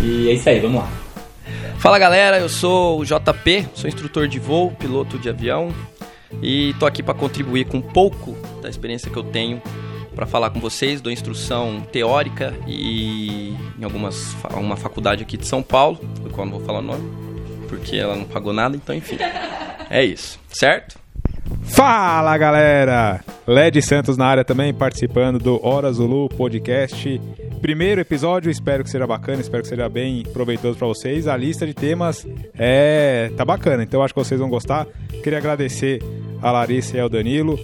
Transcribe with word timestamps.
E 0.02 0.28
é 0.28 0.32
isso 0.32 0.48
aí, 0.48 0.60
vamos 0.60 0.80
lá. 0.80 0.90
Fala 1.78 1.98
galera, 1.98 2.38
eu 2.38 2.48
sou 2.48 3.00
o 3.00 3.04
JP, 3.04 3.68
sou 3.74 3.88
instrutor 3.88 4.28
de 4.28 4.38
voo, 4.38 4.70
piloto 4.72 5.18
de 5.18 5.28
avião 5.28 5.74
e 6.42 6.74
tô 6.78 6.86
aqui 6.86 7.02
para 7.02 7.14
contribuir 7.14 7.66
com 7.66 7.78
um 7.78 7.82
pouco 7.82 8.36
da 8.62 8.68
experiência 8.68 9.10
que 9.10 9.16
eu 9.16 9.24
tenho 9.24 9.60
para 10.14 10.26
falar 10.26 10.50
com 10.50 10.60
vocês. 10.60 11.00
Dou 11.00 11.12
instrução 11.12 11.80
teórica 11.92 12.54
e 12.66 13.54
em 13.78 13.84
algumas 13.84 14.36
uma 14.54 14.76
faculdade 14.76 15.22
aqui 15.22 15.36
de 15.36 15.46
São 15.46 15.62
Paulo, 15.62 15.98
do 16.22 16.30
qual 16.30 16.46
não 16.46 16.58
vou 16.58 16.66
falar 16.66 16.78
o 16.78 16.82
nome, 16.82 17.10
porque 17.68 17.96
ela 17.96 18.16
não 18.16 18.24
pagou 18.24 18.52
nada, 18.52 18.76
então 18.76 18.94
enfim. 18.94 19.18
É 19.88 20.04
isso, 20.04 20.38
certo? 20.48 20.98
Fala 21.62 22.36
galera! 22.36 23.20
Led 23.46 23.80
Santos 23.82 24.16
na 24.16 24.26
área 24.26 24.44
também, 24.44 24.72
participando 24.72 25.38
do 25.38 25.64
Hora 25.66 25.92
Zulu 25.92 26.28
Podcast. 26.28 27.20
Primeiro 27.60 28.00
episódio, 28.00 28.50
espero 28.50 28.82
que 28.84 28.90
seja 28.90 29.06
bacana, 29.06 29.40
espero 29.40 29.62
que 29.62 29.68
seja 29.68 29.88
bem 29.88 30.22
proveitoso 30.32 30.78
para 30.78 30.86
vocês. 30.86 31.26
A 31.26 31.36
lista 31.36 31.66
de 31.66 31.74
temas 31.74 32.26
é 32.54 33.30
tá 33.36 33.44
bacana, 33.44 33.82
então 33.82 34.02
acho 34.02 34.14
que 34.14 34.20
vocês 34.20 34.40
vão 34.40 34.48
gostar. 34.48 34.86
Queria 35.22 35.38
agradecer 35.38 36.02
a 36.40 36.50
Larissa 36.50 36.96
e 36.96 37.00
ao 37.00 37.08
Danilo 37.08 37.58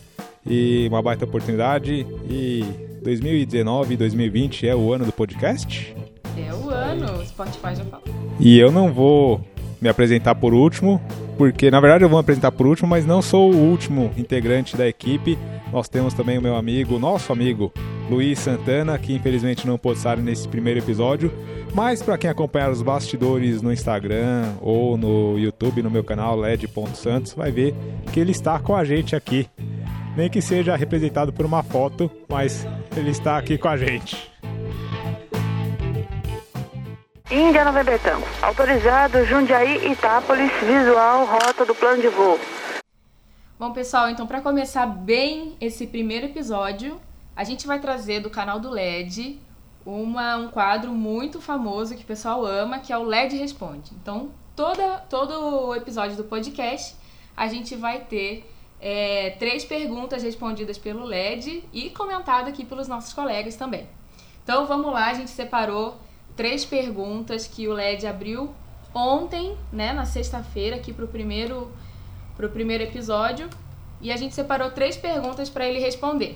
e 0.44 0.86
uma 0.88 1.02
baita 1.02 1.24
oportunidade. 1.24 2.06
E 2.28 2.64
2019 3.02 3.94
e 3.94 3.96
2020 3.96 4.68
é 4.68 4.74
o 4.74 4.92
ano 4.92 5.04
do 5.06 5.12
podcast? 5.12 5.94
É 6.36 6.52
o 6.52 6.68
ano, 6.68 7.20
o 7.20 7.26
Spotify 7.26 7.74
já 7.76 7.84
falou. 7.84 8.04
E 8.38 8.58
eu 8.58 8.70
não 8.70 8.92
vou 8.92 9.40
me 9.80 9.88
apresentar 9.88 10.34
por 10.34 10.54
último, 10.54 11.00
porque 11.36 11.70
na 11.70 11.80
verdade 11.80 12.04
eu 12.04 12.08
vou 12.08 12.18
me 12.18 12.20
apresentar 12.20 12.52
por 12.52 12.66
último, 12.66 12.88
mas 12.88 13.04
não 13.04 13.20
sou 13.20 13.52
o 13.52 13.56
último 13.56 14.10
integrante 14.16 14.76
da 14.76 14.88
equipe. 14.88 15.38
Nós 15.72 15.88
temos 15.88 16.14
também 16.14 16.38
o 16.38 16.42
meu 16.42 16.56
amigo, 16.56 16.98
nosso 16.98 17.32
amigo 17.32 17.72
Luiz 18.10 18.38
Santana, 18.38 18.98
que 18.98 19.14
infelizmente 19.14 19.66
não 19.66 19.76
pôde 19.76 19.98
estar 19.98 20.16
nesse 20.16 20.48
primeiro 20.48 20.80
episódio. 20.80 21.32
Mas 21.74 22.02
para 22.02 22.16
quem 22.16 22.30
acompanhar 22.30 22.70
os 22.70 22.80
bastidores 22.80 23.60
no 23.60 23.72
Instagram 23.72 24.54
ou 24.62 24.96
no 24.96 25.38
YouTube, 25.38 25.82
no 25.82 25.90
meu 25.90 26.02
canal 26.02 26.36
led.santos, 26.36 27.34
vai 27.34 27.50
ver 27.50 27.74
que 28.12 28.18
ele 28.18 28.30
está 28.30 28.58
com 28.58 28.74
a 28.74 28.84
gente 28.84 29.14
aqui. 29.14 29.46
Nem 30.16 30.30
que 30.30 30.40
seja 30.40 30.74
representado 30.74 31.32
por 31.32 31.44
uma 31.44 31.62
foto, 31.62 32.10
mas 32.28 32.66
ele 32.96 33.10
está 33.10 33.36
aqui 33.36 33.58
com 33.58 33.68
a 33.68 33.76
gente. 33.76 34.16
Índia 37.30 37.64
November 37.64 38.00
Tango. 38.00 38.24
Autorizado 38.40 39.24
Jundiaí, 39.24 39.90
Itápolis, 39.90 40.52
visual, 40.60 41.26
rota 41.26 41.64
do 41.64 41.74
plano 41.74 42.00
de 42.00 42.06
voo. 42.06 42.38
Bom, 43.58 43.72
pessoal, 43.72 44.08
então 44.08 44.28
para 44.28 44.40
começar 44.40 44.86
bem 44.86 45.56
esse 45.60 45.88
primeiro 45.88 46.26
episódio, 46.26 47.00
a 47.34 47.42
gente 47.42 47.66
vai 47.66 47.80
trazer 47.80 48.20
do 48.20 48.30
canal 48.30 48.60
do 48.60 48.70
LED 48.70 49.40
uma, 49.84 50.36
um 50.36 50.48
quadro 50.48 50.92
muito 50.92 51.40
famoso 51.40 51.96
que 51.96 52.04
o 52.04 52.06
pessoal 52.06 52.46
ama, 52.46 52.78
que 52.78 52.92
é 52.92 52.98
o 52.98 53.02
LED 53.02 53.36
Responde. 53.36 53.90
Então, 54.00 54.30
toda, 54.54 54.98
todo 55.10 55.66
o 55.66 55.74
episódio 55.74 56.16
do 56.16 56.22
podcast, 56.22 56.94
a 57.36 57.48
gente 57.48 57.74
vai 57.74 58.02
ter 58.02 58.48
é, 58.80 59.30
três 59.30 59.64
perguntas 59.64 60.22
respondidas 60.22 60.78
pelo 60.78 61.02
LED 61.02 61.64
e 61.72 61.90
comentada 61.90 62.50
aqui 62.50 62.64
pelos 62.64 62.86
nossos 62.86 63.12
colegas 63.12 63.56
também. 63.56 63.88
Então, 64.44 64.64
vamos 64.64 64.92
lá, 64.92 65.10
a 65.10 65.14
gente 65.14 65.30
separou 65.30 66.05
três 66.36 66.64
perguntas 66.64 67.46
que 67.46 67.66
o 67.66 67.72
LED 67.72 68.06
abriu 68.06 68.54
ontem, 68.94 69.56
né, 69.72 69.92
na 69.92 70.04
sexta-feira, 70.04 70.76
aqui 70.76 70.92
para 70.92 71.04
o 71.04 71.08
primeiro, 71.08 71.72
pro 72.36 72.48
primeiro 72.48 72.84
episódio. 72.84 73.48
E 74.00 74.12
a 74.12 74.16
gente 74.16 74.34
separou 74.34 74.70
três 74.70 74.96
perguntas 74.96 75.48
para 75.48 75.66
ele 75.66 75.78
responder. 75.78 76.34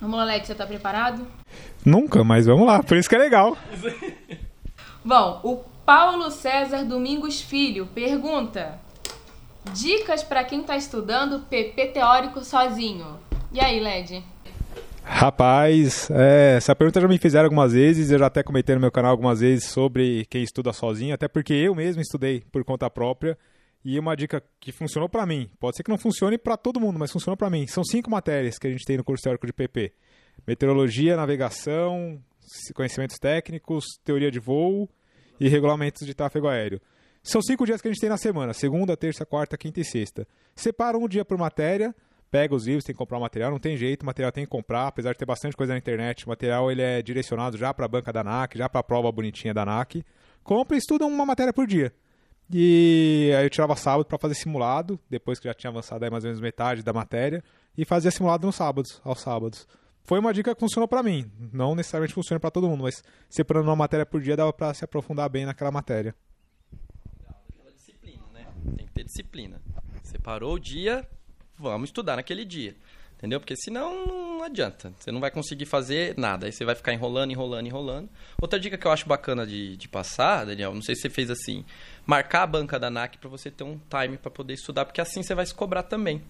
Vamos 0.00 0.16
lá, 0.16 0.22
Alex, 0.22 0.46
você 0.46 0.54
tá 0.54 0.66
preparado? 0.66 1.26
Nunca, 1.84 2.24
mas 2.24 2.46
vamos 2.46 2.66
lá, 2.66 2.82
por 2.82 2.96
isso 2.96 3.08
que 3.08 3.14
é 3.14 3.18
legal. 3.18 3.56
Bom, 5.04 5.40
o 5.42 5.56
Paulo 5.84 6.30
César 6.30 6.84
Domingos 6.84 7.40
Filho 7.40 7.86
pergunta: 7.86 8.78
Dicas 9.72 10.22
para 10.22 10.44
quem 10.44 10.62
tá 10.62 10.76
estudando 10.76 11.40
PP 11.46 11.88
teórico 11.88 12.44
sozinho. 12.44 13.18
E 13.52 13.60
aí, 13.60 13.80
Led? 13.80 14.22
Rapaz, 15.10 16.08
é, 16.10 16.56
essa 16.58 16.76
pergunta 16.76 17.00
já 17.00 17.08
me 17.08 17.18
fizeram 17.18 17.46
algumas 17.46 17.72
vezes, 17.72 18.10
eu 18.10 18.18
já 18.18 18.26
até 18.26 18.42
comentei 18.42 18.74
no 18.74 18.80
meu 18.80 18.92
canal 18.92 19.10
algumas 19.10 19.40
vezes 19.40 19.64
sobre 19.64 20.26
quem 20.26 20.42
estuda 20.42 20.72
sozinho, 20.72 21.14
até 21.14 21.26
porque 21.26 21.54
eu 21.54 21.74
mesmo 21.74 22.00
estudei 22.00 22.44
por 22.52 22.62
conta 22.62 22.88
própria. 22.88 23.36
E 23.84 23.98
uma 23.98 24.14
dica 24.14 24.42
que 24.60 24.70
funcionou 24.70 25.08
para 25.08 25.24
mim, 25.24 25.48
pode 25.58 25.76
ser 25.76 25.82
que 25.82 25.90
não 25.90 25.98
funcione 25.98 26.36
para 26.36 26.56
todo 26.56 26.78
mundo, 26.78 26.98
mas 26.98 27.10
funcionou 27.10 27.36
para 27.36 27.48
mim. 27.48 27.66
São 27.66 27.82
cinco 27.82 28.10
matérias 28.10 28.58
que 28.58 28.66
a 28.66 28.70
gente 28.70 28.84
tem 28.84 28.96
no 28.96 29.02
curso 29.02 29.22
teórico 29.22 29.46
de 29.46 29.52
PP: 29.52 29.92
meteorologia, 30.46 31.16
navegação, 31.16 32.20
conhecimentos 32.74 33.18
técnicos, 33.18 33.84
teoria 34.04 34.30
de 34.30 34.38
voo 34.38 34.88
e 35.40 35.48
regulamentos 35.48 36.06
de 36.06 36.14
tráfego 36.14 36.48
aéreo. 36.48 36.80
São 37.22 37.40
cinco 37.42 37.64
dias 37.66 37.80
que 37.80 37.88
a 37.88 37.90
gente 37.90 38.00
tem 38.00 38.10
na 38.10 38.18
semana: 38.18 38.52
segunda, 38.52 38.96
terça, 38.96 39.24
quarta, 39.24 39.56
quinta 39.56 39.80
e 39.80 39.84
sexta. 39.84 40.28
Separa 40.54 40.98
um 40.98 41.08
dia 41.08 41.24
por 41.24 41.38
matéria, 41.38 41.94
pega 42.30 42.54
os 42.54 42.66
livros, 42.66 42.84
tem 42.84 42.94
que 42.94 42.98
comprar 42.98 43.18
o 43.18 43.20
material, 43.20 43.50
não 43.50 43.58
tem 43.58 43.76
jeito, 43.76 44.02
o 44.02 44.06
material 44.06 44.30
tem 44.30 44.44
que 44.44 44.50
comprar, 44.50 44.88
apesar 44.88 45.12
de 45.12 45.18
ter 45.18 45.24
bastante 45.24 45.56
coisa 45.56 45.72
na 45.72 45.78
internet, 45.78 46.26
o 46.26 46.28
material 46.28 46.70
ele 46.70 46.82
é 46.82 47.02
direcionado 47.02 47.56
já 47.56 47.72
para 47.72 47.86
a 47.86 47.88
banca 47.88 48.12
da 48.12 48.22
NAC, 48.22 48.56
já 48.56 48.68
para 48.68 48.80
a 48.80 48.84
prova 48.84 49.10
bonitinha 49.10 49.54
da 49.54 49.64
NAC. 49.64 50.04
Compra 50.42 50.76
e 50.76 50.78
estuda 50.78 51.06
uma 51.06 51.26
matéria 51.26 51.52
por 51.52 51.66
dia. 51.66 51.92
E 52.50 53.30
aí 53.36 53.44
eu 53.44 53.50
tirava 53.50 53.76
sábado 53.76 54.06
para 54.06 54.18
fazer 54.18 54.34
simulado, 54.34 54.98
depois 55.10 55.38
que 55.38 55.46
já 55.46 55.54
tinha 55.54 55.70
avançado 55.70 56.04
aí 56.04 56.10
mais 56.10 56.24
ou 56.24 56.28
menos 56.28 56.40
metade 56.40 56.82
da 56.82 56.92
matéria, 56.92 57.42
e 57.76 57.84
fazia 57.84 58.10
simulado 58.10 58.46
nos 58.46 58.56
sábados, 58.56 59.00
aos 59.04 59.20
sábados. 59.20 59.66
Foi 60.02 60.18
uma 60.18 60.32
dica 60.32 60.54
que 60.54 60.60
funcionou 60.60 60.88
para 60.88 61.02
mim. 61.02 61.30
Não 61.52 61.74
necessariamente 61.74 62.14
funciona 62.14 62.40
para 62.40 62.50
todo 62.50 62.66
mundo, 62.66 62.84
mas 62.84 63.02
separando 63.28 63.68
uma 63.68 63.76
matéria 63.76 64.06
por 64.06 64.22
dia 64.22 64.34
dava 64.34 64.52
para 64.52 64.72
se 64.72 64.82
aprofundar 64.82 65.28
bem 65.28 65.44
naquela 65.44 65.70
matéria. 65.70 66.14
disciplina, 67.74 68.24
né? 68.32 68.46
Tem 68.74 68.86
que 68.86 68.92
ter 68.92 69.04
disciplina. 69.04 69.60
Separou 70.02 70.54
o 70.54 70.58
dia, 70.58 71.06
vamos 71.58 71.90
estudar 71.90 72.16
naquele 72.16 72.44
dia. 72.44 72.74
Entendeu? 73.18 73.40
Porque 73.40 73.56
senão 73.56 74.06
não 74.06 74.44
adianta. 74.44 74.92
Você 74.96 75.10
não 75.10 75.18
vai 75.18 75.30
conseguir 75.30 75.66
fazer 75.66 76.14
nada. 76.16 76.46
Aí 76.46 76.52
você 76.52 76.64
vai 76.64 76.76
ficar 76.76 76.92
enrolando, 76.92 77.32
enrolando, 77.32 77.66
enrolando. 77.66 78.08
Outra 78.40 78.60
dica 78.60 78.78
que 78.78 78.86
eu 78.86 78.92
acho 78.92 79.08
bacana 79.08 79.44
de, 79.44 79.76
de 79.76 79.88
passar, 79.88 80.46
Daniel, 80.46 80.72
não 80.72 80.82
sei 80.82 80.94
se 80.94 81.02
você 81.02 81.10
fez 81.10 81.28
assim, 81.28 81.64
marcar 82.06 82.44
a 82.44 82.46
banca 82.46 82.78
da 82.78 82.88
NAC 82.88 83.18
para 83.18 83.28
você 83.28 83.50
ter 83.50 83.64
um 83.64 83.80
time 83.90 84.16
para 84.16 84.30
poder 84.30 84.54
estudar, 84.54 84.84
porque 84.84 85.00
assim 85.00 85.24
você 85.24 85.34
vai 85.34 85.44
se 85.44 85.52
cobrar 85.52 85.82
também. 85.82 86.22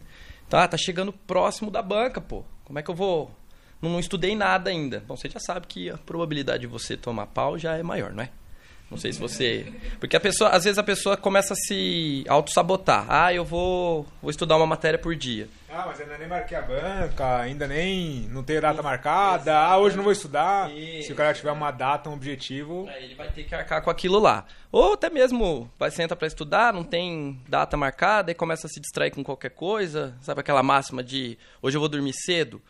Tá, 0.49 0.67
tá 0.67 0.79
chegando 0.79 1.13
próximo 1.13 1.71
da 1.71 1.83
banca, 1.83 2.23
pô. 2.23 2.43
Como 2.65 2.79
é 2.79 2.83
que 2.83 2.91
eu 2.91 2.95
vou? 2.95 3.31
Não, 3.83 3.91
não 3.91 4.01
estudei 4.01 4.35
nada 4.35 4.71
ainda. 4.71 5.05
Bom, 5.07 5.15
você 5.15 5.29
já 5.29 5.39
sabe 5.39 5.67
que 5.67 5.91
a 5.91 5.99
probabilidade 5.99 6.63
de 6.63 6.67
você 6.67 6.97
tomar 6.97 7.27
pau 7.27 7.59
já 7.59 7.77
é 7.77 7.83
maior, 7.83 8.15
não 8.15 8.23
é? 8.23 8.31
Não 8.91 8.97
sei 8.97 9.13
se 9.13 9.21
você. 9.21 9.71
Porque 10.01 10.17
a 10.17 10.21
pessoa, 10.21 10.51
às 10.51 10.65
vezes 10.65 10.79
a 10.79 10.83
pessoa 10.83 11.17
começa 11.17 11.53
a 11.53 11.57
se 11.57 12.25
auto-sabotar. 12.27 13.05
Ah, 13.09 13.33
eu 13.35 13.45
vou, 13.45 14.07
vou 14.23 14.31
estudar 14.31 14.57
uma 14.57 14.67
matéria 14.67 14.99
por 14.99 15.15
dia. 15.15 15.47
Ah, 15.69 15.85
mas 15.87 16.01
ainda 16.01 16.17
nem 16.17 16.27
marquei 16.27 16.57
a 16.57 16.63
banca, 16.63 17.41
ainda 17.41 17.67
nem. 17.67 18.27
não 18.31 18.43
tem 18.43 18.59
data 18.59 18.83
marcada. 18.83 19.55
Ah, 19.59 19.77
hoje 19.77 19.95
não 19.95 20.03
vou 20.03 20.13
estudar. 20.13 20.71
Se 21.03 21.13
o 21.13 21.15
cara 21.15 21.35
tiver 21.35 21.53
uma 21.53 21.71
data, 21.71 22.09
um 22.09 22.15
objetivo. 22.15 22.89
Aí 22.89 23.05
ele 23.05 23.15
vai 23.15 23.31
ter 23.31 23.45
que 23.45 23.55
arcar 23.55 23.83
com 23.83 23.91
aquilo 23.91 24.19
lá. 24.19 24.47
Ou 24.73 24.95
até 24.95 25.11
mesmo 25.11 25.71
vai 25.79 25.91
sentar 25.91 26.17
para 26.17 26.27
estudar, 26.27 26.73
não 26.73 26.83
tem 26.83 27.39
data 27.47 27.77
marcada 27.77 28.31
e 28.31 28.35
começa 28.35 28.67
a 28.67 28.71
se 28.71 28.81
distrair 28.81 29.11
com 29.11 29.23
qualquer 29.23 29.51
coisa. 29.51 30.15
Sabe 30.23 30.41
aquela 30.41 30.63
máxima 30.63 31.03
de 31.03 31.39
hoje 31.61 31.77
eu 31.77 31.81
vou 31.81 31.89
dormir 31.91 32.15
cedo? 32.15 32.61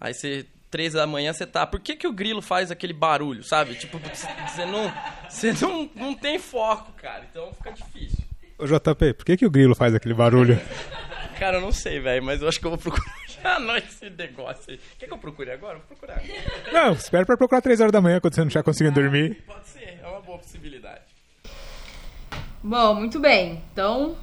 Aí 0.00 0.14
você 0.14 0.46
três 0.70 0.92
da 0.92 1.06
manhã 1.06 1.32
você 1.32 1.46
tá. 1.46 1.66
Por 1.66 1.80
que, 1.80 1.96
que 1.96 2.06
o 2.06 2.12
grilo 2.12 2.42
faz 2.42 2.70
aquele 2.70 2.92
barulho, 2.92 3.42
sabe? 3.42 3.74
Tipo, 3.74 3.98
você 3.98 4.64
não, 4.64 4.92
você 5.28 5.52
não, 5.52 5.90
não 5.94 6.14
tem 6.14 6.38
foco, 6.38 6.92
cara. 6.92 7.26
Então 7.30 7.52
fica 7.54 7.72
difícil. 7.72 8.24
Ô 8.58 8.66
JP, 8.66 9.14
por 9.14 9.24
que, 9.24 9.36
que 9.36 9.46
o 9.46 9.50
grilo 9.50 9.74
faz 9.74 9.94
aquele 9.94 10.14
barulho? 10.14 10.60
Cara, 11.38 11.58
eu 11.58 11.60
não 11.60 11.70
sei, 11.70 12.00
velho, 12.00 12.22
mas 12.24 12.42
eu 12.42 12.48
acho 12.48 12.58
que 12.58 12.66
eu 12.66 12.70
vou 12.70 12.78
procurar 12.78 13.06
à 13.44 13.60
noite 13.60 13.86
esse 13.86 14.10
negócio 14.10 14.64
aí. 14.72 14.80
Quer 14.98 15.06
que 15.06 15.12
eu 15.12 15.18
procure 15.18 15.52
agora? 15.52 15.78
Vou 15.78 15.96
procurar. 15.96 16.20
Não, 16.72 16.92
espero 16.92 17.24
pra 17.24 17.36
procurar 17.36 17.60
3 17.60 17.80
horas 17.80 17.92
da 17.92 18.00
manhã 18.00 18.20
quando 18.20 18.34
você 18.34 18.40
não 18.40 18.48
estiver 18.48 18.64
conseguindo 18.64 19.00
dormir. 19.00 19.44
Pode 19.46 19.68
ser, 19.68 20.00
é 20.02 20.06
uma 20.08 20.20
boa 20.20 20.38
possibilidade. 20.38 21.02
Bom, 22.60 22.94
muito 22.96 23.20
bem. 23.20 23.62
Então, 23.72 24.16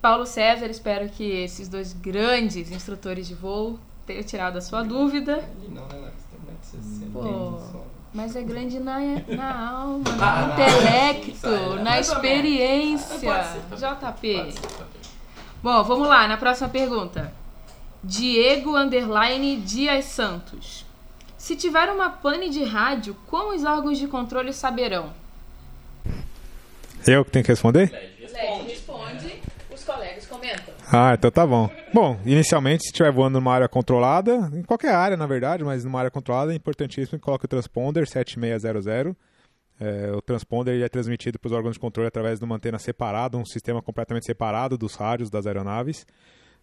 Paulo 0.00 0.24
César, 0.24 0.68
espero 0.70 1.10
que 1.10 1.42
esses 1.42 1.68
dois 1.68 1.92
grandes 1.92 2.70
instrutores 2.70 3.28
de 3.28 3.34
voo 3.34 3.78
tenham 4.08 4.22
tirado 4.24 4.56
a 4.58 4.60
sua 4.60 4.82
dúvida. 4.82 5.44
Não, 5.68 5.86
né, 5.86 5.98
Lex? 6.00 6.14
Tem 6.72 6.80
1,60m. 6.80 7.12
Pô, 7.12 7.80
mas 8.12 8.34
é 8.34 8.42
grande 8.42 8.80
na, 8.80 8.98
na 9.28 9.68
alma, 9.70 10.04
Ah, 10.20 10.40
no 10.42 10.46
não, 10.48 10.54
intelecto, 10.54 11.74
na 11.82 12.00
experiência. 12.00 13.18
Pode 13.20 13.46
ser 13.48 13.60
também. 13.68 14.12
JP. 14.12 14.34
Pode 14.34 14.52
ser. 14.52 14.88
Bom, 15.62 15.84
vamos 15.84 16.08
lá, 16.08 16.26
na 16.26 16.36
próxima 16.36 16.68
pergunta. 16.68 17.32
Diego 18.02 18.76
Underline 18.76 19.56
Dias 19.56 20.06
Santos. 20.06 20.86
Se 21.36 21.54
tiver 21.56 21.90
uma 21.90 22.10
pane 22.10 22.48
de 22.48 22.64
rádio, 22.64 23.14
como 23.26 23.54
os 23.54 23.64
órgãos 23.64 23.98
de 23.98 24.06
controle 24.08 24.52
saberão? 24.52 25.12
Eu 27.06 27.24
que 27.24 27.30
tenho 27.30 27.44
que 27.44 27.52
responder? 27.52 27.86
Responde. 28.20 28.68
responde, 28.70 29.42
os 29.72 29.84
colegas 29.84 30.26
comentam. 30.26 30.74
Ah, 30.90 31.12
então 31.12 31.30
tá 31.30 31.46
bom. 31.46 31.70
Bom, 31.92 32.18
inicialmente, 32.24 32.82
se 32.82 32.88
estiver 32.88 33.12
voando 33.12 33.38
numa 33.38 33.52
área 33.52 33.68
controlada, 33.68 34.50
em 34.54 34.62
qualquer 34.62 34.94
área, 34.94 35.18
na 35.18 35.26
verdade, 35.26 35.62
mas 35.62 35.84
numa 35.84 35.98
área 35.98 36.10
controlada, 36.10 36.52
é 36.52 36.56
importantíssimo 36.56 37.18
que 37.18 37.24
coloque 37.24 37.44
o 37.44 37.48
transponder 37.48 38.08
7600. 38.08 39.14
É, 39.80 40.10
o 40.12 40.22
transponder 40.22 40.82
é 40.82 40.88
transmitido 40.88 41.38
para 41.38 41.48
os 41.48 41.52
órgãos 41.52 41.74
de 41.74 41.80
controle 41.80 42.08
através 42.08 42.38
de 42.38 42.44
uma 42.44 42.56
antena 42.56 42.78
separada, 42.78 43.36
um 43.36 43.44
sistema 43.44 43.82
completamente 43.82 44.24
separado 44.24 44.78
dos 44.78 44.94
rádios 44.94 45.28
das 45.28 45.46
aeronaves. 45.46 46.06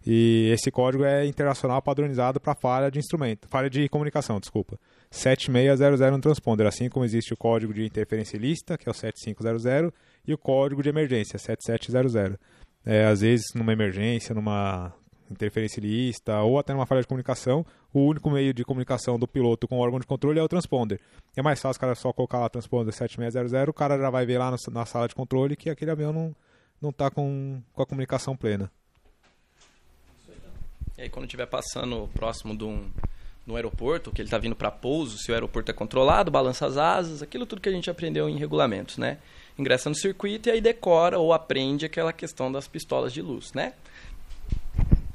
E 0.06 0.50
esse 0.52 0.72
código 0.72 1.04
é 1.04 1.26
internacional 1.26 1.82
padronizado 1.82 2.40
para 2.40 2.56
falha 2.56 2.90
de 2.90 3.00
instrumento, 3.00 3.48
falha 3.48 3.70
de 3.70 3.88
comunicação, 3.90 4.40
desculpa. 4.40 4.80
7600 5.12 6.00
no 6.12 6.20
transponder, 6.20 6.68
assim 6.68 6.90
como 6.90 7.06
existe 7.06 7.34
o 7.34 7.38
código 7.38 7.74
de 7.74 7.86
interferência 7.86 8.38
ilícita, 8.38 8.78
que 8.78 8.90
é 8.90 8.92
o 8.92 8.94
7500, 8.94 9.92
e 10.28 10.34
o 10.34 10.38
código 10.38 10.84
de 10.84 10.90
emergência, 10.90 11.38
7700. 11.40 12.38
É, 12.86 13.06
às 13.06 13.22
vezes, 13.22 13.54
numa 13.54 13.74
emergência, 13.74 14.36
numa 14.36 14.94
interferência 15.30 15.80
ilícita 15.80 16.40
ou 16.42 16.60
até 16.60 16.74
numa 16.74 16.86
falha 16.86 17.02
de 17.02 17.08
comunicação, 17.08 17.66
o 17.92 18.02
único 18.02 18.30
meio 18.30 18.54
de 18.54 18.64
comunicação 18.64 19.18
do 19.18 19.28
piloto 19.28 19.68
com 19.68 19.78
o 19.78 19.82
órgão 19.82 20.00
de 20.00 20.06
controle 20.06 20.40
é 20.40 20.44
o 20.44 20.48
transponder. 20.48 21.00
É 21.36 21.42
mais 21.42 21.60
fácil 21.60 21.78
o 21.78 21.82
cara 21.82 21.96
só 21.96 22.14
colocar 22.14 22.40
lá 22.40 22.50
transponder 22.50 22.94
7600, 22.94 23.70
o 23.70 23.74
cara 23.74 23.98
já 23.98 24.10
vai 24.10 24.26
ver 24.26 24.38
lá 24.38 24.56
na 24.72 24.86
sala 24.86 25.08
de 25.08 25.16
controle 25.16 25.56
que 25.56 25.70
aquele 25.70 25.92
avião 25.92 26.14
não, 26.14 26.36
não 26.82 26.92
tá 26.92 27.10
com, 27.10 27.62
com 27.74 27.82
a 27.82 27.86
comunicação 27.86 28.36
plena. 28.36 28.72
E 30.98 31.02
aí, 31.02 31.10
quando 31.10 31.26
estiver 31.26 31.48
passando 31.48 32.10
próximo 32.14 32.56
de 32.56 32.64
um, 32.64 32.90
de 33.46 33.52
um 33.52 33.56
aeroporto, 33.56 34.12
que 34.12 34.22
ele 34.22 34.28
está 34.28 34.38
vindo 34.38 34.56
para 34.56 34.72
pouso, 34.72 35.18
se 35.18 35.30
o 35.30 35.34
aeroporto 35.34 35.70
é 35.70 35.74
controlado, 35.74 36.32
balança 36.32 36.66
as 36.66 36.78
asas, 36.78 37.22
aquilo 37.22 37.46
tudo 37.46 37.62
que 37.62 37.68
a 37.68 37.72
gente 37.72 37.90
aprendeu 37.90 38.30
em 38.30 38.38
regulamentos, 38.38 38.98
né? 38.98 39.18
Ingressa 39.58 39.90
no 39.90 39.96
circuito 39.96 40.50
e 40.50 40.52
aí 40.52 40.62
decora 40.62 41.18
ou 41.18 41.32
aprende 41.32 41.86
aquela 41.86 42.12
questão 42.12 42.52
das 42.52 42.68
pistolas 42.68 43.14
de 43.14 43.22
luz, 43.22 43.54
né? 43.54 43.74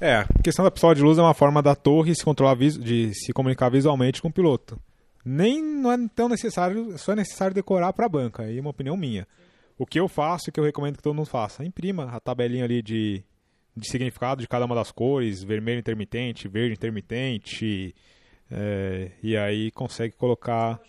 É, 0.00 0.14
a 0.16 0.26
questão 0.42 0.64
da 0.64 0.70
pistola 0.70 0.94
de 0.94 1.02
luz 1.02 1.18
é 1.18 1.22
uma 1.22 1.34
forma 1.34 1.62
da 1.62 1.74
torre 1.74 2.14
se 2.14 2.24
controlar 2.24 2.56
de 2.56 3.12
se 3.12 3.32
comunicar 3.34 3.68
visualmente 3.68 4.22
com 4.22 4.28
o 4.28 4.32
piloto. 4.32 4.80
Nem 5.22 5.62
não 5.62 5.92
é 5.92 5.96
tão 6.14 6.28
necessário, 6.28 6.96
só 6.96 7.12
é 7.12 7.16
necessário 7.16 7.54
decorar 7.54 7.92
para 7.92 8.06
a 8.06 8.08
banca, 8.08 8.44
aí 8.44 8.56
é 8.56 8.60
uma 8.60 8.70
opinião 8.70 8.96
minha. 8.96 9.28
O 9.76 9.84
que 9.84 10.00
eu 10.00 10.08
faço 10.08 10.48
e 10.48 10.52
que 10.52 10.58
eu 10.58 10.64
recomendo 10.64 10.96
que 10.96 11.02
todo 11.02 11.14
mundo 11.14 11.26
faça, 11.26 11.64
imprima 11.64 12.04
a 12.04 12.18
tabelinha 12.18 12.64
ali 12.64 12.80
de, 12.80 13.22
de 13.76 13.88
significado 13.88 14.40
de 14.40 14.48
cada 14.48 14.64
uma 14.64 14.74
das 14.74 14.90
cores, 14.90 15.42
vermelho 15.42 15.78
intermitente, 15.78 16.48
verde 16.48 16.72
intermitente, 16.72 17.94
é, 18.50 19.10
e 19.22 19.36
aí 19.36 19.70
consegue 19.70 20.14
colocar. 20.16 20.80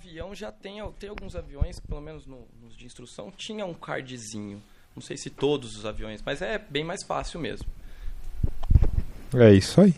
Avião 0.00 0.34
já 0.34 0.50
tem, 0.50 0.78
tem 0.98 1.10
alguns 1.10 1.36
aviões, 1.36 1.78
pelo 1.78 2.00
menos 2.00 2.26
no- 2.26 2.46
nos 2.62 2.74
de 2.74 2.86
instrução, 2.86 3.30
tinha 3.30 3.66
um 3.66 3.74
cardzinho. 3.74 4.62
Não 4.96 5.02
sei 5.02 5.16
se 5.18 5.28
todos 5.28 5.76
os 5.76 5.84
aviões, 5.84 6.22
mas 6.24 6.40
é 6.40 6.58
bem 6.58 6.82
mais 6.82 7.04
fácil 7.04 7.38
mesmo. 7.38 7.66
É 9.34 9.52
isso 9.52 9.78
aí. 9.80 9.94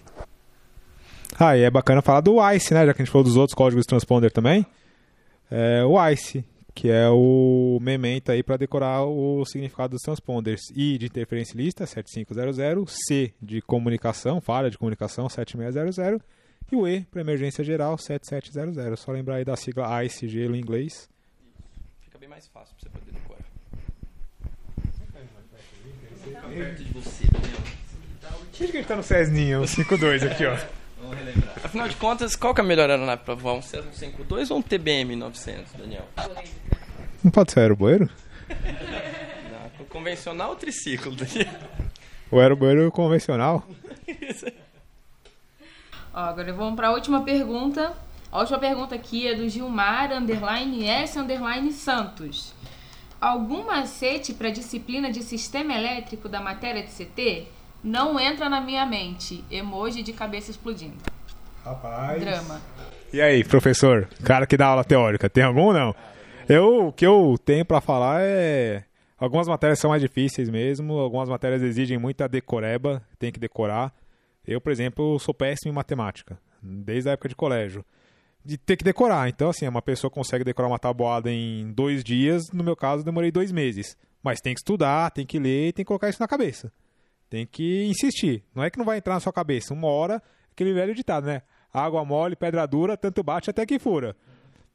Ah, 1.38 1.56
e 1.56 1.62
é 1.62 1.70
bacana 1.70 2.02
falar 2.02 2.20
do 2.20 2.36
ICE, 2.52 2.74
né? 2.74 2.84
Já 2.84 2.92
que 2.92 3.00
a 3.00 3.04
gente 3.04 3.12
falou 3.12 3.24
dos 3.24 3.36
outros 3.36 3.54
códigos 3.54 3.84
de 3.84 3.88
transponder 3.88 4.30
também. 4.32 4.66
É 5.50 5.84
o 5.84 5.94
ICE, 6.10 6.44
que 6.74 6.90
é 6.90 7.08
o 7.08 7.78
memento 7.80 8.32
aí 8.32 8.42
para 8.42 8.56
decorar 8.56 9.04
o 9.04 9.44
significado 9.46 9.92
dos 9.92 10.02
transponders. 10.02 10.62
I 10.74 10.98
de 10.98 11.06
interferência 11.06 11.56
lista, 11.56 11.86
7500. 11.86 12.92
C 13.06 13.32
de 13.40 13.62
comunicação, 13.62 14.40
falha 14.40 14.68
de 14.68 14.76
comunicação, 14.76 15.28
7600. 15.28 16.20
E 16.70 16.76
o 16.76 16.86
E 16.88 17.02
para 17.02 17.20
emergência 17.20 17.62
geral, 17.62 17.98
7700. 17.98 18.98
Só 19.00 19.12
lembrar 19.12 19.36
aí 19.36 19.44
da 19.44 19.56
sigla 19.56 20.04
ICE, 20.04 20.28
gelo 20.28 20.56
em 20.56 20.60
inglês. 20.60 21.08
Fica 22.00 22.18
bem 22.18 22.28
mais 22.28 22.46
fácil 22.48 22.74
pra 22.76 22.88
você 22.90 22.98
poder 22.98 23.12
decorar. 23.12 23.44
Fica 26.24 26.40
perto 26.48 26.82
de 26.82 26.92
você, 26.92 27.24
Daniel. 27.30 27.58
Acho 28.52 28.58
que 28.58 28.64
a 28.64 28.66
gente 28.66 28.86
tá 28.86 28.96
no 28.96 29.02
Cessninha, 29.02 29.60
o 29.60 29.66
52 29.66 30.22
aqui, 30.22 30.46
ó. 30.46 30.56
Vamos 31.00 31.16
relembrar. 31.18 31.54
Afinal 31.64 31.88
de 31.88 31.96
contas, 31.96 32.36
qual 32.36 32.54
que 32.54 32.60
é 32.60 32.64
a 32.64 32.66
melhor 32.66 32.88
aeronave 32.88 33.22
pra 33.24 33.34
voar? 33.34 33.54
Um 33.54 33.62
Cessna 33.62 33.92
52 33.92 34.50
ou 34.50 34.58
um 34.58 34.62
TBM 34.62 35.16
900, 35.16 35.72
Daniel? 35.72 36.06
Não 37.24 37.30
pode 37.30 37.52
ser 37.52 37.60
aeroboeiro? 37.60 38.08
Não, 38.48 39.86
convencional 39.86 40.50
ou 40.50 40.56
triciclo, 40.56 41.14
Daniel? 41.14 41.52
O 42.30 42.38
aeroboeiro 42.40 42.90
convencional? 42.92 43.66
Ó, 46.14 46.20
agora 46.20 46.52
vamos 46.52 46.76
para 46.76 46.88
a 46.88 46.92
última 46.92 47.22
pergunta. 47.22 47.92
A 48.30 48.40
última 48.40 48.58
pergunta 48.58 48.94
aqui 48.94 49.26
é 49.26 49.34
do 49.34 49.48
Gilmar 49.48 50.12
underline 50.12 50.86
S 50.86 51.18
underline 51.18 51.72
Santos. 51.72 52.54
Algum 53.20 53.66
macete 53.66 54.34
para 54.34 54.50
disciplina 54.50 55.10
de 55.10 55.22
sistema 55.22 55.74
elétrico 55.74 56.28
da 56.28 56.40
matéria 56.40 56.82
de 56.82 56.90
CT? 56.90 57.46
Não 57.82 58.18
entra 58.18 58.48
na 58.48 58.60
minha 58.60 58.84
mente. 58.84 59.44
Emoji 59.50 60.02
de 60.02 60.12
cabeça 60.12 60.50
explodindo. 60.50 60.96
Rapaz. 61.64 62.20
Drama. 62.20 62.60
E 63.12 63.20
aí, 63.20 63.44
professor? 63.44 64.08
Cara 64.24 64.46
que 64.46 64.56
dá 64.56 64.66
aula 64.66 64.84
teórica, 64.84 65.28
tem 65.30 65.44
algum 65.44 65.66
ou 65.66 65.72
não? 65.72 65.94
Eu, 66.48 66.88
o 66.88 66.92
que 66.92 67.06
eu 67.06 67.36
tenho 67.44 67.64
pra 67.64 67.80
falar 67.80 68.20
é. 68.22 68.84
Algumas 69.18 69.46
matérias 69.46 69.78
são 69.78 69.90
mais 69.90 70.02
difíceis 70.02 70.50
mesmo, 70.50 70.94
algumas 70.98 71.28
matérias 71.28 71.62
exigem 71.62 71.96
muita 71.96 72.28
decoreba, 72.28 73.00
tem 73.20 73.30
que 73.30 73.38
decorar. 73.38 73.92
Eu, 74.46 74.60
por 74.60 74.72
exemplo, 74.72 75.18
sou 75.18 75.32
péssimo 75.32 75.72
em 75.72 75.74
matemática, 75.74 76.38
desde 76.62 77.08
a 77.08 77.12
época 77.12 77.28
de 77.28 77.36
colégio. 77.36 77.84
De 78.44 78.58
ter 78.58 78.76
que 78.76 78.84
decorar. 78.84 79.28
Então, 79.28 79.50
assim, 79.50 79.68
uma 79.68 79.82
pessoa 79.82 80.10
consegue 80.10 80.44
decorar 80.44 80.68
uma 80.68 80.78
tabuada 80.78 81.30
em 81.30 81.72
dois 81.72 82.02
dias, 82.02 82.50
no 82.52 82.64
meu 82.64 82.74
caso, 82.74 83.04
demorei 83.04 83.30
dois 83.30 83.52
meses. 83.52 83.96
Mas 84.22 84.40
tem 84.40 84.54
que 84.54 84.60
estudar, 84.60 85.10
tem 85.10 85.26
que 85.26 85.38
ler 85.38 85.72
tem 85.72 85.84
que 85.84 85.88
colocar 85.88 86.08
isso 86.08 86.20
na 86.20 86.28
cabeça. 86.28 86.72
Tem 87.30 87.46
que 87.46 87.86
insistir. 87.86 88.44
Não 88.54 88.62
é 88.62 88.70
que 88.70 88.78
não 88.78 88.84
vai 88.84 88.98
entrar 88.98 89.14
na 89.14 89.20
sua 89.20 89.32
cabeça. 89.32 89.72
Uma 89.72 89.88
hora, 89.88 90.22
aquele 90.52 90.72
velho 90.72 90.94
ditado, 90.94 91.26
né? 91.26 91.42
Água 91.72 92.04
mole, 92.04 92.36
pedra 92.36 92.66
dura, 92.66 92.96
tanto 92.96 93.22
bate 93.22 93.48
até 93.48 93.64
que 93.64 93.78
fura. 93.78 94.14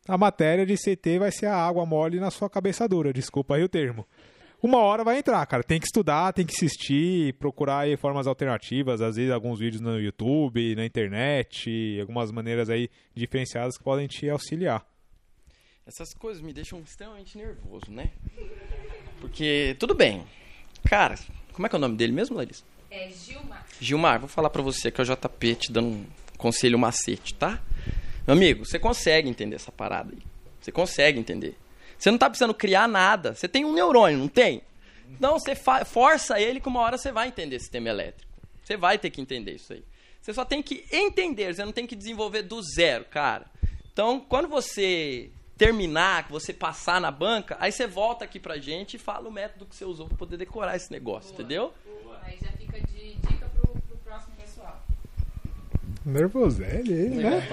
A 0.07 0.17
matéria 0.17 0.65
de 0.65 0.75
CT 0.75 1.19
vai 1.19 1.31
ser 1.31 1.47
a 1.47 1.55
água 1.55 1.85
mole 1.85 2.19
na 2.19 2.31
sua 2.31 2.49
cabeça 2.49 2.87
dura. 2.87 3.13
Desculpa 3.13 3.55
aí 3.55 3.63
o 3.63 3.69
termo. 3.69 4.07
Uma 4.61 4.79
hora 4.79 5.03
vai 5.03 5.19
entrar, 5.19 5.45
cara. 5.45 5.63
Tem 5.63 5.79
que 5.79 5.85
estudar, 5.85 6.33
tem 6.33 6.45
que 6.45 6.53
assistir, 6.53 7.33
procurar 7.33 7.79
aí 7.79 7.95
formas 7.95 8.25
alternativas, 8.25 9.01
às 9.01 9.15
vezes 9.15 9.31
alguns 9.31 9.59
vídeos 9.59 9.81
no 9.81 9.99
YouTube, 9.99 10.75
na 10.75 10.85
internet, 10.85 11.97
algumas 11.99 12.31
maneiras 12.31 12.69
aí 12.69 12.89
diferenciadas 13.13 13.77
que 13.77 13.83
podem 13.83 14.07
te 14.07 14.27
auxiliar. 14.29 14.85
Essas 15.85 16.13
coisas 16.13 16.41
me 16.41 16.51
deixam 16.51 16.79
extremamente 16.79 17.37
nervoso, 17.37 17.85
né? 17.89 18.11
Porque, 19.21 19.75
tudo 19.79 19.93
bem. 19.93 20.23
Cara, 20.83 21.15
como 21.53 21.65
é 21.65 21.69
que 21.69 21.75
é 21.75 21.77
o 21.77 21.81
nome 21.81 21.95
dele 21.95 22.11
mesmo, 22.11 22.35
Larissa? 22.35 22.63
É 22.89 23.09
Gilmar. 23.09 23.65
Gilmar, 23.79 24.19
vou 24.19 24.27
falar 24.27 24.49
pra 24.49 24.61
você 24.61 24.89
que 24.89 24.99
é 24.99 25.03
o 25.03 25.05
JP 25.05 25.55
te 25.55 25.71
dando 25.71 25.87
um 25.87 26.05
conselho 26.37 26.79
macete, 26.79 27.33
tá? 27.35 27.61
Meu 28.25 28.35
amigo, 28.35 28.65
você 28.65 28.79
consegue 28.79 29.29
entender 29.29 29.55
essa 29.55 29.71
parada 29.71 30.13
aí. 30.13 30.21
Você 30.59 30.71
consegue 30.71 31.19
entender. 31.19 31.55
Você 31.97 32.11
não 32.11 32.17
tá 32.17 32.29
precisando 32.29 32.53
criar 32.53 32.87
nada. 32.87 33.33
Você 33.33 33.47
tem 33.47 33.65
um 33.65 33.73
neurônio, 33.73 34.17
não 34.19 34.27
tem? 34.27 34.61
Então 35.09 35.39
você 35.39 35.55
força 35.55 36.39
ele 36.39 36.59
que 36.59 36.67
uma 36.67 36.81
hora 36.81 36.97
você 36.97 37.11
vai 37.11 37.27
entender 37.27 37.59
sistema 37.59 37.89
elétrico. 37.89 38.31
Você 38.63 38.75
vai 38.75 38.97
ter 38.97 39.09
que 39.09 39.21
entender 39.21 39.53
isso 39.53 39.73
aí. 39.73 39.83
Você 40.21 40.33
só 40.33 40.43
tem 40.43 40.61
que 40.61 40.83
entender, 40.91 41.55
você 41.55 41.63
não 41.63 41.71
tem 41.71 41.87
que 41.87 41.95
desenvolver 41.95 42.41
do 42.41 42.61
zero, 42.61 43.05
cara. 43.05 43.45
Então, 43.93 44.19
quando 44.19 44.47
você 44.49 45.31
terminar, 45.57 46.25
que 46.25 46.31
você 46.31 46.53
passar 46.53 47.01
na 47.01 47.09
banca, 47.09 47.57
aí 47.59 47.71
você 47.71 47.87
volta 47.87 48.25
aqui 48.25 48.39
pra 48.39 48.57
gente 48.57 48.95
e 48.95 48.99
fala 48.99 49.27
o 49.27 49.31
método 49.31 49.65
que 49.65 49.75
você 49.75 49.85
usou 49.85 50.07
pra 50.07 50.17
poder 50.17 50.37
decorar 50.37 50.75
esse 50.75 50.91
negócio, 50.91 51.33
entendeu? 51.33 51.73
Aí 52.21 52.37
já 52.41 52.51
fica 52.51 52.79
de 52.79 53.15
dica 53.15 53.49
pro, 53.55 53.67
pro 53.87 53.97
próximo 54.03 54.35
pessoal. 54.35 54.83
Nervoselho 56.05 56.93
ele, 56.93 57.23
né? 57.23 57.47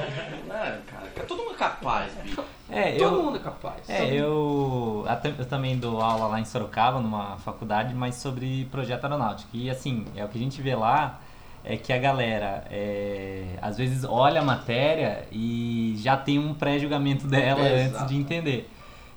Ah, 0.50 0.80
cara, 0.86 1.26
todo 1.26 1.44
mundo 1.44 1.54
é 1.54 1.58
capaz, 1.58 2.12
bicho. 2.14 2.44
É, 2.70 2.92
Todo 2.92 3.16
eu, 3.16 3.22
mundo 3.22 3.36
é 3.36 3.40
capaz. 3.40 3.88
é, 3.88 4.14
eu, 4.14 5.04
eu 5.38 5.44
também 5.46 5.76
dou 5.78 6.00
aula 6.00 6.26
lá 6.26 6.40
em 6.40 6.44
Sorocaba, 6.44 6.98
numa 7.00 7.36
faculdade, 7.38 7.94
mas 7.94 8.14
sobre 8.16 8.66
projeto 8.70 9.04
aeronáutico. 9.04 9.50
E 9.54 9.68
assim, 9.68 10.06
é 10.16 10.24
o 10.24 10.28
que 10.28 10.38
a 10.38 10.40
gente 10.40 10.60
vê 10.62 10.74
lá 10.74 11.20
é 11.62 11.76
que 11.76 11.92
a 11.92 11.98
galera 11.98 12.64
é, 12.70 13.58
às 13.60 13.76
vezes 13.78 14.04
olha 14.04 14.40
a 14.40 14.44
matéria 14.44 15.26
e 15.32 15.94
já 15.98 16.16
tem 16.16 16.38
um 16.38 16.52
pré-julgamento 16.54 17.26
dela 17.26 17.60
É, 17.66 17.86
antes 17.86 18.06
de 18.06 18.16
entender. 18.16 18.70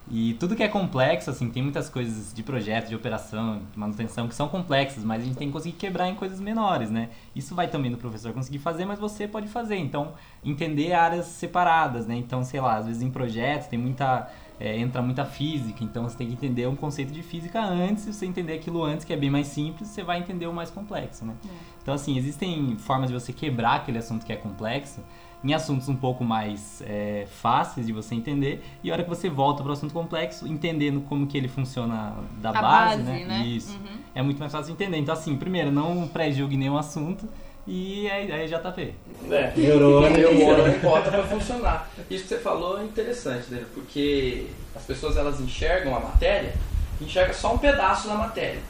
E 0.10 0.36
tudo 0.36 0.56
que 0.56 0.64
é 0.64 0.70
complexo, 0.70 1.30
assim, 1.30 1.50
tem 1.50 1.62
muitas 1.62 1.90
coisas 1.90 2.34
de 2.34 2.42
projeto, 2.42 2.88
de 2.88 2.96
operação, 2.96 3.62
de 3.72 3.78
manutenção 3.78 4.28
que 4.28 4.36
são 4.36 4.48
complexas, 4.48 5.04
mas 5.04 5.22
a 5.22 5.26
gente 5.26 5.38
tem 5.38 5.48
que 5.48 5.54
conseguir 5.54 5.76
quebrar 5.76 6.08
em 6.08 6.16
coisas 6.16 6.40
menores, 6.40 6.90
né? 6.90 7.10
Isso 7.36 7.54
vai 7.54 7.68
também 7.68 7.92
do 7.92 7.98
professor 7.98 8.32
conseguir 8.32 8.60
fazer, 8.60 8.86
mas 8.86 9.00
você 9.00 9.28
pode 9.28 9.50
fazer. 9.50 9.76
Então, 9.76 10.14
entender 10.44 10.94
áreas 10.94 11.26
separadas, 11.26 12.08
né? 12.08 12.16
Então, 12.16 12.42
sei 12.44 12.62
lá, 12.62 12.78
às 12.78 12.86
vezes 12.86 13.02
em 13.02 13.12
projetos 13.12 13.68
tem 13.68 13.78
muita. 13.78 14.30
é, 14.60 14.78
entra 14.80 15.02
muita 15.02 15.26
física, 15.26 15.84
então 15.84 16.04
você 16.04 16.18
tem 16.18 16.28
que 16.28 16.34
entender 16.34 16.68
um 16.68 16.76
conceito 16.76 17.12
de 17.12 17.22
física 17.22 17.62
antes, 17.62 18.04
se 18.04 18.14
você 18.14 18.26
entender 18.26 18.54
aquilo 18.54 18.84
antes, 18.84 19.06
que 19.06 19.14
é 19.14 19.18
bem 19.18 19.30
mais 19.30 19.48
simples, 19.48 19.90
você 19.90 20.04
vai 20.04 20.20
entender 20.20 20.48
o 20.48 20.54
mais 20.54 20.72
complexo, 20.72 21.26
né? 21.26 21.36
Então, 21.82 21.94
assim, 21.94 22.18
existem 22.18 22.78
formas 22.78 23.10
de 23.10 23.14
você 23.14 23.32
quebrar 23.32 23.76
aquele 23.76 23.98
assunto 23.98 24.26
que 24.26 24.34
é 24.34 24.36
complexo 24.36 25.02
em 25.44 25.54
assuntos 25.54 25.88
um 25.88 25.96
pouco 25.96 26.24
mais 26.24 26.82
é, 26.86 27.26
fáceis 27.42 27.86
de 27.86 27.94
você 27.94 28.16
entender 28.16 28.64
e 28.84 28.90
a 28.90 28.94
hora 28.94 29.04
que 29.04 29.10
você 29.10 29.30
volta 29.30 29.62
para 29.62 29.70
o 29.70 29.74
assunto 29.74 29.94
complexo, 29.94 30.48
entendendo 30.48 31.02
como 31.02 31.28
que 31.28 31.38
ele 31.38 31.48
funciona 31.48 32.16
da 32.42 32.50
A 32.50 32.62
base, 32.62 32.64
base, 32.64 33.04
né? 33.04 33.26
né? 33.26 33.46
Isso. 33.46 33.74
Uhum. 33.74 33.98
É 34.16 34.22
muito 34.22 34.40
mais 34.40 34.52
fácil 34.52 34.68
de 34.68 34.72
entender. 34.74 34.98
Então, 34.98 35.14
assim, 35.14 35.36
primeiro, 35.36 35.72
não 35.72 36.08
pré-julgue 36.08 36.58
nenhum 36.58 36.78
assunto 36.78 37.28
e 37.68 38.10
aí, 38.10 38.32
aí 38.32 38.48
JP. 38.48 38.94
É, 39.30 39.54
Neurônio. 39.58 40.34
neurônio 40.34 40.80
bota 40.80 41.12
pra 41.12 41.24
funcionar. 41.24 41.90
Isso 42.10 42.24
que 42.24 42.30
você 42.30 42.40
falou 42.40 42.80
é 42.80 42.84
interessante, 42.86 43.52
né? 43.52 43.66
Porque 43.74 44.48
as 44.74 44.84
pessoas 44.84 45.18
elas 45.18 45.42
enxergam 45.42 45.96
a 45.96 46.00
matéria, 46.00 46.56
enxergam 47.02 47.34
só 47.34 47.54
um 47.54 47.58
pedaço 47.58 48.08
da 48.08 48.16
matéria. 48.16 48.62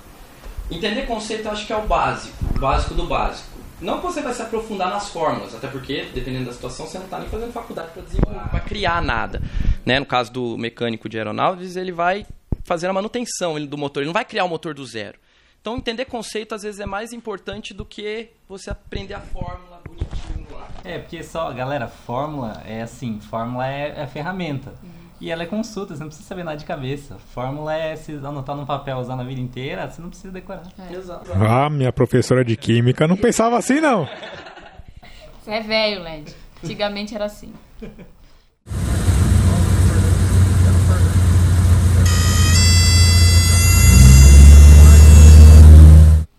Entender 0.69 1.03
conceito 1.05 1.45
eu 1.45 1.51
acho 1.51 1.65
que 1.65 1.71
é 1.71 1.77
o 1.77 1.86
básico, 1.88 2.36
o 2.55 2.59
básico 2.59 2.93
do 2.93 3.05
básico. 3.05 3.57
Não 3.79 3.98
que 4.00 4.03
você 4.03 4.22
vai 4.22 4.34
se 4.34 4.41
aprofundar 4.41 4.89
nas 4.89 5.10
fórmulas, 5.10 5.53
até 5.53 5.67
porque, 5.67 6.07
dependendo 6.13 6.46
da 6.46 6.53
situação, 6.53 6.88
você 6.88 6.98
não 6.98 7.05
está 7.05 7.19
nem 7.19 7.29
fazendo 7.29 7.51
faculdade 7.51 7.91
para 7.91 8.01
desenvolver, 8.01 8.50
para 8.50 8.60
criar 8.62 9.01
nada. 9.01 9.41
Né? 9.86 10.00
No 10.00 10.05
caso 10.05 10.31
do 10.31 10.57
mecânico 10.57 11.07
de 11.07 11.17
aeronaves, 11.17 11.75
ele 11.75 11.91
vai 11.91 12.25
fazer 12.63 12.88
a 12.88 12.93
manutenção 12.93 13.63
do 13.65 13.77
motor, 13.77 14.01
ele 14.01 14.07
não 14.07 14.13
vai 14.13 14.25
criar 14.25 14.46
o 14.46 14.50
motor 14.50 14.74
do 14.74 14.86
zero. 14.86 15.19
Então, 15.62 15.77
entender 15.77 16.05
conceito 16.05 16.55
às 16.55 16.63
vezes 16.63 16.79
é 16.79 16.86
mais 16.86 17.13
importante 17.13 17.74
do 17.74 17.86
que 17.86 18.29
você 18.48 18.69
aprender 18.69 19.13
a 19.13 19.19
fórmula 19.19 19.81
bonitinho 19.86 20.48
lá. 20.51 20.67
É, 20.84 20.98
porque 20.98 21.22
só, 21.24 21.51
galera, 21.51 21.88
fórmula 21.88 22.63
é 22.65 22.81
assim, 22.81 23.19
fórmula 23.19 23.67
é, 23.67 24.01
é 24.01 24.07
ferramenta. 24.07 24.74
E 25.19 25.31
ela 25.31 25.41
é 25.41 25.45
consulta, 25.47 25.95
você 25.95 26.01
não 26.01 26.09
precisa 26.09 26.27
saber 26.27 26.43
nada 26.43 26.57
de 26.57 26.65
cabeça. 26.65 27.17
Fórmula 27.33 27.74
é 27.74 27.95
se 27.95 28.13
anotar 28.13 28.55
num 28.55 28.67
papel, 28.67 28.97
usar 28.97 29.15
na 29.15 29.24
vida 29.24 29.41
inteira, 29.41 29.89
você 29.89 30.00
não 30.00 30.09
precisa 30.09 30.31
decorar. 30.31 30.62
Exato. 30.91 31.31
Ah, 31.33 31.69
minha 31.71 31.91
professora 31.91 32.45
de 32.45 32.55
química 32.55 33.07
não 33.07 33.17
pensava 33.17 33.57
assim, 33.57 33.81
não. 33.81 34.07
Você 35.41 35.51
é 35.51 35.62
velho, 35.62 36.03
Led. 36.03 36.36
Antigamente 36.63 37.15
era 37.15 37.25
assim. 37.25 37.51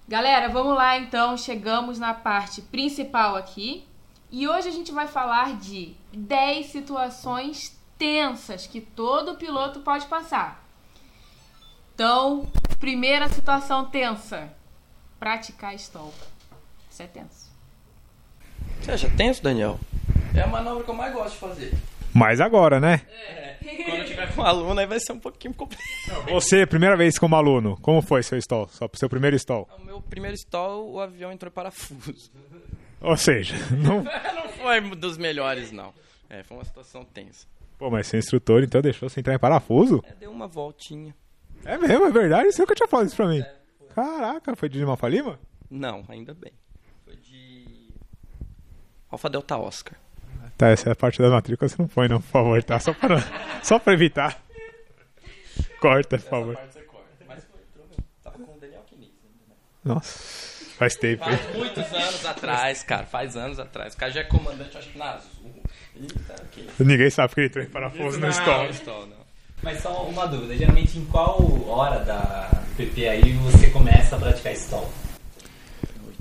Galera, 0.07 0.49
vamos 0.49 0.77
lá 0.77 0.99
então. 0.99 1.37
Chegamos 1.37 1.99
na 1.99 2.15
parte 2.15 2.63
principal 2.63 3.35
aqui. 3.35 3.85
E 4.31 4.47
hoje 4.47 4.69
a 4.69 4.73
gente 4.73 4.93
vai 4.93 5.07
falar 5.07 5.57
de 5.57 5.97
10 6.13 6.67
situações 6.67 7.78
tensas 7.99 8.67
que 8.67 8.81
todo 8.81 9.37
piloto 9.37 9.81
pode 9.81 10.07
passar. 10.07 10.65
Então, 11.95 12.47
primeira 12.79 13.29
situação 13.29 13.85
tensa: 13.87 14.49
praticar 15.19 15.75
stall. 15.75 16.15
Isso 16.91 17.03
é 17.03 17.07
tenso. 17.07 17.49
Você 18.81 18.93
acha 18.93 19.11
tenso, 19.11 19.43
Daniel? 19.43 19.79
É 20.35 20.43
a 20.43 20.47
manobra 20.47 20.85
que 20.85 20.91
eu 20.91 20.95
mais 20.95 21.13
gosto 21.13 21.35
de 21.35 21.41
fazer. 21.41 21.75
Mas 22.15 22.41
agora, 22.41 22.81
né? 22.81 23.03
Quando 23.85 23.99
eu 23.99 24.05
tiver 24.05 24.35
com 24.35 24.43
um 24.43 24.45
aluno, 24.45 24.81
aí 24.81 24.87
vai 24.87 24.99
ser 24.99 25.13
um 25.13 25.19
pouquinho 25.19 25.53
complicado. 25.53 26.25
Você, 26.31 26.67
primeira 26.67 26.97
vez 26.97 27.19
como 27.19 27.37
aluno, 27.37 27.77
como 27.83 28.01
foi 28.01 28.23
seu 28.23 28.39
stall? 28.39 28.69
Só 28.69 28.89
pro 28.89 28.99
seu 28.99 29.09
primeiro 29.09 29.37
stall? 29.37 29.69
O 29.79 29.85
meu 29.85 30.01
primeiro 30.01 30.37
stall, 30.37 30.91
o 30.91 31.01
avião 31.01 31.33
entrou 31.33 31.51
em 31.51 31.53
parafuso. 31.53 32.31
Ou 33.01 33.17
seja, 33.17 33.55
não. 33.71 34.03
não 34.35 34.49
foi 34.49 34.81
dos 34.97 35.19
melhores, 35.19 35.71
não. 35.71 35.93
É, 36.31 36.43
foi 36.43 36.57
uma 36.57 36.65
situação 36.65 37.05
tensa. 37.05 37.47
Pô, 37.79 37.89
mas 37.91 38.09
seu 38.09 38.19
instrutor 38.19 38.65
então 38.65 38.83
deixou 38.83 39.09
você 39.09 39.21
entrar 39.21 39.35
em 39.35 39.39
parafuso? 39.39 40.03
É, 40.05 40.13
deu 40.15 40.33
uma 40.33 40.49
voltinha. 40.49 41.15
É 41.65 41.79
mesmo, 41.79 42.07
é 42.07 42.11
verdade? 42.11 42.51
Você 42.51 42.61
nunca 42.61 42.75
tinha 42.75 42.89
falado 42.89 43.07
isso 43.07 43.17
pra 43.17 43.29
mim. 43.29 43.43
Caraca, 43.95 44.57
foi 44.57 44.69
de 44.69 44.79
Lima 44.79 44.99
Lima? 45.09 45.39
Não, 45.71 46.05
ainda 46.09 46.35
bem. 46.35 46.53
Foi 47.05 47.17
de. 47.17 47.91
Alfa 49.11 49.31
Delta 49.31 49.57
Oscar. 49.57 49.99
Tá, 50.57 50.69
essa 50.69 50.89
é 50.89 50.93
a 50.93 50.97
parte 50.97 51.23
da 51.23 51.31
matrícula, 51.31 51.69
você 51.69 51.77
não 51.81 51.87
põe 51.89 52.09
não, 52.09 52.21
por 52.21 52.29
favor, 52.29 52.63
tá? 52.65 52.81
Só 52.81 52.93
pra, 52.93 53.19
só 53.63 53.79
pra 53.79 53.93
evitar. 53.93 54.43
Corta, 55.81 56.19
por 56.19 56.29
favor. 56.29 56.57
corta. 56.57 57.25
Mas 57.29 57.45
foi. 57.45 57.61
Tava 58.23 58.39
com 58.39 58.57
o 58.57 58.61
Daniel 58.61 58.83
Kinitz. 58.83 59.15
Nossa, 59.85 60.75
faz 60.77 60.97
tempo? 60.97 61.25
Faz 61.25 61.57
muitos 61.57 61.93
anos 61.93 62.27
atrás, 62.27 62.83
cara. 62.83 63.07
Faz 63.07 63.37
anos 63.37 63.61
atrás. 63.61 63.95
O 63.95 63.97
cara 63.97 64.11
já 64.11 64.21
é 64.21 64.25
comandante, 64.25 64.77
acho 64.77 64.91
que 64.91 64.99
na 64.99 65.13
Azul. 65.13 65.63
Tá. 66.27 66.35
Ninguém 66.81 67.11
sabe 67.11 67.35
que 67.35 67.41
ele 67.41 67.47
entrou 67.49 67.65
em 67.65 67.69
parafuso 67.69 68.19
no 68.19 68.27
Não, 68.27 68.31
stall. 68.31 69.09
Mas 69.63 69.83
só 69.83 70.05
uma 70.05 70.27
dúvida, 70.27 70.57
geralmente 70.57 70.99
em 70.99 71.05
qual 71.07 71.39
hora 71.69 71.99
da 72.05 72.63
PP 72.77 73.09
aí 73.09 73.33
você 73.39 73.71
começa 73.71 74.15
a 74.17 74.19
praticar 74.19 74.53
stall? 74.53 74.89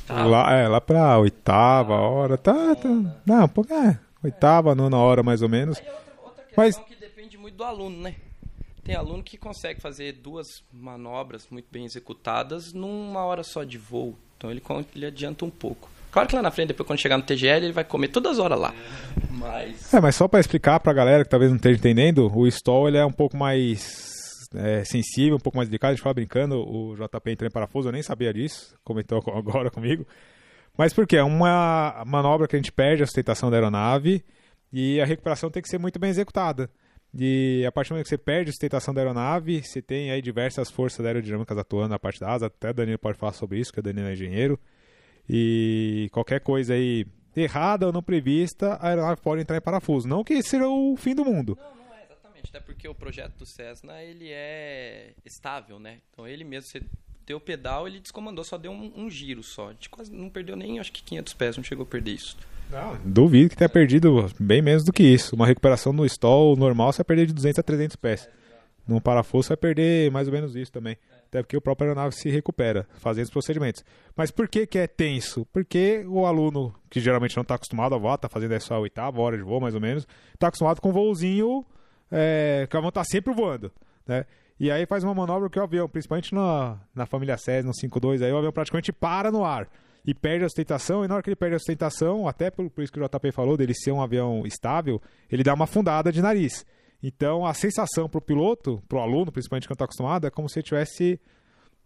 Lá, 0.10 0.54
é, 0.54 0.68
lá 0.68 0.80
pra 0.82 1.18
oitava 1.20 1.94
hora, 1.96 2.38
tá, 2.38 2.76
tá. 2.76 2.90
Não, 3.26 3.48
pô, 3.48 3.66
é, 3.70 4.00
oitava, 4.24 4.74
nona 4.74 4.98
hora 4.98 5.22
mais 5.22 5.42
ou 5.42 5.50
menos. 5.50 5.78
Aí 5.78 5.86
outra, 5.88 6.04
outra 6.24 6.46
Mas- 6.56 6.76
questão 6.78 6.86
que 6.86 6.96
depende 7.00 7.38
muito 7.38 7.56
do 7.56 7.64
aluno, 7.64 8.02
né? 8.02 8.16
Tem 8.84 8.96
aluno 8.96 9.22
que 9.22 9.38
consegue 9.38 9.82
fazer 9.82 10.14
duas 10.14 10.64
manobras 10.72 11.46
muito 11.52 11.68
bem 11.70 11.84
executadas 11.86 12.72
numa 12.72 13.24
hora 13.26 13.44
só 13.44 13.66
de 13.66 13.78
voo. 13.78 14.18
Então 14.38 14.50
ele, 14.50 14.64
ele 14.96 15.06
adianta 15.06 15.44
um 15.44 15.50
pouco. 15.50 15.90
Claro 16.18 16.30
que 16.30 16.36
lá 16.36 16.42
na 16.42 16.50
frente, 16.50 16.70
depois 16.70 16.88
quando 16.88 17.00
chegar 17.00 17.16
no 17.16 17.24
TGL, 17.24 17.66
ele 17.66 17.74
vai 17.74 17.84
comer 17.84 18.08
todas 18.08 18.32
as 18.32 18.40
horas 18.40 18.60
lá. 18.60 18.74
Mas. 19.30 19.94
É, 19.94 20.02
mas 20.02 20.16
só 20.16 20.28
pra 20.28 20.40
explicar 20.40 20.80
pra 20.80 20.92
galera 20.92 21.24
que 21.24 21.30
talvez 21.30 21.52
não 21.52 21.58
esteja 21.58 21.78
entendendo, 21.78 22.36
o 22.36 22.48
stall 22.48 22.88
ele 22.88 22.98
é 22.98 23.06
um 23.06 23.12
pouco 23.12 23.38
mais 23.38 24.50
é, 24.56 24.84
sensível, 24.84 25.36
um 25.36 25.40
pouco 25.40 25.56
mais 25.56 25.70
delicado. 25.70 25.92
A 25.92 25.94
gente 25.94 26.02
fala 26.02 26.16
brincando, 26.16 26.56
o 26.56 26.96
JP 26.96 27.32
entrou 27.32 27.48
em 27.48 27.52
parafuso, 27.52 27.90
eu 27.90 27.92
nem 27.92 28.02
sabia 28.02 28.34
disso, 28.34 28.76
comentou 28.84 29.22
agora 29.32 29.70
comigo. 29.70 30.08
Mas 30.76 30.92
por 30.92 31.06
quê? 31.06 31.18
É 31.18 31.24
uma 31.24 32.04
manobra 32.08 32.48
que 32.48 32.56
a 32.56 32.60
gente 32.60 32.72
perde 32.72 33.04
a 33.04 33.06
sustentação 33.06 33.52
da 33.52 33.58
aeronave 33.58 34.26
e 34.74 35.00
a 35.00 35.06
recuperação 35.06 35.52
tem 35.52 35.62
que 35.62 35.70
ser 35.70 35.78
muito 35.78 36.00
bem 36.00 36.10
executada. 36.10 36.68
E 37.14 37.64
a 37.64 37.72
partir 37.72 37.90
do 37.90 37.94
momento 37.94 38.06
que 38.06 38.10
você 38.10 38.18
perde 38.18 38.50
a 38.50 38.54
sustentação 38.54 38.92
da 38.92 39.02
aeronave, 39.02 39.62
você 39.62 39.84
tem 39.84 40.10
aí 40.10 40.20
diversas 40.24 40.72
forças 40.72 41.06
aerodinâmicas 41.06 41.56
atuando 41.60 41.90
na 41.90 42.00
parte 42.00 42.20
da 42.20 42.32
asa, 42.32 42.48
até 42.48 42.72
o 42.72 42.74
Danilo 42.74 42.98
pode 42.98 43.20
falar 43.20 43.34
sobre 43.34 43.60
isso, 43.60 43.72
que 43.72 43.80
o 43.80 43.84
Danilo 43.84 44.08
é 44.08 44.14
engenheiro. 44.14 44.60
E 45.30 46.10
qualquer 46.12 46.40
coisa 46.40 46.74
aí 46.74 47.06
errada 47.36 47.86
ou 47.86 47.94
não 47.94 48.02
prevista, 48.02 48.74
a 48.76 48.90
aeronave 48.90 49.22
pode 49.22 49.42
entrar 49.42 49.58
em 49.58 49.62
parafuso. 49.62 50.08
Não 50.08 50.24
que 50.24 50.42
seja 50.42 50.68
o 50.68 50.96
fim 50.98 51.14
do 51.14 51.24
mundo. 51.24 51.58
Não, 51.60 51.86
não 51.86 51.96
é 51.96 52.04
exatamente. 52.06 52.50
Até 52.50 52.60
porque 52.60 52.88
o 52.88 52.96
projeto 52.96 53.38
do 53.38 53.46
Cessna, 53.46 54.02
ele 54.02 54.30
é 54.32 55.14
estável, 55.26 55.80
né? 55.80 56.00
Então 56.12 56.28
ele 56.28 56.44
mesmo, 56.44 56.70
você 56.70 56.82
deu 57.26 57.38
o 57.38 57.42
pedal, 57.42 57.88
ele 57.88 58.00
descomandou, 58.00 58.44
só 58.44 58.58
deu 58.58 58.72
um, 58.72 58.92
um 58.96 59.10
giro 59.10 59.44
só. 59.44 59.70
A 59.70 59.74
gente 59.74 59.90
quase 59.90 60.12
não 60.12 60.30
perdeu 60.30 60.56
nem, 60.56 60.80
acho 60.80 60.92
que 60.92 61.04
500 61.04 61.34
pés, 61.34 61.58
não 61.58 61.64
chegou 61.64 61.84
a 61.84 61.88
perder 61.88 62.12
isso. 62.12 62.38
Duvido 63.06 63.50
que 63.50 63.56
tenha 63.56 63.70
perdido 63.70 64.30
bem 64.40 64.62
menos 64.62 64.84
do 64.84 64.92
que 64.92 65.04
isso. 65.04 65.36
Uma 65.36 65.46
recuperação 65.46 65.94
no 65.94 66.06
stall 66.06 66.56
normal 66.58 66.92
você 66.92 66.98
vai 66.98 67.06
perder 67.06 67.28
de 67.28 67.34
200 67.34 67.60
a 67.60 67.64
300 67.64 67.96
pés. 67.96 68.30
Num 68.88 69.00
parafuso 69.00 69.44
você 69.44 69.50
vai 69.50 69.58
perder 69.58 70.12
mais 70.12 70.28
ou 70.28 70.34
menos 70.34 70.56
isso 70.56 70.72
também. 70.72 70.98
Até 71.28 71.42
porque 71.42 71.58
o 71.58 71.62
próprio 71.62 71.90
aeronave 71.90 72.16
se 72.16 72.30
recupera 72.30 72.88
fazendo 72.96 73.26
os 73.26 73.32
procedimentos. 73.32 73.84
Mas 74.16 74.32
por 74.32 74.48
que, 74.48 74.66
que 74.66 74.80
é 74.80 74.88
tenso? 74.88 75.46
Porque 75.52 76.06
o 76.08 76.26
aluno, 76.26 76.74
que 76.90 77.00
geralmente 77.00 77.36
não 77.36 77.42
está 77.42 77.56
acostumado 77.56 77.94
a 77.94 77.98
voar, 77.98 78.16
está 78.16 78.30
fazendo 78.30 78.54
essa 78.54 78.78
oitava 78.78 79.22
hora 79.22 79.38
de 79.38 79.44
voo 79.44 79.60
mais 79.60 79.76
ou 79.76 79.82
menos, 79.82 80.08
está 80.34 80.48
acostumado 80.48 80.82
com 80.82 80.90
um 80.90 80.94
voozinho 80.94 81.66
é, 82.12 82.66
que 82.70 82.76
o 82.76 82.80
avião 82.80 82.90
está 82.90 83.04
sempre 83.04 83.34
voando. 83.34 83.72
Né? 84.08 84.26
E 84.60 84.72
aí 84.72 84.86
faz 84.86 85.04
uma 85.04 85.14
manobra 85.14 85.50
que 85.50 85.60
o 85.60 85.64
avião, 85.64 85.88
principalmente 85.88 86.34
na, 86.34 86.78
na 86.96 87.06
família 87.06 87.38
Cessna, 87.38 87.70
no 87.70 87.90
5.2, 87.90 88.24
aí 88.24 88.32
o 88.32 88.38
avião 88.38 88.52
praticamente 88.52 88.92
para 88.94 89.32
no 89.32 89.44
ar 89.44 89.70
e 90.06 90.14
perde 90.14 90.46
a 90.46 90.48
sustentação, 90.48 91.04
e 91.04 91.08
na 91.08 91.16
hora 91.16 91.24
que 91.24 91.30
ele 91.30 91.36
perde 91.36 91.56
a 91.56 91.60
sustentação, 91.60 92.30
até 92.30 92.50
por, 92.50 92.70
por 92.70 92.82
isso 92.82 92.94
que 92.94 93.00
o 93.00 93.04
JP 93.04 93.30
falou, 93.34 93.58
dele 93.58 93.74
ser 93.74 93.92
um 93.92 94.02
avião 94.02 94.48
estável, 94.48 95.02
ele 95.30 95.44
dá 95.44 95.54
uma 95.54 95.66
afundada 95.66 96.14
de 96.14 96.22
nariz. 96.22 96.66
Então 97.02 97.46
a 97.46 97.54
sensação 97.54 98.10
pro 98.10 98.22
piloto, 98.22 98.82
pro 98.88 99.00
aluno, 99.00 99.32
principalmente 99.32 99.68
que 99.68 99.72
não 99.72 99.76
está 99.76 99.86
acostumado, 99.86 100.26
é 100.26 100.30
como 100.30 100.50
se 100.50 100.60
ele 100.60 100.66
tivesse, 100.66 101.20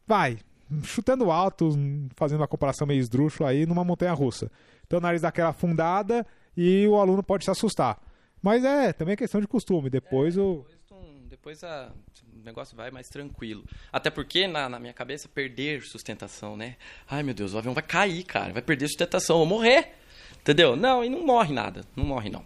vai, 0.08 0.38
chutando 0.84 1.32
alto, 1.32 1.70
fazendo 2.16 2.40
uma 2.40 2.48
comparação 2.48 2.88
meio 2.88 3.00
esdrúxula 3.00 3.50
aí 3.50 3.66
numa 3.66 3.84
montanha 3.84 4.14
russa. 4.14 4.50
Então 4.86 5.00
o 5.00 5.02
nariz 5.02 5.22
dá 5.22 5.28
aquela 5.30 5.50
afundada 5.50 6.26
e 6.56 6.88
o 6.88 6.96
aluno 6.96 7.24
pode 7.24 7.44
se 7.46 7.52
assustar. 7.52 8.00
Mas 8.42 8.64
é, 8.64 8.92
também 8.94 9.14
é 9.14 9.18
questão 9.18 9.40
de 9.40 9.48
costume. 9.48 9.90
Depois 9.90 10.38
o. 10.38 10.66
Depois 10.66 10.80
de, 10.88 10.94
um- 10.94 11.28
depois 11.28 11.64
a, 11.64 11.92
o 12.34 12.44
negócio 12.44 12.76
vai 12.76 12.90
mais 12.90 13.08
tranquilo. 13.08 13.64
Até 13.92 14.10
porque, 14.10 14.48
na, 14.48 14.68
na, 14.68 14.80
minha 14.80 14.94
cabeça, 14.94 15.30
perder 15.30 15.84
sustentação, 15.84 16.58
né? 16.58 16.76
Ai, 17.08 17.22
meu 17.22 17.34
Deus, 17.34 17.54
o 17.54 17.58
avião 17.58 17.74
vai 17.74 17.84
cair, 17.84 18.24
cara. 18.24 18.52
Vai 18.52 18.62
perder 18.62 18.88
sustentação, 18.88 19.40
eu 19.40 19.48
vou 19.48 19.58
morrer. 19.58 19.94
Entendeu? 20.40 20.76
Não, 20.76 21.04
e 21.04 21.10
não 21.10 21.24
morre 21.24 21.54
nada. 21.54 21.86
Não 21.96 22.04
morre, 22.04 22.30
não. 22.30 22.44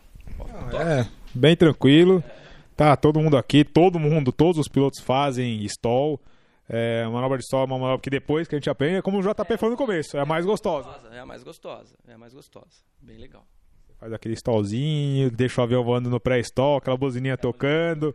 É, 0.73 1.07
bem 1.33 1.55
tranquilo. 1.55 2.21
Tá, 2.75 2.95
todo 2.97 3.21
mundo 3.21 3.37
aqui, 3.37 3.63
todo 3.63 3.97
mundo, 3.97 4.31
todos 4.31 4.59
os 4.59 4.67
pilotos 4.67 4.99
fazem 4.99 5.63
stall. 5.65 6.19
É, 6.67 7.05
manobra 7.07 7.37
de 7.37 7.45
stall 7.45 7.61
é 7.61 7.65
uma 7.65 7.79
manobra 7.79 8.01
que 8.01 8.09
depois 8.09 8.47
que 8.47 8.55
a 8.55 8.57
gente 8.57 8.69
aprende, 8.69 8.97
é 8.97 9.01
como 9.01 9.19
o 9.19 9.21
JP 9.21 9.57
falou 9.57 9.71
no 9.71 9.77
começo, 9.77 10.17
é 10.17 10.19
a 10.19 10.25
mais 10.25 10.45
gostosa. 10.45 10.89
É 11.11 11.19
a 11.19 11.25
mais 11.25 11.43
gostosa, 11.43 11.95
é 12.07 12.13
a 12.13 12.17
mais 12.17 12.33
gostosa. 12.33 12.83
Bem 13.01 13.17
legal. 13.17 13.45
Faz 13.97 14.11
aquele 14.11 14.33
stallzinho, 14.33 15.31
deixa 15.31 15.61
o 15.61 15.63
avião 15.63 15.83
voando 15.83 16.09
no 16.09 16.19
pré-stall, 16.19 16.77
aquela 16.77 16.97
buzininha 16.97 17.37
tocando. 17.37 18.13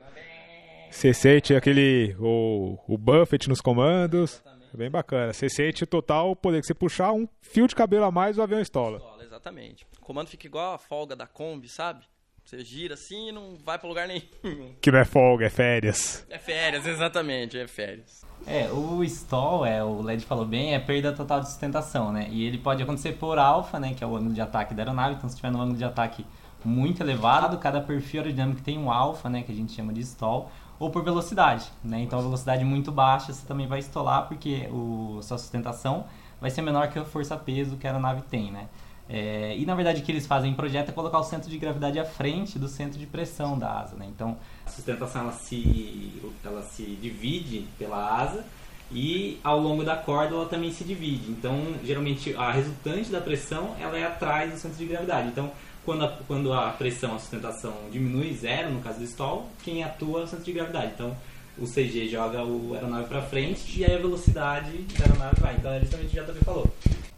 Você 0.90 1.14
sente 1.14 1.54
aquele. 1.54 2.14
o, 2.18 2.76
o 2.86 2.98
buffet 2.98 3.48
nos 3.48 3.60
comandos. 3.60 4.42
É 4.74 4.76
bem 4.76 4.90
bacana. 4.90 5.32
Você 5.32 5.48
sente 5.48 5.84
o 5.84 5.86
total 5.86 6.36
poder 6.36 6.60
que 6.60 6.66
você 6.66 6.74
puxar 6.74 7.12
um 7.12 7.26
fio 7.40 7.66
de 7.66 7.74
cabelo 7.74 8.04
a 8.04 8.10
mais 8.10 8.36
o 8.36 8.42
avião 8.42 8.60
estola. 8.60 9.00
Exatamente. 9.22 9.86
O 9.96 10.04
comando 10.04 10.28
fica 10.28 10.46
igual 10.46 10.74
a 10.74 10.78
folga 10.78 11.16
da 11.16 11.26
Kombi, 11.26 11.68
sabe? 11.68 12.04
Você 12.50 12.64
gira 12.64 12.94
assim 12.94 13.28
e 13.28 13.32
não 13.32 13.56
vai 13.64 13.78
para 13.78 13.88
lugar 13.88 14.08
nenhum. 14.08 14.74
Que 14.82 14.90
não 14.90 14.98
é 14.98 15.04
folga, 15.04 15.46
é 15.46 15.48
férias. 15.48 16.26
É 16.28 16.36
férias, 16.36 16.84
exatamente, 16.84 17.56
é 17.56 17.68
férias. 17.68 18.24
É, 18.44 18.68
o 18.72 19.04
stall, 19.04 19.64
é, 19.64 19.84
o 19.84 20.02
LED 20.02 20.24
falou 20.24 20.44
bem, 20.44 20.74
é 20.74 20.80
perda 20.80 21.12
total 21.12 21.38
de 21.38 21.48
sustentação, 21.48 22.10
né? 22.10 22.26
E 22.28 22.44
ele 22.44 22.58
pode 22.58 22.82
acontecer 22.82 23.12
por 23.12 23.38
alfa, 23.38 23.78
né, 23.78 23.94
que 23.94 24.02
é 24.02 24.06
o 24.06 24.16
ângulo 24.16 24.34
de 24.34 24.40
ataque 24.40 24.74
da 24.74 24.82
aeronave. 24.82 25.14
Então, 25.14 25.30
se 25.30 25.36
tiver 25.36 25.52
no 25.52 25.60
ângulo 25.60 25.78
de 25.78 25.84
ataque 25.84 26.26
muito 26.64 27.00
elevado, 27.00 27.56
cada 27.58 27.80
perfil 27.80 28.22
aerodinâmico 28.22 28.62
tem 28.62 28.76
um 28.76 28.90
alfa, 28.90 29.30
né, 29.30 29.44
que 29.44 29.52
a 29.52 29.54
gente 29.54 29.72
chama 29.72 29.92
de 29.92 30.00
stall, 30.00 30.50
ou 30.76 30.90
por 30.90 31.04
velocidade, 31.04 31.70
né? 31.84 32.00
Então, 32.00 32.18
a 32.18 32.22
velocidade 32.22 32.64
muito 32.64 32.90
baixa 32.90 33.32
você 33.32 33.46
também 33.46 33.68
vai 33.68 33.78
estolar 33.78 34.26
porque 34.26 34.66
o, 34.72 35.18
a 35.20 35.22
sua 35.22 35.38
sustentação 35.38 36.04
vai 36.40 36.50
ser 36.50 36.62
menor 36.62 36.88
que 36.88 36.98
a 36.98 37.04
força-peso 37.04 37.76
que 37.76 37.86
a 37.86 37.90
aeronave 37.90 38.22
tem, 38.22 38.50
né? 38.50 38.66
É, 39.12 39.56
e 39.58 39.66
na 39.66 39.74
verdade 39.74 40.00
o 40.00 40.04
que 40.04 40.12
eles 40.12 40.24
fazem 40.24 40.52
em 40.52 40.54
projeto 40.54 40.90
é 40.90 40.92
colocar 40.92 41.18
o 41.18 41.24
centro 41.24 41.50
de 41.50 41.58
gravidade 41.58 41.98
à 41.98 42.04
frente 42.04 42.60
do 42.60 42.68
centro 42.68 42.96
de 42.96 43.06
pressão 43.06 43.58
da 43.58 43.80
asa, 43.80 43.96
né? 43.96 44.06
Então 44.08 44.38
a 44.64 44.70
sustentação 44.70 45.22
ela 45.22 45.32
se, 45.32 46.12
ela 46.44 46.62
se 46.62 46.84
divide 46.84 47.66
pela 47.76 48.20
asa 48.22 48.44
e 48.92 49.40
ao 49.42 49.58
longo 49.58 49.82
da 49.82 49.96
corda 49.96 50.36
ela 50.36 50.46
também 50.46 50.72
se 50.72 50.84
divide. 50.84 51.28
Então 51.28 51.74
geralmente 51.84 52.36
a 52.36 52.52
resultante 52.52 53.10
da 53.10 53.20
pressão 53.20 53.74
ela 53.80 53.98
é 53.98 54.04
atrás 54.04 54.52
do 54.52 54.58
centro 54.58 54.78
de 54.78 54.86
gravidade. 54.86 55.26
Então 55.26 55.50
quando 55.84 56.04
a, 56.04 56.08
quando 56.28 56.52
a 56.52 56.70
pressão, 56.70 57.16
a 57.16 57.18
sustentação 57.18 57.74
diminui 57.90 58.32
zero 58.34 58.70
no 58.70 58.80
caso 58.80 59.00
do 59.00 59.04
stall, 59.06 59.48
quem 59.64 59.82
atua 59.82 60.20
é 60.20 60.22
o 60.22 60.26
centro 60.28 60.44
de 60.44 60.52
gravidade. 60.52 60.92
Então 60.94 61.16
o 61.58 61.66
CG 61.66 62.08
joga 62.08 62.44
o 62.44 62.74
aeronave 62.74 63.08
para 63.08 63.22
frente 63.22 63.80
e 63.80 63.84
aí 63.84 63.92
a 63.92 63.98
velocidade 63.98 64.70
da 64.96 65.04
aeronave 65.04 65.40
vai. 65.40 65.56
Então 65.56 65.72
é 65.72 65.80
justamente 65.80 66.16
o 66.16 66.24
que 66.24 66.30
o 66.30 66.32
JP 66.32 66.44
falou. 66.44 66.70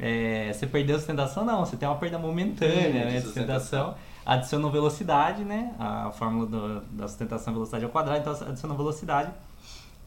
É, 0.05 0.53
você 0.53 0.67
perdeu 0.67 0.97
a 0.97 0.99
sustentação? 0.99 1.45
Não, 1.45 1.65
você 1.65 1.77
tem 1.77 1.89
uma 1.89 1.95
perda 1.95 2.19
momentânea 2.19 3.05
né, 3.05 3.13
de 3.13 3.21
sustentação. 3.21 3.95
Adicionou 4.27 4.69
velocidade, 4.69 5.45
né? 5.45 5.73
A 5.79 6.11
fórmula 6.11 6.47
do, 6.47 6.81
da 6.91 7.07
sustentação 7.07 7.53
velocidade 7.53 7.85
ao 7.85 7.91
quadrado, 7.91 8.19
então 8.19 8.49
adicionou 8.49 8.77
velocidade, 8.77 9.31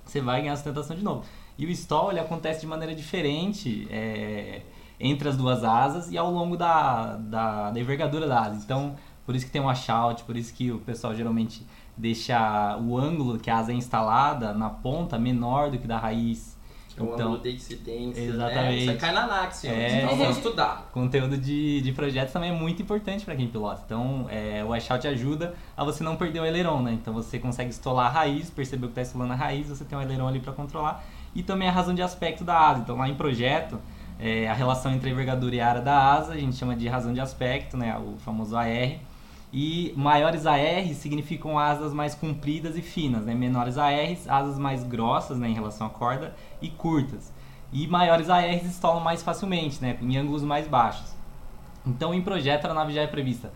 você 0.06 0.20
vai 0.20 0.42
ganhar 0.42 0.56
sustentação 0.58 0.98
de 0.98 1.02
novo. 1.02 1.24
E 1.58 1.66
o 1.66 1.70
stall 1.72 2.12
ele 2.12 2.20
acontece 2.20 2.60
de 2.60 2.68
maneira 2.68 2.94
diferente 2.94 3.88
é, 3.90 4.64
entre 5.00 5.30
as 5.30 5.38
duas 5.38 5.64
asas 5.64 6.12
e 6.12 6.18
ao 6.18 6.30
longo 6.30 6.58
da, 6.58 7.16
da, 7.16 7.72
da 7.72 7.80
envergadura 7.80 8.28
da 8.28 8.42
asa. 8.42 8.62
Então, 8.66 8.98
por 9.26 9.34
isso 9.34 9.46
que 9.46 9.52
tem 9.52 9.62
um 9.62 9.66
washout, 9.66 10.26
por 10.26 10.36
isso 10.36 10.54
que 10.54 10.74
o 10.74 10.80
pessoal 10.80 11.16
geralmente 11.16 11.66
deixa 11.96 12.78
o 12.78 12.98
ângulo 12.98 13.40
que 13.40 13.50
a 13.50 13.60
asa 13.60 13.72
é 13.72 13.76
instalada 13.76 14.54
na 14.54 14.70
ponta 14.70 15.18
menor 15.18 15.72
do 15.72 15.78
que 15.78 15.88
da 15.88 15.98
raiz 15.98 16.55
é 16.98 17.04
o 17.04 17.14
então, 17.14 17.28
ângulo 17.28 17.44
de 17.44 17.52
incidência, 17.52 18.22
exatamente. 18.22 18.86
Né? 18.86 18.94
Isso 18.94 18.98
cai 18.98 19.12
na 19.12 19.28
NAX, 19.28 19.66
é, 19.66 20.04
então 20.04 20.16
vamos 20.16 20.38
estudar. 20.38 20.90
Conteúdo 20.94 21.38
de, 21.38 21.82
de 21.82 21.92
projetos 21.92 22.32
também 22.32 22.52
é 22.52 22.54
muito 22.54 22.82
importante 22.82 23.26
para 23.26 23.36
quem 23.36 23.48
pilota. 23.48 23.82
Então, 23.86 24.28
é, 24.30 24.64
o 24.64 24.70
washout 24.70 25.06
ajuda 25.06 25.56
a 25.76 25.84
você 25.84 26.04
não 26.04 26.16
perder 26.16 26.40
o 26.40 26.44
aileron, 26.44 26.82
né? 26.82 26.94
Então, 26.94 27.14
você 27.14 27.38
consegue 27.38 27.70
estolar 27.70 28.08
a 28.08 28.10
raiz, 28.10 28.50
perceber 28.50 28.88
que 28.88 28.92
está 28.92 29.02
estolando 29.02 29.34
a 29.34 29.36
raiz, 29.36 29.68
você 29.68 29.84
tem 29.84 29.98
um 29.98 30.02
aileron 30.02 30.28
ali 30.28 30.40
para 30.40 30.54
controlar. 30.54 31.04
E 31.36 31.44
também 31.44 31.68
a 31.68 31.72
razão 31.72 31.94
de 31.94 32.02
aspecto 32.02 32.46
da 32.46 32.58
asa. 32.58 32.80
Então, 32.80 32.96
lá 32.96 33.10
em 33.10 33.16
projeto, 33.16 33.78
é, 34.18 34.48
a 34.48 34.54
relação 34.54 34.94
entre 34.94 35.10
a 35.10 35.12
envergadura 35.12 35.54
e 35.54 35.60
a 35.60 35.68
área 35.68 35.82
da 35.82 36.14
asa, 36.14 36.32
a 36.32 36.38
gente 36.38 36.56
chama 36.56 36.76
de 36.78 36.88
razão 36.88 37.14
de 37.14 37.20
aspecto, 37.20 37.76
né? 37.76 37.98
O 37.98 38.18
famoso 38.20 38.56
AR. 38.56 39.00
E 39.58 39.94
maiores 39.96 40.46
AR 40.46 40.86
significam 40.94 41.58
asas 41.58 41.94
mais 41.94 42.14
compridas 42.14 42.76
e 42.76 42.82
finas, 42.82 43.24
né? 43.24 43.34
Menores 43.34 43.78
ARs, 43.78 44.28
asas 44.28 44.60
mais 44.60 44.84
grossas 44.84 45.38
né, 45.38 45.48
em 45.48 45.54
relação 45.54 45.88
à 45.88 45.90
corda 45.90 46.36
e 46.62 46.68
curtas. 46.68 47.32
E 47.72 47.88
maiores 47.88 48.30
ARs 48.30 48.66
estolam 48.66 49.00
mais 49.00 49.24
facilmente, 49.24 49.82
né? 49.82 49.98
Em 50.02 50.18
ângulos 50.18 50.44
mais 50.44 50.68
baixos. 50.68 51.16
Então, 51.88 52.14
em 52.14 52.22
projeto, 52.22 52.66
a 52.66 52.68
aeronave 52.68 52.94
já 52.94 53.04
é 53.04 53.08
prevista 53.08 53.50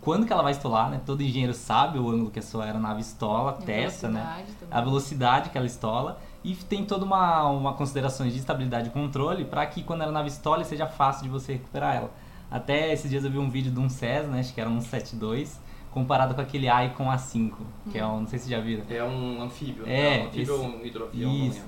quando 0.00 0.26
que 0.26 0.32
ela 0.32 0.42
vai 0.42 0.52
estolar, 0.52 0.88
né? 0.90 1.00
Todo 1.04 1.22
engenheiro 1.22 1.52
sabe 1.52 1.98
o 1.98 2.08
ângulo 2.08 2.30
que 2.30 2.38
a 2.38 2.42
sua 2.42 2.64
aeronave 2.64 3.00
estola, 3.00 3.58
e 3.60 3.64
testa, 3.64 4.08
né? 4.08 4.44
Também. 4.58 4.68
A 4.70 4.80
velocidade 4.80 5.50
que 5.50 5.58
ela 5.58 5.66
estola. 5.66 6.18
E 6.42 6.54
tem 6.54 6.84
toda 6.84 7.04
uma, 7.04 7.44
uma 7.48 7.74
consideração 7.74 8.26
de 8.26 8.36
estabilidade 8.36 8.88
e 8.88 8.90
controle 8.90 9.44
para 9.44 9.64
que 9.66 9.82
quando 9.82 10.00
a 10.00 10.04
aeronave 10.04 10.28
estole 10.28 10.64
seja 10.64 10.86
fácil 10.86 11.24
de 11.24 11.28
você 11.28 11.52
recuperar 11.52 11.94
ela. 11.94 12.10
Até 12.52 12.92
esses 12.92 13.10
dias 13.10 13.24
eu 13.24 13.30
vi 13.30 13.38
um 13.38 13.48
vídeo 13.48 13.72
de 13.72 13.80
um 13.80 13.88
Cessna, 13.88 14.38
acho 14.38 14.52
que 14.52 14.60
era 14.60 14.68
um 14.68 14.78
72, 14.78 15.58
comparado 15.90 16.34
com 16.34 16.40
aquele 16.42 16.66
Icon 16.66 17.04
A5, 17.04 17.52
que 17.90 17.98
é 17.98 18.06
um, 18.06 18.20
não 18.20 18.26
sei 18.26 18.38
se 18.38 18.50
já 18.50 18.60
viram. 18.60 18.84
É 18.90 19.02
um 19.02 19.42
anfíbio, 19.42 19.84
é, 19.88 20.24
um 20.24 20.26
anfíbio 20.26 20.54
ou 20.54 20.66
um 20.66 20.84
hidroavião, 20.84 21.32
isso. 21.32 21.64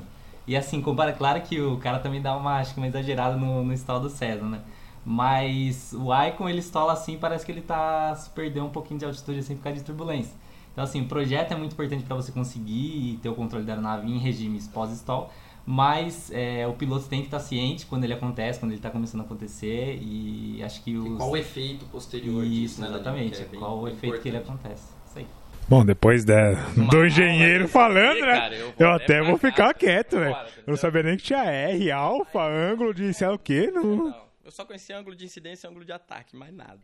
E 0.47 0.55
assim, 0.55 0.83
compara, 0.83 1.15
claro 1.15 1.41
que 1.41 1.59
o 1.59 1.79
cara 1.79 1.99
também 2.01 2.21
dá 2.21 2.37
uma, 2.37 2.59
acho 2.59 2.75
que 2.75 2.81
uma 2.81 2.87
exagerada 2.87 3.35
no, 3.35 3.65
no 3.65 3.73
install 3.73 4.01
do 4.01 4.11
Cessna, 4.11 4.47
né? 4.47 4.61
Mas 5.07 5.95
o 5.95 6.09
Icon 6.15 6.51
ele 6.51 6.59
estola 6.59 6.93
assim, 6.93 7.17
parece 7.17 7.47
que 7.47 7.53
ele 7.53 7.63
tá 7.63 8.15
se 8.15 8.29
perdendo 8.31 8.67
um 8.67 8.71
pouquinho 8.71 9.01
de 9.01 9.07
altitude 9.07 9.39
assim 9.39 9.57
por 9.57 9.63
causa 9.63 9.79
de 9.79 9.85
turbulência. 9.85 10.35
Então 10.73 10.85
assim, 10.85 11.01
o 11.01 11.07
projeto 11.07 11.53
é 11.53 11.57
muito 11.57 11.73
importante 11.73 12.05
para 12.05 12.17
você 12.17 12.31
conseguir 12.31 13.19
ter 13.23 13.31
o 13.31 13.35
controle 13.35 13.65
da 13.65 13.73
aeronave 13.73 14.11
em 14.11 14.19
regimes 14.19 14.69
pós-stall, 14.69 15.31
mas 15.67 16.31
é, 16.31 16.67
o 16.67 16.75
piloto 16.75 17.09
tem 17.09 17.21
que 17.21 17.27
estar 17.27 17.41
ciente 17.41 17.87
quando 17.87 18.05
ele 18.05 18.13
acontece, 18.13 18.59
quando 18.59 18.73
ele 18.73 18.79
está 18.79 18.91
começando 18.91 19.23
a 19.23 19.25
acontecer 19.25 19.99
e 20.01 20.63
acho 20.63 20.83
que 20.83 20.97
os... 20.97 21.15
E 21.15 21.17
qual 21.17 21.31
o 21.31 21.37
efeito 21.37 21.87
posterior 21.87 22.45
Isso, 22.45 22.53
disso, 22.53 22.81
né, 22.83 22.89
exatamente, 22.89 23.43
é 23.43 23.45
qual 23.59 23.79
o 23.79 23.89
efeito 23.89 24.21
que 24.21 24.29
ele 24.29 24.37
acontece. 24.37 24.93
Isso 25.07 25.19
aí. 25.19 25.27
Bom, 25.67 25.83
depois 25.83 26.25
da, 26.25 26.53
do 26.91 27.07
engenheiro 27.07 27.67
falando, 27.67 28.21
né? 28.21 28.33
Cara, 28.33 28.55
eu, 28.55 28.75
eu 28.79 28.91
até 28.91 29.23
vou 29.23 29.39
ficar 29.39 29.73
quieto, 29.73 30.19
né? 30.19 30.31
Eu 30.59 30.73
não 30.73 30.77
sabia 30.77 31.03
nem 31.03 31.17
que 31.17 31.23
tinha 31.23 31.45
R, 31.45 31.91
alfa, 31.91 32.43
ângulo 32.43 32.93
de 32.93 33.15
sei 33.15 33.27
lá 33.27 33.35
o 33.35 33.39
quê. 33.39 33.71
Não... 33.73 33.83
não. 33.97 34.25
Eu 34.45 34.51
só 34.51 34.67
conhecia 34.67 34.99
ângulo 34.99 35.17
de 35.17 35.25
incidência 35.25 35.67
e 35.67 35.71
ângulo 35.71 35.87
de 35.87 35.93
ataque, 35.93 36.37
mais 36.37 36.53
nada. 36.53 36.79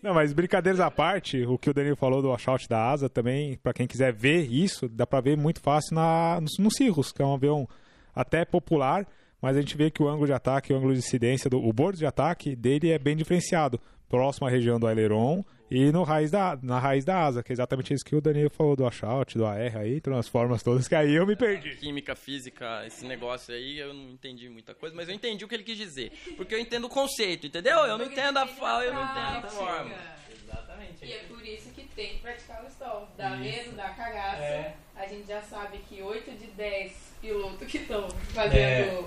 Não, 0.00 0.14
mas 0.14 0.32
brincadeiras 0.32 0.78
à 0.78 0.88
parte, 0.88 1.44
o 1.44 1.58
que 1.58 1.68
o 1.68 1.74
Danilo 1.74 1.96
falou 1.96 2.22
do 2.22 2.28
washout 2.28 2.68
da 2.68 2.88
asa 2.88 3.08
também, 3.08 3.56
para 3.56 3.72
quem 3.72 3.88
quiser 3.88 4.12
ver 4.12 4.42
isso, 4.42 4.88
dá 4.88 5.04
para 5.04 5.20
ver 5.20 5.36
muito 5.36 5.60
fácil 5.60 5.96
na, 5.96 6.40
no, 6.40 6.46
no 6.60 6.70
Cirrus, 6.70 7.10
que 7.10 7.20
é 7.20 7.24
um 7.26 7.34
avião 7.34 7.68
até 8.14 8.44
popular, 8.44 9.06
mas 9.40 9.56
a 9.56 9.60
gente 9.60 9.76
vê 9.76 9.90
que 9.90 10.02
o 10.02 10.08
ângulo 10.08 10.26
de 10.26 10.32
ataque, 10.32 10.72
o 10.72 10.76
ângulo 10.76 10.92
de 10.92 10.98
incidência, 10.98 11.48
do, 11.48 11.58
o 11.58 11.72
bordo 11.72 11.98
de 11.98 12.06
ataque 12.06 12.54
dele 12.54 12.90
é 12.90 12.98
bem 12.98 13.16
diferenciado, 13.16 13.80
próximo 14.08 14.46
à 14.46 14.50
região 14.50 14.78
do 14.78 14.86
aileron 14.86 15.44
e 15.70 15.92
no 15.92 16.02
raiz 16.02 16.32
da, 16.32 16.58
na 16.60 16.80
raiz 16.80 17.04
da 17.04 17.24
asa, 17.24 17.44
que 17.44 17.52
é 17.52 17.54
exatamente 17.54 17.94
isso 17.94 18.04
que 18.04 18.16
o 18.16 18.20
Danilo 18.20 18.50
falou 18.50 18.74
do 18.74 18.82
washout, 18.82 19.38
do 19.38 19.46
AR 19.46 19.76
aí, 19.76 20.02
as 20.18 20.26
formas 20.26 20.64
todas, 20.64 20.88
que 20.88 20.96
aí 20.96 21.14
eu 21.14 21.24
me 21.24 21.36
perdi. 21.36 21.76
Química, 21.76 22.16
física, 22.16 22.84
esse 22.84 23.06
negócio 23.06 23.54
aí, 23.54 23.78
eu 23.78 23.94
não 23.94 24.10
entendi 24.10 24.48
muita 24.48 24.74
coisa, 24.74 24.96
mas 24.96 25.08
eu 25.08 25.14
entendi 25.14 25.44
o 25.44 25.48
que 25.48 25.54
ele 25.54 25.62
quis 25.62 25.78
dizer. 25.78 26.10
Porque 26.36 26.56
eu 26.56 26.58
entendo 26.58 26.88
o 26.88 26.90
conceito, 26.90 27.46
entendeu? 27.46 27.78
Eu 27.86 27.96
não 27.96 28.04
entendo 28.04 28.36
a 28.38 28.48
fala, 28.48 28.84
eu 28.84 28.92
não 28.92 29.04
entendo 29.04 29.44
a 29.44 29.48
forma. 29.48 29.94
Exatamente. 30.42 31.04
E 31.04 31.12
é 31.12 31.18
por 31.28 31.46
isso 31.46 31.70
que 31.70 31.84
tem 31.94 32.14
que 32.14 32.18
praticar 32.18 32.64
o 32.64 32.66
stall. 32.66 33.08
Dá 33.16 33.36
medo, 33.36 33.76
dá 33.76 33.90
cagaço. 33.90 34.42
É. 34.42 34.74
A 34.96 35.06
gente 35.06 35.28
já 35.28 35.40
sabe 35.42 35.78
que 35.88 36.02
8 36.02 36.32
de 36.32 36.48
10 36.48 37.09
pilotos 37.20 37.66
que 37.66 37.78
estão 37.78 38.08
fazendo 38.32 38.56
é. 38.56 39.04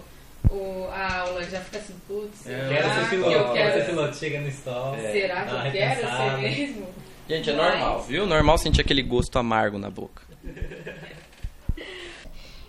o, 0.49 0.87
a 0.91 1.19
aula 1.19 1.43
já 1.43 1.59
fica 1.61 1.77
assim, 1.77 1.95
putz, 2.07 2.47
é, 2.47 2.69
quero 2.69 2.89
ser 2.93 3.09
piloto, 3.09 3.29
que 3.29 3.37
eu 3.37 3.53
quero 3.53 3.73
ser 3.73 3.85
piloto, 3.85 4.15
chega 4.15 4.41
no 4.41 4.47
stall. 4.49 4.95
É, 4.95 5.11
será 5.11 5.45
que 5.45 5.53
eu 5.53 5.71
quero 5.71 6.07
ser 6.07 6.37
mesmo? 6.37 6.87
Gente, 7.27 7.49
é 7.49 7.55
Mas... 7.55 7.79
normal, 7.79 8.01
viu? 8.03 8.25
Normal 8.25 8.57
sentir 8.57 8.81
aquele 8.81 9.01
gosto 9.01 9.39
amargo 9.39 9.77
na 9.77 9.89
boca. 9.89 10.23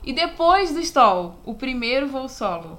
e 0.02 0.12
depois 0.12 0.72
do 0.72 0.80
stall, 0.80 1.40
o 1.44 1.54
primeiro 1.54 2.08
voo 2.08 2.28
solo. 2.28 2.78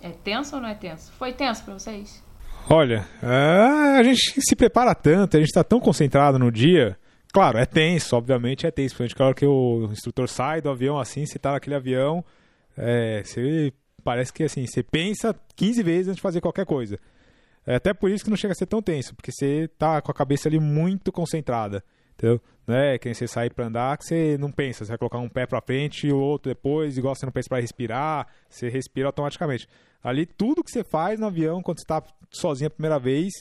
É 0.00 0.10
tenso 0.10 0.56
ou 0.56 0.60
não 0.60 0.68
é 0.68 0.74
tenso? 0.74 1.12
Foi 1.12 1.32
tenso 1.32 1.64
para 1.64 1.74
vocês? 1.74 2.22
Olha, 2.68 3.06
a 3.22 4.02
gente 4.02 4.40
se 4.40 4.56
prepara 4.56 4.94
tanto, 4.94 5.36
a 5.36 5.40
gente 5.40 5.48
está 5.48 5.62
tão 5.62 5.80
concentrado 5.80 6.38
no 6.38 6.50
dia 6.50 6.98
Claro, 7.34 7.58
é 7.58 7.66
tenso, 7.66 8.14
obviamente 8.14 8.64
é 8.64 8.70
tenso. 8.70 8.94
Principalmente 8.94 9.16
claro 9.16 9.34
que 9.34 9.44
o 9.44 9.88
instrutor 9.90 10.28
sai 10.28 10.60
do 10.60 10.70
avião 10.70 11.00
assim, 11.00 11.26
você 11.26 11.36
tá 11.36 11.50
naquele 11.50 11.74
avião, 11.74 12.24
é, 12.78 13.24
você 13.24 13.72
parece 14.04 14.32
que 14.32 14.44
assim, 14.44 14.64
você 14.64 14.84
pensa 14.84 15.34
15 15.56 15.82
vezes 15.82 16.06
antes 16.06 16.16
de 16.16 16.22
fazer 16.22 16.40
qualquer 16.40 16.64
coisa. 16.64 16.96
É 17.66 17.74
até 17.74 17.92
por 17.92 18.08
isso 18.08 18.22
que 18.22 18.30
não 18.30 18.36
chega 18.36 18.52
a 18.52 18.54
ser 18.54 18.66
tão 18.66 18.80
tenso, 18.80 19.16
porque 19.16 19.32
você 19.32 19.68
tá 19.76 20.00
com 20.00 20.12
a 20.12 20.14
cabeça 20.14 20.48
ali 20.48 20.60
muito 20.60 21.10
concentrada. 21.10 21.82
Entendeu? 22.16 22.40
Não 22.68 22.76
é 22.76 22.96
que 22.98 23.12
você 23.12 23.26
sair 23.26 23.52
pra 23.52 23.66
andar 23.66 23.98
que 23.98 24.04
você 24.04 24.38
não 24.38 24.52
pensa, 24.52 24.84
você 24.84 24.92
vai 24.92 24.98
colocar 24.98 25.18
um 25.18 25.28
pé 25.28 25.44
pra 25.44 25.60
frente 25.60 26.06
e 26.06 26.12
o 26.12 26.18
outro 26.20 26.48
depois, 26.48 26.96
igual 26.96 27.16
você 27.16 27.26
não 27.26 27.32
pensa 27.32 27.48
pra 27.48 27.58
respirar, 27.58 28.28
você 28.48 28.68
respira 28.68 29.08
automaticamente. 29.08 29.66
Ali, 30.00 30.24
tudo 30.24 30.62
que 30.62 30.70
você 30.70 30.84
faz 30.84 31.18
no 31.18 31.26
avião, 31.26 31.60
quando 31.62 31.80
você 31.80 31.84
tá 31.84 32.00
sozinho 32.30 32.68
a 32.68 32.70
primeira 32.70 33.00
vez, 33.00 33.32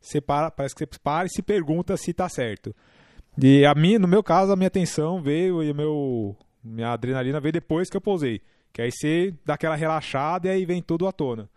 você 0.00 0.22
para, 0.22 0.50
parece 0.50 0.74
que 0.74 0.86
você 0.86 0.98
para 0.98 1.26
e 1.26 1.28
se 1.28 1.42
pergunta 1.42 1.98
se 1.98 2.14
tá 2.14 2.30
certo. 2.30 2.74
E 3.40 3.64
a 3.64 3.74
minha, 3.74 3.98
no 3.98 4.08
meu 4.08 4.22
caso, 4.22 4.52
a 4.52 4.56
minha 4.56 4.66
atenção 4.66 5.22
veio 5.22 5.62
e 5.62 5.70
o 5.70 5.74
meu, 5.74 6.36
minha 6.62 6.92
adrenalina 6.92 7.40
veio 7.40 7.52
depois 7.52 7.88
que 7.88 7.96
eu 7.96 8.00
pousei. 8.00 8.40
Que 8.72 8.82
aí 8.82 8.90
você 8.90 9.34
dá 9.44 9.54
aquela 9.54 9.76
relaxada 9.76 10.48
e 10.48 10.50
aí 10.50 10.64
vem 10.64 10.82
tudo 10.82 11.06
à 11.06 11.12
tona. 11.12 11.48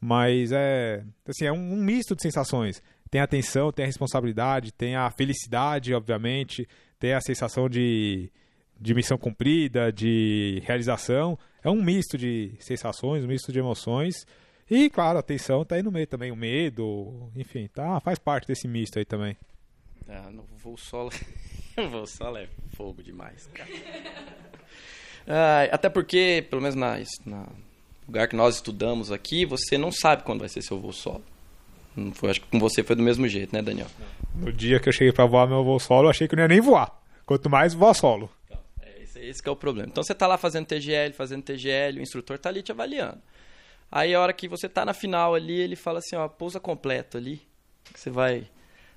Mas 0.00 0.52
é, 0.52 1.02
assim, 1.26 1.46
é 1.46 1.52
um, 1.52 1.74
um 1.74 1.82
misto 1.82 2.14
de 2.14 2.22
sensações. 2.22 2.82
Tem 3.10 3.20
a 3.20 3.26
tensão, 3.26 3.72
tem 3.72 3.84
a 3.84 3.86
responsabilidade, 3.86 4.72
tem 4.72 4.96
a 4.96 5.10
felicidade, 5.10 5.94
obviamente, 5.94 6.68
tem 6.98 7.12
a 7.12 7.20
sensação 7.20 7.68
de, 7.68 8.30
de 8.80 8.94
missão 8.94 9.16
cumprida, 9.16 9.92
de 9.92 10.62
realização. 10.64 11.38
É 11.62 11.70
um 11.70 11.82
misto 11.82 12.18
de 12.18 12.52
sensações, 12.60 13.24
um 13.24 13.28
misto 13.28 13.52
de 13.52 13.58
emoções. 13.58 14.26
E, 14.68 14.90
claro, 14.90 15.18
a 15.18 15.22
tensão 15.22 15.64
tá 15.64 15.76
aí 15.76 15.82
no 15.82 15.92
meio 15.92 16.06
também, 16.06 16.32
o 16.32 16.36
medo, 16.36 17.30
enfim, 17.36 17.68
tá, 17.72 18.00
faz 18.00 18.18
parte 18.18 18.48
desse 18.48 18.66
misto 18.66 18.98
aí 18.98 19.04
também. 19.04 19.36
Ah, 20.08 20.30
no 20.30 20.44
voo 20.58 20.76
solo. 20.76 21.10
o 21.76 21.88
voo 21.88 22.06
solo 22.06 22.38
é 22.38 22.48
fogo 22.76 23.02
demais, 23.02 23.48
cara. 23.52 23.70
Ah, 25.26 25.68
até 25.72 25.88
porque, 25.88 26.46
pelo 26.48 26.62
menos 26.62 26.76
na, 26.76 26.98
na 27.24 27.46
lugar 28.06 28.28
que 28.28 28.36
nós 28.36 28.56
estudamos 28.56 29.10
aqui, 29.10 29.44
você 29.44 29.76
não 29.76 29.90
sabe 29.90 30.22
quando 30.22 30.40
vai 30.40 30.48
ser 30.48 30.62
seu 30.62 30.78
voo 30.78 30.92
solo. 30.92 31.24
Não 31.96 32.12
foi, 32.12 32.30
acho 32.30 32.40
que 32.42 32.46
com 32.48 32.58
você 32.58 32.82
foi 32.84 32.94
do 32.94 33.02
mesmo 33.02 33.26
jeito, 33.26 33.54
né, 33.54 33.62
Daniel? 33.62 33.88
No 34.34 34.52
dia 34.52 34.78
que 34.78 34.88
eu 34.88 34.92
cheguei 34.92 35.12
para 35.12 35.24
voar 35.24 35.48
meu 35.48 35.64
voo 35.64 35.80
solo, 35.80 36.06
eu 36.06 36.10
achei 36.10 36.28
que 36.28 36.34
eu 36.34 36.36
não 36.36 36.44
ia 36.44 36.48
nem 36.48 36.60
voar. 36.60 37.02
Quanto 37.24 37.50
mais 37.50 37.74
voar 37.74 37.94
solo. 37.94 38.30
É, 38.80 39.02
esse, 39.02 39.18
esse 39.18 39.42
que 39.42 39.48
é 39.48 39.52
o 39.52 39.56
problema. 39.56 39.88
Então 39.88 40.04
você 40.04 40.14
tá 40.14 40.26
lá 40.26 40.36
fazendo 40.36 40.66
TGL, 40.66 41.12
fazendo 41.14 41.42
TGL, 41.42 41.98
o 41.98 42.02
instrutor 42.02 42.38
tá 42.38 42.50
ali 42.50 42.62
te 42.62 42.70
avaliando. 42.70 43.20
Aí 43.90 44.14
a 44.14 44.20
hora 44.20 44.32
que 44.32 44.46
você 44.46 44.68
tá 44.68 44.84
na 44.84 44.92
final 44.92 45.34
ali, 45.34 45.58
ele 45.58 45.74
fala 45.74 45.98
assim, 45.98 46.16
ó, 46.16 46.28
pousa 46.28 46.60
completo 46.60 47.16
ali. 47.16 47.40
Você 47.94 48.10
vai. 48.10 48.46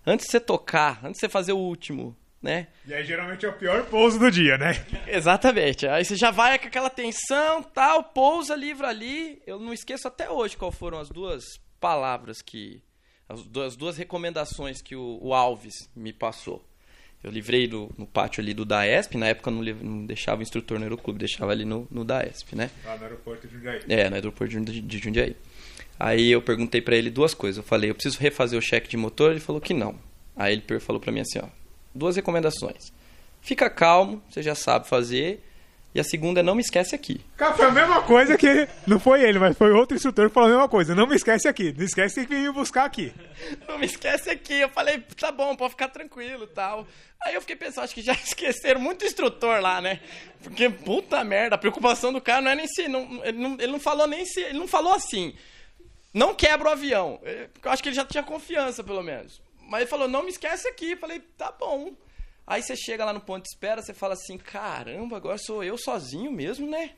Antes 0.06 0.26
de 0.26 0.32
você 0.32 0.40
tocar, 0.40 1.00
antes 1.04 1.14
de 1.14 1.20
você 1.20 1.30
fazer 1.30 1.54
o 1.54 1.58
último, 1.58 2.16
né? 2.42 2.68
E 2.86 2.94
aí 2.94 3.04
geralmente 3.04 3.46
é 3.46 3.50
o 3.50 3.54
pior 3.54 3.86
pouso 3.86 4.18
do 4.18 4.32
dia, 4.32 4.58
né? 4.58 4.74
Exatamente. 5.08 5.88
Aí 5.88 6.06
você 6.06 6.16
já 6.16 6.32
vai 6.32 6.58
com 6.58 6.68
aquela 6.68 6.90
tensão, 6.90 7.62
tal, 7.62 8.04
pousa 8.04 8.56
livro 8.56 8.88
ali. 8.88 9.42
Eu 9.46 9.60
não 9.60 9.74
esqueço 9.74 10.08
até 10.08 10.30
hoje 10.30 10.56
qual 10.56 10.72
foram 10.72 11.00
as 11.00 11.10
duas 11.10 11.44
palavras 11.80 12.42
que. 12.42 12.82
As 13.28 13.44
duas, 13.44 13.68
as 13.68 13.76
duas 13.76 13.96
recomendações 13.96 14.82
que 14.82 14.96
o, 14.96 15.20
o, 15.22 15.36
Alves 15.36 15.76
me 15.96 16.12
passou. 16.12 16.66
Eu 17.24 17.30
livrei 17.30 17.68
do, 17.68 17.94
no 17.96 18.08
pátio 18.08 18.42
ali 18.42 18.56
do 18.56 18.66
DAESP, 18.66 19.18
na 19.18 19.28
época 19.28 19.52
não, 19.52 19.62
não 19.62 20.06
deixava 20.06 20.40
o 20.40 20.42
instrutor 20.42 20.80
no 20.80 20.86
aeroclube, 20.86 21.20
deixava 21.20 21.52
ali 21.52 21.64
no, 21.64 21.88
no 21.92 22.04
DAESP, 22.04 22.56
né? 22.56 22.72
Ah, 22.84 22.96
no 22.96 23.04
aeroporto 23.04 23.48
de 23.48 23.54
Jundiaí. 23.54 23.82
É, 23.88 24.10
no 24.10 24.16
aeroporto 24.16 24.60
de, 24.60 24.82
de 24.82 24.98
Jundiaí. 24.98 25.36
Aí 26.00 26.32
eu 26.32 26.42
perguntei 26.42 26.82
para 26.82 26.96
ele 26.96 27.10
duas 27.10 27.34
coisas. 27.34 27.58
Eu 27.58 27.64
falei, 27.64 27.90
eu 27.90 27.96
preciso 27.96 28.18
refazer 28.20 28.58
o 28.58 28.62
cheque 28.62 28.88
de 28.88 28.96
motor? 28.96 29.32
Ele 29.32 29.42
falou 29.42 29.60
que 29.60 29.74
não. 29.74 29.96
Aí 30.36 30.54
ele 30.54 30.80
falou 30.80 31.02
para 31.02 31.12
mim 31.12 31.20
assim, 31.20 31.40
ó, 31.40 31.48
duas 31.94 32.16
recomendações. 32.16 32.94
Fica 33.42 33.70
calmo, 33.70 34.24
você 34.30 34.42
já 34.42 34.56
sabe 34.56 34.88
fazer. 34.88 35.44
E 35.94 36.00
a 36.00 36.04
segunda 36.04 36.42
é 36.42 36.44
não 36.44 36.54
me 36.54 36.62
esquece 36.62 36.94
aqui. 36.94 37.20
Cara, 37.36 37.56
foi 37.56 37.66
a 37.66 37.72
mesma 37.72 38.04
coisa 38.04 38.38
que. 38.38 38.68
Não 38.86 39.00
foi 39.00 39.24
ele, 39.24 39.40
mas 39.40 39.58
foi 39.58 39.72
outro 39.72 39.98
instrutor 39.98 40.28
que 40.28 40.34
falou 40.34 40.48
a 40.48 40.52
mesma 40.52 40.70
coisa. 40.70 40.94
Não 40.94 41.08
me 41.08 41.16
esquece 41.16 41.48
aqui. 41.48 41.74
Não 41.76 41.84
esquece 41.84 42.28
que 42.28 42.36
me 42.36 42.52
buscar 42.52 42.86
aqui. 42.86 43.12
Não 43.68 43.80
me 43.80 43.88
esquece 43.88 44.30
aqui. 44.30 44.54
Eu 44.54 44.70
falei, 44.70 45.04
tá 45.18 45.32
bom, 45.32 45.56
pode 45.56 45.72
ficar 45.72 45.88
tranquilo 45.88 46.46
tal. 46.46 46.88
Aí 47.24 47.34
eu 47.34 47.42
fiquei 47.42 47.56
pensando, 47.56 47.86
acho 47.86 47.96
que 47.96 48.04
já 48.04 48.14
esqueceram 48.24 48.80
muito 48.80 49.04
instrutor 49.04 49.60
lá, 49.62 49.82
né? 49.82 50.00
Porque, 50.44 50.70
puta 50.70 51.24
merda, 51.24 51.56
a 51.56 51.58
preocupação 51.58 52.14
do 52.14 52.22
cara 52.22 52.42
não 52.42 52.52
é 52.52 52.56
nem 52.56 52.68
se. 52.68 52.88
Não, 52.88 53.26
ele, 53.26 53.38
não, 53.40 53.54
ele 53.54 53.72
não 53.72 53.80
falou 53.80 54.06
nem 54.06 54.26
se. 54.26 54.42
Ele 54.42 54.60
não 54.60 54.68
falou 54.68 54.94
assim. 54.94 55.34
Não 56.14 56.34
quebra 56.34 56.70
o 56.70 56.72
avião. 56.72 57.20
Eu 57.24 57.72
acho 57.72 57.84
que 57.84 57.90
ele 57.90 57.96
já 57.96 58.06
tinha 58.06 58.24
confiança, 58.24 58.84
pelo 58.84 59.04
menos. 59.04 59.42
Mas 59.62 59.82
ele 59.82 59.90
falou, 59.90 60.08
não 60.08 60.24
me 60.24 60.30
esquece 60.30 60.68
aqui. 60.68 60.92
Eu 60.92 60.98
falei, 60.98 61.20
tá 61.38 61.52
bom. 61.52 61.94
Aí 62.46 62.64
você 62.64 62.76
chega 62.76 63.06
lá 63.06 63.14
no 63.14 63.22
ponto 63.22 63.44
de 63.44 63.50
espera, 63.50 63.82
você 63.82 63.94
fala 63.94 64.16
assim, 64.16 64.36
caramba, 64.36 65.18
agora 65.18 65.38
sou 65.38 65.64
eu 65.64 65.78
sozinho 65.78 66.32
mesmo, 66.32 66.68
né? 66.68 66.94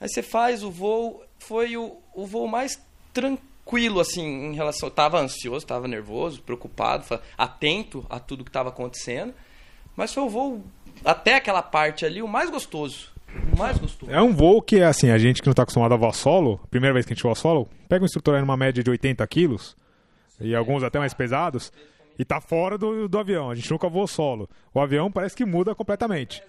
Aí 0.00 0.08
você 0.08 0.22
faz 0.22 0.62
o 0.62 0.70
voo, 0.70 1.22
foi 1.38 1.76
o, 1.76 1.98
o 2.14 2.26
voo 2.26 2.48
mais 2.48 2.82
tranquilo, 3.12 4.00
assim, 4.00 4.24
em 4.24 4.54
relação... 4.54 4.88
Eu 4.88 4.94
tava 4.94 5.18
ansioso, 5.18 5.66
tava 5.66 5.86
nervoso, 5.86 6.40
preocupado, 6.40 7.20
atento 7.36 8.06
a 8.08 8.18
tudo 8.18 8.42
que 8.42 8.48
estava 8.48 8.70
acontecendo. 8.70 9.34
Mas 9.94 10.14
foi 10.14 10.22
o 10.22 10.30
voo, 10.30 10.64
até 11.04 11.34
aquela 11.34 11.60
parte 11.60 12.06
ali, 12.06 12.22
o 12.22 12.28
mais 12.28 12.48
gostoso. 12.48 13.12
Mais 13.56 13.78
gostoso. 13.78 14.10
É 14.12 14.20
um 14.20 14.32
voo 14.32 14.62
que, 14.62 14.82
assim, 14.82 15.10
a 15.10 15.18
gente 15.18 15.40
que 15.40 15.46
não 15.46 15.52
está 15.52 15.62
acostumado 15.62 15.94
a 15.94 15.96
voar 15.96 16.12
solo, 16.12 16.60
primeira 16.70 16.94
vez 16.94 17.06
que 17.06 17.12
a 17.12 17.14
gente 17.14 17.22
voa 17.22 17.34
solo, 17.34 17.68
pega 17.88 18.02
um 18.02 18.06
instrutor 18.06 18.34
aí 18.34 18.40
numa 18.40 18.56
média 18.56 18.82
de 18.82 18.90
80 18.90 19.26
quilos, 19.26 19.76
e 20.40 20.54
alguns 20.54 20.82
até 20.82 20.98
mais 20.98 21.14
pesados, 21.14 21.72
e 22.18 22.24
tá 22.24 22.40
fora 22.40 22.76
do, 22.76 23.08
do 23.08 23.18
avião. 23.18 23.50
A 23.50 23.54
gente 23.54 23.70
nunca 23.70 23.88
voou 23.88 24.06
solo. 24.06 24.48
O 24.74 24.80
avião 24.80 25.10
parece 25.10 25.36
que 25.36 25.44
muda 25.44 25.74
completamente. 25.74 26.42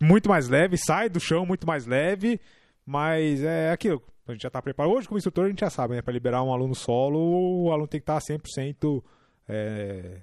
Muito 0.00 0.28
mais 0.28 0.48
leve, 0.48 0.76
sai 0.76 1.08
do 1.08 1.20
chão 1.20 1.46
muito 1.46 1.66
mais 1.66 1.86
leve, 1.86 2.40
mas 2.84 3.42
é 3.42 3.70
aquilo. 3.70 4.02
A 4.26 4.32
gente 4.32 4.42
já 4.42 4.50
tá 4.50 4.60
preparado. 4.60 4.92
Hoje, 4.92 5.06
como 5.06 5.18
instrutor, 5.18 5.44
a 5.44 5.48
gente 5.48 5.60
já 5.60 5.70
sabe, 5.70 5.94
né? 5.94 6.02
Para 6.02 6.12
liberar 6.12 6.42
um 6.42 6.52
aluno 6.52 6.74
solo, 6.74 7.66
o 7.66 7.70
aluno 7.70 7.86
tem 7.86 8.00
que 8.00 8.10
estar 8.10 8.18
100%. 8.18 9.02
É... 9.48 10.16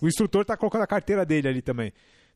O 0.00 0.06
instrutor 0.06 0.44
tá 0.44 0.56
colocando 0.56 0.82
a 0.82 0.86
carteira 0.86 1.24
dele 1.24 1.48
ali 1.48 1.62
também. 1.62 1.92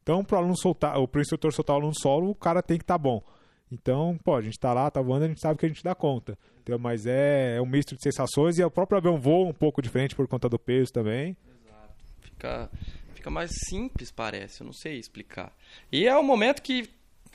Então, 0.09 0.25
pro 0.25 0.38
aluno 0.38 0.57
soltar, 0.57 0.97
ou 0.97 1.07
pro 1.07 1.21
instrutor 1.21 1.53
soltar 1.53 1.77
o 1.77 1.81
aluno 1.81 1.92
solo, 1.94 2.31
o 2.31 2.35
cara 2.35 2.62
tem 2.62 2.79
que 2.79 2.83
estar 2.83 2.94
tá 2.94 2.99
bom. 2.99 3.23
Então, 3.71 4.18
pô, 4.25 4.35
a 4.35 4.40
gente 4.40 4.59
tá 4.59 4.73
lá, 4.73 4.90
tá 4.90 5.03
voando, 5.03 5.27
a 5.27 5.29
gente 5.29 5.38
sabe 5.38 5.59
que 5.59 5.66
a 5.66 5.68
gente 5.68 5.85
dá 5.85 5.94
conta. 5.94 6.38
Então, 6.62 6.79
mas 6.79 7.05
é, 7.05 7.57
é 7.57 7.61
um 7.61 7.66
misto 7.66 7.94
de 7.94 8.03
sensações 8.03 8.59
e 8.59 8.64
o 8.64 8.71
próprio 8.71 8.97
avião 8.97 9.21
voa 9.21 9.47
um 9.47 9.53
pouco 9.53 9.83
diferente 9.83 10.16
por 10.16 10.27
conta 10.27 10.49
do 10.49 10.59
peso 10.59 10.94
também. 10.94 11.37
Exato. 11.47 11.94
Fica, 12.23 12.71
fica 13.12 13.29
mais 13.29 13.51
simples, 13.68 14.11
parece, 14.11 14.62
eu 14.62 14.64
não 14.64 14.73
sei 14.73 14.99
explicar. 14.99 15.55
E 15.92 16.09
é 16.09 16.16
o 16.16 16.23
momento 16.23 16.62
que 16.62 16.88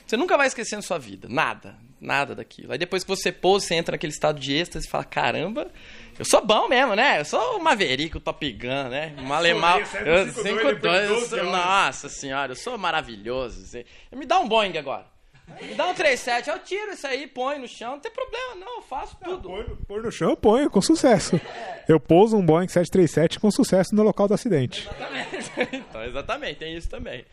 você 0.06 0.16
nunca 0.16 0.36
vai 0.36 0.46
esquecer 0.46 0.76
na 0.76 0.82
sua 0.82 0.98
vida, 0.98 1.28
nada, 1.30 1.76
nada 2.00 2.34
daquilo. 2.34 2.72
Aí 2.72 2.78
depois 2.78 3.02
que 3.02 3.08
você 3.08 3.32
pousa, 3.32 3.66
você 3.66 3.74
entra 3.74 3.92
naquele 3.92 4.12
estado 4.12 4.38
de 4.38 4.54
êxtase 4.54 4.86
e 4.86 4.90
fala, 4.90 5.04
caramba, 5.04 5.70
eu 6.18 6.24
sou 6.24 6.44
bom 6.44 6.68
mesmo, 6.68 6.94
né? 6.94 7.20
Eu 7.20 7.24
sou 7.24 7.58
o 7.58 7.62
Maverick, 7.62 8.16
o 8.16 8.20
Top 8.20 8.52
Gun, 8.52 8.88
né? 8.88 9.14
Um 9.18 9.32
alemão. 9.32 9.80
5-2, 9.80 11.42
nossa 11.42 12.08
senhora, 12.08 12.52
eu 12.52 12.56
sou 12.56 12.76
maravilhoso. 12.76 13.78
Me 14.12 14.26
dá 14.26 14.38
um 14.38 14.48
Boeing 14.48 14.76
agora. 14.76 15.14
Me 15.60 15.74
dá 15.74 15.86
um 15.88 15.94
37, 15.94 16.48
eu 16.48 16.58
tiro 16.60 16.92
isso 16.92 17.06
aí, 17.06 17.26
põe 17.26 17.58
no 17.58 17.68
chão, 17.68 17.92
não 17.92 18.00
tem 18.00 18.10
problema, 18.10 18.54
não, 18.56 18.76
eu 18.76 18.82
faço 18.82 19.16
tudo. 19.22 19.48
Põe, 19.48 19.64
põe 19.86 20.00
no 20.00 20.10
chão, 20.10 20.30
eu 20.30 20.36
ponho, 20.36 20.70
com 20.70 20.80
sucesso. 20.80 21.38
Eu 21.86 22.00
pouso 22.00 22.36
um 22.36 22.44
Boeing 22.44 22.66
737 22.66 23.38
com 23.38 23.50
sucesso 23.50 23.94
no 23.94 24.02
local 24.02 24.26
do 24.26 24.34
acidente. 24.34 24.88
Exatamente, 24.88 25.52
então, 25.76 26.04
exatamente, 26.04 26.58
tem 26.58 26.76
isso 26.76 26.88
também. 26.88 27.24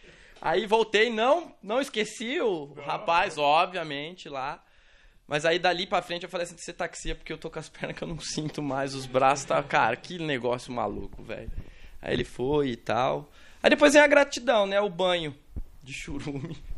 Aí 0.42 0.66
voltei, 0.66 1.12
não, 1.12 1.54
não 1.62 1.80
esqueci 1.80 2.42
o 2.42 2.74
rapaz, 2.74 3.38
obviamente, 3.38 4.28
lá. 4.28 4.60
Mas 5.28 5.46
aí 5.46 5.60
dali 5.60 5.86
pra 5.86 6.02
frente 6.02 6.24
eu 6.24 6.30
falei 6.30 6.46
assim, 6.46 6.58
você 6.58 6.74
taxia 6.74 7.14
porque 7.14 7.32
eu 7.32 7.38
tô 7.38 7.50
com 7.50 7.60
as 7.60 7.70
pernas 7.72 7.96
que 7.96 8.04
eu 8.04 8.08
não 8.08 8.20
sinto 8.20 8.62
mais, 8.62 8.96
os 8.96 9.06
braços 9.06 9.46
tá, 9.46 9.62
cara, 9.62 9.96
que 9.96 10.18
negócio 10.18 10.74
maluco, 10.74 11.22
velho. 11.22 11.52
Aí 12.02 12.14
ele 12.14 12.24
foi 12.24 12.70
e 12.70 12.76
tal. 12.76 13.30
Aí 13.62 13.70
depois 13.70 13.94
vem 13.94 14.02
a 14.02 14.08
gratidão, 14.08 14.66
né, 14.66 14.82
o 14.82 14.90
banho 14.90 15.36
de 15.84 15.94
churume. 15.94 16.58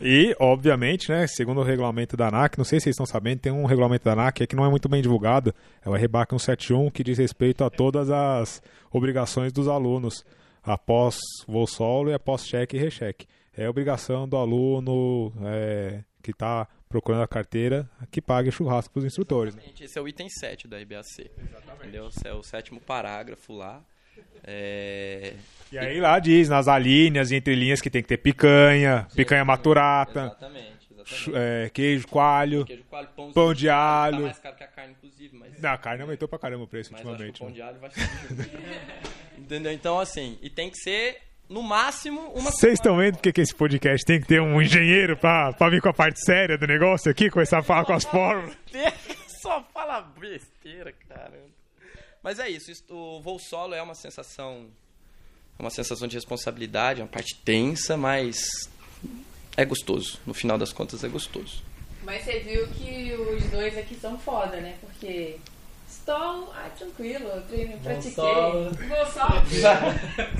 E, 0.00 0.34
obviamente, 0.40 1.10
né, 1.10 1.26
segundo 1.26 1.60
o 1.60 1.62
regulamento 1.62 2.16
da 2.16 2.28
ANAC, 2.28 2.56
não 2.56 2.64
sei 2.64 2.80
se 2.80 2.84
vocês 2.84 2.94
estão 2.94 3.04
sabendo, 3.04 3.40
tem 3.40 3.52
um 3.52 3.66
regulamento 3.66 4.04
da 4.04 4.12
ANAC 4.12 4.46
que 4.46 4.56
não 4.56 4.64
é 4.64 4.70
muito 4.70 4.88
bem 4.88 5.02
divulgado, 5.02 5.54
é 5.84 5.88
o 5.88 5.94
RBAC 5.94 6.30
171, 6.30 6.90
que 6.90 7.04
diz 7.04 7.18
respeito 7.18 7.62
a 7.62 7.68
todas 7.68 8.10
as 8.10 8.62
obrigações 8.90 9.52
dos 9.52 9.68
alunos 9.68 10.24
após 10.64 11.16
voo 11.46 11.66
solo 11.66 12.10
e 12.10 12.14
após 12.14 12.46
cheque 12.46 12.76
e 12.76 12.80
recheque. 12.80 13.26
É 13.56 13.68
obrigação 13.68 14.28
do 14.28 14.36
aluno 14.36 15.32
é, 15.44 16.02
que 16.22 16.30
está 16.30 16.66
procurando 16.88 17.22
a 17.22 17.28
carteira 17.28 17.88
que 18.10 18.20
pague 18.20 18.50
churrasco 18.50 18.92
para 18.92 19.00
os 19.00 19.04
instrutores. 19.04 19.54
Né? 19.54 19.62
Esse 19.80 19.98
é 19.98 20.02
o 20.02 20.08
item 20.08 20.28
7 20.28 20.66
da 20.66 20.80
IBAC. 20.80 21.04
Exatamente. 21.20 21.82
Entendeu? 21.82 22.08
Esse 22.08 22.26
é 22.26 22.32
o 22.32 22.42
sétimo 22.42 22.80
parágrafo 22.80 23.52
lá. 23.52 23.82
É... 24.44 25.34
E 25.72 25.78
aí 25.78 26.00
lá 26.00 26.18
diz, 26.18 26.48
nas 26.48 26.68
alíneas 26.68 27.30
e 27.30 27.36
entre 27.36 27.54
linhas, 27.54 27.80
que 27.80 27.90
tem 27.90 28.02
que 28.02 28.08
ter 28.08 28.18
picanha, 28.18 29.06
Sim, 29.08 29.16
picanha 29.16 29.44
maturata, 29.44 30.26
exatamente, 30.26 30.34
exatamente. 30.34 30.73
É, 31.34 31.70
queijo 31.70 32.08
coalho, 32.08 32.64
queijo 32.64 32.84
coalho 32.84 33.08
pão, 33.14 33.32
pão 33.32 33.54
de 33.54 33.68
alho. 33.68 34.18
Tá 34.18 34.24
mais 34.24 34.38
caro 34.38 34.56
que 34.56 34.64
a 34.64 34.68
carne, 34.68 34.92
inclusive. 34.98 35.36
Mas... 35.36 35.60
Não, 35.60 35.70
a 35.70 35.78
carne 35.78 36.02
aumentou 36.02 36.28
pra 36.28 36.38
caramba 36.38 36.64
o 36.64 36.66
preço 36.66 36.92
mas 36.92 37.04
ultimamente. 37.04 37.38
pão 37.38 37.48
né? 37.48 37.54
de 37.54 37.62
alho 37.62 37.78
vai 37.78 37.90
Entendeu? 39.38 39.72
Então, 39.72 39.98
assim, 39.98 40.38
e 40.40 40.48
tem 40.48 40.70
que 40.70 40.78
ser, 40.78 41.20
no 41.48 41.62
máximo, 41.62 42.20
uma... 42.32 42.50
Vocês 42.50 42.74
estão 42.74 42.96
vendo 42.96 43.16
porque 43.16 43.32
que 43.32 43.40
esse 43.40 43.54
podcast 43.54 44.04
tem 44.06 44.20
que 44.20 44.26
ter 44.26 44.40
um 44.40 44.60
engenheiro 44.60 45.16
pra, 45.16 45.52
pra 45.52 45.68
vir 45.68 45.82
com 45.82 45.88
a 45.88 45.94
parte 45.94 46.24
séria 46.24 46.56
do 46.56 46.66
negócio 46.66 47.10
aqui, 47.10 47.30
começar 47.30 47.58
a 47.58 47.62
falar 47.62 47.84
com 47.84 47.92
as 47.92 48.04
fórmulas? 48.04 48.56
Só 49.42 49.62
fala 49.74 50.00
besteira, 50.00 50.92
caramba. 51.06 51.52
Mas 52.22 52.38
é 52.38 52.48
isso, 52.48 52.72
o 52.88 53.20
voo 53.20 53.38
solo 53.38 53.74
é 53.74 53.82
uma 53.82 53.94
sensação 53.94 54.70
É 55.58 55.62
uma 55.62 55.68
sensação 55.68 56.08
de 56.08 56.16
responsabilidade, 56.16 57.02
uma 57.02 57.08
parte 57.08 57.36
tensa, 57.44 57.98
mas 57.98 58.46
é 59.56 59.64
gostoso. 59.64 60.18
No 60.26 60.34
final 60.34 60.58
das 60.58 60.72
contas, 60.72 61.02
é 61.04 61.08
gostoso. 61.08 61.62
Mas 62.02 62.24
você 62.24 62.40
viu 62.40 62.66
que 62.68 63.14
os 63.14 63.44
dois 63.50 63.76
aqui 63.78 63.94
são 63.94 64.18
foda, 64.18 64.60
né? 64.60 64.76
Porque 64.80 65.38
Stall, 65.88 66.52
ah, 66.54 66.68
tranquilo, 66.76 67.28
eu 67.28 67.42
treino, 67.42 67.78
pratiquei. 67.78 68.12
solo. 68.12 68.70
Vou 68.70 69.06
solo. 69.06 69.42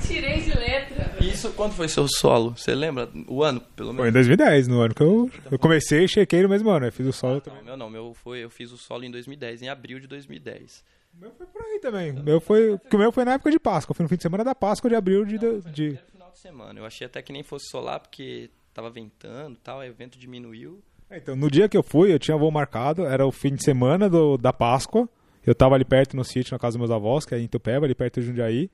Tirei 0.05 0.41
de 0.41 0.57
letra. 0.57 1.15
Isso, 1.21 1.51
quando 1.53 1.73
foi 1.73 1.87
seu 1.87 2.07
solo? 2.07 2.55
Você 2.57 2.75
lembra? 2.75 3.09
O 3.27 3.43
ano, 3.43 3.61
pelo 3.75 3.93
Foi 3.93 4.09
em 4.09 4.11
menos? 4.11 4.27
2010, 4.27 4.67
no 4.67 4.81
ano 4.81 4.93
que 4.93 5.01
eu, 5.01 5.31
eu 5.49 5.57
comecei 5.57 6.03
e 6.03 6.07
chequei 6.07 6.43
no 6.43 6.49
mesmo 6.49 6.69
ano. 6.69 6.85
Eu 6.85 6.91
fiz 6.91 7.07
o 7.07 7.13
solo 7.13 7.41
também. 7.41 7.59
Não, 7.59 7.65
meu 7.65 7.77
não, 7.77 7.89
meu 7.89 8.13
foi, 8.13 8.39
eu 8.43 8.49
fiz 8.49 8.71
o 8.71 8.77
solo 8.77 9.05
em 9.05 9.11
2010, 9.11 9.61
em 9.63 9.69
abril 9.69 9.99
de 9.99 10.07
2010. 10.07 10.83
O 11.13 11.21
meu 11.21 11.31
foi 11.31 11.45
por 11.47 11.61
aí 11.61 11.79
também. 11.79 12.11
O 12.11 12.23
meu 12.23 12.41
foi, 12.41 12.77
que 12.89 12.95
o 12.95 12.99
meu 12.99 13.11
foi 13.11 13.23
na 13.23 13.33
época 13.33 13.49
de 13.49 13.59
Páscoa. 13.59 13.95
Foi 13.95 14.03
no 14.03 14.09
fim 14.09 14.17
de 14.17 14.23
semana 14.23 14.43
da 14.43 14.53
Páscoa 14.53 14.89
de 14.89 14.95
abril 14.95 15.25
de. 15.25 15.37
de... 15.37 15.39
Primeiro 15.39 16.05
final 16.11 16.31
de 16.31 16.39
semana. 16.39 16.79
Eu 16.79 16.85
achei 16.85 17.07
até 17.07 17.21
que 17.21 17.31
nem 17.31 17.43
fosse 17.43 17.69
solar, 17.69 18.01
porque 18.01 18.49
tava 18.75 18.89
ventando 18.91 19.55
e 19.55 19.59
tal, 19.63 19.79
aí 19.79 19.89
o 19.89 19.93
vento 19.95 20.19
diminuiu. 20.19 20.83
É, 21.09 21.17
Então, 21.17 21.35
no 21.35 21.49
dia 21.49 21.67
que 21.69 21.77
eu 21.77 21.81
fui, 21.83 22.13
eu 22.13 22.19
tinha 22.19 22.35
voo 22.37 22.51
marcado, 22.51 23.05
era 23.05 23.25
o 23.25 23.31
fim 23.31 23.55
de 23.55 23.63
semana 23.63 24.09
do, 24.09 24.37
da 24.37 24.51
Páscoa. 24.53 25.09
Eu 25.45 25.55
tava 25.55 25.75
ali 25.75 25.85
perto 25.85 26.15
no 26.17 26.23
sítio, 26.23 26.53
na 26.53 26.59
casa 26.59 26.77
dos 26.77 26.87
meus 26.87 26.91
avós, 26.91 27.25
que 27.25 27.33
é 27.33 27.39
em 27.39 27.47
Tupéva, 27.47 27.85
ali 27.85 27.95
perto 27.95 28.19
de 28.19 28.27
Jundiaí. 28.27 28.69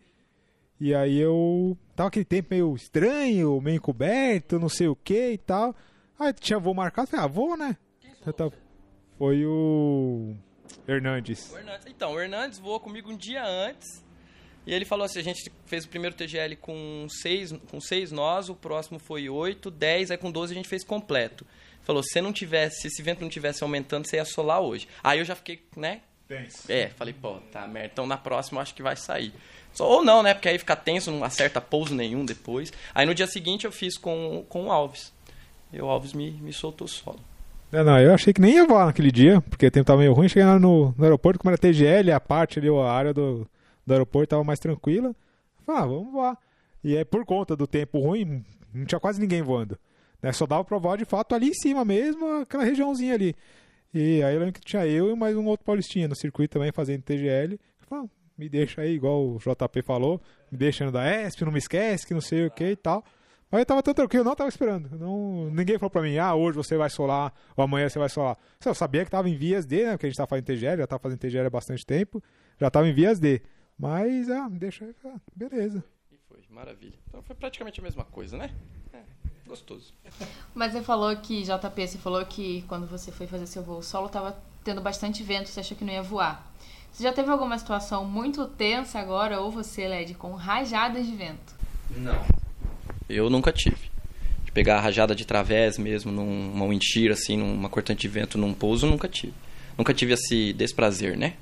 E 0.80 0.96
aí 0.96 1.20
eu. 1.20 1.78
Tava 1.96 2.08
aquele 2.08 2.26
tempo 2.26 2.48
meio 2.52 2.74
estranho, 2.76 3.62
meio 3.62 3.76
encoberto, 3.76 4.58
não 4.58 4.70
sei 4.70 4.88
o 4.88 4.96
que 4.96 5.32
e 5.34 5.38
tal. 5.38 5.76
Aí 6.18 6.34
tinha 6.34 6.58
voo 6.58 6.74
marcado, 6.74 7.08
falei, 7.10 7.26
ah, 7.26 7.28
vou, 7.28 7.56
né? 7.56 7.78
Eu 8.26 8.34
tava- 8.34 8.54
Foi 9.18 9.46
o. 9.46 10.34
Hernandes. 10.88 11.52
O 11.52 11.58
Hernandes, 11.58 11.86
então, 11.88 12.14
o 12.14 12.20
Hernandes 12.20 12.58
voou 12.58 12.80
comigo 12.80 13.12
um 13.12 13.18
dia 13.18 13.44
antes. 13.46 14.04
E 14.66 14.74
ele 14.74 14.86
falou 14.86 15.06
assim: 15.06 15.20
a 15.20 15.24
gente 15.24 15.52
fez 15.66 15.86
o 15.86 15.90
primeiro 15.90 16.16
TGL 16.16 16.56
com 16.58 17.08
seis, 17.10 17.54
com 17.70 17.80
seis 17.80 18.12
nós, 18.12 18.50
o 18.50 18.56
próximo 18.56 19.00
foi 19.00 19.30
oito, 19.30 19.72
dez, 19.72 20.12
aí 20.12 20.18
com 20.18 20.32
12 20.32 20.54
a 20.54 20.56
gente 20.56 20.70
fez 20.70 20.84
completo. 20.84 21.46
Falou: 21.82 22.04
se 22.04 22.22
não 22.22 22.32
tivesse, 22.32 22.82
se 22.82 22.88
esse 22.88 23.02
vento 23.02 23.22
não 23.22 23.30
tivesse 23.30 23.64
aumentando, 23.64 24.06
você 24.06 24.18
ia 24.18 24.26
solar 24.26 24.62
hoje. 24.62 24.88
Aí 25.04 25.20
eu 25.20 25.26
já 25.26 25.36
fiquei, 25.36 25.62
né? 25.76 26.02
É, 26.70 26.88
falei, 26.90 27.14
pô, 27.14 27.40
tá 27.52 27.68
merda. 27.68 27.90
Então 27.92 28.08
na 28.08 28.18
próxima 28.18 28.60
eu 28.60 28.62
acho 28.62 28.74
que 28.74 28.82
vai 28.82 28.96
sair. 28.96 29.34
Só, 29.74 29.88
ou 29.90 30.04
não, 30.04 30.24
né? 30.24 30.34
Porque 30.34 30.48
aí 30.48 30.58
fica 30.58 30.76
tenso, 30.76 31.12
não 31.12 31.24
acerta 31.24 31.60
pouso 31.60 31.94
nenhum 31.94 32.24
depois. 32.24 32.72
Aí 32.96 33.06
no 33.06 33.14
dia 33.14 33.28
seguinte 33.28 33.66
eu 33.66 33.72
fiz 33.72 33.98
com, 33.98 34.46
com 34.48 34.68
o 34.68 34.72
Alves. 34.72 35.12
E 35.74 35.82
o 35.82 35.86
Alves 35.88 36.14
me, 36.14 36.32
me 36.32 36.54
soltou 36.54 36.88
solo. 36.88 37.20
Não, 37.72 37.84
não, 37.84 38.00
eu 38.00 38.14
achei 38.14 38.34
que 38.34 38.42
nem 38.42 38.56
ia 38.56 38.66
voar 38.66 38.86
naquele 38.86 39.12
dia, 39.12 39.42
porque 39.42 39.66
o 39.66 39.72
tempo 39.72 39.86
tava 39.86 40.00
meio 40.00 40.14
ruim. 40.14 40.28
Cheguei 40.28 40.46
lá 40.46 40.60
no, 40.60 40.94
no 40.98 41.04
aeroporto, 41.04 41.40
como 41.40 41.50
era 41.50 41.58
TGL, 41.58 42.12
a 42.12 42.20
parte 42.20 42.60
ali, 42.60 42.70
a 42.70 42.92
área 42.92 43.14
do, 43.14 43.48
do 43.86 43.94
aeroporto 43.94 44.30
tava 44.30 44.44
mais 44.44 44.60
tranquila. 44.60 45.16
Falei, 45.66 45.82
ah, 45.82 45.86
vamos 45.86 46.12
voar. 46.12 46.38
E 46.84 46.96
é 46.96 47.04
por 47.04 47.26
conta 47.26 47.56
do 47.56 47.68
tempo 47.68 48.00
ruim, 48.00 48.44
não 48.74 48.86
tinha 48.86 49.00
quase 49.00 49.20
ninguém 49.20 49.42
voando. 49.42 49.78
Né? 50.22 50.32
Só 50.32 50.46
dava 50.46 50.64
pra 50.64 50.78
voar 50.78 50.98
de 50.98 51.06
fato 51.06 51.36
ali 51.36 51.50
em 51.50 51.54
cima 51.54 51.86
mesmo, 51.86 52.42
aquela 52.42 52.64
regiãozinha 52.64 53.14
ali. 53.14 53.36
E 53.94 54.24
aí 54.24 54.34
eu 54.34 54.40
lembro 54.40 54.54
que 54.54 54.62
tinha 54.62 54.86
eu 54.88 55.12
e 55.12 55.16
mais 55.16 55.36
um 55.36 55.46
outro 55.46 55.66
paulistinha 55.66 56.08
no 56.08 56.16
circuito 56.16 56.54
também 56.54 56.72
fazendo 56.72 57.04
TGL. 57.04 57.54
Eu 57.54 57.60
falei, 57.88 58.06
ah, 58.06 58.10
me 58.38 58.50
deixa 58.50 58.82
aí, 58.82 58.94
igual 58.94 59.28
o 59.28 59.38
JP 59.38 59.82
falou, 59.84 60.22
me 60.52 60.58
deixa 60.58 60.86
no 60.86 60.92
da 60.92 61.06
ESP, 61.06 61.44
não 61.44 61.52
me 61.52 61.60
esquece, 61.60 62.08
que 62.08 62.14
não 62.14 62.22
sei 62.22 62.48
o 62.48 62.52
que 62.52 62.66
e 62.66 62.76
tal. 62.76 63.04
Mas 63.52 63.60
eu 63.60 63.66
tava 63.66 63.84
tão 63.84 63.94
tranquilo, 63.94 64.24
não 64.24 64.34
tava 64.34 64.48
esperando. 64.48 64.98
Não, 64.98 65.50
ninguém 65.52 65.78
falou 65.78 65.90
pra 65.90 66.02
mim, 66.02 66.18
ah, 66.18 66.34
hoje 66.34 66.56
você 66.56 66.78
vai 66.78 66.90
solar, 66.90 67.34
ou 67.56 67.64
amanhã 67.64 67.90
você 67.90 68.00
vai 68.00 68.08
solar. 68.08 68.38
Eu 68.66 68.74
sabia 68.74 69.04
que 69.04 69.12
tava 69.12 69.30
em 69.30 69.36
vias 69.36 69.66
D, 69.66 69.84
né? 69.84 69.92
Porque 69.92 70.06
a 70.06 70.10
gente 70.10 70.18
tava 70.18 70.30
fazendo 70.30 70.46
TGL, 70.46 70.78
já 70.78 70.88
tava 70.88 71.02
fazendo 71.02 71.20
TGL 71.20 71.48
há 71.48 71.50
bastante 71.50 71.86
tempo. 71.86 72.24
Já 72.58 72.70
tava 72.70 72.88
em 72.88 72.94
vias 72.94 73.20
D. 73.20 73.42
Mas, 73.82 74.30
ah, 74.30 74.48
deixa 74.48 74.94
ah, 75.06 75.20
beleza. 75.36 75.84
E 76.12 76.18
foi, 76.28 76.38
maravilha. 76.52 76.94
Então 77.10 77.24
foi 77.24 77.36
praticamente 77.36 77.80
a 77.80 77.84
mesma 77.84 78.06
coisa, 78.06 78.38
né? 78.38 78.52
É, 78.94 79.02
gostoso. 79.48 79.92
Mas 80.54 80.74
você 80.74 80.84
falou 80.84 81.16
que, 81.16 81.42
JP, 81.42 81.88
você 81.88 81.98
falou 81.98 82.24
que 82.24 82.64
quando 82.68 82.86
você 82.86 83.12
foi 83.12 83.26
fazer 83.26 83.48
seu 83.48 83.64
voo 83.64 83.82
solo, 83.82 84.08
tava 84.08 84.40
tendo 84.64 84.82
bastante 84.82 85.24
vento, 85.24 85.50
você 85.50 85.62
achou 85.62 85.76
que 85.76 85.84
não 85.84 85.92
ia 85.92 86.04
voar. 86.04 86.54
Você 86.92 87.02
já 87.02 87.12
teve 87.12 87.32
alguma 87.32 87.58
situação 87.58 88.06
muito 88.06 88.46
tensa 88.46 89.00
agora, 89.00 89.42
ou 89.42 89.50
você, 89.50 89.88
Led, 89.88 90.14
com 90.14 90.34
rajadas 90.36 91.08
de 91.08 91.16
vento? 91.16 91.56
Não. 91.90 92.24
Eu 93.10 93.32
nunca 93.32 93.52
tive. 93.52 93.90
De 94.46 94.52
pegar 94.52 94.78
a 94.78 94.82
rajada 94.82 95.16
de 95.16 95.26
través 95.26 95.80
mesmo, 95.80 96.12
numa 96.12 96.68
shear, 96.80 97.14
assim, 97.14 97.36
numa 97.36 97.68
cortante 97.68 98.02
de 98.02 98.08
vento, 98.08 98.38
num 98.38 98.54
pouso, 98.54 98.86
nunca 98.86 99.08
tive. 99.08 99.34
Nunca 99.76 99.92
tive 99.92 100.14
esse 100.14 100.54
desprazer, 100.54 101.18
né? 101.18 101.34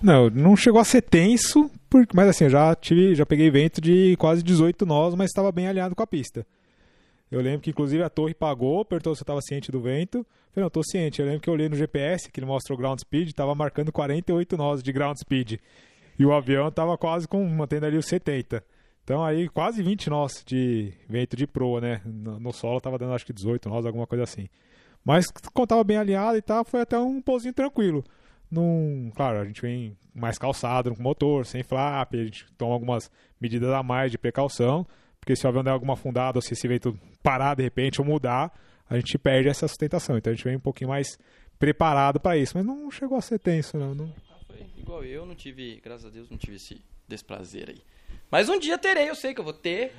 Não, 0.00 0.30
não 0.30 0.56
chegou 0.56 0.80
a 0.80 0.84
ser 0.84 1.02
tenso, 1.02 1.70
porque, 1.90 2.16
mas 2.16 2.28
assim, 2.28 2.44
eu 2.44 2.50
já 2.50 2.74
tive, 2.74 3.14
já 3.14 3.26
peguei 3.26 3.50
vento 3.50 3.80
de 3.80 4.16
quase 4.16 4.42
18 4.42 4.86
nós, 4.86 5.14
mas 5.14 5.30
estava 5.30 5.50
bem 5.50 5.66
alinhado 5.66 5.94
com 5.94 6.02
a 6.02 6.06
pista. 6.06 6.46
Eu 7.30 7.40
lembro 7.40 7.60
que 7.60 7.70
inclusive 7.70 8.02
a 8.02 8.08
torre 8.08 8.32
pagou, 8.32 8.84
perguntou 8.84 9.14
se 9.14 9.20
eu 9.20 9.24
estava 9.24 9.40
ciente 9.42 9.70
do 9.70 9.80
vento. 9.80 10.18
Eu 10.18 10.24
falei, 10.52 10.64
não, 10.64 10.70
tô 10.70 10.82
ciente. 10.82 11.20
Eu 11.20 11.26
lembro 11.26 11.40
que 11.40 11.50
eu 11.50 11.54
olhei 11.54 11.68
no 11.68 11.76
GPS, 11.76 12.30
que 12.30 12.40
ele 12.40 12.46
mostra 12.46 12.72
o 12.72 12.76
ground 12.76 12.98
speed, 12.98 13.28
estava 13.28 13.54
marcando 13.54 13.92
48 13.92 14.56
nós 14.56 14.82
de 14.82 14.92
ground 14.92 15.16
speed. 15.18 15.58
E 16.18 16.24
o 16.24 16.32
avião 16.32 16.68
estava 16.68 16.96
quase 16.96 17.28
com, 17.28 17.44
mantendo 17.44 17.86
ali 17.86 17.98
os 17.98 18.06
70. 18.06 18.64
Então 19.04 19.24
aí 19.24 19.48
quase 19.48 19.82
20 19.82 20.08
nós 20.10 20.42
de 20.44 20.92
vento 21.08 21.36
de 21.36 21.46
proa, 21.46 21.80
né? 21.80 22.00
No, 22.04 22.40
no 22.40 22.52
solo 22.52 22.80
tava 22.80 22.98
dando 22.98 23.14
acho 23.14 23.26
que 23.26 23.32
18 23.32 23.68
nós, 23.68 23.84
alguma 23.84 24.06
coisa 24.06 24.24
assim. 24.24 24.48
Mas 25.04 25.26
como 25.52 25.66
tava 25.66 25.84
bem 25.84 25.96
alinhado 25.96 26.36
e 26.36 26.42
tal, 26.42 26.64
foi 26.64 26.80
até 26.80 26.98
um 26.98 27.20
pousinho 27.20 27.52
tranquilo. 27.52 28.04
Num, 28.50 29.10
claro, 29.14 29.40
a 29.40 29.44
gente 29.44 29.60
vem 29.60 29.96
mais 30.14 30.38
calçado 30.38 30.94
com 30.94 31.02
motor, 31.02 31.44
sem 31.46 31.62
flap, 31.62 32.14
a 32.14 32.24
gente 32.24 32.46
toma 32.56 32.72
algumas 32.74 33.10
medidas 33.40 33.70
a 33.70 33.82
mais 33.82 34.10
de 34.10 34.18
precaução, 34.18 34.86
porque 35.20 35.36
se 35.36 35.44
o 35.46 35.48
avião 35.48 35.62
der 35.62 35.70
alguma 35.70 35.92
afundada 35.94 36.38
ou 36.38 36.42
se 36.42 36.54
esse 36.54 36.66
vento 36.66 36.98
parar 37.22 37.54
de 37.54 37.62
repente 37.62 38.00
ou 38.00 38.06
mudar, 38.06 38.52
a 38.88 38.96
gente 38.96 39.18
perde 39.18 39.48
essa 39.48 39.68
sustentação. 39.68 40.16
Então 40.16 40.32
a 40.32 40.34
gente 40.34 40.44
vem 40.44 40.56
um 40.56 40.60
pouquinho 40.60 40.88
mais 40.90 41.18
preparado 41.58 42.18
para 42.18 42.36
isso, 42.38 42.56
mas 42.56 42.64
não 42.64 42.90
chegou 42.90 43.18
a 43.18 43.20
ser 43.20 43.38
tenso, 43.38 43.76
não. 43.76 43.94
não. 43.94 44.12
Ah, 44.30 44.36
Foi 44.46 44.66
igual 44.76 45.04
eu, 45.04 45.26
não 45.26 45.34
tive, 45.34 45.80
graças 45.84 46.06
a 46.06 46.10
Deus, 46.10 46.30
não 46.30 46.38
tive 46.38 46.56
esse 46.56 46.80
desprazer 47.06 47.68
aí. 47.68 47.82
Mas 48.30 48.48
um 48.48 48.58
dia 48.58 48.76
terei, 48.78 49.08
eu 49.08 49.14
sei 49.14 49.32
que 49.34 49.40
eu 49.40 49.44
vou 49.44 49.52
ter. 49.54 49.92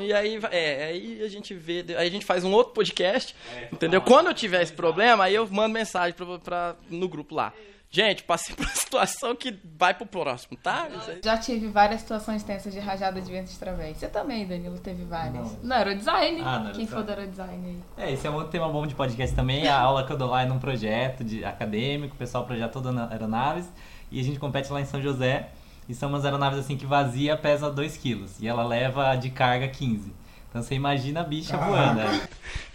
E 0.00 0.12
aí, 0.12 0.40
é, 0.50 0.84
aí 0.86 1.22
a 1.22 1.28
gente 1.28 1.54
vê, 1.54 1.84
aí 1.96 2.06
a 2.08 2.10
gente 2.10 2.24
faz 2.24 2.42
um 2.44 2.52
outro 2.52 2.72
podcast, 2.74 3.34
entendeu? 3.72 4.00
Quando 4.02 4.26
eu 4.26 4.34
tiver 4.34 4.62
esse 4.62 4.72
problema, 4.72 5.24
aí 5.24 5.34
eu 5.34 5.48
mando 5.48 5.72
mensagem 5.74 6.12
pra, 6.14 6.38
pra- 6.38 6.76
no 6.90 7.08
grupo 7.08 7.34
lá. 7.34 7.52
Gente, 7.96 8.24
passei 8.24 8.52
por 8.54 8.66
uma 8.66 8.74
situação 8.74 9.34
que 9.34 9.58
vai 9.78 9.94
pro 9.94 10.04
próximo, 10.04 10.54
tá? 10.62 10.86
Já 11.24 11.38
tive 11.38 11.68
várias 11.68 12.02
situações 12.02 12.42
tensas 12.42 12.70
de 12.70 12.78
rajada 12.78 13.22
de 13.22 13.32
vento 13.32 13.50
de 13.50 13.58
través. 13.58 13.96
Você 13.96 14.06
também, 14.06 14.46
Danilo, 14.46 14.78
teve 14.78 15.02
várias. 15.04 15.52
Não. 15.54 15.58
No 15.62 15.72
aerodesign. 15.74 16.42
Ah, 16.44 16.58
no 16.58 16.72
Quem 16.72 16.86
for 16.86 17.02
do 17.02 17.08
aerodesign 17.08 17.66
aí. 17.96 18.04
É, 18.04 18.12
esse 18.12 18.26
é 18.26 18.30
um 18.30 18.34
outro 18.34 18.50
tema 18.50 18.68
bom 18.68 18.86
de 18.86 18.94
podcast 18.94 19.34
também. 19.34 19.66
A 19.66 19.80
aula 19.80 20.04
que 20.04 20.12
eu 20.12 20.16
dou 20.18 20.28
lá 20.28 20.42
é 20.42 20.44
num 20.44 20.58
projeto 20.58 21.24
de 21.24 21.42
acadêmico, 21.42 22.14
o 22.14 22.18
pessoal 22.18 22.44
projetou 22.44 22.82
aeronaves. 23.10 23.66
E 24.12 24.20
a 24.20 24.22
gente 24.22 24.38
compete 24.38 24.70
lá 24.70 24.78
em 24.82 24.84
São 24.84 25.00
José. 25.00 25.48
E 25.88 25.94
são 25.94 26.10
umas 26.10 26.26
aeronaves 26.26 26.58
assim 26.58 26.76
que 26.76 26.84
vazia 26.84 27.34
pesa 27.34 27.70
2 27.70 27.96
kg. 27.96 28.26
E 28.40 28.46
ela 28.46 28.66
leva 28.66 29.16
de 29.16 29.30
carga 29.30 29.68
15. 29.68 30.12
Então 30.50 30.62
você 30.62 30.74
imagina 30.74 31.20
a 31.20 31.24
bicha 31.24 31.56
voando. 31.56 32.00
né? 32.00 32.28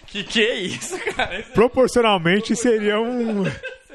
Que 0.08 0.26
que 0.26 0.42
é 0.42 0.56
isso, 0.60 1.00
cara? 1.16 1.42
Proporcionalmente 1.54 2.54
seria 2.54 3.00
um. 3.00 3.46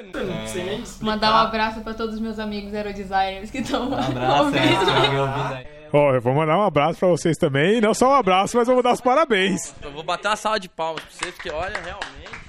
Não 0.03 0.47
sei 0.47 0.65
nem 0.65 0.81
explicar. 0.83 1.05
Mandar 1.13 1.33
um 1.33 1.47
abraço 1.47 1.81
pra 1.81 1.95
todos 1.95 2.15
os 2.17 2.21
meus 2.21 2.39
amigos 2.39 2.75
aerodesigners 2.75 3.51
que 3.51 3.59
estão 3.59 3.89
Um 3.91 3.95
abraço, 3.95 4.57
é, 4.57 5.21
ouvindo. 5.21 5.55
aí. 5.55 5.67
Ó, 5.93 6.15
eu 6.15 6.21
vou 6.21 6.35
mandar 6.35 6.59
um 6.59 6.63
abraço 6.63 6.99
pra 6.99 7.09
vocês 7.09 7.37
também. 7.39 7.81
Não 7.81 7.95
só 7.95 8.11
um 8.11 8.15
abraço, 8.15 8.57
mas 8.57 8.69
eu 8.69 8.75
vou 8.75 8.83
dar 8.83 8.93
os 8.93 9.01
parabéns. 9.01 9.75
Eu 9.83 9.93
vou 9.93 10.03
bater 10.03 10.29
uma 10.29 10.37
sala 10.37 10.59
de 10.61 10.69
palmas 10.69 11.03
pra 11.03 11.13
vocês, 11.13 11.35
porque 11.35 11.51
olha, 11.51 11.81
realmente. 11.81 12.46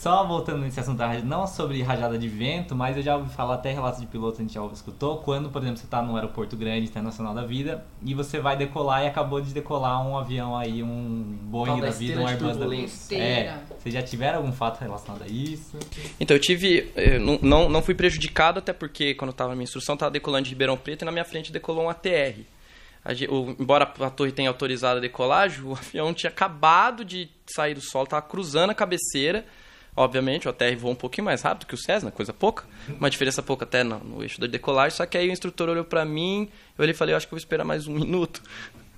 Só 0.00 0.24
voltando 0.24 0.60
nesse 0.60 0.78
assunto, 0.78 0.96
da 0.98 1.12
não 1.20 1.46
sobre 1.46 1.82
rajada 1.82 2.16
de 2.16 2.28
vento, 2.28 2.74
mas 2.74 2.96
eu 2.96 3.02
já 3.02 3.16
ouvi 3.16 3.30
falar 3.34 3.54
até 3.54 3.72
relatos 3.72 4.00
de 4.00 4.06
pilotos, 4.06 4.38
a 4.38 4.42
gente 4.42 4.54
já 4.54 4.64
escutou, 4.66 5.18
quando, 5.18 5.50
por 5.50 5.60
exemplo, 5.60 5.78
você 5.78 5.86
está 5.86 6.00
num 6.00 6.14
aeroporto 6.14 6.56
grande, 6.56 6.86
internacional 6.88 7.34
da 7.34 7.44
vida, 7.44 7.84
e 8.04 8.14
você 8.14 8.38
vai 8.38 8.56
decolar 8.56 9.02
e 9.02 9.06
acabou 9.08 9.40
de 9.40 9.52
decolar 9.52 10.06
um 10.06 10.16
avião 10.16 10.56
aí, 10.56 10.82
um 10.84 11.36
Boeing 11.42 11.80
da 11.80 11.86
da 11.86 11.92
vida, 11.92 12.20
um 12.20 12.28
Airbus 12.28 12.56
da 12.56 12.66
vida. 12.68 12.88
É, 13.16 13.58
vocês 13.78 13.92
já 13.94 14.02
tiveram 14.02 14.38
algum 14.38 14.52
fato 14.52 14.78
relacionado 14.80 15.22
a 15.24 15.26
isso? 15.26 15.76
Então, 16.20 16.36
eu 16.36 16.40
tive. 16.40 16.92
eu 16.94 17.18
não, 17.20 17.38
não, 17.42 17.68
não 17.68 17.82
fui 17.82 17.94
prejudicado, 17.94 18.60
até 18.60 18.72
porque 18.72 19.14
quando 19.14 19.30
eu 19.30 19.34
tava 19.36 19.50
na 19.50 19.56
minha 19.56 19.64
instrução, 19.64 19.94
eu 19.94 19.98
tava 19.98 20.10
decolando 20.12 20.44
de 20.44 20.50
Ribeirão 20.50 20.76
Preto 20.76 21.02
e 21.02 21.04
na 21.04 21.10
minha 21.12 21.24
frente 21.24 21.50
decolou 21.50 21.84
um 21.84 21.88
ATR. 21.90 22.40
A 23.04 23.14
ge- 23.14 23.26
o- 23.28 23.56
embora 23.58 23.84
a 24.00 24.10
torre 24.10 24.32
tenha 24.32 24.48
autorizado 24.50 24.98
a 24.98 25.00
decolagem, 25.00 25.62
o 25.64 25.72
avião 25.78 26.12
tinha 26.14 26.30
acabado 26.30 27.04
de 27.04 27.28
sair 27.46 27.74
do 27.74 27.80
solo, 27.80 28.06
tava 28.06 28.22
cruzando 28.22 28.70
a 28.70 28.74
cabeceira. 28.74 29.44
Obviamente, 29.98 30.46
o 30.46 30.50
ATR 30.50 30.76
voa 30.78 30.92
um 30.92 30.94
pouquinho 30.94 31.24
mais 31.24 31.42
rápido 31.42 31.66
que 31.66 31.74
o 31.74 31.76
Cessna, 31.76 32.12
coisa 32.12 32.32
pouca. 32.32 32.64
Uma 32.88 33.10
diferença 33.10 33.42
pouca 33.42 33.64
até 33.64 33.82
no, 33.82 33.98
no 33.98 34.22
eixo 34.22 34.40
da 34.40 34.46
decolagem. 34.46 34.96
Só 34.96 35.04
que 35.04 35.18
aí 35.18 35.28
o 35.28 35.32
instrutor 35.32 35.68
olhou 35.68 35.84
pra 35.84 36.04
mim, 36.04 36.48
eu 36.78 36.82
olhei 36.84 36.92
e 36.92 36.96
falei, 36.96 37.14
eu 37.14 37.16
acho 37.16 37.26
que 37.26 37.34
eu 37.34 37.36
vou 37.36 37.42
esperar 37.42 37.64
mais 37.64 37.88
um 37.88 37.94
minuto. 37.98 38.40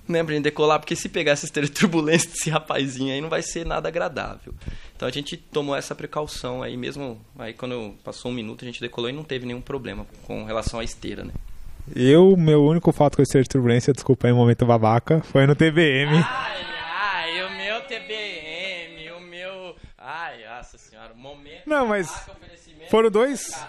Né, 0.07 0.23
pra 0.23 0.33
gente 0.35 0.43
decolar, 0.43 0.79
porque 0.79 0.95
se 0.95 1.09
pegar 1.09 1.31
essa 1.31 1.45
esteira 1.45 1.67
de 1.67 1.73
turbulência 1.79 2.29
desse 2.29 2.49
rapazinho 2.51 3.13
aí, 3.13 3.19
não 3.19 3.29
vai 3.29 3.41
ser 3.41 3.65
nada 3.65 3.87
agradável. 3.87 4.53
Então 4.95 5.07
a 5.07 5.11
gente 5.11 5.37
tomou 5.37 5.75
essa 5.75 5.95
precaução 5.95 6.61
aí 6.61 6.77
mesmo. 6.77 7.19
Aí 7.39 7.53
quando 7.53 7.95
passou 8.03 8.29
um 8.29 8.33
minuto, 8.33 8.63
a 8.63 8.67
gente 8.67 8.79
decolou 8.79 9.09
e 9.09 9.13
não 9.13 9.23
teve 9.23 9.47
nenhum 9.47 9.61
problema 9.61 10.05
com 10.27 10.43
relação 10.43 10.79
à 10.79 10.83
esteira, 10.83 11.23
né? 11.23 11.33
Eu, 11.95 12.37
meu 12.37 12.63
único 12.63 12.91
fato 12.91 13.15
com 13.15 13.23
esse 13.23 13.41
de 13.41 13.49
turbulência, 13.49 13.91
desculpa 13.91 14.27
aí, 14.27 14.33
um 14.33 14.37
momento 14.37 14.65
babaca, 14.65 15.21
foi 15.21 15.47
no 15.47 15.55
TBM. 15.55 16.11
Ai, 16.13 16.61
ai, 16.93 17.43
o 17.43 17.49
meu 17.57 17.81
TBM, 17.81 18.20
senhora, 21.01 21.13
momento. 21.15 21.67
Não, 21.67 21.87
mas 21.87 22.29
foram 22.89 23.09
dois. 23.09 23.51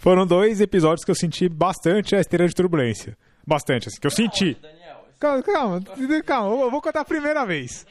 Foram 0.00 0.24
dois 0.24 0.60
episódios 0.60 1.04
que 1.04 1.10
eu 1.10 1.14
senti 1.14 1.48
bastante 1.48 2.14
a 2.14 2.20
esteira 2.20 2.46
de 2.46 2.54
turbulência. 2.54 3.18
Bastante, 3.44 3.88
assim, 3.88 4.00
que 4.00 4.06
eu 4.06 4.10
senti. 4.12 4.54
Daniel, 4.54 5.04
Calma, 5.18 5.42
calma, 5.42 5.82
calma, 6.24 6.62
eu 6.62 6.70
vou 6.70 6.80
contar 6.80 7.00
a 7.00 7.04
primeira 7.04 7.44
vez. 7.44 7.84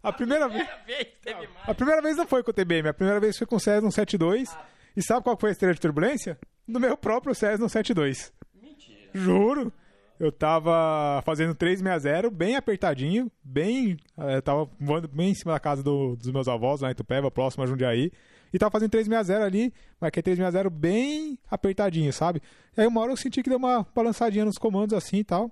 A 0.00 0.12
primeira 0.12 0.48
vez. 0.48 0.68
vez 0.86 1.08
teve 1.20 1.48
mais. 1.48 1.68
A 1.68 1.74
primeira 1.74 2.00
vez 2.00 2.16
não 2.16 2.28
foi 2.28 2.44
com 2.44 2.52
o 2.52 2.54
TBM, 2.54 2.88
a 2.90 2.94
primeira 2.94 3.18
vez 3.18 3.36
foi 3.36 3.44
com 3.44 3.56
o 3.56 3.60
Cessna 3.60 3.90
172. 3.90 4.56
E 4.96 5.02
sabe 5.02 5.24
qual 5.24 5.36
foi 5.36 5.50
a 5.50 5.52
esteira 5.52 5.74
de 5.74 5.80
turbulência? 5.80 6.38
No 6.66 6.78
meu 6.78 6.96
próprio 6.96 7.34
Cessna 7.34 7.68
172. 7.68 8.32
Mentira. 8.62 9.10
Juro. 9.12 9.72
Eu 10.18 10.32
tava 10.32 11.20
fazendo 11.26 11.54
360, 11.54 12.30
bem 12.30 12.56
apertadinho, 12.56 13.30
bem. 13.44 13.96
eh, 14.18 14.40
tava 14.40 14.68
voando 14.80 15.06
bem 15.08 15.30
em 15.30 15.34
cima 15.34 15.52
da 15.52 15.60
casa 15.60 15.82
do- 15.82 16.16
dos 16.16 16.30
meus 16.32 16.48
avós, 16.48 16.80
lá 16.80 16.90
em 16.90 16.94
Tupéva, 16.94 17.30
próximo 17.30 17.64
a 17.64 17.66
Jundiaí. 17.66 18.10
E 18.52 18.58
tava 18.58 18.70
fazendo 18.70 18.90
360 18.90 19.44
ali, 19.44 19.74
mas 20.00 20.10
que 20.10 20.20
é 20.20 20.22
360 20.22 20.70
bem 20.70 21.38
apertadinho, 21.50 22.10
sabe? 22.12 22.40
E 22.76 22.80
aí 22.80 22.86
uma 22.86 23.00
hora 23.02 23.12
eu 23.12 23.16
senti 23.16 23.42
que 23.42 23.50
deu 23.50 23.58
uma 23.58 23.86
balançadinha 23.94 24.44
nos 24.44 24.56
comandos 24.56 24.96
assim 24.96 25.18
e 25.18 25.24
tal. 25.24 25.50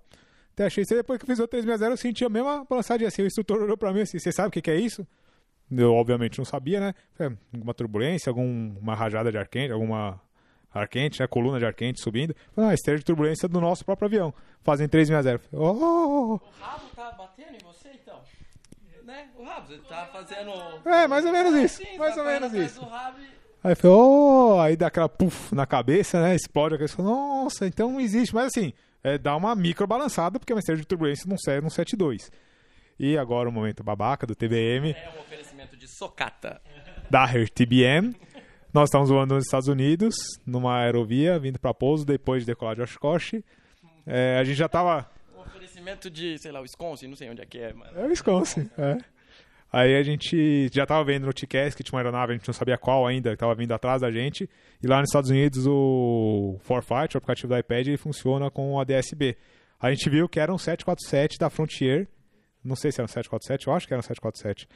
Até 0.54 0.64
achei 0.66 0.82
isso. 0.82 0.94
Depois 0.94 1.18
que 1.18 1.24
eu 1.24 1.26
fiz 1.26 1.38
o 1.40 1.46
360, 1.48 1.92
eu 1.92 1.96
senti 1.96 2.24
a 2.24 2.28
mesma 2.30 2.64
balançadinha 2.64 3.08
assim. 3.08 3.22
O 3.22 3.26
instrutor 3.26 3.60
olhou 3.60 3.76
pra 3.76 3.92
mim 3.92 4.00
assim: 4.02 4.18
Você 4.18 4.32
sabe 4.32 4.48
o 4.48 4.50
que, 4.52 4.62
que 4.62 4.70
é 4.70 4.76
isso? 4.76 5.06
Eu, 5.70 5.92
obviamente, 5.92 6.38
não 6.38 6.44
sabia, 6.44 6.78
né? 6.80 6.94
Falei, 7.14 7.36
alguma 7.52 7.74
turbulência, 7.74 8.30
alguma 8.30 8.94
rajada 8.94 9.30
de 9.32 9.36
ar 9.38 9.48
quente, 9.48 9.72
alguma 9.72 10.20
ar 10.74 10.88
quente, 10.88 11.20
né? 11.20 11.26
Coluna 11.26 11.58
de 11.58 11.64
ar 11.64 11.72
quente 11.72 12.00
subindo. 12.00 12.34
Falei, 12.54 12.70
ah, 12.70 12.74
esteira 12.74 12.98
de 12.98 13.04
turbulência 13.04 13.48
do 13.48 13.60
nosso 13.60 13.84
próprio 13.84 14.06
avião. 14.06 14.34
Fazem 14.62 14.88
360. 14.88 15.38
Falei, 15.38 15.66
oh! 15.66 16.34
O 16.34 16.40
rabo 16.60 16.84
tá 16.94 17.12
batendo 17.12 17.54
em 17.54 17.64
você 17.64 17.90
então? 17.94 18.20
Né? 19.04 19.28
O 19.38 19.44
rabo, 19.44 19.68
você 19.68 19.78
tá 19.78 20.08
fazendo. 20.12 20.50
É, 20.84 21.06
mais 21.06 21.24
ou 21.24 21.32
menos 21.32 21.54
isso. 21.54 21.82
Sim, 21.82 21.98
mais 21.98 22.14
tá 22.14 22.22
ou 22.22 22.26
menos 22.26 22.52
isso. 22.52 22.80
Aí 23.62 23.72
eu 23.72 23.76
falei, 23.76 23.96
oh! 23.96 24.60
Aí 24.60 24.76
dá 24.76 24.88
aquela 24.88 25.08
puff 25.08 25.54
na 25.54 25.66
cabeça, 25.66 26.20
né? 26.20 26.34
Explode 26.34 26.74
a 26.74 26.78
cabeça. 26.78 27.02
Nossa, 27.02 27.66
então 27.66 27.92
não 27.92 28.00
existe. 28.00 28.34
Mas 28.34 28.46
assim, 28.46 28.72
é, 29.02 29.16
dá 29.16 29.36
uma 29.36 29.54
micro 29.54 29.86
balançada, 29.86 30.38
porque 30.38 30.52
é 30.52 30.54
uma 30.54 30.60
esteira 30.60 30.80
de 30.80 30.86
turbulência 30.86 31.28
não 31.28 31.38
serve 31.38 31.62
no 31.62 31.70
72. 31.70 32.30
E 32.98 33.18
agora 33.18 33.48
o 33.48 33.52
momento 33.52 33.82
babaca 33.82 34.26
do 34.26 34.34
TBM. 34.34 34.92
É 34.92 35.12
um 35.16 35.20
oferecimento 35.20 35.76
de 35.76 35.88
socata. 35.88 36.60
Daher 37.10 37.48
TBM. 37.48 38.14
Nós 38.74 38.88
estamos 38.88 39.08
voando 39.08 39.36
nos 39.36 39.44
Estados 39.44 39.68
Unidos, 39.68 40.16
numa 40.44 40.80
aerovia, 40.80 41.38
vindo 41.38 41.60
para 41.60 41.72
pouso 41.72 42.04
depois 42.04 42.42
de 42.42 42.46
decolar 42.46 42.74
de 42.74 42.82
Oshkosh. 42.82 43.34
É, 44.04 44.36
a 44.36 44.42
gente 44.42 44.56
já 44.56 44.68
tava. 44.68 45.08
Um 45.32 45.42
oferecimento 45.42 46.10
de, 46.10 46.36
sei 46.38 46.50
lá, 46.50 46.58
Wisconsin, 46.58 47.06
não 47.06 47.14
sei 47.14 47.30
onde 47.30 47.40
é 47.40 47.46
que 47.46 47.56
é, 47.56 47.72
mano. 47.72 47.92
É 47.96 48.04
Wisconsin, 48.04 48.68
é. 48.76 48.98
Aí 49.72 49.94
a 49.94 50.02
gente 50.02 50.68
já 50.72 50.84
tava 50.84 51.04
vendo 51.04 51.24
no 51.24 51.32
TCAS 51.32 51.76
que 51.76 51.84
tinha 51.84 51.96
uma 51.96 52.00
aeronave, 52.00 52.32
a 52.32 52.36
gente 52.36 52.48
não 52.48 52.52
sabia 52.52 52.76
qual 52.76 53.06
ainda, 53.06 53.30
que 53.30 53.36
tava 53.36 53.54
vindo 53.54 53.70
atrás 53.70 54.02
da 54.02 54.10
gente. 54.10 54.50
E 54.82 54.86
lá 54.88 54.98
nos 54.98 55.08
Estados 55.08 55.30
Unidos 55.30 55.68
o 55.68 56.58
Forfight, 56.62 57.16
o 57.16 57.18
aplicativo 57.18 57.54
do 57.54 57.56
iPad, 57.56 57.86
ele 57.86 57.96
funciona 57.96 58.50
com 58.50 58.72
o 58.72 58.80
ADSB. 58.80 59.36
A 59.78 59.88
gente 59.92 60.10
viu 60.10 60.28
que 60.28 60.40
era 60.40 60.52
um 60.52 60.58
747 60.58 61.38
da 61.38 61.48
Frontier. 61.48 62.08
Não 62.64 62.74
sei 62.74 62.90
se 62.90 63.00
era 63.00 63.04
um 63.04 63.08
747, 63.08 63.68
eu 63.68 63.72
acho 63.72 63.86
que 63.86 63.94
era 63.94 64.00
um 64.00 64.02
747. 64.02 64.66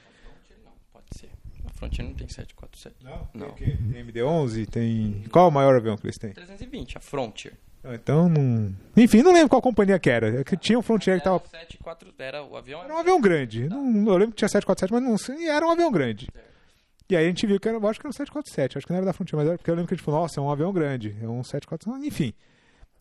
A 1.69 1.79
Frontier 1.79 2.07
não 2.07 2.15
tem 2.15 2.27
747. 2.29 2.97
Não? 3.05 3.29
Não. 3.35 3.51
Tem 3.53 3.77
MD-11, 4.03 4.67
tem... 4.69 5.25
Qual 5.31 5.47
é 5.47 5.49
o 5.49 5.53
maior 5.53 5.77
avião 5.77 5.97
que 5.97 6.07
eles 6.07 6.17
têm? 6.19 6.33
320, 6.33 6.97
a 6.97 7.01
Frontier. 7.01 7.55
Ah, 7.85 7.95
Então, 7.95 8.29
não... 8.29 8.75
Enfim, 8.97 9.23
não 9.23 9.33
lembro 9.33 9.49
qual 9.51 9.63
companhia 9.63 9.99
que 9.99 10.11
era. 10.11 10.41
É 10.41 10.45
que 10.45 10.57
tinha 10.57 10.79
um 10.79 10.83
Frontier 10.83 11.21
que 11.21 11.29
Era 11.29 11.39
tava... 11.39 11.45
o 11.45 11.49
74, 11.49 12.15
era 12.19 12.43
o 12.43 12.57
avião. 12.57 12.83
Era 12.83 12.95
um 12.95 12.99
avião 12.99 13.21
grande. 13.21 13.69
Não, 13.69 13.87
eu 14.07 14.17
lembro 14.17 14.31
que 14.31 14.39
tinha 14.39 14.49
747, 14.49 14.93
mas 14.93 15.03
não 15.03 15.19
sei, 15.19 15.49
era 15.49 15.67
um 15.67 15.71
avião 15.71 15.93
grande. 15.93 16.29
E 17.11 17.17
aí 17.17 17.25
a 17.25 17.29
gente 17.29 17.47
viu 17.47 17.59
que 17.59 17.69
era, 17.69 17.79
acho 17.79 18.01
que 18.01 18.07
era 18.07 18.11
um 18.11 18.13
747, 18.13 18.79
acho 18.79 18.87
que 18.87 18.93
não 18.93 18.99
era 18.99 19.07
da 19.07 19.13
Frontier, 19.13 19.37
mas 19.39 19.49
era 19.49 19.57
porque 19.57 19.71
eu 19.71 19.75
lembro 19.75 19.89
que 19.89 19.95
a 19.95 19.97
gente 19.97 20.05
falou, 20.05 20.21
nossa, 20.21 20.41
é 20.41 20.43
um 20.43 20.51
avião 20.51 20.73
grande, 20.73 21.17
é 21.23 21.29
um 21.29 21.43
747, 21.43 22.07
enfim. 22.07 22.35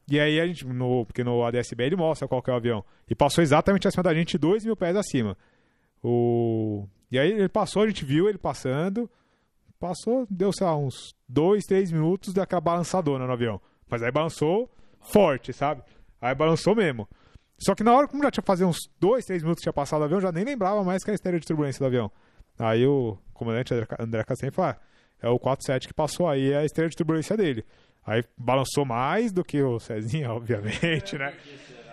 E 0.10 0.18
aí 0.20 0.40
a 0.40 0.48
gente, 0.48 0.66
no, 0.66 1.06
porque 1.06 1.24
no 1.24 1.44
ADSB 1.44 1.84
ele 1.84 1.98
mostra 1.98 2.28
qual 2.28 2.42
que 2.42 2.50
é 2.50 2.54
o 2.54 2.56
avião. 2.56 2.86
E 3.10 3.14
passou 3.16 3.42
exatamente 3.42 3.88
acima 3.88 4.04
da 4.04 4.14
gente, 4.14 4.38
2 4.38 4.64
mil 4.64 4.76
pés 4.78 4.96
acima. 4.96 5.38
O... 6.02 6.88
E 7.12 7.18
aí 7.18 7.32
ele 7.32 7.50
passou, 7.50 7.84
a 7.84 7.88
gente 7.88 8.04
viu 8.04 8.28
ele 8.28 8.38
passando, 8.38 9.10
passou, 9.80 10.26
deu, 10.30 10.52
sei 10.52 10.66
lá, 10.66 10.76
uns 10.76 11.16
2, 11.30 11.64
3 11.66 11.92
minutos 11.92 12.34
daquela 12.34 12.62
balançadona 12.62 13.26
no 13.26 13.34
avião. 13.34 13.62
Mas 13.90 14.04
aí 14.04 14.12
balançou 14.12 14.70
forte, 15.02 15.54
sabe? 15.54 15.82
Aí 16.20 16.36
balançou 16.36 16.76
mesmo. 16.76 17.08
Só 17.60 17.74
que 17.74 17.84
na 17.84 17.94
hora, 17.96 18.08
como 18.08 18.22
já 18.24 18.30
tinha 18.32 18.44
fazer 18.44 18.66
uns 18.66 18.78
2, 19.00 19.26
3 19.26 19.42
minutos 19.44 19.62
que 19.62 19.64
tinha 19.64 19.74
passado 19.74 20.02
o 20.02 20.04
avião, 20.04 20.20
já 20.20 20.32
nem 20.32 20.44
lembrava 20.44 20.84
mais 20.84 21.04
que 21.04 21.10
era 21.10 21.16
esteira 21.16 21.40
de 21.40 21.46
turbulência 21.48 21.80
do 21.80 21.86
avião. 21.88 22.12
Aí 22.60 22.86
o 22.86 23.18
comandante 23.34 23.74
André- 24.00 24.24
Castanho 24.24 24.52
falou: 24.52 24.72
ah, 24.72 24.78
é 25.22 25.30
o 25.30 25.40
47 25.40 25.88
que 25.88 25.94
passou 25.94 26.28
aí, 26.28 26.52
é 26.52 26.58
a 26.58 26.66
esteira 26.66 26.90
de 26.90 26.96
turbulência 26.96 27.38
dele. 27.38 27.64
Aí 28.06 28.24
balançou 28.38 28.86
mais 28.86 29.32
do 29.32 29.44
que 29.44 29.62
o 29.62 29.80
Cezinha, 29.80 30.32
obviamente, 30.34 31.18
né? 31.18 31.34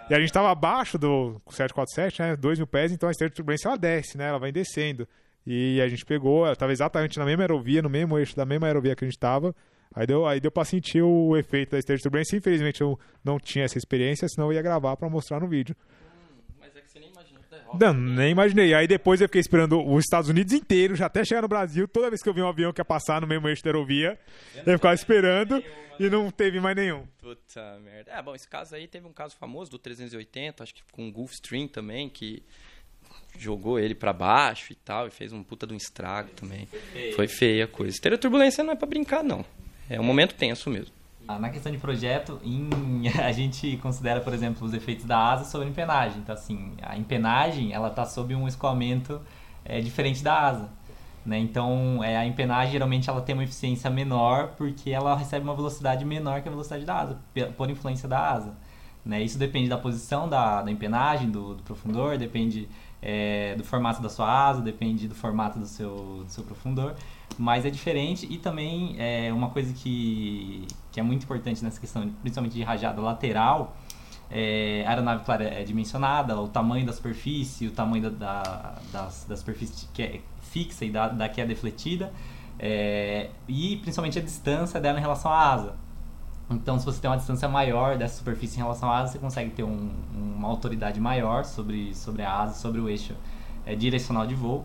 E 0.08 0.14
a 0.14 0.20
gente 0.20 0.32
tava 0.32 0.50
abaixo 0.50 0.98
do 0.98 1.40
747, 1.48 2.22
né? 2.22 2.36
2 2.36 2.58
mil 2.58 2.66
pés, 2.66 2.92
então 2.92 3.08
a 3.08 3.12
esteira 3.12 3.30
de 3.30 3.36
turbulência 3.36 3.68
ela 3.68 3.78
desce, 3.78 4.18
né? 4.18 4.28
Ela 4.28 4.38
vai 4.38 4.52
descendo. 4.52 5.08
E 5.46 5.80
a 5.80 5.88
gente 5.88 6.04
pegou, 6.04 6.46
ela 6.46 6.54
tava 6.56 6.72
exatamente 6.72 7.18
na 7.18 7.24
mesma 7.24 7.42
aerovia, 7.42 7.80
no 7.80 7.88
mesmo 7.88 8.18
eixo 8.18 8.36
da 8.36 8.44
mesma 8.44 8.66
aerovia 8.66 8.94
que 8.94 9.04
a 9.04 9.08
gente 9.08 9.18
tava. 9.18 9.54
Aí 9.94 10.06
deu, 10.06 10.26
aí 10.26 10.40
deu 10.40 10.50
pra 10.50 10.64
sentir 10.64 11.02
o 11.02 11.36
efeito 11.36 11.70
da 11.70 11.78
esteira 11.78 11.96
de 11.96 12.02
turbulência. 12.02 12.36
Infelizmente 12.36 12.80
eu 12.80 12.98
não 13.22 13.38
tinha 13.38 13.64
essa 13.64 13.78
experiência, 13.78 14.28
senão 14.28 14.48
eu 14.48 14.54
ia 14.54 14.62
gravar 14.62 14.96
pra 14.96 15.08
mostrar 15.08 15.40
no 15.40 15.48
vídeo. 15.48 15.74
Mas 16.60 16.76
é 16.76 16.80
que 16.80 16.90
você 16.90 16.98
nem 16.98 17.10
imagina. 17.10 17.40
Não, 17.80 17.94
nem 17.94 18.30
imaginei. 18.30 18.74
Aí 18.74 18.86
depois 18.86 19.20
eu 19.20 19.28
fiquei 19.28 19.40
esperando 19.40 19.80
os 19.80 20.04
Estados 20.04 20.28
Unidos 20.28 20.52
inteiro, 20.52 20.94
já 20.94 21.06
até 21.06 21.24
chegar 21.24 21.42
no 21.42 21.48
Brasil. 21.48 21.86
Toda 21.88 22.10
vez 22.10 22.22
que 22.22 22.28
eu 22.28 22.34
vi 22.34 22.42
um 22.42 22.48
avião 22.48 22.72
que 22.72 22.80
ia 22.80 22.84
passar 22.84 23.20
no 23.20 23.26
mesmo 23.26 23.48
eixo 23.48 23.62
da 23.62 23.70
aerovia, 23.70 24.18
eu 24.66 24.78
ficava 24.78 24.94
esperando 24.94 25.62
e 25.98 26.08
não 26.08 26.30
teve 26.30 26.60
mais 26.60 26.76
nenhum. 26.76 27.06
Puta 27.20 27.78
merda. 27.84 28.10
É, 28.12 28.22
bom, 28.22 28.34
esse 28.34 28.48
caso 28.48 28.74
aí 28.74 28.86
teve 28.86 29.06
um 29.06 29.12
caso 29.12 29.36
famoso 29.36 29.70
do 29.70 29.78
380, 29.78 30.62
acho 30.62 30.74
que 30.74 30.82
com 30.92 31.08
o 31.08 31.12
Gulfstream 31.12 31.68
também, 31.68 32.08
que 32.08 32.42
jogou 33.38 33.78
ele 33.78 33.94
pra 33.94 34.12
baixo 34.12 34.72
e 34.72 34.76
tal, 34.76 35.06
e 35.06 35.10
fez 35.10 35.32
um 35.32 35.42
puta 35.42 35.66
de 35.66 35.74
um 35.74 35.76
estrago 35.76 36.30
também. 36.30 36.68
Foi 37.14 37.28
feia 37.28 37.64
a 37.64 37.68
coisa. 37.68 38.00
Ter 38.00 38.16
turbulência 38.18 38.64
não 38.64 38.72
é 38.72 38.76
pra 38.76 38.86
brincar, 38.86 39.22
não. 39.22 39.44
É 39.88 40.00
um 40.00 40.04
momento 40.04 40.34
tenso 40.34 40.70
mesmo. 40.70 40.94
Ah, 41.26 41.38
na 41.38 41.48
questão 41.48 41.72
de 41.72 41.78
projeto, 41.78 42.38
em- 42.44 43.08
a 43.18 43.32
gente 43.32 43.78
considera, 43.78 44.20
por 44.20 44.34
exemplo, 44.34 44.66
os 44.66 44.74
efeitos 44.74 45.04
da 45.06 45.18
asa 45.18 45.44
sobre 45.44 45.66
a 45.66 45.70
empenagem. 45.70 46.18
Então, 46.18 46.34
assim, 46.34 46.72
a 46.82 46.96
empenagem, 46.98 47.72
ela 47.72 47.88
está 47.88 48.04
sob 48.04 48.34
um 48.34 48.46
escoamento 48.46 49.20
é, 49.64 49.80
diferente 49.80 50.22
da 50.22 50.38
asa. 50.38 50.68
Né? 51.24 51.38
Então, 51.38 52.04
é, 52.04 52.18
a 52.18 52.26
empenagem, 52.26 52.72
geralmente, 52.72 53.08
ela 53.08 53.22
tem 53.22 53.34
uma 53.34 53.44
eficiência 53.44 53.88
menor 53.88 54.48
porque 54.58 54.90
ela 54.90 55.16
recebe 55.16 55.42
uma 55.44 55.54
velocidade 55.54 56.04
menor 56.04 56.42
que 56.42 56.48
a 56.48 56.50
velocidade 56.50 56.84
da 56.84 57.00
asa, 57.00 57.18
por 57.56 57.70
influência 57.70 58.06
da 58.06 58.18
asa. 58.30 58.54
Né? 59.04 59.22
Isso 59.22 59.38
depende 59.38 59.68
da 59.68 59.78
posição 59.78 60.28
da, 60.28 60.60
da 60.60 60.70
empenagem, 60.70 61.30
do, 61.30 61.54
do 61.54 61.62
profundor, 61.62 62.18
depende 62.18 62.68
é, 63.00 63.54
do 63.56 63.64
formato 63.64 64.02
da 64.02 64.08
sua 64.10 64.48
asa, 64.48 64.60
depende 64.60 65.08
do 65.08 65.14
formato 65.14 65.58
do 65.58 65.66
seu, 65.66 66.22
do 66.24 66.30
seu 66.30 66.44
profundor, 66.44 66.94
mas 67.38 67.64
é 67.64 67.70
diferente 67.70 68.26
e 68.30 68.38
também 68.38 68.94
é 68.98 69.32
uma 69.32 69.50
coisa 69.50 69.72
que, 69.72 70.66
que 70.92 71.00
é 71.00 71.02
muito 71.02 71.24
importante 71.24 71.62
nessa 71.64 71.80
questão, 71.80 72.08
principalmente 72.20 72.52
de 72.54 72.62
rajada 72.62 73.00
lateral, 73.00 73.76
é, 74.30 74.84
a 74.86 74.90
aeronave, 74.90 75.24
claro, 75.24 75.42
é 75.44 75.62
dimensionada, 75.64 76.38
o 76.40 76.48
tamanho 76.48 76.84
da 76.86 76.92
superfície, 76.92 77.66
o 77.66 77.70
tamanho 77.72 78.10
da, 78.10 78.42
da, 78.42 78.74
das, 78.92 79.26
da 79.28 79.36
superfície 79.36 79.88
que 79.92 80.02
é 80.02 80.20
fixa 80.40 80.84
e 80.84 80.90
da, 80.90 81.08
da 81.08 81.28
que 81.28 81.40
é 81.40 81.46
defletida, 81.46 82.12
é, 82.58 83.30
e 83.48 83.76
principalmente 83.78 84.18
a 84.18 84.22
distância 84.22 84.80
dela 84.80 84.98
em 84.98 85.02
relação 85.02 85.30
à 85.30 85.52
asa. 85.52 85.74
Então, 86.50 86.78
se 86.78 86.84
você 86.84 87.00
tem 87.00 87.10
uma 87.10 87.16
distância 87.16 87.48
maior 87.48 87.96
dessa 87.96 88.18
superfície 88.18 88.56
em 88.58 88.62
relação 88.62 88.90
à 88.90 88.98
asa, 88.98 89.12
você 89.12 89.18
consegue 89.18 89.50
ter 89.50 89.62
um- 89.62 89.90
uma 90.14 90.48
autoridade 90.48 91.00
maior 91.00 91.44
sobre, 91.44 91.94
sobre 91.94 92.22
a 92.22 92.30
asa, 92.32 92.54
sobre 92.60 92.80
o 92.80 92.88
eixo 92.88 93.14
é, 93.66 93.74
direcional 93.74 94.26
de 94.26 94.34
voo. 94.34 94.64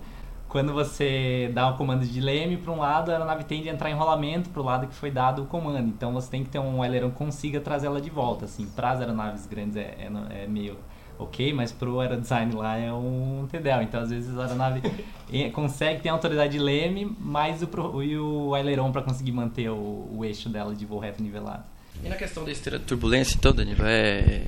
Quando 0.49 0.73
você 0.73 1.49
dá 1.53 1.69
o 1.69 1.77
comando 1.77 2.03
de 2.05 2.19
leme 2.19 2.57
para 2.57 2.71
um 2.71 2.79
lado, 2.79 3.09
a 3.09 3.13
aeronave 3.13 3.43
tende 3.43 3.69
a 3.69 3.71
entrar 3.71 3.89
em 3.89 3.93
rolamento 3.93 4.49
para 4.49 4.61
o 4.61 4.65
lado 4.65 4.87
que 4.87 4.95
foi 4.95 5.11
dado 5.11 5.43
o 5.43 5.45
comando. 5.45 5.87
Então, 5.87 6.11
você 6.11 6.29
tem 6.29 6.43
que 6.43 6.49
ter 6.49 6.57
um 6.59 6.81
aileron 6.81 7.11
que 7.11 7.15
consiga 7.17 7.59
trazê-la 7.61 7.99
de 7.99 8.09
volta. 8.09 8.45
Assim, 8.45 8.65
para 8.65 8.91
as 8.91 8.99
aeronaves 8.99 9.45
grandes 9.45 9.77
é, 9.77 9.95
é 9.99 10.43
é 10.43 10.47
meio 10.47 10.75
ok, 11.19 11.53
mas 11.53 11.71
para 11.71 11.87
o 11.89 11.99
aerodesign 11.99 12.55
lá 12.55 12.77
é 12.77 12.91
um 12.91 13.45
TDL. 13.51 13.83
Então, 13.83 14.01
às 14.01 14.09
vezes, 14.09 14.35
a 14.37 14.43
aeronave 14.43 14.81
consegue 15.53 16.01
ter 16.01 16.09
a 16.09 16.13
autoridade 16.13 16.53
de 16.53 16.59
leme, 16.59 17.15
mas 17.19 17.61
o, 17.61 17.67
pro- 17.67 18.01
e 18.01 18.17
o 18.17 18.55
aileron 18.55 18.91
para 18.91 19.03
conseguir 19.03 19.31
manter 19.31 19.69
o, 19.69 20.09
o 20.15 20.25
eixo 20.25 20.49
dela 20.49 20.73
de 20.73 20.83
voo 20.85 20.97
reto 20.99 21.21
nivelado. 21.21 21.63
E 22.03 22.09
na 22.09 22.15
questão 22.15 22.43
da 22.43 22.51
esteira 22.51 22.79
de 22.79 22.85
turbulência, 22.85 23.35
então, 23.37 23.53
Danilo, 23.53 23.83
é... 23.83 24.45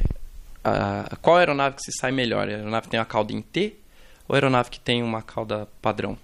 A, 0.64 1.16
qual 1.22 1.38
aeronave 1.38 1.76
que 1.76 1.84
se 1.84 1.92
sai 1.92 2.12
melhor? 2.12 2.48
A 2.48 2.52
aeronave 2.52 2.88
tem 2.88 3.00
uma 3.00 3.06
cauda 3.06 3.34
em 3.34 3.42
T 3.42 3.76
ou 4.32 4.36
aeronave 4.36 4.70
que 4.70 4.80
tem 4.80 5.04
uma 5.04 5.22
cauda 5.22 5.68
padrão? 5.82 6.18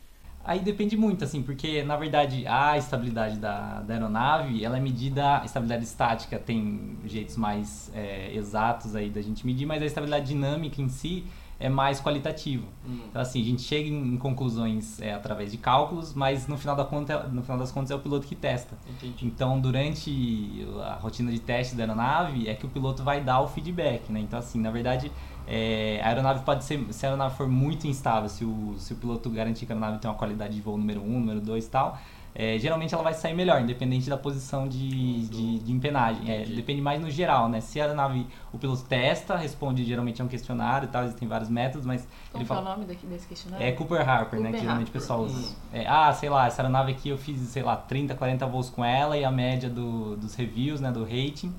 Aí 0.45 0.61
depende 0.61 0.95
muito, 0.95 1.25
assim, 1.25 1.43
porque 1.43 1.83
na 1.83 1.97
verdade 1.97 2.47
a 2.47 2.77
estabilidade 2.77 3.37
da, 3.37 3.81
da 3.81 3.95
aeronave, 3.95 4.63
ela 4.63 4.77
é 4.77 4.79
medida, 4.79 5.41
a 5.41 5.45
estabilidade 5.45 5.83
estática 5.83 6.39
tem 6.39 6.97
jeitos 7.05 7.35
mais 7.35 7.91
é, 7.93 8.33
exatos 8.33 8.95
aí 8.95 9.09
da 9.09 9.21
gente 9.21 9.45
medir, 9.45 9.65
mas 9.65 9.83
a 9.83 9.85
estabilidade 9.85 10.25
dinâmica 10.25 10.81
em 10.81 10.87
si 10.87 11.25
é 11.59 11.67
mais 11.67 11.99
qualitativo. 11.99 12.65
Hum. 12.87 13.01
Então 13.09 13.21
assim, 13.21 13.41
a 13.41 13.43
gente 13.43 13.61
chega 13.61 13.89
em, 13.89 14.13
em 14.13 14.17
conclusões 14.17 15.01
é, 15.01 15.13
através 15.13 15.51
de 15.51 15.57
cálculos, 15.57 16.13
mas 16.13 16.47
no 16.47 16.57
final, 16.57 16.77
da 16.77 16.85
conta, 16.85 17.23
no 17.23 17.41
final 17.41 17.57
das 17.57 17.73
contas 17.73 17.91
é 17.91 17.95
o 17.95 17.99
piloto 17.99 18.25
que 18.25 18.35
testa. 18.35 18.77
Entendi. 18.89 19.25
Então, 19.25 19.59
durante 19.59 20.65
a 20.81 20.93
rotina 20.93 21.29
de 21.29 21.39
teste 21.39 21.75
da 21.75 21.83
aeronave, 21.83 22.47
é 22.47 22.53
que 22.53 22.65
o 22.65 22.69
piloto 22.69 23.03
vai 23.03 23.19
dar 23.19 23.41
o 23.41 23.49
feedback, 23.49 24.09
né? 24.09 24.21
Então, 24.21 24.39
assim, 24.39 24.61
na 24.61 24.71
verdade, 24.71 25.11
é, 25.47 26.01
a 26.03 26.09
aeronave 26.09 26.43
pode 26.43 26.65
ser, 26.65 26.85
se 26.91 27.05
a 27.05 27.09
aeronave 27.09 27.35
for 27.35 27.47
muito 27.47 27.87
instável, 27.87 28.27
se 28.27 28.43
o, 28.43 28.75
se 28.77 28.93
o 28.93 28.95
piloto 28.97 29.29
garantir 29.29 29.65
que 29.65 29.71
a 29.71 29.75
aeronave 29.75 29.99
tem 29.99 30.11
uma 30.11 30.17
qualidade 30.17 30.53
de 30.53 30.61
voo 30.61 30.77
número 30.77 31.01
1, 31.01 31.03
um, 31.03 31.19
número 31.19 31.39
2 31.39 31.65
e 31.65 31.69
tal, 31.69 31.97
é, 32.39 32.59
geralmente 32.59 32.93
ela 32.93 33.01
vai 33.01 33.15
sair 33.15 33.33
melhor, 33.33 33.59
independente 33.61 34.09
da 34.09 34.17
posição 34.17 34.67
de, 34.67 35.25
de, 35.27 35.57
de 35.59 35.71
empenagem. 35.71 36.29
É, 36.29 36.45
depende 36.45 36.81
mais 36.81 37.01
no 37.01 37.09
geral, 37.09 37.49
né? 37.49 37.61
Se 37.61 37.79
a 37.79 37.85
aeronave, 37.85 38.27
o 38.53 38.59
piloto 38.59 38.83
testa, 38.83 39.35
responde 39.35 39.83
geralmente 39.83 40.21
a 40.21 40.25
um 40.25 40.27
questionário 40.27 40.85
e 40.85 40.91
tal, 40.91 41.03
existem 41.03 41.27
vários 41.27 41.49
métodos, 41.49 41.83
mas 41.83 42.07
Como 42.31 42.43
ele 42.43 42.45
que 42.45 42.51
é 42.51 42.55
o 42.55 42.57
fala... 42.59 42.75
nome 42.75 42.85
daqui 42.85 43.07
desse 43.07 43.25
questionário? 43.25 43.65
É 43.65 43.71
Cooper 43.71 44.07
Harper, 44.07 44.39
né? 44.39 44.49
Cooper 44.49 44.51
Que 44.51 44.59
geralmente 44.59 44.89
o 44.89 44.91
pessoal 44.91 45.21
usa. 45.21 45.55
É, 45.73 45.87
ah, 45.87 46.13
sei 46.13 46.29
lá, 46.29 46.45
essa 46.45 46.61
aeronave 46.61 46.91
aqui 46.91 47.09
eu 47.09 47.17
fiz, 47.17 47.39
sei 47.39 47.63
lá, 47.63 47.75
30, 47.75 48.13
40 48.13 48.45
voos 48.45 48.69
com 48.69 48.85
ela 48.85 49.17
e 49.17 49.25
a 49.25 49.31
média 49.31 49.69
do, 49.69 50.15
dos 50.17 50.35
reviews, 50.35 50.79
né? 50.79 50.91
Do 50.91 51.03
rating 51.03 51.51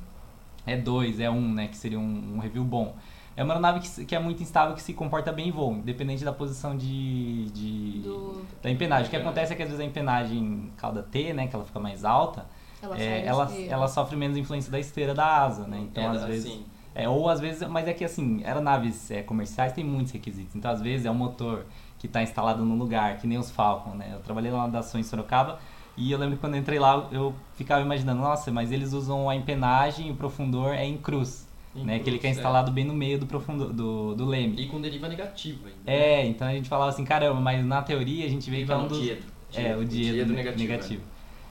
é 0.64 0.76
2, 0.76 1.18
é 1.18 1.28
1, 1.28 1.34
um, 1.34 1.54
né? 1.54 1.66
Que 1.66 1.76
seria 1.76 1.98
um, 1.98 2.34
um 2.36 2.38
review 2.38 2.62
bom. 2.62 2.94
É 3.38 3.44
uma 3.44 3.54
aeronave 3.54 3.78
que, 3.80 4.04
que 4.04 4.16
é 4.16 4.18
muito 4.18 4.42
instável, 4.42 4.74
que 4.74 4.82
se 4.82 4.92
comporta 4.92 5.30
bem 5.30 5.48
em 5.48 5.50
voo, 5.52 5.72
independente 5.74 6.24
da 6.24 6.32
posição 6.32 6.76
de, 6.76 7.46
de 7.50 8.00
Do- 8.02 8.44
da 8.60 8.68
empenagem. 8.68 9.06
O 9.06 9.10
que 9.10 9.16
acontece 9.16 9.52
é 9.52 9.56
que 9.56 9.62
às 9.62 9.68
vezes 9.68 9.80
a 9.82 9.86
empenagem 9.86 10.72
cauda 10.76 11.02
T, 11.04 11.32
né? 11.32 11.46
Que 11.46 11.54
ela 11.54 11.64
fica 11.64 11.78
mais 11.78 12.04
alta, 12.04 12.46
Ela, 12.82 12.98
é, 13.00 13.24
ela, 13.24 13.52
ela 13.68 13.88
sofre 13.88 14.16
menos 14.16 14.36
influência 14.36 14.72
da 14.72 14.78
esteira 14.80 15.14
da 15.14 15.24
asa, 15.44 15.66
né? 15.68 15.78
Então, 15.82 16.02
É, 16.02 16.06
às 16.08 16.24
vezes... 16.24 16.46
assim, 16.46 16.64
É, 16.94 17.08
ou 17.08 17.28
às 17.28 17.38
vezes, 17.38 17.66
mas 17.68 17.86
é 17.86 17.92
que 17.92 18.04
assim, 18.04 18.42
aeronaves 18.44 19.08
é, 19.12 19.22
comerciais 19.22 19.72
tem 19.72 19.84
muitos 19.84 20.12
requisitos. 20.12 20.56
Então, 20.56 20.68
às 20.70 20.82
vezes, 20.82 21.06
é 21.06 21.10
um 21.10 21.14
motor 21.14 21.64
que 21.96 22.06
está 22.08 22.20
instalado 22.22 22.64
num 22.64 22.76
lugar, 22.76 23.18
que 23.18 23.26
nem 23.28 23.38
os 23.38 23.50
Falcon, 23.52 23.90
né? 23.94 24.10
Eu 24.14 24.20
trabalhei 24.20 24.50
lá 24.50 24.62
na 24.62 24.68
Dação 24.68 24.98
em 25.00 25.04
Sorocaba 25.04 25.58
e 25.96 26.10
eu 26.10 26.18
lembro 26.18 26.34
que 26.36 26.40
quando 26.40 26.54
eu 26.54 26.60
entrei 26.60 26.78
lá, 26.80 27.06
eu 27.12 27.34
ficava 27.54 27.82
imaginando, 27.82 28.20
nossa, 28.20 28.50
mas 28.50 28.72
eles 28.72 28.92
usam 28.92 29.30
a 29.30 29.36
empenagem 29.36 30.08
e 30.08 30.10
o 30.10 30.16
profundor 30.16 30.74
é 30.74 30.84
em 30.84 30.96
cruz, 30.96 31.47
Né? 31.74 31.98
que 32.00 32.08
ele 32.08 32.18
cruz, 32.18 32.20
que 32.20 32.26
é 32.26 32.30
é. 32.30 32.32
instalado 32.32 32.72
bem 32.72 32.84
no 32.84 32.94
meio 32.94 33.18
do 33.18 33.26
profundor, 33.26 33.72
do, 33.72 34.14
do 34.14 34.24
leme. 34.26 34.60
E 34.60 34.66
com 34.66 34.80
deriva 34.80 35.08
negativa 35.08 35.68
ainda. 35.68 35.78
É, 35.90 36.26
então 36.26 36.48
a 36.48 36.52
gente 36.52 36.68
falava 36.68 36.90
assim, 36.90 37.04
caramba, 37.04 37.40
mas 37.40 37.64
na 37.64 37.82
teoria 37.82 38.26
a 38.26 38.28
gente 38.28 38.50
vê 38.50 38.58
que 38.58 38.62
é 38.64 38.66
Deriva 38.66 38.84
um 38.84 38.88
dos... 38.88 39.00
diedo. 39.00 39.22
É, 39.54 39.76
o 39.76 39.84
diedo, 39.84 40.30
ne- 40.30 40.36
negativo. 40.36 40.68
negativo. 40.68 41.02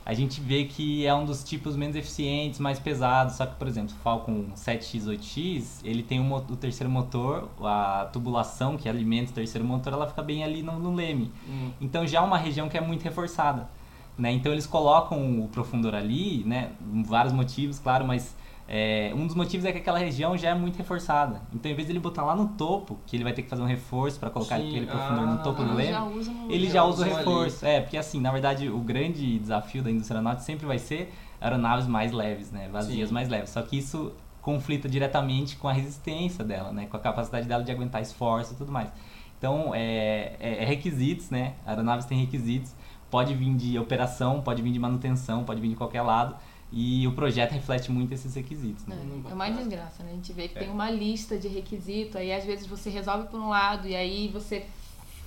A 0.06 0.14
gente 0.14 0.40
vê 0.40 0.64
que 0.64 1.06
é 1.06 1.14
um 1.14 1.26
dos 1.26 1.44
tipos 1.44 1.76
menos 1.76 1.96
eficientes, 1.96 2.62
mais 2.62 2.80
pesados. 2.80 3.36
Só 3.36 3.46
que, 3.46 3.56
por 3.56 3.68
exemplo, 3.68 3.94
o 3.94 4.02
Falcon 4.02 4.46
7X, 4.56 5.02
8X, 5.04 5.82
ele 5.84 6.02
tem 6.02 6.20
o, 6.20 6.24
mo- 6.24 6.38
o 6.50 6.56
terceiro 6.56 6.90
motor, 6.90 7.50
a 7.62 8.08
tubulação 8.14 8.78
que 8.78 8.88
alimenta 8.88 9.32
o 9.32 9.34
terceiro 9.34 9.68
motor, 9.68 9.92
ela 9.92 10.08
fica 10.08 10.22
bem 10.24 10.44
ali 10.46 10.64
no, 10.64 10.80
no 10.80 10.96
leme. 10.96 11.30
Hum. 11.50 11.72
Então 11.82 12.08
já 12.08 12.20
é 12.20 12.22
uma 12.22 12.38
região 12.38 12.70
que 12.70 12.78
é 12.78 12.82
muito 12.82 13.04
reforçada. 13.04 13.70
Né? 14.18 14.32
Então 14.32 14.52
eles 14.52 14.66
colocam 14.66 15.42
o 15.44 15.48
profundor 15.50 15.94
ali, 15.94 16.44
né? 16.46 16.72
Vários 17.06 17.34
motivos, 17.34 17.78
claro, 17.78 18.08
mas 18.08 18.34
é, 18.68 19.14
um 19.16 19.26
dos 19.26 19.36
motivos 19.36 19.66
é 19.66 19.72
que 19.72 19.78
aquela 19.78 19.98
região 19.98 20.38
já 20.38 20.50
é 20.50 20.54
muito 20.54 20.76
reforçada. 20.78 21.42
Então, 21.54 21.72
em 21.72 21.76
vez 21.76 21.88
de 21.88 21.94
ele 21.94 22.00
botar 22.00 22.24
lá 22.26 22.36
no 22.36 22.50
topo, 22.50 22.98
que 23.06 23.16
ele 23.16 23.24
vai 23.24 23.32
ter 23.32 23.42
que 23.44 23.50
fazer 23.50 23.62
um 23.62 23.66
reforço 23.66 24.20
para 24.20 24.30
colocar 24.30 24.58
Sim, 24.60 24.68
aquele 24.68 24.86
profundor 24.88 25.24
ah, 25.24 25.32
no 25.34 25.38
topo 25.44 25.64
do 25.64 25.80
Ela 25.80 26.06
leme, 26.06 26.48
ele 26.50 26.70
Já 26.70 26.84
usa 26.84 26.90
o 26.90 26.90
usam 26.90 27.06
ali. 27.06 27.16
reforço. 27.26 27.66
É, 27.66 27.80
porque 27.82 27.98
assim, 27.98 28.20
na 28.20 28.32
verdade, 28.32 28.70
o 28.70 28.80
grande 28.80 29.40
desafio 29.40 29.82
da 29.82 29.90
indústria 29.90 30.18
aeronáutica 30.18 30.46
sempre 30.46 30.66
vai 30.66 30.80
ser 30.80 31.14
aeronaves 31.40 31.88
mais 31.88 32.12
leves, 32.12 32.52
né? 32.52 32.68
Vazias 32.70 33.08
Sim. 33.08 33.14
mais 33.14 33.30
leves. 33.30 33.52
Só 33.52 33.62
que 33.62 33.78
isso 33.78 34.12
conflita 34.42 34.90
diretamente 34.90 35.56
com 35.58 35.68
a 35.68 35.74
resistência 35.74 36.44
dela, 36.44 36.72
né? 36.72 36.88
Com 36.88 36.98
a 36.98 37.00
capacidade 37.00 37.48
dela 37.48 37.64
de 37.64 37.72
aguentar 37.72 38.02
esforço 38.02 38.54
e 38.54 38.58
tudo 38.58 38.72
mais. 38.72 38.90
Então, 39.38 39.72
é, 39.74 40.36
é- 40.40 40.64
é 40.64 40.66
requisitos, 40.66 41.30
né? 41.30 41.54
Aeronaves 41.66 42.06
têm 42.06 42.20
requisitos. 42.20 42.74
Pode 43.10 43.34
vir 43.34 43.54
de 43.56 43.80
operação, 43.80 44.42
pode 44.42 44.62
vir 44.62 44.72
de 44.72 44.80
manutenção, 44.80 45.44
pode 45.46 45.62
vir 45.62 45.70
de 45.70 45.76
qualquer 45.76 46.02
lado. 46.02 46.36
E 46.72 47.08
o 47.08 47.14
projeto 47.14 47.52
reflete 47.54 47.90
muito 47.92 48.14
esses 48.14 48.36
requisitos, 48.36 48.86
né? 48.86 48.98
É, 49.28 49.32
é 49.32 49.34
uma 49.34 49.50
desgraça, 49.50 50.04
né? 50.04 50.12
A 50.12 50.16
gente 50.16 50.34
vê 50.34 50.48
que 50.50 50.58
É. 50.58 50.62
tem 50.64 50.70
uma 50.70 50.92
lista 50.92 51.38
de 51.38 51.48
requisitos, 51.48 52.16
aí 52.18 52.34
às 52.34 52.44
vezes 52.44 52.66
você 52.68 52.90
resolve 52.90 53.30
por 53.30 53.40
um 53.40 53.48
lado 53.50 53.88
e 53.88 53.96
aí 53.96 54.28
você 54.28 54.66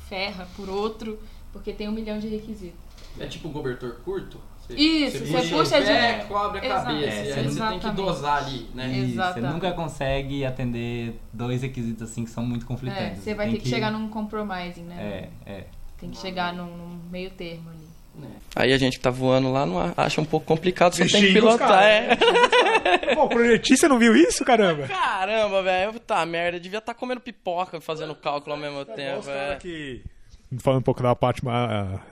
ferra 0.08 0.46
por 0.54 0.68
outro, 0.68 1.18
porque 1.52 1.72
tem 1.72 1.88
um 1.88 1.92
milhão 1.92 2.18
de 2.18 2.28
requisitos. 2.28 2.78
É 3.18 3.26
tipo 3.26 3.48
um 3.48 3.52
cobertor 3.52 3.96
curto? 4.04 4.38
Você, 4.66 4.74
Isso, 4.74 5.18
você 5.26 5.48
puxa, 5.48 5.80
de- 5.80 5.86
pé, 5.86 6.24
cobre 6.28 6.60
a 6.60 6.64
Exato. 6.64 6.84
cabeça. 6.86 7.06
É, 7.16 7.28
e 7.28 7.32
aí 7.32 7.42
você 7.48 7.58
você 7.58 7.68
tem 7.68 7.78
que 7.80 7.90
dosar 7.90 8.36
ali, 8.44 8.70
né? 8.74 8.98
Isso. 8.98 9.16
Você 9.16 9.40
nunca 9.40 9.72
consegue 9.72 10.44
atender 10.44 11.18
dois 11.32 11.62
requisitos 11.62 12.02
assim 12.08 12.24
que 12.24 12.30
são 12.30 12.44
muito 12.44 12.64
É, 12.64 12.68
conflitantes. 12.68 13.22
você 13.24 13.34
vai 13.34 13.46
Tem 13.46 13.56
ter 13.56 13.62
que, 13.62 13.68
chegar 13.68 13.90
num 13.90 14.08
compromising, 14.08 14.82
né? 14.82 15.30
É, 15.46 15.50
é. 15.52 15.66
Tem 15.98 16.10
que 16.10 16.18
chegar 16.18 16.52
num, 16.54 16.76
num 16.76 17.00
meio 17.10 17.30
termo 17.30 17.70
ali. 17.70 17.79
Aí 18.56 18.72
a 18.72 18.76
gente 18.78 18.96
que 18.98 19.02
tá 19.02 19.10
voando 19.10 19.50
lá 19.52 19.64
não 19.64 19.78
a- 19.78 19.94
acha 19.96 20.20
um 20.20 20.24
pouco 20.24 20.44
complicado, 20.46 20.92
só 20.94 20.98
tem 21.04 21.08
que 21.08 21.26
os 21.28 21.32
pilotar, 21.32 21.82
é. 21.84 22.16
Pô, 23.14 23.24
o 23.24 23.28
projetista 23.28 23.88
não 23.88 23.98
viu 23.98 24.14
isso, 24.16 24.44
caramba? 24.44 24.88
Caramba, 24.88 25.62
velho. 25.62 25.98
Tá, 26.00 26.26
merda. 26.26 26.58
Devia 26.58 26.78
estar 26.80 26.94
comendo 26.94 27.20
pipoca, 27.20 27.80
fazendo 27.80 28.14
cálculo 28.14 28.54
ao 28.54 28.60
mesmo 28.60 28.84
tempo, 28.84 29.20
Os 29.20 29.26
caras 29.26 29.52
é. 29.52 29.56
que... 29.56 30.02
Falando 30.58 30.80
um 30.80 30.82
pouco 30.84 31.00
da 31.00 31.14
parte 31.14 31.42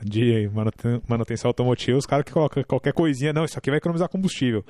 de 0.01 0.49
manuten- 0.55 1.03
manutenção 1.09 1.49
automotiva, 1.49 1.99
os 1.99 2.07
caras 2.07 2.25
que 2.25 2.31
colocam 2.33 2.63
qualquer 2.63 2.93
coisinha, 2.93 3.33
não, 3.33 3.45
isso 3.45 3.59
aqui 3.59 3.69
vai 3.69 3.79
economizar 3.79 4.09
combustível. 4.09 4.65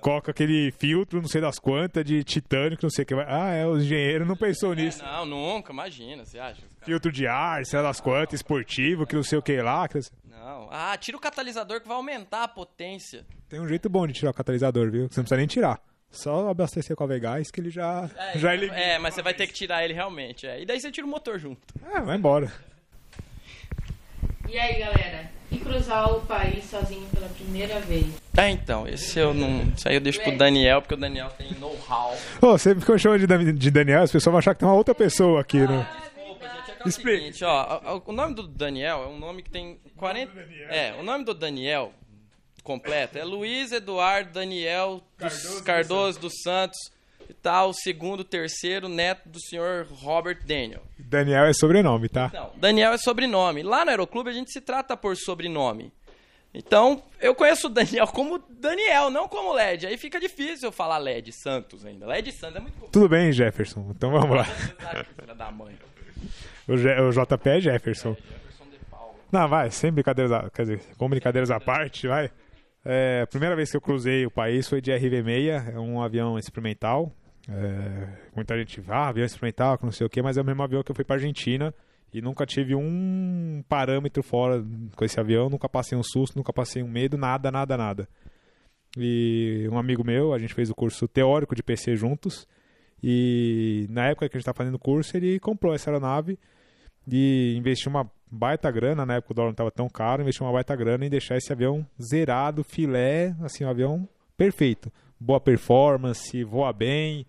Coloca 0.00 0.30
aquele 0.30 0.70
filtro, 0.78 1.20
não 1.20 1.26
sei 1.26 1.40
das 1.40 1.58
quantas, 1.58 2.04
de 2.04 2.22
titânio, 2.22 2.78
que 2.78 2.84
não 2.84 2.90
sei 2.90 3.02
o 3.02 3.06
que 3.06 3.16
vai. 3.16 3.26
Ah, 3.28 3.52
é, 3.52 3.66
o 3.66 3.76
engenheiro 3.76 4.24
não 4.24 4.36
pensou 4.36 4.72
nisso. 4.72 5.02
Não, 5.02 5.26
nunca, 5.26 5.72
imagina, 5.72 6.24
você 6.24 6.38
acha? 6.38 6.62
Filtro 6.88 7.12
de 7.12 7.26
ar, 7.26 7.64
sei 7.66 7.78
lá 7.80 7.88
das 7.88 8.00
quantas, 8.00 8.34
esportivo, 8.40 9.06
que 9.06 9.14
não 9.14 9.22
sei 9.22 9.38
o 9.38 9.42
que 9.42 9.60
lá. 9.60 9.86
que 9.86 9.98
não. 10.30 10.68
Ah, 10.70 10.96
tira 10.98 11.16
o 11.16 11.20
catalisador 11.20 11.80
que 11.82 11.86
vai 11.86 11.96
aumentar 11.96 12.44
a 12.44 12.48
potência. 12.48 13.24
Tem 13.48 13.60
um 13.60 13.68
jeito 13.68 13.88
bom 13.90 14.06
de 14.06 14.14
tirar 14.14 14.30
o 14.30 14.34
catalisador, 14.34 14.90
viu? 14.90 15.06
Que 15.08 15.14
você 15.14 15.20
não 15.20 15.24
precisa 15.24 15.36
nem 15.36 15.46
tirar. 15.46 15.78
Só 16.10 16.48
abastecer 16.48 16.96
com 16.96 17.04
a 17.04 17.06
Vegás 17.06 17.50
que 17.50 17.60
ele 17.60 17.68
já, 17.68 18.08
já 18.36 18.54
elimina. 18.54 18.78
É, 18.78 18.98
mas 18.98 19.12
você 19.14 19.20
vai 19.22 19.34
ter 19.34 19.46
que 19.46 19.52
tirar 19.52 19.84
ele 19.84 19.92
realmente. 19.92 20.46
É. 20.46 20.62
E 20.62 20.64
daí 20.64 20.80
você 20.80 20.90
tira 20.90 21.06
o 21.06 21.10
motor 21.10 21.38
junto. 21.38 21.60
É, 21.94 22.00
vai 22.00 22.16
embora. 22.16 22.50
E 24.48 24.58
aí, 24.58 24.78
galera? 24.80 25.30
E 25.50 25.58
cruzar 25.58 26.10
o 26.10 26.20
país 26.22 26.64
sozinho 26.64 27.06
pela 27.08 27.28
primeira 27.28 27.78
vez? 27.80 28.06
É, 28.36 28.48
então, 28.50 28.86
esse 28.88 29.18
eu 29.18 29.34
não. 29.34 29.64
Isso 29.76 29.86
aí 29.88 29.94
eu 29.96 30.00
deixo 30.00 30.22
pro 30.22 30.36
Daniel, 30.36 30.80
porque 30.80 30.94
o 30.94 30.96
Daniel 30.98 31.28
tem 31.36 31.52
know-how. 31.58 32.16
Ô, 32.40 32.52
você 32.56 32.74
ficou 32.74 32.96
chamando 32.98 33.20
de, 33.20 33.26
Dan- 33.26 33.52
de 33.54 33.70
Daniel, 33.70 34.02
as 34.02 34.10
pessoas 34.12 34.30
vão 34.32 34.38
achar 34.38 34.54
que 34.54 34.60
tem 34.60 34.68
uma 34.68 34.74
outra 34.74 34.94
pessoa 34.94 35.40
aqui, 35.40 35.58
né? 35.58 35.86
É 36.84 36.88
o 36.88 36.90
seguinte, 36.92 37.44
ó, 37.44 38.00
o- 38.06 38.12
nome 38.12 38.34
do 38.34 38.46
Daniel 38.46 39.02
é 39.04 39.06
um 39.06 39.18
nome 39.18 39.42
que 39.42 39.50
tem 39.50 39.80
40... 39.96 40.32
É, 40.70 40.94
o 40.98 41.02
nome 41.02 41.24
do 41.24 41.34
Daniel 41.34 41.92
completo 42.62 43.16
é 43.18 43.24
Luiz 43.24 43.72
Eduardo 43.72 44.32
Daniel 44.32 45.02
dos 45.18 45.60
Cardoso, 45.62 46.20
dos 46.20 46.42
Santos 46.42 46.78
e 47.28 47.32
tal, 47.34 47.72
segundo, 47.72 48.22
terceiro 48.24 48.88
neto 48.88 49.28
do 49.28 49.40
senhor 49.40 49.86
Robert 49.90 50.38
Daniel. 50.46 50.82
Daniel 50.98 51.44
é 51.44 51.52
sobrenome, 51.52 52.08
tá? 52.08 52.30
Não, 52.32 52.52
Daniel 52.56 52.92
é 52.92 52.98
sobrenome. 52.98 53.62
Lá 53.62 53.84
no 53.84 53.90
Aeroclube 53.90 54.30
a 54.30 54.32
gente 54.32 54.50
se 54.52 54.60
trata 54.60 54.96
por 54.96 55.16
sobrenome. 55.16 55.92
Então, 56.54 57.02
eu 57.20 57.34
conheço 57.34 57.66
o 57.66 57.70
Daniel 57.70 58.06
como 58.06 58.38
Daniel, 58.48 59.10
não 59.10 59.28
como 59.28 59.52
LED. 59.52 59.86
Aí 59.86 59.98
fica 59.98 60.18
difícil 60.18 60.68
eu 60.68 60.72
falar 60.72 60.96
LED 60.98 61.30
Santos 61.32 61.84
ainda. 61.84 62.06
LED 62.06 62.32
Santos 62.32 62.56
é 62.56 62.60
muito 62.60 62.86
Tudo 62.90 63.08
bem, 63.08 63.30
Jefferson. 63.32 63.86
Então 63.90 64.10
vamos 64.10 64.34
lá. 64.34 64.44
filha 64.44 65.34
da 65.34 65.50
mãe. 65.50 65.76
O, 66.68 66.76
Ge- 66.76 67.00
o 67.00 67.10
JP 67.10 67.48
é 67.48 67.60
Jefferson. 67.60 68.16
Não, 69.32 69.48
vai, 69.48 69.70
sem 69.70 69.90
brincadeiras, 69.92 70.32
a- 70.32 70.50
quer 70.50 70.62
dizer, 70.62 70.80
com 70.96 71.08
brincadeiras 71.08 71.50
à 71.50 71.58
parte, 71.60 72.06
vai. 72.06 72.30
É, 72.84 73.22
a 73.22 73.26
primeira 73.26 73.54
vez 73.56 73.70
que 73.70 73.76
eu 73.76 73.80
cruzei 73.80 74.24
o 74.24 74.30
país 74.30 74.68
foi 74.68 74.80
de 74.80 74.90
RV-6, 74.92 75.74
é 75.74 75.78
um 75.78 76.00
avião 76.02 76.38
experimental. 76.38 77.12
É, 77.48 78.08
muita 78.36 78.56
gente, 78.58 78.82
ah, 78.88 79.08
avião 79.08 79.24
experimental, 79.26 79.78
não 79.82 79.90
sei 79.90 80.06
o 80.06 80.10
que, 80.10 80.22
mas 80.22 80.36
é 80.36 80.42
o 80.42 80.44
mesmo 80.44 80.62
avião 80.62 80.82
que 80.82 80.90
eu 80.90 80.94
fui 80.94 81.04
pra 81.04 81.16
Argentina 81.16 81.74
e 82.12 82.20
nunca 82.22 82.46
tive 82.46 82.74
um 82.74 83.62
parâmetro 83.68 84.22
fora 84.22 84.64
com 84.96 85.04
esse 85.04 85.18
avião, 85.18 85.48
nunca 85.50 85.68
passei 85.68 85.96
um 85.96 86.02
susto, 86.02 86.36
nunca 86.36 86.52
passei 86.52 86.82
um 86.82 86.88
medo, 86.88 87.16
nada, 87.18 87.50
nada, 87.50 87.76
nada. 87.76 88.08
E 88.96 89.68
um 89.70 89.78
amigo 89.78 90.04
meu, 90.04 90.32
a 90.32 90.38
gente 90.38 90.54
fez 90.54 90.70
o 90.70 90.74
curso 90.74 91.06
teórico 91.06 91.54
de 91.54 91.62
PC 91.62 91.96
juntos, 91.96 92.46
e 93.02 93.86
na 93.90 94.06
época 94.08 94.28
que 94.28 94.36
a 94.36 94.38
gente 94.38 94.42
estava 94.42 94.56
fazendo 94.56 94.74
o 94.76 94.78
curso, 94.78 95.16
ele 95.16 95.38
comprou 95.38 95.74
essa 95.74 95.90
aeronave 95.90 96.38
e 97.10 97.56
investiu 97.56 97.90
uma 97.90 98.10
baita 98.30 98.70
grana, 98.70 99.06
na 99.06 99.14
época 99.14 99.32
o 99.32 99.34
dólar 99.34 99.48
não 99.48 99.52
estava 99.52 99.70
tão 99.70 99.88
caro, 99.88 100.22
investiu 100.22 100.46
uma 100.46 100.52
baita 100.52 100.76
grana 100.76 101.06
em 101.06 101.10
deixar 101.10 101.36
esse 101.36 101.52
avião 101.52 101.86
zerado, 102.00 102.62
filé, 102.62 103.34
assim, 103.42 103.64
um 103.64 103.70
avião 103.70 104.08
perfeito. 104.36 104.92
Boa 105.18 105.40
performance, 105.40 106.44
voa 106.44 106.72
bem. 106.72 107.26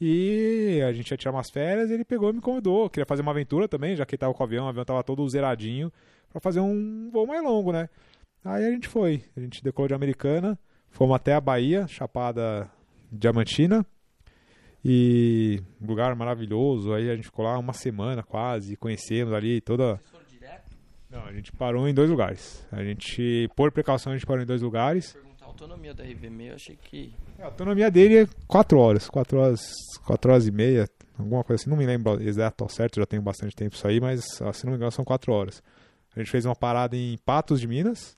E 0.00 0.80
a 0.86 0.92
gente 0.92 1.10
ia 1.10 1.16
tirar 1.16 1.32
umas 1.32 1.50
férias, 1.50 1.90
ele 1.90 2.04
pegou 2.04 2.30
e 2.30 2.34
me 2.34 2.40
convidou. 2.40 2.88
Queria 2.88 3.06
fazer 3.06 3.22
uma 3.22 3.32
aventura 3.32 3.66
também, 3.66 3.96
já 3.96 4.04
que 4.04 4.14
ele 4.14 4.20
tava 4.20 4.34
com 4.34 4.42
o 4.42 4.46
avião, 4.46 4.66
o 4.66 4.68
avião 4.68 4.84
tava 4.84 5.02
todo 5.02 5.28
zeradinho. 5.28 5.92
pra 6.30 6.40
fazer 6.40 6.60
um 6.60 7.10
voo 7.10 7.26
mais 7.26 7.42
longo, 7.42 7.72
né? 7.72 7.88
Aí 8.44 8.64
a 8.64 8.70
gente 8.70 8.88
foi. 8.88 9.24
A 9.36 9.40
gente 9.40 9.62
decolou 9.62 9.88
de 9.88 9.94
Americana, 9.94 10.58
fomos 10.90 11.16
até 11.16 11.34
a 11.34 11.40
Bahia, 11.40 11.86
Chapada 11.88 12.70
Diamantina. 13.10 13.84
E 14.88 15.60
um 15.82 15.86
lugar 15.88 16.14
maravilhoso. 16.14 16.94
Aí 16.94 17.10
a 17.10 17.16
gente 17.16 17.24
ficou 17.24 17.44
lá 17.44 17.58
uma 17.58 17.72
semana 17.72 18.22
quase, 18.22 18.76
conhecemos 18.76 19.34
ali 19.34 19.60
toda. 19.60 20.00
Não, 21.10 21.24
a 21.24 21.32
gente 21.32 21.50
parou 21.50 21.88
em 21.88 21.94
dois 21.94 22.08
lugares. 22.08 22.64
A 22.70 22.84
gente, 22.84 23.48
por 23.56 23.72
precaução, 23.72 24.12
a 24.12 24.16
gente 24.16 24.24
parou 24.24 24.44
em 24.44 24.46
dois 24.46 24.62
lugares. 24.62 25.12
Perguntar 25.12 25.44
a 25.44 25.48
autonomia 25.48 25.92
da 25.92 26.04
RV6, 26.04 26.46
eu 26.46 26.54
achei 26.54 26.76
que. 26.76 27.12
A 27.40 27.46
autonomia 27.46 27.90
dele 27.90 28.18
é 28.18 28.28
4 28.46 28.78
horas, 28.78 29.08
4 29.08 29.38
horas, 29.38 29.60
4 30.04 30.30
horas 30.30 30.46
e 30.46 30.52
meia, 30.52 30.88
alguma 31.18 31.42
coisa 31.42 31.60
assim. 31.60 31.70
Não 31.70 31.76
me 31.76 31.84
lembro 31.84 32.22
exato 32.22 32.62
ao 32.62 32.70
certo, 32.70 33.00
já 33.00 33.06
tenho 33.06 33.22
bastante 33.22 33.56
tempo 33.56 33.74
isso 33.74 33.88
aí, 33.88 34.00
mas 34.00 34.24
se 34.24 34.64
não 34.64 34.70
me 34.70 34.76
engano 34.76 34.92
são 34.92 35.04
4 35.04 35.32
horas. 35.32 35.64
A 36.14 36.20
gente 36.20 36.30
fez 36.30 36.44
uma 36.44 36.54
parada 36.54 36.96
em 36.96 37.18
Patos 37.24 37.60
de 37.60 37.66
Minas 37.66 38.16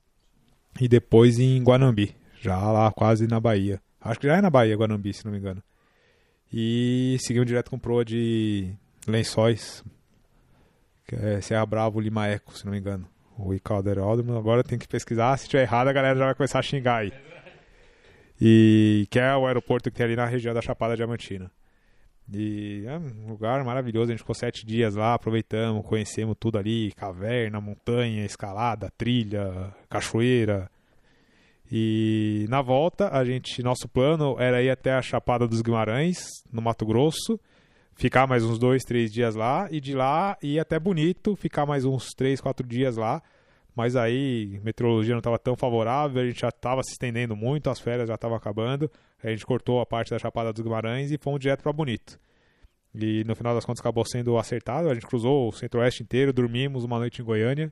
e 0.79 0.87
depois 0.87 1.39
em 1.39 1.63
Guanambi, 1.63 2.15
já 2.39 2.59
lá 2.71 2.91
quase 2.91 3.25
na 3.27 3.39
Bahia. 3.39 3.81
Acho 3.99 4.19
que 4.19 4.27
já 4.27 4.37
é 4.37 4.41
na 4.41 4.51
Bahia, 4.51 4.75
Guanambi, 4.75 5.13
se 5.13 5.25
não 5.25 5.31
me 5.31 5.39
engano. 5.39 5.63
E 6.51 7.17
seguimos 7.19 7.47
direto 7.47 7.69
com 7.69 7.77
proa 7.77 8.03
de 8.03 8.73
Lençóis, 9.07 9.83
que 11.05 11.15
é 11.15 11.41
Serra 11.41 11.65
Bravo, 11.65 11.99
Lima 11.99 12.27
Eco, 12.27 12.57
se 12.57 12.65
não 12.65 12.71
me 12.71 12.79
engano. 12.79 13.07
O 13.37 13.53
Icalderódromo, 13.53 14.37
agora 14.37 14.63
tem 14.63 14.77
que 14.77 14.87
pesquisar, 14.87 15.37
se 15.37 15.47
tiver 15.47 15.63
errado 15.63 15.87
a 15.87 15.93
galera 15.93 16.17
já 16.17 16.25
vai 16.25 16.35
começar 16.35 16.59
a 16.59 16.63
xingar 16.63 16.97
aí. 16.97 17.13
E 18.41 19.07
que 19.09 19.19
é 19.19 19.35
o 19.35 19.45
aeroporto 19.45 19.89
que 19.89 19.97
tem 19.97 20.05
ali 20.05 20.15
na 20.15 20.25
região 20.25 20.53
da 20.53 20.61
Chapada 20.61 20.95
Diamantina. 20.95 21.51
E 22.31 22.83
é 22.85 22.97
um 22.97 23.29
lugar 23.29 23.63
maravilhoso, 23.63 24.11
a 24.11 24.13
gente 24.13 24.19
ficou 24.19 24.35
sete 24.35 24.65
dias 24.65 24.95
lá, 24.95 25.13
aproveitamos, 25.13 25.85
conhecemos 25.85 26.35
tudo 26.39 26.57
ali, 26.57 26.91
caverna, 26.93 27.59
montanha, 27.59 28.25
escalada, 28.25 28.91
trilha, 28.97 29.73
cachoeira. 29.89 30.69
E 31.71 32.47
na 32.49 32.61
volta, 32.61 33.09
a 33.09 33.23
gente, 33.23 33.61
nosso 33.61 33.87
plano 33.87 34.35
era 34.39 34.61
ir 34.61 34.71
até 34.71 34.93
a 34.93 35.01
Chapada 35.01 35.47
dos 35.47 35.61
Guimarães, 35.61 36.17
no 36.51 36.61
Mato 36.61 36.83
Grosso, 36.83 37.39
ficar 37.93 38.25
mais 38.25 38.43
uns 38.43 38.57
dois, 38.57 38.83
três 38.83 39.11
dias 39.11 39.35
lá, 39.35 39.67
e 39.69 39.79
de 39.79 39.93
lá 39.93 40.35
ir 40.41 40.59
até 40.59 40.79
Bonito, 40.79 41.35
ficar 41.35 41.67
mais 41.67 41.85
uns 41.85 42.09
três, 42.15 42.41
quatro 42.41 42.65
dias 42.65 42.97
lá. 42.97 43.21
Mas 43.75 43.95
aí 43.95 44.59
meteorologia 44.63 45.13
não 45.13 45.19
estava 45.19 45.37
tão 45.37 45.55
favorável, 45.55 46.21
a 46.21 46.25
gente 46.25 46.41
já 46.41 46.49
estava 46.49 46.81
se 46.81 46.93
estendendo 46.93 47.35
muito, 47.35 47.69
as 47.69 47.79
férias 47.79 48.07
já 48.07 48.15
estavam 48.15 48.35
acabando. 48.35 48.89
A 49.23 49.29
gente 49.29 49.45
cortou 49.45 49.79
a 49.79 49.85
parte 49.85 50.09
da 50.09 50.17
Chapada 50.17 50.51
dos 50.51 50.63
Guimarães 50.63 51.11
e 51.11 51.17
fomos 51.19 51.39
direto 51.39 51.61
para 51.61 51.71
Bonito. 51.71 52.19
E 52.95 53.23
no 53.25 53.35
final 53.35 53.53
das 53.53 53.63
contas 53.63 53.79
acabou 53.79 54.03
sendo 54.05 54.37
acertado. 54.39 54.89
A 54.89 54.93
gente 54.95 55.05
cruzou 55.05 55.47
o 55.47 55.51
centro-oeste 55.51 56.01
inteiro, 56.01 56.33
dormimos 56.33 56.83
uma 56.83 56.97
noite 56.97 57.21
em 57.21 57.25
Goiânia 57.25 57.71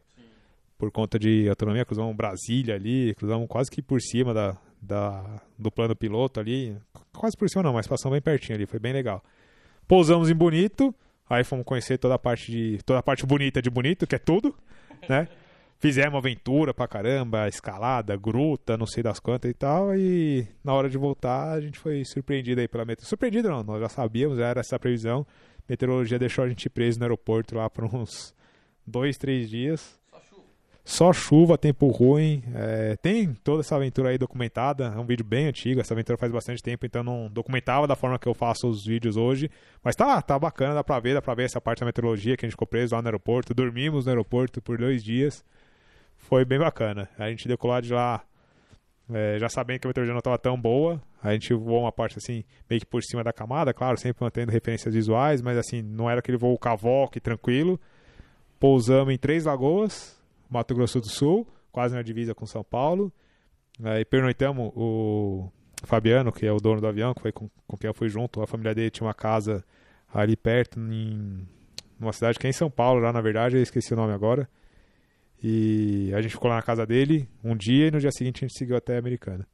por 0.77 0.91
conta 0.91 1.17
de 1.17 1.49
autonomia. 1.49 1.85
Cruzamos 1.85 2.15
Brasília 2.15 2.75
ali, 2.75 3.13
cruzamos 3.15 3.47
quase 3.47 3.71
que 3.71 3.81
por 3.81 4.01
cima 4.01 4.33
da, 4.33 4.57
da, 4.81 5.41
do 5.57 5.71
plano 5.71 5.95
piloto 5.95 6.39
ali. 6.39 6.77
Quase 7.13 7.35
por 7.35 7.49
cima 7.49 7.63
não, 7.63 7.73
mas 7.73 7.87
passamos 7.87 8.15
bem 8.15 8.21
pertinho 8.21 8.57
ali, 8.57 8.65
foi 8.65 8.79
bem 8.79 8.93
legal. 8.93 9.23
Pousamos 9.87 10.29
em 10.29 10.35
Bonito, 10.35 10.93
aí 11.29 11.43
fomos 11.43 11.65
conhecer 11.65 11.97
toda 11.97 12.15
a 12.15 12.19
parte 12.19 12.51
de 12.51 12.77
toda 12.85 12.99
a 12.99 13.03
parte 13.03 13.25
bonita 13.25 13.61
de 13.61 13.69
Bonito, 13.69 14.05
que 14.05 14.15
é 14.15 14.19
tudo, 14.19 14.55
né? 15.09 15.27
Fizemos 15.79 16.17
aventura 16.17 16.73
pra 16.73 16.87
caramba, 16.87 17.47
escalada, 17.47 18.17
gruta, 18.17 18.75
não 18.75 18.87
sei 18.87 19.03
das 19.03 19.19
quantas 19.19 19.51
e 19.51 19.53
tal. 19.53 19.95
E 19.95 20.47
na 20.63 20.73
hora 20.73 20.89
de 20.89 20.97
voltar, 20.97 21.51
a 21.51 21.61
gente 21.61 21.77
foi 21.77 22.03
surpreendido 22.03 22.59
aí 22.59 22.67
pela 22.67 22.83
meteorologia. 22.83 23.09
Surpreendido 23.09 23.49
não, 23.49 23.63
nós 23.63 23.79
já 23.81 23.89
sabíamos, 23.89 24.39
era 24.39 24.59
essa 24.59 24.79
previsão. 24.79 25.25
A 25.59 25.63
meteorologia 25.69 26.17
deixou 26.17 26.43
a 26.43 26.49
gente 26.49 26.67
preso 26.67 26.97
no 26.97 27.05
aeroporto 27.05 27.55
lá 27.55 27.69
por 27.69 27.85
uns 27.85 28.33
dois, 28.87 29.17
três 29.17 29.51
dias. 29.51 29.99
Só 30.87 31.11
chuva. 31.11 31.57
Tempo 31.57 31.87
ruim. 31.89 32.41
É, 32.55 32.95
tem 32.95 33.33
toda 33.33 33.59
essa 33.59 33.75
aventura 33.75 34.07
aí 34.07 34.17
documentada. 34.17 34.85
É 34.95 34.97
um 34.97 35.05
vídeo 35.05 35.25
bem 35.25 35.47
antigo. 35.47 35.81
Essa 35.81 35.93
aventura 35.93 36.17
faz 36.17 36.31
bastante 36.31 36.63
tempo, 36.63 36.85
então 36.85 37.03
não 37.03 37.29
documentava 37.29 37.85
da 37.85 37.93
forma 37.93 38.17
que 38.17 38.25
eu 38.25 38.33
faço 38.33 38.69
os 38.69 38.85
vídeos 38.85 39.17
hoje. 39.17 39.51
Mas 39.83 39.97
tá, 39.97 40.21
tá 40.21 40.39
bacana, 40.39 40.75
dá 40.75 40.85
pra 40.85 40.97
ver, 41.01 41.13
dá 41.13 41.21
pra 41.21 41.35
ver 41.35 41.43
essa 41.43 41.59
parte 41.59 41.81
da 41.81 41.85
meteorologia 41.85 42.37
que 42.37 42.45
a 42.45 42.47
gente 42.47 42.53
ficou 42.53 42.65
preso 42.65 42.95
lá 42.95 43.01
no 43.01 43.07
aeroporto. 43.09 43.53
Dormimos 43.53 44.05
no 44.05 44.11
aeroporto 44.11 44.61
por 44.61 44.77
dois 44.77 45.03
dias. 45.03 45.43
Foi 46.15 46.45
bem 46.45 46.57
bacana. 46.57 47.09
A 47.19 47.29
gente 47.29 47.49
decolou 47.49 47.81
de 47.81 47.91
lá 47.93 48.23
é, 49.13 49.37
já 49.39 49.49
sabendo 49.49 49.81
que 49.81 49.87
a 49.87 49.89
meteorologia 49.89 50.13
não 50.13 50.19
estava 50.19 50.37
tão 50.37 50.59
boa. 50.59 51.01
A 51.21 51.33
gente 51.33 51.53
voou 51.53 51.81
uma 51.81 51.91
parte 51.91 52.17
assim, 52.17 52.45
meio 52.69 52.79
que 52.79 52.87
por 52.87 53.03
cima 53.03 53.25
da 53.25 53.33
camada, 53.33 53.73
claro, 53.73 53.97
sempre 53.97 54.23
mantendo 54.23 54.53
referências 54.53 54.93
visuais, 54.93 55.41
mas 55.41 55.57
assim, 55.57 55.81
não 55.81 56.09
era 56.09 56.19
aquele 56.19 56.37
voo 56.37 56.57
cavoque 56.57 57.19
tranquilo. 57.19 57.77
Pousamos 58.57 59.13
em 59.13 59.17
Três 59.17 59.43
Lagoas, 59.43 60.16
Mato 60.49 60.73
Grosso 60.75 60.99
do 60.99 61.09
Sul, 61.09 61.47
quase 61.71 61.95
na 61.95 62.01
divisa 62.01 62.33
com 62.33 62.45
São 62.45 62.63
Paulo. 62.63 63.11
Aí 63.83 64.03
pernoitamos 64.05 64.71
o 64.75 65.51
Fabiano, 65.83 66.31
que 66.31 66.45
é 66.45 66.51
o 66.51 66.57
dono 66.57 66.81
do 66.81 66.87
avião, 66.87 67.13
que 67.13 67.21
foi 67.21 67.31
com, 67.31 67.49
com 67.67 67.77
quem 67.77 67.87
eu 67.87 67.93
fui 67.93 68.09
junto. 68.09 68.41
A 68.41 68.47
família 68.47 68.73
dele 68.73 68.89
tinha 68.89 69.05
uma 69.05 69.13
casa 69.13 69.63
ali 70.13 70.35
perto, 70.35 70.79
em 70.79 71.47
uma 71.99 72.13
cidade 72.13 72.39
que 72.39 72.47
é 72.47 72.49
em 72.49 72.53
São 72.53 72.69
Paulo, 72.69 73.01
lá 73.01 73.11
na 73.11 73.21
verdade, 73.21 73.57
eu 73.57 73.61
esqueci 73.61 73.93
o 73.93 73.97
nome 73.97 74.13
agora. 74.13 74.49
E 75.41 76.11
a 76.15 76.21
gente 76.21 76.31
ficou 76.31 76.49
lá 76.49 76.55
na 76.55 76.63
casa 76.63 76.85
dele 76.85 77.29
um 77.43 77.55
dia 77.55 77.87
e 77.87 77.91
no 77.91 77.99
dia 77.99 78.11
seguinte 78.11 78.43
a 78.43 78.47
gente 78.47 78.57
seguiu 78.57 78.75
até 78.75 78.95
a 78.95 78.99
Americana. 78.99 79.47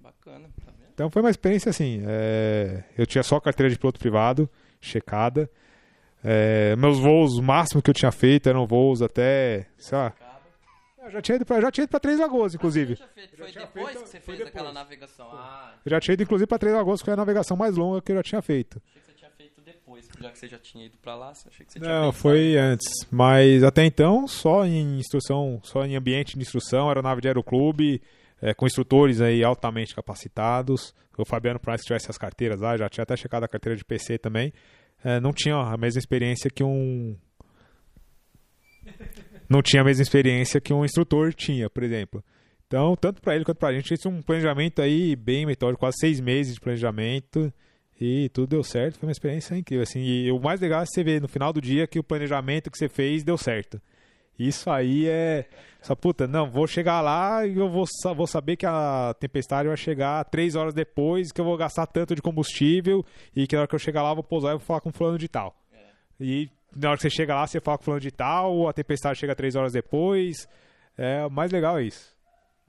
Bacana, 0.00 0.48
tá 0.64 0.72
vendo? 0.72 0.90
Então 0.92 1.10
foi 1.10 1.22
uma 1.22 1.30
experiência 1.30 1.70
assim. 1.70 2.02
é, 2.06 2.82
Eu 2.98 3.06
tinha 3.06 3.22
só 3.22 3.38
carteira 3.38 3.70
de 3.70 3.78
piloto 3.78 4.00
privado, 4.00 4.50
checada. 4.80 5.48
É, 6.24 6.74
Meus 6.76 6.98
voos, 6.98 7.38
o 7.38 7.42
máximo 7.42 7.80
que 7.82 7.90
eu 7.90 7.94
tinha 7.94 8.10
feito 8.12 8.48
eram 8.48 8.66
voos 8.66 9.02
até, 9.02 9.66
sei 9.78 9.96
lá. 9.96 10.12
Eu 11.04 11.10
já 11.12 11.22
tinha 11.22 11.36
ido 11.36 11.46
pra, 11.46 11.60
já 11.60 11.70
tinha 11.70 11.84
ido 11.84 11.90
pra 11.90 12.00
Três 12.00 12.18
Lagoas, 12.18 12.54
inclusive. 12.54 12.96
Você 12.96 13.00
já 13.02 13.06
feito- 13.08 13.36
Foi 13.36 13.46
tinha 13.52 13.64
depois 13.64 13.86
feito- 13.86 14.02
que 14.02 14.08
você 14.10 14.20
fez 14.20 14.40
aquela 14.40 14.72
navegação? 14.72 15.28
Ah, 15.32 15.74
Eu 15.84 15.90
já 15.90 16.00
tinha 16.00 16.14
ido, 16.14 16.22
inclusive, 16.24 16.48
pra 16.48 16.58
Três 16.58 16.74
Lagoas, 16.74 17.00
que 17.00 17.04
foi 17.04 17.14
a 17.14 17.16
navegação 17.16 17.56
mais 17.56 17.76
longa 17.76 18.02
que 18.02 18.10
eu 18.10 18.16
já 18.16 18.22
tinha 18.24 18.42
feito. 18.42 18.82
achei 18.84 19.00
que 19.00 19.06
você 19.06 19.12
tinha 19.12 19.30
feito 19.30 19.60
depois. 19.64 20.08
Já 20.20 20.30
que 20.32 20.38
você 20.38 20.48
já 20.48 20.58
tinha 20.58 20.84
ido 20.86 20.96
pra 20.98 21.14
lá, 21.14 21.30
achei 21.30 21.64
que 21.64 21.72
você 21.72 21.78
tinha 21.78 21.88
Não, 21.88 22.10
feito 22.10 22.22
foi 22.22 22.56
antes. 22.56 22.88
Mas 23.08 23.62
até 23.62 23.84
então, 23.84 24.26
só 24.26 24.64
em 24.66 24.98
instrução, 24.98 25.60
só 25.62 25.84
em 25.84 25.94
ambiente 25.94 26.34
de 26.34 26.42
instrução, 26.42 26.88
aeronave 26.88 27.20
de 27.20 27.28
aeroclube, 27.28 28.02
é, 28.42 28.52
com 28.52 28.66
instrutores 28.66 29.20
aí 29.20 29.44
altamente 29.44 29.94
capacitados. 29.94 30.92
O 31.16 31.24
Fabiano, 31.24 31.60
por 31.60 31.68
mais 31.68 31.80
que 31.82 31.86
tivesse 31.86 32.10
as 32.10 32.18
carteiras 32.18 32.60
lá, 32.60 32.76
já 32.76 32.88
tinha 32.88 33.04
até 33.04 33.16
checado 33.16 33.44
a 33.44 33.48
carteira 33.48 33.76
de 33.76 33.84
PC 33.84 34.18
também. 34.18 34.52
É, 35.04 35.20
não 35.20 35.32
tinha 35.32 35.56
a 35.56 35.76
mesma 35.76 35.98
experiência 35.98 36.50
que 36.50 36.64
um. 36.64 37.16
Não 39.48 39.62
tinha 39.62 39.82
a 39.82 39.84
mesma 39.84 40.02
experiência 40.02 40.60
que 40.60 40.72
um 40.72 40.84
instrutor 40.84 41.32
tinha, 41.32 41.70
por 41.70 41.82
exemplo. 41.82 42.24
Então, 42.66 42.96
tanto 42.96 43.22
para 43.22 43.36
ele 43.36 43.44
quanto 43.44 43.58
para 43.58 43.68
a 43.68 43.72
gente, 43.72 43.88
fez 43.88 44.04
um 44.06 44.20
planejamento 44.20 44.82
aí 44.82 45.14
bem 45.14 45.46
metódico, 45.46 45.80
quase 45.80 45.98
seis 46.00 46.20
meses 46.20 46.54
de 46.54 46.60
planejamento. 46.60 47.52
E 47.98 48.28
tudo 48.30 48.48
deu 48.48 48.62
certo, 48.62 48.98
foi 48.98 49.06
uma 49.08 49.12
experiência 49.12 49.56
incrível. 49.56 49.82
Assim, 49.82 50.00
e 50.00 50.30
o 50.30 50.38
mais 50.38 50.60
legal 50.60 50.82
é 50.82 50.86
você 50.86 51.02
ver 51.02 51.20
no 51.20 51.28
final 51.28 51.52
do 51.52 51.60
dia 51.60 51.86
que 51.86 51.98
o 51.98 52.04
planejamento 52.04 52.70
que 52.70 52.76
você 52.76 52.88
fez 52.88 53.22
deu 53.22 53.38
certo. 53.38 53.80
Isso 54.38 54.70
aí 54.70 55.08
é. 55.08 55.46
Essa 55.80 55.94
puta, 55.94 56.26
não, 56.26 56.50
vou 56.50 56.66
chegar 56.66 57.00
lá 57.00 57.46
e 57.46 57.56
eu 57.56 57.68
vou, 57.68 57.84
vou 58.16 58.26
saber 58.26 58.56
que 58.56 58.66
a 58.66 59.14
tempestade 59.20 59.68
vai 59.68 59.76
chegar 59.76 60.24
três 60.24 60.56
horas 60.56 60.74
depois, 60.74 61.30
que 61.30 61.40
eu 61.40 61.44
vou 61.44 61.56
gastar 61.56 61.86
tanto 61.86 62.12
de 62.12 62.20
combustível 62.20 63.04
e 63.34 63.46
que 63.46 63.54
na 63.54 63.62
hora 63.62 63.68
que 63.68 63.74
eu 63.74 63.78
chegar 63.78 64.02
lá 64.02 64.10
eu 64.10 64.16
vou 64.16 64.24
pousar 64.24 64.48
e 64.48 64.52
vou 64.52 64.60
falar 64.60 64.80
com 64.80 64.90
fulano 64.90 65.16
de 65.16 65.28
tal. 65.28 65.54
E 66.18 66.50
na 66.74 66.88
hora 66.88 66.96
que 66.96 67.02
você 67.02 67.10
chega 67.10 67.34
lá, 67.34 67.46
você 67.46 67.60
fala 67.60 67.78
com 67.78 67.84
fulano 67.84 68.00
de 68.00 68.10
tal, 68.10 68.68
a 68.68 68.72
tempestade 68.72 69.18
chega 69.18 69.34
três 69.34 69.54
horas 69.54 69.72
depois. 69.72 70.48
É, 70.96 71.24
o 71.24 71.30
mais 71.30 71.52
legal 71.52 71.78
é 71.78 71.84
isso. 71.84 72.16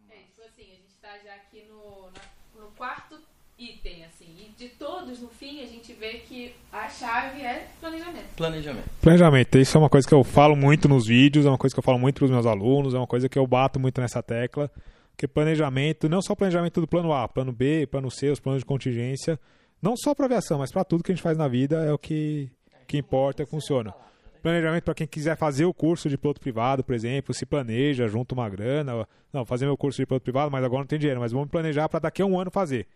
É 0.09 0.18
isso, 0.18 0.41
assim, 0.41 0.63
a 0.72 0.76
gente 0.76 0.97
tá 1.01 1.18
já 1.24 1.34
aqui 1.36 1.65
no, 1.68 2.11
no 2.59 2.72
quarto 2.72 3.20
item, 3.57 4.05
assim. 4.05 4.16
De 4.58 4.70
todos, 4.70 5.22
no 5.22 5.28
fim, 5.28 5.62
a 5.62 5.68
gente 5.68 5.93
vê 5.93 6.14
que 6.14 6.51
a 6.74 6.89
chave 6.89 7.41
é 7.41 7.68
planejamento. 7.80 8.26
Planejamento. 8.36 8.89
Planejamento, 8.99 9.58
isso 9.60 9.78
é 9.78 9.80
uma 9.80 9.89
coisa 9.89 10.08
que 10.08 10.14
eu 10.16 10.24
falo 10.24 10.55
muito 10.55 10.89
nos 10.89 11.05
vídeos, 11.05 11.45
é 11.45 11.49
uma 11.49 11.60
coisa 11.60 11.76
que 11.76 11.80
eu 11.80 11.84
falo 11.84 11.99
muito 11.99 12.16
para 12.16 12.26
os 12.26 12.32
meus 12.32 12.45
alunos, 12.47 12.95
é 12.95 12.97
uma 12.97 13.05
coisa 13.05 13.30
que 13.30 13.38
eu 13.38 13.45
bato 13.45 13.80
muito 13.80 14.01
nessa 14.01 14.24
tecla. 14.24 14.72
Que 15.16 15.28
planejamento, 15.28 16.10
não 16.10 16.24
só 16.24 16.34
planejamento 16.34 16.82
do 16.82 16.88
plano 16.88 17.14
A, 17.14 17.28
plano 17.28 17.51
B, 17.51 17.86
plano 17.86 18.10
C, 18.10 18.32
os 18.32 18.39
planos 18.39 18.62
de 18.62 18.66
contingência, 18.66 19.39
não 19.80 19.95
só 19.95 20.16
para 20.16 20.26
aviação, 20.26 20.58
mas 20.58 20.72
para 20.72 20.84
tudo 20.84 21.03
que 21.03 21.12
a 21.12 21.16
gente 21.16 21.24
faz 21.24 21.38
na 21.38 21.47
vida 21.47 21.86
é 21.86 21.93
o 21.93 21.97
que, 21.99 22.49
que 22.88 22.97
importa 22.97 23.43
e 23.43 23.45
funciona. 23.45 23.93
Planejamento 24.41 24.86
para 24.86 24.95
quem 24.95 25.05
quiser 25.05 25.38
fazer 25.38 25.66
o 25.66 25.74
curso 25.74 26.10
de 26.10 26.18
piloto 26.18 26.41
privado, 26.41 26.84
por 26.84 26.95
exemplo, 26.95 27.32
se 27.32 27.45
planeja, 27.45 28.08
junta 28.08 28.34
uma 28.34 28.49
grana. 28.49 29.08
Não, 29.32 29.45
fazer 29.45 29.66
meu 29.68 29.78
curso 29.78 30.01
de 30.01 30.05
piloto 30.08 30.24
privado, 30.24 30.49
mas 30.49 30.64
agora 30.64 30.82
não 30.82 30.88
tem 30.88 30.97
dinheiro, 30.97 31.20
mas 31.20 31.32
vamos 31.32 31.49
planejar 31.49 31.88
para 31.89 31.99
daqui 31.99 32.24
a 32.24 32.26
um 32.26 32.39
ano 32.39 32.49
fazer. 32.49 32.88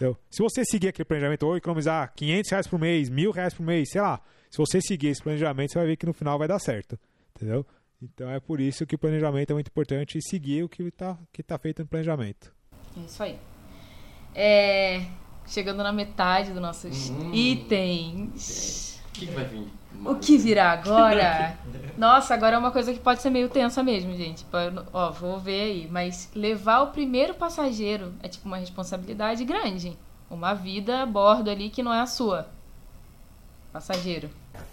Entendeu? 0.00 0.16
Se 0.30 0.42
você 0.42 0.64
seguir 0.64 0.88
aquele 0.88 1.04
planejamento 1.04 1.42
ou 1.46 1.58
economizar 1.58 2.10
500 2.16 2.50
reais 2.50 2.66
por 2.66 2.80
mês, 2.80 3.10
mil 3.10 3.30
reais 3.30 3.52
por 3.52 3.62
mês, 3.62 3.90
sei 3.90 4.00
lá, 4.00 4.18
se 4.48 4.56
você 4.56 4.80
seguir 4.80 5.08
esse 5.08 5.22
planejamento, 5.22 5.72
você 5.72 5.78
vai 5.78 5.88
ver 5.88 5.96
que 5.98 6.06
no 6.06 6.14
final 6.14 6.38
vai 6.38 6.48
dar 6.48 6.58
certo. 6.58 6.98
Entendeu? 7.36 7.66
Então 8.00 8.30
é 8.30 8.40
por 8.40 8.62
isso 8.62 8.86
que 8.86 8.94
o 8.94 8.98
planejamento 8.98 9.50
é 9.50 9.54
muito 9.54 9.68
importante 9.68 10.16
e 10.16 10.22
seguir 10.22 10.64
o 10.64 10.70
que 10.70 10.84
está 10.84 11.18
que 11.30 11.42
tá 11.42 11.58
feito 11.58 11.82
no 11.82 11.86
planejamento. 11.86 12.50
É 12.96 13.00
isso 13.00 13.22
aí. 13.22 13.38
É, 14.34 15.04
chegando 15.46 15.82
na 15.82 15.92
metade 15.92 16.50
dos 16.50 16.62
nossos 16.62 17.12
itens. 17.34 18.99
O 19.10 19.12
que, 19.12 19.26
que 19.26 19.32
vai 19.32 19.44
vir? 19.44 19.68
O 20.04 20.14
que 20.14 20.38
virá 20.38 20.70
agora? 20.70 21.58
Nossa, 21.98 22.32
agora 22.32 22.56
é 22.56 22.58
uma 22.58 22.70
coisa 22.70 22.92
que 22.92 23.00
pode 23.00 23.20
ser 23.20 23.28
meio 23.28 23.48
tensa 23.48 23.82
mesmo, 23.82 24.14
gente. 24.14 24.46
Ó, 24.92 25.10
vou 25.10 25.38
ver 25.38 25.60
aí. 25.62 25.88
Mas 25.90 26.30
levar 26.34 26.82
o 26.82 26.86
primeiro 26.88 27.34
passageiro 27.34 28.14
é 28.22 28.28
tipo 28.28 28.46
uma 28.46 28.56
responsabilidade 28.56 29.44
grande. 29.44 29.96
Uma 30.30 30.54
vida 30.54 31.02
a 31.02 31.06
bordo 31.06 31.50
ali 31.50 31.68
que 31.68 31.82
não 31.82 31.92
é 31.92 32.00
a 32.00 32.06
sua. 32.06 32.48
Passageiro. 33.72 34.30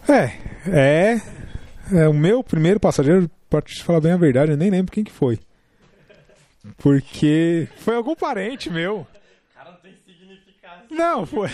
É, 0.08 0.32
é. 0.70 1.22
É 1.94 2.08
o 2.08 2.14
meu 2.14 2.44
primeiro 2.44 2.80
passageiro, 2.80 3.30
pra 3.50 3.62
te 3.62 3.84
falar 3.84 4.02
bem 4.02 4.12
a 4.12 4.18
verdade, 4.18 4.52
eu 4.52 4.58
nem 4.58 4.70
lembro 4.70 4.92
quem 4.92 5.04
que 5.04 5.12
foi. 5.12 5.40
Porque 6.78 7.68
foi 7.78 7.96
algum 7.96 8.16
parente 8.16 8.70
meu. 8.70 9.08
Cara, 9.54 9.72
não 9.72 9.78
tem 9.80 9.94
significado. 10.06 10.84
Não, 10.90 11.26
foi. 11.26 11.50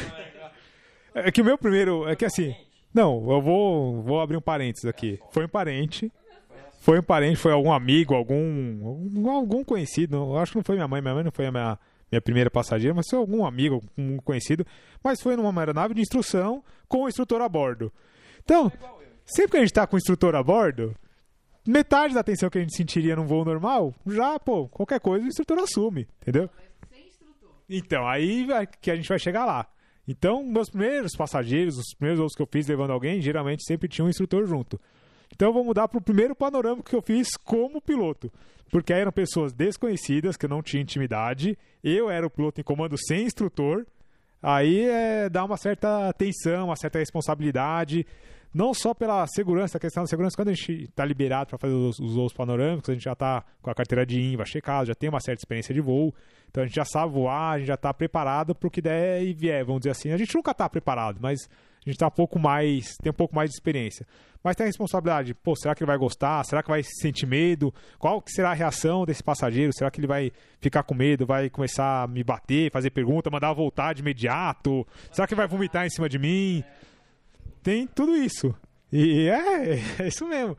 É 1.14 1.32
que 1.32 1.42
o 1.42 1.46
meu 1.46 1.58
primeiro. 1.58 2.08
É 2.08 2.16
que 2.16 2.26
assim. 2.26 2.56
Não, 2.94 3.32
eu 3.32 3.42
vou, 3.42 4.02
vou 4.04 4.22
abrir 4.22 4.38
um 4.38 4.42
parênteses 4.42 4.86
aqui. 4.86 5.20
Foi 5.32 5.46
um 5.46 5.50
parente. 5.50 6.12
Foi 6.80 7.00
um 7.00 7.04
parente, 7.04 7.38
foi 7.38 7.52
algum 7.54 7.72
amigo, 7.72 8.14
algum. 8.14 8.86
algum- 8.86 9.30
algum 9.30 9.64
conhecido. 9.64 10.18
Eu 10.18 10.38
acho 10.38 10.52
que 10.52 10.58
não 10.58 10.64
foi 10.64 10.76
minha 10.76 10.88
mãe. 10.88 11.02
Minha 11.02 11.14
mãe 11.16 11.24
não 11.24 11.32
foi 11.32 11.46
a 11.48 11.52
minha, 11.52 11.80
minha 12.12 12.22
primeira 12.22 12.52
passageira, 12.52 12.94
mas 12.94 13.08
foi 13.10 13.18
algum 13.18 13.46
amigo, 13.46 13.82
um 13.98 14.18
conhecido. 14.18 14.66
Mas 15.04 15.22
foi 15.22 15.36
numa 15.36 15.60
aeronave 15.62 15.94
de 15.94 16.02
instrução 16.02 16.62
com 16.88 17.04
o 17.04 17.08
instrutor 17.08 17.42
a 17.42 17.48
bordo. 17.50 17.92
Então, 18.44 18.70
sempre 19.26 19.52
que 19.52 19.58
a 19.58 19.60
gente 19.62 19.74
tá 19.74 19.88
com 19.88 19.96
o 19.96 19.98
instrutor 20.00 20.36
a 20.36 20.44
bordo, 20.44 20.94
metade 21.66 22.14
da 22.14 22.20
atenção 22.20 22.50
que 22.50 22.58
a 22.58 22.62
gente 22.62 22.76
sentiria 22.76 23.16
num 23.16 23.26
voo 23.26 23.46
normal, 23.46 23.96
já, 24.06 24.38
pô, 24.38 24.68
qualquer 24.68 25.00
coisa 25.00 25.24
o 25.26 25.30
instrutor 25.30 25.58
assume, 25.60 26.06
entendeu? 26.22 26.50
Então, 27.70 28.06
aí 28.06 28.46
que 28.82 28.92
a 28.92 28.96
gente 28.98 29.08
vai 29.08 29.18
chegar 29.18 29.46
lá. 29.46 29.66
Então, 30.08 30.44
meus 30.44 30.70
primeiros 30.70 31.16
passageiros, 31.16 31.78
os 31.78 31.94
primeiros 31.96 32.20
voos 32.20 32.34
que 32.36 32.42
eu 32.42 32.50
fiz 32.52 32.68
levando 32.68 32.92
alguém, 32.92 33.22
geralmente 33.22 33.64
sempre 33.66 33.88
tinha 33.88 34.04
um 34.04 34.10
instrutor 34.10 34.46
junto. 34.46 34.80
Então, 35.34 35.50
eu 35.50 35.54
vou 35.54 35.64
mudar 35.64 35.88
para 35.88 35.98
o 35.98 36.02
primeiro 36.02 36.36
panorama 36.36 36.84
que 36.84 36.96
eu 36.96 37.02
fiz 37.02 37.36
como 37.38 37.82
piloto. 37.82 38.32
Porque 38.70 38.92
eram 38.92 39.12
pessoas 39.12 39.54
desconhecidas, 39.54 40.36
que 40.36 40.46
eu 40.46 40.50
não 40.50 40.62
tinha 40.62 40.82
intimidade. 40.82 41.58
Eu 41.84 42.10
era 42.10 42.26
o 42.26 42.30
piloto 42.30 42.60
em 42.60 42.64
comando 42.64 42.96
sem 42.98 43.26
instrutor. 43.26 43.86
Aí 44.42 44.82
é, 44.86 45.30
dá 45.30 45.46
uma 45.46 45.58
certa 45.58 46.12
tensão, 46.14 46.66
uma 46.66 46.76
certa 46.76 47.00
responsabilidade. 47.00 48.06
Não 48.54 48.72
só 48.74 48.94
pela 48.94 49.26
segurança, 49.26 49.78
a 49.78 49.82
questão 49.82 50.04
da 50.04 50.08
segurança, 50.08 50.36
quando 50.36 50.50
a 50.50 50.54
gente 50.54 50.84
está 50.84 51.04
liberado 51.04 51.50
para 51.50 51.58
fazer 51.58 51.74
os, 51.74 52.00
os 52.00 52.14
voos 52.14 52.32
panorâmicos, 52.32 52.88
a 52.90 52.94
gente 52.94 53.04
já 53.04 53.14
está 53.14 53.44
com 53.62 53.72
a 53.72 53.74
carteira 53.74 54.06
de 54.06 54.22
INVA 54.22 54.46
checada, 54.46 54.86
já 54.86 54.94
tem 54.94 55.10
uma 55.10 55.20
certa 55.20 55.42
experiência 55.42 55.74
de 55.74 55.82
voo, 55.82 56.14
então 56.50 56.62
a 56.62 56.68
gente 56.68 56.76
já 56.76 56.86
sabe 56.86 57.14
voar, 57.14 57.54
a 57.54 57.58
gente 57.58 57.68
já 57.68 57.74
está 57.74 57.92
preparado 57.92 58.54
para 58.54 58.68
o 58.68 58.70
que 58.72 58.80
der 58.80 59.24
e 59.24 59.34
vier, 59.34 59.66
vamos 59.66 59.82
dizer 59.82 59.90
assim. 59.90 60.12
A 60.12 60.18
gente 60.18 60.36
nunca 60.36 60.52
está 60.52 60.70
preparado, 60.70 61.18
mas 61.20 61.50
a 61.86 61.90
gente 61.90 61.98
tá 61.98 62.08
um 62.08 62.12
pouco 62.12 62.38
mais, 62.38 62.96
tem 63.02 63.10
um 63.10 63.16
pouco 63.16 63.36
mais 63.36 63.50
de 63.50 63.56
experiência. 63.56 64.06
Mas 64.44 64.56
tem 64.56 64.66
a 64.66 64.68
responsabilidade, 64.68 65.34
pô, 65.34 65.56
será 65.56 65.74
que 65.74 65.82
ele 65.82 65.88
vai 65.88 65.98
gostar? 65.98 66.44
Será 66.44 66.62
que 66.62 66.70
vai 66.70 66.84
sentir 66.84 67.26
medo? 67.26 67.74
Qual 67.98 68.22
que 68.22 68.32
será 68.32 68.52
a 68.52 68.54
reação 68.54 69.04
desse 69.04 69.24
passageiro? 69.24 69.74
Será 69.74 69.90
que 69.90 70.00
ele 70.00 70.08
vai 70.08 70.32
ficar 70.60 70.84
com 70.84 70.94
medo, 70.94 71.26
vai 71.26 71.50
começar 71.50 72.04
a 72.04 72.08
me 72.08 72.24
bater, 72.24 72.70
fazer 72.70 72.92
pergunta, 72.92 73.32
mandar 73.32 73.52
voltar 73.54 73.94
de 73.94 74.02
imediato? 74.02 74.86
Será 75.12 75.26
que 75.26 75.34
vai 75.34 75.48
vomitar 75.48 75.88
em 75.88 75.90
cima 75.90 76.08
de 76.08 76.20
mim? 76.20 76.64
Tem 77.64 77.88
tudo 77.88 78.16
isso. 78.16 78.54
E 78.92 79.28
é, 79.30 79.80
é 80.04 80.08
isso 80.08 80.28
mesmo. 80.28 80.56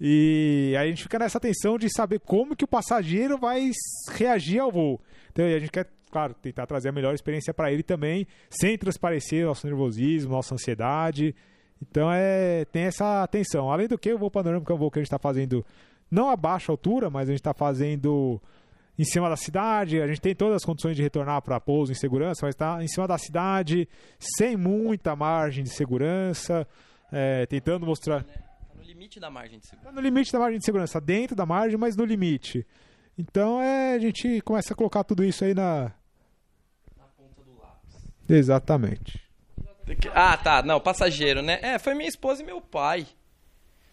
E 0.00 0.74
a 0.78 0.86
gente 0.86 1.02
fica 1.02 1.18
nessa 1.18 1.40
tensão 1.40 1.78
de 1.78 1.88
saber 1.90 2.20
como 2.20 2.54
que 2.54 2.64
o 2.64 2.68
passageiro 2.68 3.38
vai 3.38 3.70
reagir 4.10 4.60
ao 4.60 4.70
voo. 4.70 5.00
Então 5.32 5.44
a 5.44 5.58
gente 5.58 5.70
quer, 5.70 5.90
claro, 6.10 6.34
tentar 6.34 6.66
trazer 6.66 6.90
a 6.90 6.92
melhor 6.92 7.14
experiência 7.14 7.54
para 7.54 7.72
ele 7.72 7.82
também, 7.82 8.26
sem 8.50 8.76
transparecer 8.76 9.46
nosso 9.46 9.66
nervosismo, 9.66 10.32
nossa 10.32 10.54
ansiedade. 10.54 11.34
Então 11.80 12.12
é 12.12 12.66
tem 12.66 12.82
essa 12.82 13.26
tensão. 13.28 13.70
Além 13.70 13.88
do 13.88 13.98
que, 13.98 14.12
o 14.12 14.18
voo 14.18 14.30
panorâmico 14.30 14.70
é 14.70 14.74
um 14.74 14.78
voo 14.78 14.90
que 14.90 14.98
a 14.98 15.02
gente 15.02 15.08
está 15.08 15.18
fazendo 15.18 15.64
não 16.10 16.28
a 16.30 16.36
baixa 16.36 16.70
altura, 16.70 17.10
mas 17.10 17.28
a 17.28 17.32
gente 17.32 17.40
está 17.40 17.54
fazendo 17.54 18.40
em 18.98 19.04
cima 19.04 19.28
da 19.28 19.36
cidade. 19.36 20.00
A 20.00 20.06
gente 20.06 20.20
tem 20.20 20.34
todas 20.34 20.56
as 20.56 20.64
condições 20.64 20.96
de 20.96 21.02
retornar 21.02 21.42
para 21.42 21.60
pouso 21.60 21.92
em 21.92 21.94
segurança, 21.94 22.46
mas 22.46 22.54
está 22.54 22.82
em 22.82 22.88
cima 22.88 23.06
da 23.06 23.18
cidade, 23.18 23.88
sem 24.18 24.56
muita 24.56 25.14
margem 25.14 25.64
de 25.64 25.70
segurança, 25.70 26.66
é, 27.12 27.46
tentando 27.46 27.86
mostrar. 27.86 28.24
Tá 28.24 28.32
no 28.74 28.82
limite 28.82 29.20
da 29.20 29.30
margem 29.30 29.58
de 29.58 29.66
segurança. 29.66 29.88
Tá 29.88 30.00
no 30.00 30.00
limite 30.00 30.32
da 30.32 30.38
margem 30.38 30.58
de 30.58 30.64
segurança, 30.64 31.00
dentro 31.00 31.36
da 31.36 31.46
margem, 31.46 31.78
mas 31.78 31.96
no 31.96 32.04
limite. 32.04 32.66
Então 33.18 33.60
é, 33.60 33.94
a 33.94 33.98
gente 33.98 34.40
começa 34.42 34.72
a 34.72 34.76
colocar 34.76 35.04
tudo 35.04 35.24
isso 35.24 35.44
aí 35.44 35.54
na. 35.54 35.92
Na 36.96 37.04
ponta 37.16 37.42
do 37.42 37.58
lápis. 37.58 38.08
Exatamente. 38.28 39.24
Ah, 40.12 40.36
tá. 40.36 40.62
Não, 40.62 40.80
passageiro, 40.80 41.42
né? 41.42 41.60
É, 41.62 41.78
foi 41.78 41.94
minha 41.94 42.08
esposa 42.08 42.42
e 42.42 42.46
meu 42.46 42.60
pai. 42.60 43.06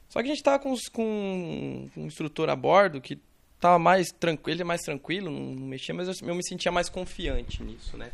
Só 0.09 0.21
que 0.21 0.27
a 0.27 0.33
gente 0.33 0.43
tava 0.43 0.59
com, 0.59 0.75
com 0.91 1.89
um 1.97 2.05
instrutor 2.05 2.49
a 2.49 2.55
bordo 2.55 3.01
que 3.01 3.19
tava 3.63 3.79
mais 3.79 4.11
tranquilo, 4.11 4.61
é 4.61 4.65
mais 4.65 4.81
tranquilo, 4.81 5.31
não, 5.31 5.39
não 5.39 5.67
mexia, 5.67 5.95
mas 5.95 6.07
eu, 6.07 6.27
eu 6.27 6.35
me 6.35 6.43
sentia 6.43 6.69
mais 6.71 6.89
confiante 6.89 7.63
nisso, 7.63 7.97
né? 7.97 8.11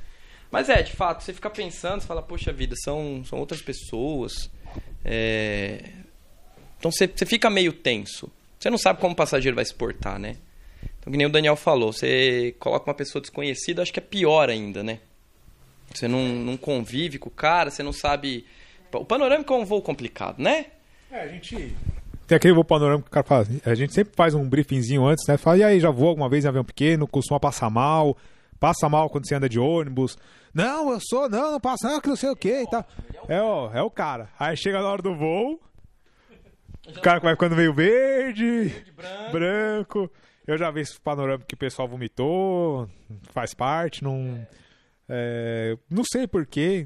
Mas 0.51 0.69
é, 0.69 0.81
de 0.83 0.91
fato, 0.93 1.23
você 1.23 1.33
fica 1.33 1.49
pensando, 1.49 2.01
você 2.01 2.07
fala, 2.07 2.21
poxa 2.21 2.53
vida, 2.53 2.75
são, 2.75 3.23
são 3.25 3.39
outras 3.39 3.59
pessoas. 3.61 4.49
é, 5.03 5.91
Então 6.77 6.91
você, 6.91 7.07
você 7.07 7.25
fica 7.25 7.49
meio 7.49 7.73
tenso. 7.73 8.31
Você 8.59 8.69
não 8.69 8.77
sabe 8.77 8.99
como 8.99 9.13
o 9.13 9.15
passageiro 9.15 9.55
vai 9.55 9.65
se 9.65 9.73
portar, 9.73 10.19
né? 10.19 10.37
Então, 10.99 11.11
que 11.11 11.17
nem 11.17 11.25
o 11.25 11.31
Daniel 11.31 11.55
falou, 11.55 11.93
você 11.93 12.55
coloca 12.59 12.87
uma 12.89 12.93
pessoa 12.95 13.21
desconhecida, 13.21 13.81
acho 13.81 13.91
que 13.93 13.99
é 13.99 14.03
pior 14.03 14.49
ainda, 14.49 14.83
né? 14.83 14.99
Você 15.93 16.07
não, 16.07 16.23
não 16.23 16.57
convive 16.57 17.17
com 17.17 17.29
o 17.29 17.31
cara, 17.31 17.71
você 17.71 17.81
não 17.81 17.93
sabe. 17.93 18.45
O 18.91 19.05
panorâmico 19.05 19.51
é 19.53 19.57
um 19.57 19.65
voo 19.65 19.81
complicado, 19.81 20.39
né? 20.39 20.67
É, 21.11 21.21
a 21.21 21.27
gente. 21.27 21.75
Tem 22.29 22.35
aquele 22.35 22.53
voo 22.53 22.63
panorâmico 22.63 23.05
que 23.05 23.09
o 23.09 23.11
cara 23.11 23.25
fala. 23.25 23.47
A 23.65 23.73
gente 23.73 23.91
sempre 23.91 24.13
faz 24.15 24.35
um 24.35 24.47
briefingzinho 24.47 25.03
antes, 25.03 25.25
né? 25.27 25.35
Fala, 25.35 25.57
e 25.57 25.63
aí, 25.63 25.79
já 25.79 25.89
voou 25.89 26.09
alguma 26.09 26.29
vez 26.29 26.45
em 26.45 26.47
avião 26.47 26.63
pequeno? 26.63 27.07
Costuma 27.07 27.39
passar 27.39 27.71
mal? 27.71 28.15
Passa 28.59 28.87
mal 28.87 29.09
quando 29.09 29.27
você 29.27 29.33
anda 29.33 29.49
de 29.49 29.57
ônibus? 29.57 30.15
Não, 30.53 30.91
eu 30.91 30.99
sou, 31.01 31.27
não, 31.27 31.53
não 31.53 31.59
passa, 31.59 31.89
não, 31.89 31.99
que 31.99 32.07
não 32.07 32.15
sei 32.15 32.29
o 32.29 32.35
que 32.35 32.61
e 32.61 32.69
tal. 32.69 32.85
É, 33.27 33.41
ó, 33.41 33.71
é 33.73 33.81
o 33.81 33.89
cara. 33.89 34.29
Aí 34.37 34.55
chega 34.55 34.79
na 34.79 34.87
hora 34.87 35.01
do 35.01 35.15
voo, 35.15 35.59
o 36.87 37.01
cara 37.01 37.19
vai 37.19 37.33
ficando 37.33 37.55
meio 37.55 37.73
verde, 37.73 38.75
branco. 39.31 40.07
Eu 40.45 40.55
já 40.55 40.69
vi 40.69 40.81
esse 40.81 41.01
panorâmico 41.01 41.47
que 41.47 41.55
o 41.55 41.57
pessoal 41.59 41.87
vomitou, 41.87 42.87
faz 43.33 43.55
parte, 43.55 44.03
não. 44.03 44.47
É, 45.07 45.75
não 45.89 46.03
sei 46.03 46.27
porquê, 46.27 46.85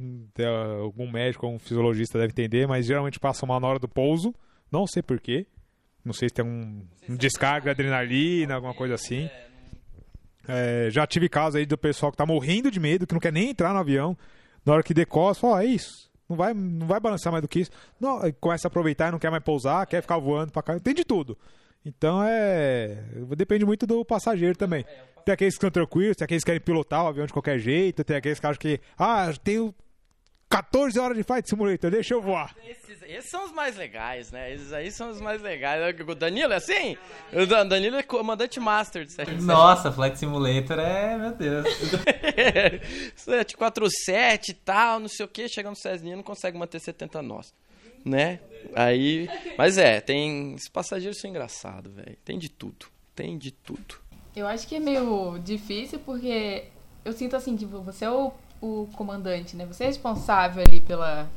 algum 0.82 1.12
médico, 1.12 1.46
algum 1.46 1.60
fisiologista 1.60 2.18
deve 2.18 2.32
entender, 2.32 2.66
mas 2.66 2.86
geralmente 2.86 3.20
passa 3.20 3.46
mal 3.46 3.60
na 3.60 3.68
hora 3.68 3.80
do 3.80 3.90
pouso. 3.90 4.34
Não 4.74 4.88
sei 4.88 5.04
porquê. 5.04 5.46
Não 6.04 6.14
sei 6.14 6.30
se 6.30 6.34
tem 6.34 6.44
um, 6.44 6.84
um 7.08 7.16
descarga 7.16 7.66
de 7.66 7.70
adrenalina, 7.84 8.56
alguma 8.56 8.74
coisa 8.74 8.96
assim. 8.96 9.30
É, 10.48 10.88
já 10.90 11.06
tive 11.06 11.30
casos 11.30 11.58
aí 11.58 11.66
do 11.68 11.78
pessoal 11.78 12.12
que 12.12 12.18
tá 12.18 12.26
morrendo 12.26 12.72
de 12.72 12.80
medo, 12.80 13.06
que 13.06 13.14
não 13.14 13.22
quer 13.22 13.32
nem 13.32 13.52
entrar 13.52 13.72
no 13.72 13.80
avião. 13.80 14.18
Na 14.66 14.74
hora 14.74 14.82
que 14.82 14.92
decola, 14.92 15.36
fala, 15.36 15.54
ó, 15.54 15.62
é 15.62 15.66
isso. 15.66 16.12
Não 16.28 16.36
vai, 16.36 16.56
não 16.56 16.88
vai 16.88 17.00
balançar 17.00 17.32
mais 17.32 17.44
do 17.44 17.48
que 17.48 17.60
isso. 17.60 17.72
Não, 18.00 18.20
começa 18.42 18.68
a 18.68 18.70
aproveitar 18.70 19.10
e 19.10 19.12
não 19.12 19.20
quer 19.20 19.30
mais 19.30 19.44
pousar, 19.44 19.86
quer 19.86 20.02
ficar 20.02 20.18
voando 20.18 20.52
pra 20.52 20.64
cá. 20.64 20.80
Tem 20.80 20.96
de 20.96 21.06
tudo. 21.06 21.38
Então 21.86 22.24
é. 22.24 22.98
Depende 23.38 23.64
muito 23.66 23.86
do 23.86 24.04
passageiro 24.04 24.58
também. 24.58 24.84
Tem 25.24 25.34
aqueles 25.34 25.54
que 25.54 25.62
são 25.62 25.70
tranquilos, 25.70 26.18
tem 26.18 26.26
aqueles 26.26 26.44
que 26.44 26.48
querem 26.48 26.62
pilotar 26.62 27.04
o 27.04 27.08
avião 27.10 27.28
de 27.28 27.32
qualquer 27.32 27.60
jeito, 27.60 28.04
tem 28.04 28.18
aqueles 28.18 28.40
que 28.40 28.48
acham 28.48 28.60
que. 28.60 28.82
Ah, 28.98 29.32
tenho 29.44 29.74
14 30.54 31.00
horas 31.00 31.18
de 31.18 31.24
Flight 31.24 31.50
Simulator, 31.50 31.90
deixa 31.90 32.14
eu 32.14 32.22
voar. 32.22 32.56
Esses, 32.68 33.02
esses 33.04 33.30
são 33.32 33.46
os 33.46 33.52
mais 33.52 33.76
legais, 33.76 34.32
né? 34.32 34.54
Esses 34.54 34.72
aí 34.72 34.92
são 34.92 35.10
os 35.10 35.20
mais 35.20 35.42
legais. 35.42 36.00
O 36.08 36.14
Danilo 36.16 36.54
é 36.54 36.58
assim? 36.58 36.96
O 37.32 37.46
Dan- 37.48 37.66
Danilo 37.68 37.96
é 37.96 38.04
comandante 38.04 38.60
master 38.60 39.04
de 39.04 39.14
747. 39.14 39.48
Nossa, 39.48 39.92
Flight 39.92 40.20
Simulator 40.20 40.78
é, 40.78 41.18
meu 41.18 41.32
Deus. 41.32 41.66
747 43.18 44.52
e 44.52 44.54
tal, 44.54 45.00
não 45.00 45.08
sei 45.08 45.26
o 45.26 45.30
que, 45.30 45.50
chega 45.50 45.70
no 45.70 45.76
Cessninha 45.76 46.16
não 46.16 46.24
consegue 46.24 46.58
manter 46.58 46.80
70 46.80 47.22
nós. 47.24 47.54
Né? 48.06 48.40
Aí. 48.76 49.28
Mas 49.58 49.78
é, 49.78 50.02
tem. 50.02 50.54
Esses 50.56 50.70
passageiros 50.70 51.20
são 51.20 51.30
engraçados, 51.30 51.94
velho. 51.94 52.18
Tem 52.24 52.38
de 52.38 52.50
tudo. 52.50 52.86
Tem 53.16 53.38
de 53.38 53.52
tudo. 53.52 53.96
Eu 54.36 54.46
acho 54.46 54.68
que 54.68 54.76
é 54.76 54.80
meio 54.80 55.38
difícil 55.40 56.00
porque 56.00 56.66
eu 57.06 57.14
sinto 57.14 57.36
assim 57.36 57.56
que 57.56 57.66
você 57.66 58.06
é 58.06 58.10
o, 58.12 58.34
o 58.64 58.88
comandante, 58.94 59.58
né? 59.58 59.66
Você 59.66 59.84
é 59.84 59.88
responsável 59.88 60.64
ali 60.66 60.80
pela. 60.80 61.28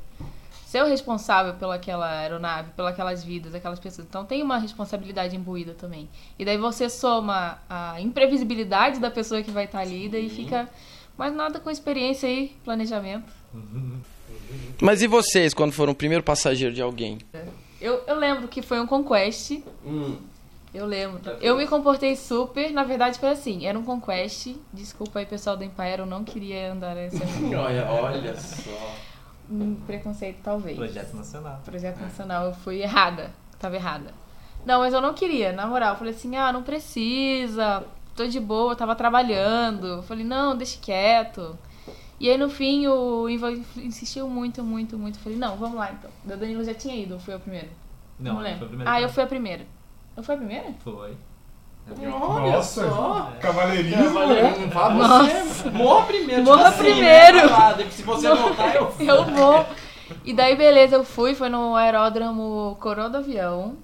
Você 0.65 0.79
é 0.79 0.85
o 0.85 0.87
responsável 0.87 1.55
pelaquela 1.55 2.21
aeronave, 2.21 2.71
pelas 2.77 3.25
vidas, 3.25 3.55
aquelas 3.55 3.81
pessoas. 3.81 4.07
Então 4.09 4.25
tem 4.25 4.43
uma 4.43 4.59
responsabilidade 4.59 5.35
imbuída 5.35 5.75
também. 5.75 6.09
E 6.39 6.45
daí 6.45 6.57
você 6.57 6.89
soma 6.89 7.59
a 7.69 8.01
imprevisibilidade 8.01 9.01
da 9.01 9.11
pessoa 9.11 9.43
que 9.43 9.51
vai 9.51 9.65
estar 9.65 9.81
ali, 9.81 10.07
e 10.07 10.09
daí 10.09 10.31
fica 10.31 10.69
mais 11.19 11.35
nada 11.35 11.59
com 11.59 11.71
experiência 11.71 12.29
e 12.29 12.49
planejamento. 12.65 13.33
Mas 14.81 15.03
e 15.03 15.07
vocês, 15.07 15.55
quando 15.55 15.73
foram 15.73 15.93
o 15.93 15.97
primeiro 15.97 16.23
passageiro 16.23 16.75
de 16.75 16.83
alguém? 16.83 17.19
Eu, 17.81 18.03
eu 18.07 18.17
lembro 18.17 18.49
que 18.49 18.63
foi 18.63 18.81
um 18.81 18.87
Conquest. 18.87 19.63
Eu 20.77 20.85
lembro. 20.85 21.21
Eu 21.41 21.57
me 21.57 21.67
comportei 21.67 22.15
super. 22.15 22.71
Na 22.71 22.85
verdade, 22.85 23.19
foi 23.19 23.31
assim: 23.31 23.67
era 23.67 23.79
um 23.79 23.83
Conquest. 23.83 24.55
Desculpa 24.71 25.21
aí, 25.21 25.27
pessoal 25.27 25.57
do 25.57 25.65
Empire, 25.65 26.01
eu 26.01 26.07
não 26.07 26.23
queria 26.23 26.71
andar 26.73 26.95
nessa. 26.95 27.17
Olha, 27.57 27.87
olha 27.91 28.37
só. 28.37 28.95
Hum, 29.51 29.77
Preconceito, 29.87 30.41
talvez. 30.43 30.77
Projeto 30.77 31.17
nacional. 31.17 31.61
Projeto 31.65 32.01
Nacional, 32.01 32.47
eu 32.47 32.53
fui 32.53 32.83
errada. 32.83 33.31
Tava 33.59 33.77
errada. 33.77 34.13
Não, 34.67 34.81
mas 34.81 34.93
eu 34.93 35.01
não 35.01 35.15
queria, 35.15 35.53
na 35.53 35.67
moral. 35.67 35.95
Eu 35.95 35.97
falei 35.99 36.13
assim, 36.13 36.37
ah, 36.37 36.53
não 36.53 36.63
precisa. 36.63 37.85
Tô 38.15 38.27
de 38.27 38.41
boa, 38.41 38.73
eu 38.73 38.77
tava 38.77 38.95
trabalhando. 38.95 39.87
Eu 39.87 40.03
falei, 40.03 40.25
não, 40.27 40.57
deixa 40.57 40.79
quieto. 40.79 41.57
E 42.19 42.29
aí, 42.29 42.37
no 42.37 42.51
fim, 42.51 42.87
o 42.87 43.29
Ivan 43.31 43.63
insistiu 43.77 44.29
muito, 44.29 44.63
muito, 44.63 44.99
muito. 44.99 45.17
Eu 45.17 45.23
falei, 45.23 45.39
não, 45.39 45.57
vamos 45.57 45.77
lá, 45.77 45.93
então. 45.93 46.11
O 46.25 46.29
Danilo 46.37 46.65
já 46.65 46.75
tinha 46.75 46.95
ido, 46.97 47.15
ou 47.15 47.21
fui 47.21 47.33
eu 47.33 47.41
primeiro? 47.41 47.69
Não, 48.19 48.39
lembro. 48.41 48.59
foi 48.59 48.67
a 48.67 48.69
primeira 48.69 48.91
Ah, 48.93 49.01
eu 49.01 49.09
fui 49.09 49.23
a 49.23 49.27
primeira. 49.27 49.76
Eu 50.17 50.23
fui 50.23 50.35
a 50.35 50.39
primeira? 50.39 50.75
Foi. 50.83 51.17
Nossa, 52.05 53.33
cavaleirismo. 53.41 54.05
Não 54.05 54.69
vá 54.71 54.91
Nossa. 54.91 55.45
você. 55.45 55.71
Morra 55.71 56.07
primeiro. 56.07 56.43
Morra 56.43 56.71
tipo 56.73 56.83
primeiro. 56.85 57.37
Né, 57.49 57.87
se 57.91 58.03
você 58.03 58.29
voltar, 58.35 58.75
eu 58.75 58.93
Eu 58.99 59.25
vou. 59.25 59.67
E 60.25 60.33
daí, 60.33 60.57
beleza, 60.57 60.97
eu 60.97 61.05
fui, 61.05 61.35
foi 61.35 61.49
no 61.49 61.75
aeródromo 61.77 62.77
Coroa 62.81 63.09
do 63.09 63.19
Avião, 63.19 63.77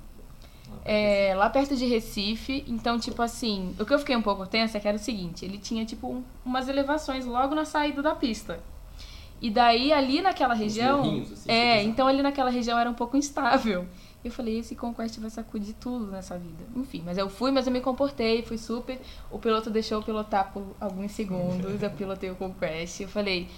é, 0.85 1.33
lá 1.37 1.49
perto 1.51 1.77
de 1.77 1.85
Recife. 1.87 2.65
Então, 2.67 2.99
tipo 2.99 3.23
assim, 3.23 3.75
o 3.79 3.85
que 3.85 3.95
eu 3.95 3.99
fiquei 3.99 4.17
um 4.17 4.23
pouco 4.23 4.47
tensa 4.47 4.79
é 4.79 4.81
que 4.81 4.89
era 4.89 4.97
o 4.97 5.01
seguinte: 5.01 5.45
ele 5.45 5.59
tinha, 5.59 5.85
tipo, 5.85 6.09
um- 6.09 6.23
umas 6.45 6.69
elevações 6.69 7.25
logo 7.25 7.55
na 7.55 7.65
saída 7.65 8.03
da 8.03 8.15
pista. 8.15 8.59
E 9.41 9.51
daí, 9.51 9.93
ali 9.93 10.21
naquela 10.21 10.55
região. 10.55 10.99
morrinhos, 10.99 11.33
assim, 11.33 11.51
é, 11.51 11.79
tipo, 11.79 11.91
então 11.91 12.07
ali 12.09 12.23
naquela 12.23 12.51
região 12.51 12.79
era 12.79 12.89
um 12.91 12.95
pouco 12.95 13.17
instável. 13.17 13.87
Eu 14.25 14.31
falei, 14.31 14.59
esse 14.59 14.77
Conquest 14.77 15.19
vai 15.19 15.31
sacudir 15.31 15.75
tudo 15.81 16.07
nessa 16.07 16.39
vida. 16.39 16.65
Enfim, 16.77 17.03
mas 17.05 17.19
eu 17.19 17.29
fui, 17.29 17.51
mas 17.51 17.67
eu 17.67 17.73
me 17.73 17.81
comportei, 17.81 18.43
fui 18.43 18.57
super. 18.57 19.01
O 19.31 19.39
piloto 19.39 19.69
deixou 19.69 19.99
eu 19.99 20.03
pilotar 20.03 20.53
por 20.53 20.65
alguns 20.81 21.11
segundos, 21.13 21.83
eu 21.83 21.91
pilotei 21.91 22.31
o 22.31 22.37
Conquest. 22.37 23.01
Eu 23.01 23.09
falei, 23.09 23.49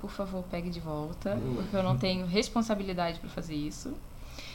por 0.00 0.10
favor, 0.10 0.44
pegue 0.50 0.68
de 0.68 0.80
volta, 0.80 1.38
porque 1.54 1.74
eu 1.74 1.82
não 1.82 1.96
tenho 1.96 2.26
responsabilidade 2.26 3.20
pra 3.20 3.30
fazer 3.30 3.54
isso. 3.54 3.94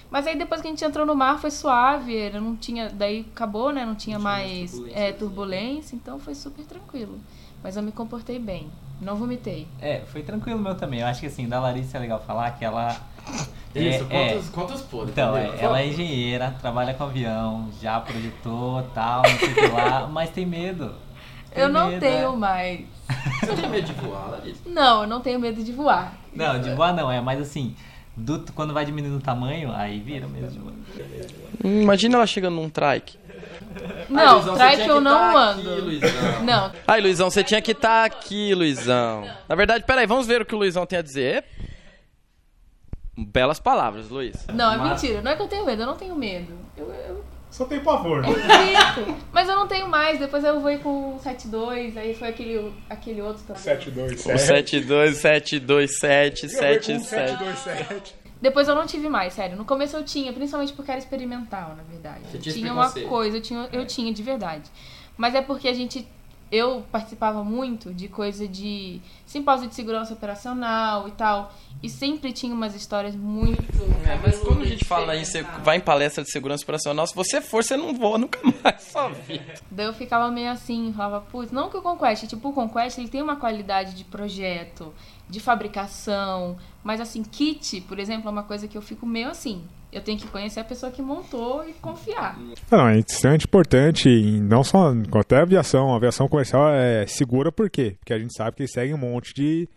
Mas 0.09 0.25
aí 0.25 0.37
depois 0.37 0.61
que 0.61 0.67
a 0.67 0.69
gente 0.69 0.83
entrou 0.85 1.05
no 1.05 1.15
mar 1.15 1.39
foi 1.39 1.51
suave, 1.51 2.29
não 2.31 2.55
tinha, 2.55 2.89
daí 2.89 3.25
acabou, 3.33 3.71
né? 3.71 3.85
Não 3.85 3.95
tinha 3.95 4.17
mais 4.17 4.71
turbulência, 4.71 4.99
é, 4.99 5.09
assim. 5.09 5.17
turbulência, 5.17 5.95
então 5.95 6.19
foi 6.19 6.35
super 6.35 6.63
tranquilo. 6.65 7.19
Mas 7.61 7.75
eu 7.75 7.83
me 7.83 7.91
comportei 7.91 8.39
bem, 8.39 8.69
não 9.01 9.15
vomitei. 9.15 9.67
É, 9.81 10.01
foi 10.01 10.23
tranquilo 10.23 10.59
meu 10.59 10.75
também. 10.75 11.01
Eu 11.01 11.07
acho 11.07 11.19
que 11.19 11.27
assim, 11.27 11.47
da 11.47 11.59
Larissa 11.59 11.97
é 11.97 11.99
legal 11.99 12.21
falar 12.21 12.51
que 12.51 12.63
ela. 12.63 12.95
Isso, 13.83 14.05
é, 14.09 14.29
quantos, 14.29 14.49
quantos 14.49 14.81
podres? 14.81 15.11
Então, 15.11 15.35
é, 15.37 15.51
ela 15.59 15.81
é 15.81 15.87
engenheira, 15.87 16.55
trabalha 16.61 16.93
com 16.93 17.03
avião, 17.03 17.69
já 17.81 17.99
projetou 17.99 18.83
tal, 18.93 19.21
não 19.23 19.39
sei 19.39 19.49
o 19.49 19.55
que 19.55 19.67
lá, 19.67 20.07
mas 20.11 20.29
tem 20.29 20.45
medo. 20.45 20.93
Tem 21.53 21.63
eu 21.63 21.69
não 21.69 21.87
medo, 21.89 21.99
tenho 21.99 22.33
é. 22.33 22.35
mais. 22.35 22.79
Você 23.41 23.53
tem 23.61 23.69
medo 23.69 23.85
de 23.87 23.93
voar, 23.93 24.31
Larissa? 24.31 24.61
Não, 24.65 25.01
eu 25.03 25.07
não 25.07 25.21
tenho 25.21 25.39
medo 25.39 25.63
de 25.63 25.71
voar. 25.71 26.13
Não, 26.33 26.59
de 26.59 26.69
voar 26.71 26.93
não, 26.93 27.11
é, 27.11 27.19
mas 27.21 27.39
assim, 27.41 27.75
do- 28.15 28.45
quando 28.53 28.73
vai 28.73 28.85
diminuindo 28.85 29.17
o 29.17 29.21
tamanho, 29.21 29.71
aí 29.73 29.99
vira 29.99 30.27
mesmo 30.27 30.49
de 30.51 30.59
voar. 30.59 30.73
Hum, 31.63 31.81
Imagina 31.81 32.17
ela 32.17 32.27
chegando 32.27 32.55
num 32.55 32.69
trike. 32.69 33.17
Não, 34.09 34.35
Luizão, 34.35 34.55
você 34.55 34.63
trike 34.67 34.87
eu 34.89 35.01
não 35.01 35.11
tá 35.11 35.51
aqui, 35.51 35.59
ando. 35.61 35.85
Luizão. 35.85 36.43
Não, 36.43 36.71
Ai, 36.87 37.01
Luizão, 37.01 37.29
você 37.29 37.43
tinha 37.43 37.61
que 37.61 37.71
estar 37.71 38.05
aqui, 38.05 38.53
Luizão. 38.53 39.27
Na 39.47 39.55
verdade, 39.55 39.83
peraí, 39.85 40.05
vamos 40.07 40.25
ver 40.27 40.41
o 40.41 40.45
que 40.45 40.55
o 40.55 40.57
Luizão 40.57 40.85
tem 40.85 40.99
a 40.99 41.01
dizer. 41.01 41.43
Belas 43.17 43.59
palavras, 43.59 44.09
Luiz. 44.09 44.35
não, 44.53 44.71
é 44.73 44.77
Mas- 44.77 45.01
mentira. 45.01 45.21
Não 45.21 45.31
é 45.31 45.35
que 45.35 45.41
eu 45.41 45.47
tenho 45.47 45.65
medo, 45.65 45.81
eu 45.81 45.87
não 45.87 45.95
tenho 45.97 46.15
medo. 46.15 46.53
Eu, 46.77 46.85
eu 46.91 47.25
Só 47.49 47.65
tem 47.65 47.79
pavor. 47.79 48.23
evito. 48.23 49.15
Mas 49.31 49.49
eu 49.49 49.55
não 49.55 49.67
tenho 49.67 49.87
mais. 49.87 50.19
Depois 50.19 50.43
eu 50.43 50.59
vou 50.59 50.77
com 50.79 51.15
o 51.15 51.19
72, 51.19 51.97
aí 51.97 52.13
foi 52.13 52.27
aquele, 52.27 52.71
aquele 52.89 53.21
outro 53.21 53.41
também. 53.43 53.61
727. 53.63 54.35
O 54.35 54.37
72, 54.39 55.17
727, 55.17 56.49
77. 56.49 57.03
727. 57.07 58.15
Depois 58.39 58.67
eu 58.67 58.75
não 58.75 58.85
tive 58.85 59.09
mais, 59.09 59.33
sério. 59.33 59.57
No 59.57 59.65
começo 59.65 59.97
eu 59.97 60.03
tinha, 60.03 60.31
principalmente 60.31 60.71
porque 60.73 60.91
era 60.91 60.99
experimental, 60.99 61.75
na 61.75 61.81
verdade. 61.89 62.19
Você 62.31 62.37
tinha 62.37 62.51
esse 62.51 62.59
tinha 62.59 62.71
uma 62.71 62.91
coisa, 62.91 63.37
eu 63.37 63.41
tinha, 63.41 63.67
eu 63.73 63.85
tinha 63.87 64.13
de 64.13 64.21
verdade. 64.21 64.69
Mas 65.17 65.33
é 65.33 65.41
porque 65.41 65.67
a 65.67 65.73
gente. 65.73 66.07
Eu 66.51 66.85
participava 66.91 67.43
muito 67.43 67.93
de 67.93 68.07
coisa 68.07 68.47
de 68.47 69.01
simpósio 69.25 69.67
de 69.67 69.75
segurança 69.75 70.13
operacional 70.13 71.07
e 71.07 71.11
tal. 71.11 71.53
E 71.83 71.89
sempre 71.89 72.31
tinha 72.31 72.53
umas 72.55 72.73
histórias 72.73 73.15
muito. 73.15 73.61
É, 74.05 74.17
mas 74.23 74.39
quando 74.39 74.61
a 74.61 74.65
gente 74.65 74.85
fala 74.85 75.15
em 75.17 75.25
se- 75.25 75.43
vai 75.63 75.77
em 75.77 75.81
palestra 75.81 76.23
de 76.23 76.31
segurança 76.31 76.63
operacional, 76.63 77.05
se 77.05 77.13
você 77.13 77.41
for, 77.41 77.63
você 77.63 77.75
não 77.75 77.93
voa 77.93 78.17
nunca 78.17 78.39
mais 78.63 78.93
vida. 79.27 79.53
Daí 79.69 79.85
eu 79.85 79.93
ficava 79.93 80.31
meio 80.31 80.49
assim, 80.49 80.93
falava, 80.95 81.21
putz, 81.29 81.51
não 81.51 81.69
que 81.69 81.77
o 81.77 81.81
Conquest, 81.81 82.25
tipo, 82.27 82.49
o 82.49 82.53
Conquest 82.53 82.97
ele 82.97 83.09
tem 83.09 83.21
uma 83.21 83.35
qualidade 83.35 83.93
de 83.93 84.03
projeto, 84.05 84.93
de 85.29 85.39
fabricação, 85.41 86.57
mas 86.83 86.99
assim, 87.01 87.23
kit, 87.23 87.81
por 87.81 87.99
exemplo, 87.99 88.27
é 88.27 88.31
uma 88.31 88.43
coisa 88.43 88.67
que 88.67 88.77
eu 88.77 88.81
fico 88.81 89.05
meio 89.05 89.29
assim. 89.29 89.63
Eu 89.97 90.03
tenho 90.03 90.19
que 90.19 90.27
conhecer 90.27 90.59
a 90.59 90.63
pessoa 90.63 90.91
que 90.91 91.01
montou 91.01 91.67
e 91.67 91.73
confiar. 91.73 92.39
Não, 92.69 92.87
é 92.87 92.99
extremamente 92.99 93.45
importante, 93.45 94.07
não 94.41 94.63
só 94.63 94.93
até 95.19 95.37
a 95.37 95.41
aviação. 95.41 95.91
A 95.91 95.97
aviação 95.97 96.27
comercial 96.27 96.69
é 96.69 97.07
segura 97.07 97.51
por 97.51 97.67
quê? 97.67 97.95
Porque 97.99 98.13
a 98.13 98.19
gente 98.19 98.31
sabe 98.37 98.55
que 98.55 98.61
eles 98.61 98.71
seguem 98.71 98.93
um 98.93 98.97
monte 98.99 99.33
de, 99.33 99.67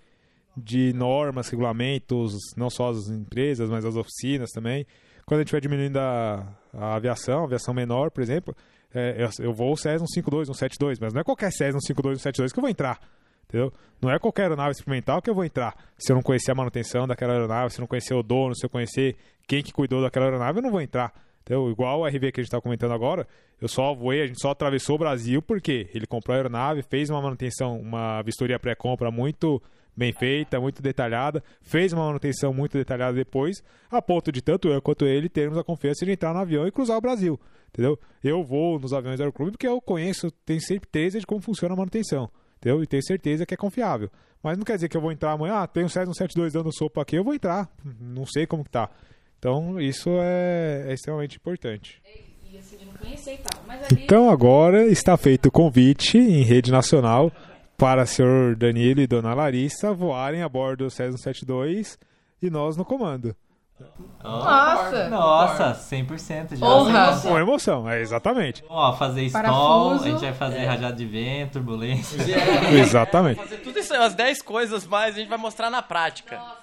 de 0.54 0.92
normas, 0.92 1.48
regulamentos, 1.48 2.34
não 2.54 2.68
só 2.68 2.90
as 2.90 3.08
empresas, 3.08 3.70
mas 3.70 3.82
as 3.86 3.96
oficinas 3.96 4.50
também. 4.50 4.86
Quando 5.24 5.40
a 5.40 5.42
gente 5.42 5.52
vai 5.52 5.60
diminuindo 5.60 5.98
a, 5.98 6.46
a 6.74 6.96
aviação, 6.96 7.40
a 7.40 7.44
aviação 7.44 7.72
menor, 7.72 8.10
por 8.10 8.22
exemplo, 8.22 8.54
é, 8.94 9.24
eu, 9.24 9.46
eu 9.46 9.54
vou 9.54 9.72
o 9.72 9.76
Cessna 9.76 10.06
152, 10.06 10.48
172, 10.48 10.98
mas 10.98 11.14
não 11.14 11.22
é 11.22 11.24
qualquer 11.24 11.50
Cessna 11.50 11.80
152, 11.80 12.20
172 12.20 12.52
que 12.52 12.58
eu 12.58 12.62
vou 12.62 12.70
entrar. 12.70 13.00
Entendeu? 13.48 13.72
Não 14.00 14.10
é 14.10 14.18
qualquer 14.18 14.42
aeronave 14.42 14.70
experimental 14.72 15.20
que 15.20 15.28
eu 15.28 15.34
vou 15.34 15.44
entrar. 15.44 15.74
Se 15.98 16.12
eu 16.12 16.14
não 16.14 16.22
conhecer 16.22 16.52
a 16.52 16.54
manutenção 16.54 17.06
daquela 17.08 17.32
aeronave, 17.32 17.72
se 17.72 17.80
eu 17.80 17.82
não 17.82 17.88
conhecer 17.88 18.14
o 18.14 18.22
dono, 18.22 18.54
se 18.54 18.64
eu 18.64 18.70
conhecer 18.70 19.16
quem 19.50 19.64
que 19.64 19.72
cuidou 19.72 20.00
daquela 20.00 20.26
aeronave, 20.26 20.60
eu 20.60 20.62
não 20.62 20.70
vou 20.70 20.80
entrar. 20.80 21.12
Entendeu? 21.40 21.68
Igual 21.68 22.00
o 22.00 22.06
RV 22.06 22.30
que 22.30 22.40
a 22.40 22.42
gente 22.44 22.52
está 22.52 22.60
comentando 22.60 22.92
agora, 22.92 23.26
eu 23.60 23.66
só 23.66 23.92
voei, 23.92 24.22
a 24.22 24.26
gente 24.28 24.40
só 24.40 24.50
atravessou 24.50 24.94
o 24.94 24.98
Brasil 24.98 25.42
porque 25.42 25.90
ele 25.92 26.06
comprou 26.06 26.34
a 26.34 26.36
aeronave, 26.36 26.82
fez 26.82 27.10
uma 27.10 27.20
manutenção, 27.20 27.76
uma 27.80 28.22
vistoria 28.22 28.60
pré-compra 28.60 29.10
muito 29.10 29.60
bem 29.96 30.12
feita, 30.12 30.60
muito 30.60 30.80
detalhada, 30.80 31.42
fez 31.62 31.92
uma 31.92 32.06
manutenção 32.06 32.54
muito 32.54 32.78
detalhada 32.78 33.12
depois, 33.12 33.60
a 33.90 34.00
ponto 34.00 34.30
de 34.30 34.40
tanto 34.40 34.68
eu 34.68 34.80
quanto 34.80 35.04
ele 35.04 35.28
termos 35.28 35.58
a 35.58 35.64
confiança 35.64 36.06
de 36.06 36.12
entrar 36.12 36.32
no 36.32 36.38
avião 36.38 36.64
e 36.64 36.70
cruzar 36.70 36.96
o 36.96 37.00
Brasil. 37.00 37.38
Entendeu? 37.70 37.98
Eu 38.22 38.44
vou 38.44 38.78
nos 38.78 38.92
aviões 38.92 39.16
do 39.16 39.22
Aeroclube 39.22 39.50
porque 39.50 39.66
eu 39.66 39.80
conheço, 39.80 40.30
tenho 40.46 40.60
certeza 40.60 41.18
de 41.18 41.26
como 41.26 41.40
funciona 41.40 41.74
a 41.74 41.76
manutenção. 41.76 42.30
Entendeu? 42.58 42.84
E 42.84 42.86
tenho 42.86 43.02
certeza 43.02 43.44
que 43.44 43.54
é 43.54 43.56
confiável. 43.56 44.08
Mas 44.40 44.56
não 44.56 44.64
quer 44.64 44.76
dizer 44.76 44.88
que 44.88 44.96
eu 44.96 45.00
vou 45.00 45.10
entrar 45.10 45.32
amanhã, 45.32 45.54
ah, 45.54 45.66
tem 45.66 45.84
um 45.84 45.88
772 45.88 46.52
dando 46.52 46.72
sopa 46.72 47.02
aqui, 47.02 47.16
eu 47.16 47.24
vou 47.24 47.34
entrar. 47.34 47.68
Não 48.00 48.24
sei 48.26 48.46
como 48.46 48.62
que 48.62 48.70
tá. 48.70 48.88
Então, 49.40 49.80
isso 49.80 50.10
é, 50.20 50.84
é 50.88 50.92
extremamente 50.92 51.36
importante. 51.36 51.98
E 52.52 52.58
assim, 52.58 52.76
e. 53.88 54.04
Então, 54.04 54.28
agora 54.28 54.86
está 54.86 55.16
feito 55.16 55.46
o 55.46 55.50
convite 55.50 56.18
em 56.18 56.42
rede 56.42 56.70
nacional 56.70 57.32
para 57.74 58.02
o 58.02 58.06
senhor 58.06 58.54
Danilo 58.54 59.00
e 59.00 59.06
dona 59.06 59.32
Larissa 59.32 59.94
voarem 59.94 60.42
a 60.42 60.48
bordo 60.48 60.84
do 60.84 60.90
Cessna 60.90 61.16
72 61.16 61.98
e 62.42 62.50
nós 62.50 62.76
no 62.76 62.84
comando. 62.84 63.34
Nossa! 64.22 65.08
Nossa, 65.08 65.72
100% 65.74 66.56
já. 66.56 66.66
Honra! 66.66 67.18
Com 67.22 67.38
emoção, 67.38 67.88
é 67.88 68.02
exatamente. 68.02 68.62
Ó, 68.68 68.92
fazer 68.92 69.24
stall, 69.24 69.42
Parafuso. 69.42 70.04
a 70.04 70.08
gente 70.10 70.20
vai 70.20 70.34
fazer 70.34 70.66
rajada 70.66 70.94
de 70.94 71.06
vento, 71.06 71.52
turbulência. 71.52 72.18
Exatamente. 72.78 73.40
Fazer 73.40 73.56
tudo 73.62 73.78
isso, 73.78 73.94
as 73.94 74.14
10 74.14 74.42
coisas 74.42 74.86
mais, 74.86 75.14
a 75.14 75.18
gente 75.18 75.30
vai 75.30 75.38
mostrar 75.38 75.70
na 75.70 75.80
prática. 75.80 76.36
Nossa. 76.36 76.59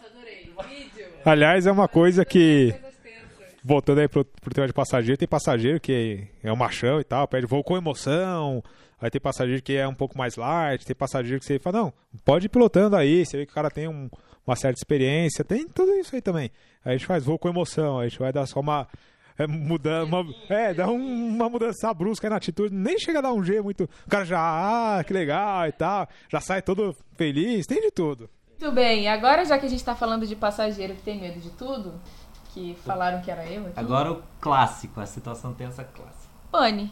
Aliás, 1.25 1.65
é 1.67 1.71
uma 1.71 1.87
coisa 1.87 2.23
que. 2.25 2.73
Voltando 3.63 3.99
aí 3.99 4.07
pro, 4.07 4.23
pro 4.23 4.53
tema 4.53 4.65
de 4.67 4.73
passageiro, 4.73 5.17
tem 5.17 5.27
passageiro 5.27 5.79
que 5.79 6.25
é 6.41 6.51
um 6.51 6.55
machão 6.55 7.01
e 7.01 7.03
tal, 7.03 7.27
pede 7.27 7.45
voo 7.45 7.63
com 7.63 7.75
emoção. 7.75 8.63
Aí 8.99 9.09
tem 9.09 9.19
passageiro 9.19 9.61
que 9.61 9.73
é 9.75 9.87
um 9.87 9.93
pouco 9.93 10.17
mais 10.17 10.35
light, 10.37 10.85
tem 10.85 10.95
passageiro 10.95 11.39
que 11.39 11.45
você 11.45 11.59
fala, 11.59 11.79
não, 11.79 11.93
pode 12.23 12.45
ir 12.45 12.49
pilotando 12.49 12.95
aí, 12.95 13.25
você 13.25 13.37
vê 13.37 13.45
que 13.45 13.51
o 13.51 13.55
cara 13.55 13.69
tem 13.69 13.87
um- 13.87 14.09
uma 14.45 14.55
certa 14.55 14.79
experiência, 14.79 15.43
tem 15.43 15.67
tudo 15.67 15.91
isso 15.95 16.15
aí 16.15 16.21
também. 16.21 16.49
Aí 16.83 16.93
a 16.93 16.97
gente 16.97 17.05
faz 17.05 17.25
voo 17.25 17.37
com 17.37 17.49
emoção, 17.49 17.99
aí 17.99 18.05
a 18.07 18.09
gente 18.09 18.19
vai 18.19 18.31
dar 18.31 18.45
só 18.47 18.59
uma. 18.61 18.87
É, 19.37 19.45
muda, 19.45 20.03
uma, 20.05 20.25
é, 20.49 20.73
dá 20.73 20.87
um- 20.89 21.27
uma 21.27 21.47
mudança 21.47 21.93
brusca 21.93 22.25
aí 22.25 22.29
na 22.31 22.37
atitude, 22.37 22.73
nem 22.73 22.97
chega 22.97 23.19
a 23.19 23.21
dar 23.21 23.33
um 23.33 23.43
G 23.43 23.61
muito. 23.61 23.83
O 23.83 24.09
cara 24.09 24.25
já, 24.25 24.39
ah, 24.39 25.03
que 25.03 25.13
legal 25.13 25.67
e 25.67 25.71
tal, 25.73 26.07
já 26.31 26.39
sai 26.39 26.61
todo 26.61 26.95
feliz, 27.15 27.67
tem 27.67 27.79
de 27.81 27.91
tudo. 27.91 28.27
Muito 28.59 28.73
bem, 28.73 29.07
agora 29.07 29.45
já 29.45 29.57
que 29.59 29.65
a 29.65 29.69
gente 29.69 29.83
tá 29.83 29.95
falando 29.95 30.25
de 30.25 30.35
passageiro 30.35 30.95
que 30.95 31.01
tem 31.03 31.19
medo 31.19 31.39
de 31.39 31.49
tudo, 31.51 31.93
que 32.53 32.75
falaram 32.85 33.21
que 33.21 33.29
era 33.29 33.45
eu 33.45 33.67
aqui. 33.67 33.79
Agora 33.79 34.11
o 34.11 34.23
clássico, 34.41 34.99
a 34.99 35.05
situação 35.05 35.53
tensa 35.53 35.83
clássica. 35.83 36.27
Pane. 36.51 36.91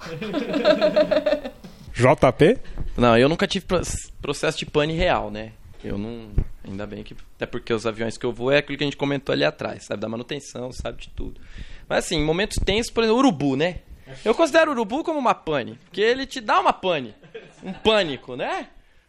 JP? 1.92 2.58
Não, 2.96 3.16
eu 3.16 3.28
nunca 3.28 3.46
tive 3.46 3.66
pro- 3.66 3.80
processo 4.20 4.58
de 4.58 4.66
pane 4.66 4.92
real, 4.94 5.30
né? 5.30 5.52
Eu 5.82 5.98
não. 5.98 6.30
Ainda 6.66 6.86
bem 6.86 7.02
que. 7.04 7.14
Até 7.36 7.46
porque 7.46 7.72
os 7.72 7.86
aviões 7.86 8.16
que 8.16 8.24
eu 8.24 8.32
vou 8.32 8.50
é 8.50 8.58
aquilo 8.58 8.78
que 8.78 8.84
a 8.84 8.86
gente 8.86 8.96
comentou 8.96 9.32
ali 9.32 9.44
atrás, 9.44 9.84
sabe? 9.86 10.00
Da 10.00 10.08
manutenção, 10.08 10.72
sabe 10.72 11.02
de 11.02 11.10
tudo. 11.10 11.40
Mas 11.88 12.06
assim, 12.06 12.16
em 12.16 12.24
momentos 12.24 12.56
tensos, 12.64 12.90
por 12.90 13.04
exemplo, 13.04 13.18
urubu, 13.20 13.54
né? 13.56 13.80
Eu 14.24 14.34
considero 14.34 14.70
o 14.70 14.74
urubu 14.74 15.04
como 15.04 15.18
uma 15.18 15.34
pane. 15.34 15.78
Porque 15.84 16.00
ele 16.00 16.26
te 16.26 16.40
dá 16.40 16.58
uma 16.60 16.72
pane. 16.72 17.14
Um 17.62 17.72
pânico, 17.72 18.34
né? 18.36 18.68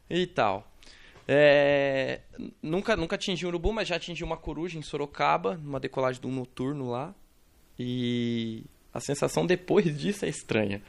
E 0.09 0.27
tal. 0.27 0.67
É, 1.27 2.21
nunca, 2.61 2.95
nunca 2.95 3.15
atingi 3.15 3.45
um 3.45 3.49
urubu, 3.49 3.73
mas 3.73 3.87
já 3.87 3.95
atingi 3.95 4.23
uma 4.23 4.37
coruja 4.37 4.77
em 4.77 4.81
Sorocaba, 4.81 5.57
numa 5.57 5.79
decolagem 5.79 6.21
de 6.21 6.27
um 6.27 6.31
noturno 6.31 6.89
lá. 6.89 7.13
E 7.79 8.63
a 8.93 8.99
sensação 8.99 9.45
depois 9.45 9.85
disso 9.97 10.25
é 10.25 10.29
estranha. 10.29 10.81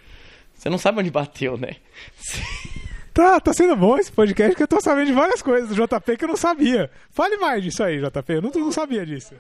Você 0.55 0.69
não 0.71 0.79
sabe 0.79 1.01
onde 1.01 1.11
bateu, 1.11 1.57
né? 1.57 1.77
Tá, 3.17 3.41
tá 3.41 3.55
sendo 3.55 3.75
bom 3.75 3.97
esse 3.97 4.13
podcast 4.13 4.55
que 4.55 4.63
eu 4.63 4.69
tô 4.69 4.79
sabendo 4.79 5.07
de 5.07 5.15
várias 5.15 5.41
coisas 5.41 5.71
do 5.71 5.75
JP 5.75 6.19
que 6.19 6.25
eu 6.25 6.29
não 6.29 6.37
sabia. 6.37 6.91
Fale 7.11 7.39
mais 7.39 7.65
disso 7.65 7.83
aí, 7.83 7.99
JP. 7.99 8.31
Eu 8.31 8.43
não, 8.43 8.51
não 8.51 8.71
sabia 8.71 9.07
disso. 9.07 9.35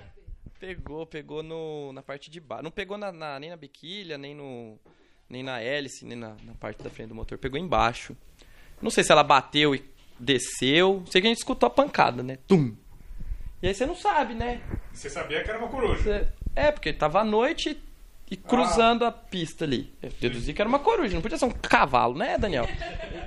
Pegou, 0.58 1.04
pegou 1.04 1.42
no, 1.42 1.92
na 1.92 2.02
parte 2.02 2.30
de 2.30 2.40
baixo. 2.40 2.62
Não 2.64 2.70
pegou 2.70 2.96
na, 2.96 3.12
na- 3.12 3.38
nem 3.38 3.50
na 3.50 3.56
biquilha, 3.58 4.16
nem 4.16 4.34
no 4.34 4.78
nem 5.28 5.42
na 5.42 5.60
hélice, 5.60 6.06
nem 6.06 6.16
na, 6.16 6.36
na 6.42 6.54
parte 6.54 6.82
da 6.82 6.88
frente 6.88 7.08
do 7.10 7.14
motor. 7.14 7.36
Pegou 7.36 7.60
embaixo. 7.60 8.16
Não 8.80 8.90
sei 8.90 9.04
se 9.04 9.12
ela 9.12 9.22
bateu 9.22 9.74
e 9.74 9.84
desceu. 10.18 11.02
Sei 11.10 11.20
que 11.20 11.26
a 11.26 11.30
gente 11.30 11.38
escutou 11.38 11.66
a 11.66 11.70
pancada, 11.70 12.22
né? 12.22 12.38
Tum! 12.46 12.74
E 13.62 13.68
aí 13.68 13.74
você 13.74 13.86
não 13.86 13.96
sabe, 13.96 14.34
né? 14.34 14.60
Você 14.92 15.08
sabia 15.10 15.42
que 15.42 15.50
era 15.50 15.58
uma 15.58 15.68
coruja. 15.68 16.02
Você- 16.02 16.28
É, 16.54 16.70
porque 16.72 16.92
tava 16.92 17.20
à 17.20 17.24
noite 17.24 17.76
e 18.30 18.36
cruzando 18.36 19.04
a 19.04 19.12
pista 19.12 19.64
ali. 19.64 19.92
Eu 20.02 20.10
deduzi 20.20 20.52
que 20.54 20.60
era 20.60 20.68
uma 20.68 20.78
coruja, 20.78 21.14
não 21.14 21.22
podia 21.22 21.38
ser 21.38 21.44
um 21.44 21.50
cavalo, 21.50 22.16
né, 22.16 22.36
Daniel? 22.38 22.66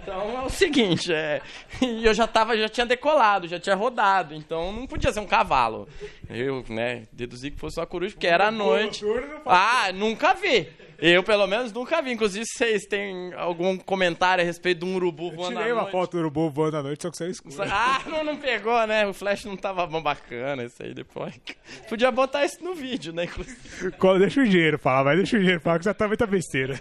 Então 0.01 0.41
é 0.41 0.41
o 0.45 0.49
seguinte, 0.49 1.13
é... 1.13 1.41
e 1.81 2.05
eu 2.05 2.13
já 2.13 2.25
tava, 2.27 2.57
já 2.57 2.67
tinha 2.67 2.85
decolado, 2.85 3.47
já 3.47 3.59
tinha 3.59 3.75
rodado, 3.75 4.33
então 4.33 4.73
não 4.73 4.87
podia 4.87 5.11
ser 5.13 5.19
um 5.19 5.27
cavalo. 5.27 5.87
Eu, 6.29 6.65
né, 6.69 7.03
deduzi 7.13 7.51
que 7.51 7.59
fosse 7.59 7.79
uma 7.79 7.85
coruja, 7.85 8.13
porque 8.13 8.27
era 8.27 8.47
à 8.47 8.51
noite. 8.51 9.05
Ah, 9.45 9.91
nunca 9.93 10.33
vi. 10.33 10.67
Eu, 11.01 11.23
pelo 11.23 11.47
menos, 11.47 11.71
nunca 11.71 12.01
vi. 12.01 12.11
Inclusive, 12.11 12.45
vocês 12.45 12.85
têm 12.85 13.33
algum 13.33 13.77
comentário 13.77 14.43
a 14.43 14.45
respeito 14.45 14.79
de 14.79 14.85
um 14.91 14.95
urubu 14.95 15.31
voando 15.31 15.57
à 15.57 15.61
Tirei 15.61 15.71
uma 15.71 15.81
noite? 15.83 15.91
foto 15.93 16.11
do 16.11 16.17
urubu 16.19 16.49
voando 16.49 16.77
à 16.77 16.83
noite, 16.83 17.01
só 17.03 17.09
que 17.11 17.17
saiu 17.17 17.31
escuro. 17.31 17.55
Ah, 17.71 18.01
não, 18.07 18.23
não 18.23 18.37
pegou, 18.37 18.85
né? 18.85 19.07
O 19.07 19.13
flash 19.13 19.45
não 19.45 19.55
tava 19.55 19.87
bom 19.87 20.01
bacana, 20.01 20.63
isso 20.65 20.81
aí 20.83 20.93
depois. 20.93 21.39
Podia 21.87 22.11
botar 22.11 22.43
isso 22.45 22.63
no 22.63 22.75
vídeo, 22.75 23.13
né? 23.13 23.23
Inclusive. 23.25 23.91
Quando 23.93 24.19
deixa 24.19 24.41
o 24.41 24.47
dinheiro 24.47 24.77
falar, 24.77 25.03
vai 25.03 25.15
deixa 25.15 25.37
o 25.37 25.39
dinheiro 25.39 25.61
falar 25.61 25.79
que 25.79 25.85
já 25.85 25.93
tá 25.93 26.07
muita 26.07 26.27
besteira. 26.27 26.79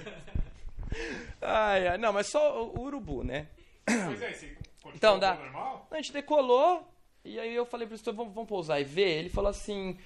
Ai, 1.41 1.87
ai, 1.89 1.99
não, 1.99 2.13
mas 2.13 2.27
só 2.27 2.65
o 2.65 2.81
urubu, 2.81 3.23
né? 3.23 3.47
Pois 3.87 4.21
é, 4.23 4.33
você 4.33 4.57
Então, 4.95 5.19
dá. 5.19 5.35
normal? 5.35 5.87
A 5.91 5.97
gente 5.97 6.13
decolou, 6.13 6.87
e 7.25 7.39
aí 7.39 7.55
eu 7.55 7.65
falei 7.65 7.87
pro 7.87 7.95
instrutor, 7.95 8.17
vamos, 8.17 8.35
vamos 8.35 8.49
pousar 8.49 8.81
e 8.81 8.85
ver? 8.85 9.19
Ele 9.21 9.29
falou 9.31 9.51
assim, 9.51 9.97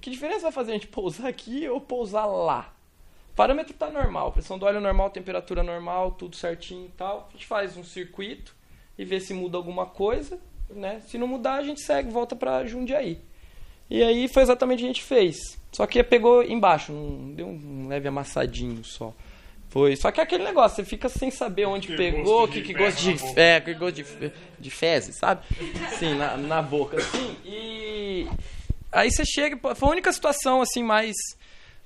que 0.00 0.10
diferença 0.10 0.42
vai 0.42 0.52
fazer 0.52 0.72
a 0.72 0.74
gente 0.74 0.88
pousar 0.88 1.26
aqui 1.26 1.66
ou 1.68 1.80
pousar 1.80 2.26
lá? 2.26 2.72
O 3.32 3.34
parâmetro 3.34 3.72
tá 3.74 3.90
normal, 3.90 4.30
pressão 4.32 4.58
do 4.58 4.66
óleo 4.66 4.80
normal, 4.80 5.08
temperatura 5.10 5.62
normal, 5.62 6.12
tudo 6.12 6.36
certinho 6.36 6.86
e 6.86 6.90
tal. 6.96 7.28
A 7.30 7.32
gente 7.32 7.46
faz 7.46 7.76
um 7.76 7.84
circuito 7.84 8.54
e 8.98 9.04
vê 9.04 9.18
se 9.18 9.32
muda 9.32 9.56
alguma 9.56 9.86
coisa, 9.86 10.38
né? 10.68 11.00
Se 11.06 11.16
não 11.16 11.26
mudar, 11.26 11.54
a 11.54 11.64
gente 11.64 11.80
segue, 11.80 12.10
volta 12.10 12.36
pra 12.36 12.66
Jundiaí. 12.66 13.18
E 13.88 14.02
aí 14.02 14.28
foi 14.28 14.42
exatamente 14.42 14.78
o 14.78 14.80
que 14.80 14.84
a 14.84 14.88
gente 14.88 15.02
fez. 15.02 15.58
Só 15.72 15.86
que 15.86 16.02
pegou 16.02 16.42
embaixo, 16.42 16.92
não 16.92 17.32
deu 17.32 17.46
um 17.46 17.88
leve 17.88 18.06
amassadinho 18.08 18.84
só. 18.84 19.14
Foi. 19.70 19.96
Só 19.96 20.10
que 20.10 20.20
é 20.20 20.22
aquele 20.22 20.44
negócio, 20.44 20.76
você 20.76 20.84
fica 20.84 21.08
sem 21.08 21.30
saber 21.30 21.64
onde 21.64 21.88
Que 21.88 21.96
pegou, 21.96 22.46
que, 22.46 22.60
de 22.60 22.62
que 22.62 22.74
gosto 22.74 22.98
de. 23.00 23.14
boca. 23.14 23.40
É, 23.40 23.58
que 23.58 23.72
gosto 23.72 23.94
de, 24.02 24.32
de 24.58 24.70
fezes, 24.70 25.16
sabe? 25.16 25.42
Sim, 25.98 26.14
na, 26.14 26.36
na 26.36 26.60
boca, 26.60 26.98
assim. 26.98 27.36
E. 27.42 28.28
Aí 28.92 29.10
você 29.10 29.24
chega. 29.24 29.58
Foi 29.74 29.88
a 29.88 29.92
única 29.92 30.12
situação, 30.12 30.60
assim, 30.60 30.82
mais. 30.82 31.16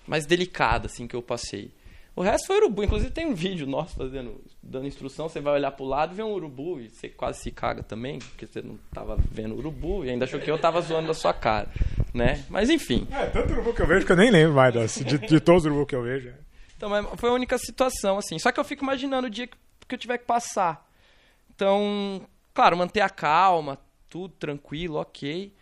Mais 0.07 0.27
delicada, 0.27 0.87
assim, 0.87 1.07
que 1.07 1.17
eu 1.17 1.23
passei. 1.23 1.71
O 2.15 2.23
resto 2.23 2.47
foi 2.47 2.57
urubu. 2.57 2.83
Inclusive 2.83 3.11
tem 3.11 3.27
um 3.27 3.35
vídeo 3.35 3.67
nosso 3.67 3.95
fazendo, 3.97 4.41
dando 4.63 4.87
instrução. 4.87 5.29
Você 5.29 5.39
vai 5.41 5.53
olhar 5.55 5.71
pro 5.73 5.85
lado 5.85 6.13
e 6.13 6.17
vê 6.17 6.23
um 6.23 6.33
urubu 6.33 6.81
e 6.81 6.89
você 6.89 7.09
quase 7.11 7.41
se 7.43 7.51
caga 7.51 7.83
também, 7.83 8.19
porque 8.21 8.47
você 8.47 8.63
não 8.63 8.79
tava 8.95 9.17
vendo 9.31 9.55
urubu 9.55 10.03
e 10.05 10.11
ainda 10.11 10.25
achou 10.25 10.41
que 10.41 10.51
eu 10.51 10.57
tava 10.59 10.81
zoando 10.81 11.09
da 11.09 11.15
sua 11.15 11.35
cara, 11.35 11.69
né? 12.15 12.43
Mas 12.49 12.71
enfim. 12.71 13.07
É, 13.11 13.27
tanto 13.27 13.53
urubu 13.53 13.75
que 13.75 13.83
eu 13.83 13.87
vejo 13.87 14.07
que 14.07 14.13
eu 14.13 14.17
nem 14.17 14.31
lembro 14.31 14.55
mais 14.55 14.73
das- 14.73 14.95
de, 14.95 15.19
de 15.19 15.41
todos 15.41 15.65
os 15.65 15.71
urubus 15.71 15.89
que 15.89 15.95
eu 15.95 16.03
vejo. 16.03 16.33
Então, 16.77 16.89
mas 16.89 17.07
foi 17.17 17.29
a 17.29 17.33
única 17.35 17.59
situação, 17.59 18.17
assim. 18.17 18.39
Só 18.39 18.51
que 18.51 18.59
eu 18.61 18.65
fico 18.65 18.83
imaginando 18.83 19.27
o 19.27 19.31
dia 19.31 19.47
que, 19.47 19.57
que 19.87 19.95
eu 19.95 19.99
tiver 19.99 20.17
que 20.19 20.25
passar. 20.25 20.89
Então, 21.55 22.23
claro, 22.55 22.77
manter 22.77 23.01
a 23.01 23.09
calma, 23.11 23.79
tudo 24.09 24.35
tranquilo, 24.39 24.97
ok. 24.97 25.53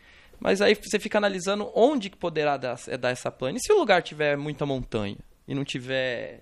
Mas 0.40 0.60
aí 0.60 0.74
você 0.74 0.98
fica 0.98 1.18
analisando 1.18 1.70
onde 1.74 2.10
que 2.10 2.16
poderá 2.16 2.56
dar, 2.56 2.78
é, 2.88 2.96
dar 2.96 3.10
essa 3.10 3.30
plana. 3.30 3.58
E 3.58 3.60
se 3.60 3.72
o 3.72 3.78
lugar 3.78 4.02
tiver 4.02 4.36
muita 4.36 4.66
montanha 4.66 5.16
e 5.46 5.54
não 5.54 5.64
tiver 5.64 6.40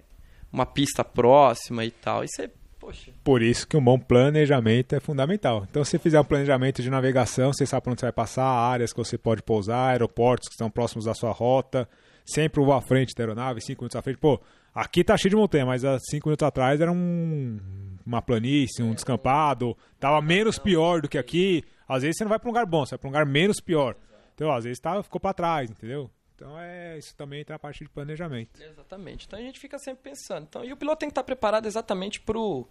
uma 0.52 0.66
pista 0.66 1.02
próxima 1.04 1.84
e 1.84 1.90
tal, 1.90 2.20
aí 2.20 2.28
você, 2.28 2.50
poxa, 2.78 3.10
Por 3.24 3.42
isso 3.42 3.66
que 3.66 3.76
um 3.76 3.84
bom 3.84 3.98
planejamento 3.98 4.94
é 4.94 5.00
fundamental. 5.00 5.66
Então, 5.68 5.84
se 5.84 5.92
você 5.92 5.98
fizer 5.98 6.20
um 6.20 6.24
planejamento 6.24 6.82
de 6.82 6.90
navegação, 6.90 7.52
você 7.52 7.64
sabe 7.64 7.88
onde 7.88 8.00
você 8.00 8.06
vai 8.06 8.12
passar, 8.12 8.44
áreas 8.44 8.92
que 8.92 8.98
você 8.98 9.16
pode 9.16 9.42
pousar, 9.42 9.90
aeroportos 9.90 10.48
que 10.48 10.54
estão 10.54 10.70
próximos 10.70 11.06
da 11.06 11.14
sua 11.14 11.30
rota, 11.30 11.88
sempre 12.24 12.62
à 12.70 12.80
frente 12.80 13.14
da 13.14 13.22
aeronave, 13.22 13.60
cinco 13.60 13.82
minutos 13.82 13.96
à 13.96 14.02
frente. 14.02 14.18
Pô, 14.18 14.40
aqui 14.74 15.02
tá 15.02 15.16
cheio 15.16 15.30
de 15.30 15.36
montanha, 15.36 15.66
mas 15.66 15.84
há 15.84 15.98
cinco 15.98 16.28
minutos 16.28 16.46
atrás 16.46 16.80
era 16.80 16.92
um, 16.92 17.58
uma 18.06 18.22
planície, 18.22 18.82
um 18.82 18.94
descampado, 18.94 19.76
tava 19.98 20.20
menos 20.20 20.58
pior 20.58 21.00
do 21.00 21.08
que 21.08 21.18
aqui. 21.18 21.64
Às 21.88 22.02
vezes 22.02 22.16
você 22.16 22.24
não 22.24 22.28
vai 22.30 22.38
para 22.38 22.48
um 22.48 22.52
lugar 22.52 22.66
bom, 22.66 22.84
você 22.84 22.90
vai 22.90 22.98
para 22.98 23.08
um 23.08 23.10
lugar 23.10 23.26
menos 23.26 23.60
pior. 23.60 23.96
Então, 24.34 24.52
às 24.52 24.64
vezes 24.64 24.80
tá, 24.80 25.02
ficou 25.02 25.20
para 25.20 25.34
trás, 25.34 25.70
entendeu? 25.70 26.10
Então, 26.34 26.58
é, 26.58 26.98
isso 26.98 27.14
também 27.14 27.40
entra 27.40 27.54
na 27.54 27.58
parte 27.58 27.84
de 27.84 27.90
planejamento. 27.90 28.60
Exatamente. 28.60 29.26
Então 29.26 29.38
a 29.38 29.42
gente 29.42 29.60
fica 29.60 29.78
sempre 29.78 30.10
pensando. 30.10 30.44
Então, 30.48 30.64
e 30.64 30.72
o 30.72 30.76
piloto 30.76 30.98
tem 31.00 31.08
que 31.08 31.12
estar 31.12 31.22
preparado 31.22 31.66
exatamente 31.66 32.20
pro 32.20 32.66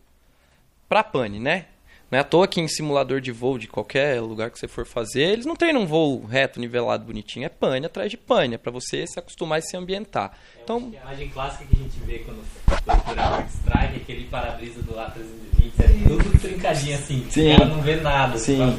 pra 0.89 1.03
pane, 1.03 1.39
né? 1.39 1.69
Não 2.11 2.17
é 2.17 2.21
à 2.21 2.25
toa 2.25 2.45
que 2.45 2.59
em 2.59 2.67
simulador 2.67 3.21
de 3.21 3.31
voo 3.31 3.57
de 3.57 3.69
qualquer 3.69 4.19
lugar 4.19 4.51
que 4.51 4.59
você 4.59 4.67
for 4.67 4.85
fazer, 4.85 5.21
eles 5.21 5.45
não 5.45 5.55
treinam 5.55 5.83
um 5.83 5.85
voo 5.85 6.25
reto, 6.25 6.59
nivelado, 6.59 7.05
bonitinho. 7.05 7.45
É 7.45 7.49
pane 7.49 7.85
atrás 7.85 8.11
de 8.11 8.17
pane, 8.17 8.55
é 8.55 8.57
pra 8.57 8.69
você 8.69 9.07
se 9.07 9.17
acostumar 9.17 9.59
e 9.59 9.61
se 9.61 9.77
ambientar. 9.77 10.33
Então, 10.61 10.91
A 10.93 11.07
imagem 11.07 11.29
clássica 11.29 11.63
que 11.63 11.73
a 11.73 11.79
gente 11.79 11.97
vê 12.01 12.19
quando 12.19 12.43
procura 12.83 13.29
World 13.29 13.49
Strike, 13.49 13.95
aquele 13.95 14.25
para-brisa 14.25 14.81
do 14.81 14.91
A320, 14.91 15.71
é 15.79 16.07
tudo 16.09 16.39
trincadinho 16.39 16.95
assim. 16.97 17.25
Sim. 17.29 17.53
O 17.53 17.57
cara 17.57 17.69
não 17.69 17.81
vê 17.81 17.95
nada. 17.95 18.37
Sim. 18.37 18.77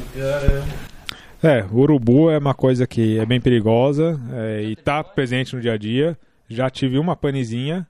É, 1.41 1.65
o 1.71 1.77
urubu 1.79 2.29
é 2.29 2.37
uma 2.37 2.53
coisa 2.53 2.85
que 2.85 3.17
é 3.17 3.25
bem 3.25 3.41
perigosa 3.41 4.17
é, 4.31 4.61
e 4.61 4.75
tá 4.75 5.03
presente 5.03 5.55
no 5.55 5.61
dia 5.61 5.73
a 5.73 5.77
dia. 5.77 6.15
Já 6.47 6.69
tive 6.69 6.99
uma 6.99 7.15
panezinha, 7.15 7.87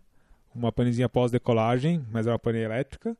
uma 0.55 0.71
panezinha 0.71 1.09
pós-decolagem, 1.09 2.01
mas 2.09 2.27
era 2.27 2.33
uma 2.33 2.39
pane 2.39 2.59
elétrica. 2.59 3.15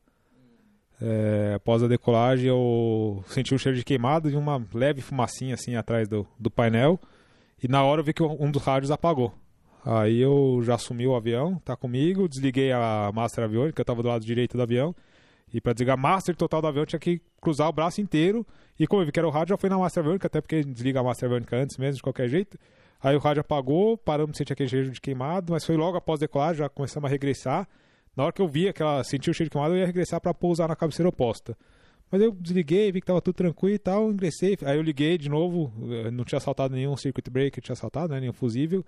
É, 1.00 1.54
após 1.56 1.82
a 1.82 1.88
decolagem 1.88 2.46
eu 2.46 3.22
senti 3.26 3.54
um 3.54 3.58
cheiro 3.58 3.76
de 3.76 3.84
queimado 3.84 4.30
e 4.30 4.36
uma 4.36 4.64
leve 4.72 5.00
fumacinha 5.00 5.54
assim 5.54 5.74
atrás 5.74 6.08
do, 6.08 6.26
do 6.38 6.50
painel. 6.50 7.00
E 7.62 7.68
na 7.68 7.82
hora 7.82 8.00
eu 8.00 8.04
vi 8.04 8.12
que 8.12 8.22
um 8.22 8.50
dos 8.50 8.62
rádios 8.62 8.90
apagou. 8.90 9.34
Aí 9.84 10.18
eu 10.18 10.60
já 10.62 10.76
assumi 10.76 11.06
o 11.06 11.14
avião, 11.14 11.60
tá 11.64 11.76
comigo, 11.76 12.28
desliguei 12.28 12.72
a 12.72 13.10
master 13.14 13.44
aviônica, 13.44 13.80
eu 13.80 13.84
tava 13.84 14.02
do 14.02 14.08
lado 14.08 14.24
direito 14.24 14.56
do 14.56 14.62
avião. 14.62 14.94
E 15.52 15.60
para 15.60 15.72
desligar 15.72 15.98
master 15.98 16.34
total 16.34 16.62
do 16.62 16.68
avião, 16.68 16.86
tinha 16.86 16.98
que 16.98 17.20
cruzar 17.40 17.68
o 17.68 17.72
braço 17.72 18.00
inteiro. 18.00 18.46
E 18.78 18.86
como 18.86 19.02
eu 19.02 19.06
vi 19.06 19.12
que 19.12 19.20
era 19.20 19.28
o 19.28 19.30
rádio, 19.30 19.50
já 19.50 19.56
foi 19.56 19.68
na 19.68 19.78
master 19.78 20.02
aviônica, 20.02 20.26
até 20.26 20.40
porque 20.40 20.64
desliga 20.64 21.00
a 21.00 21.02
master 21.02 21.26
aviônica 21.26 21.56
antes 21.56 21.76
mesmo, 21.76 21.96
de 21.96 22.02
qualquer 22.02 22.28
jeito. 22.28 22.58
Aí 23.00 23.14
o 23.14 23.18
rádio 23.18 23.42
apagou, 23.42 23.98
paramos 23.98 24.32
de 24.32 24.38
sentir 24.38 24.54
aquele 24.54 24.68
cheiro 24.68 24.90
de 24.90 25.00
queimado, 25.00 25.52
mas 25.52 25.64
foi 25.64 25.76
logo 25.76 25.96
após 25.96 26.18
decolar, 26.18 26.54
já 26.54 26.68
começamos 26.68 27.06
a 27.06 27.10
regressar. 27.10 27.68
Na 28.16 28.24
hora 28.24 28.32
que 28.32 28.40
eu 28.40 28.48
vi 28.48 28.68
aquela, 28.68 29.02
senti 29.02 29.30
o 29.30 29.34
cheiro 29.34 29.48
de 29.48 29.50
queimado, 29.50 29.74
eu 29.74 29.78
ia 29.78 29.86
regressar 29.86 30.20
para 30.20 30.32
pousar 30.32 30.68
na 30.68 30.76
cabeceira 30.76 31.08
oposta. 31.08 31.56
Mas 32.10 32.22
eu 32.22 32.30
desliguei, 32.32 32.92
vi 32.92 33.00
que 33.00 33.06
tava 33.06 33.20
tudo 33.20 33.34
tranquilo 33.34 33.74
e 33.74 33.78
tal, 33.78 34.10
ingressei. 34.10 34.56
Aí 34.64 34.76
eu 34.76 34.82
liguei 34.82 35.18
de 35.18 35.28
novo, 35.28 35.72
eh, 35.90 36.10
não 36.10 36.24
tinha 36.24 36.40
saltado 36.40 36.74
nenhum 36.74 36.96
circuit 36.96 37.28
breaker, 37.28 37.62
tinha 37.62 37.74
saltado, 37.74 38.12
né, 38.12 38.20
nenhum 38.20 38.32
fusível. 38.32 38.84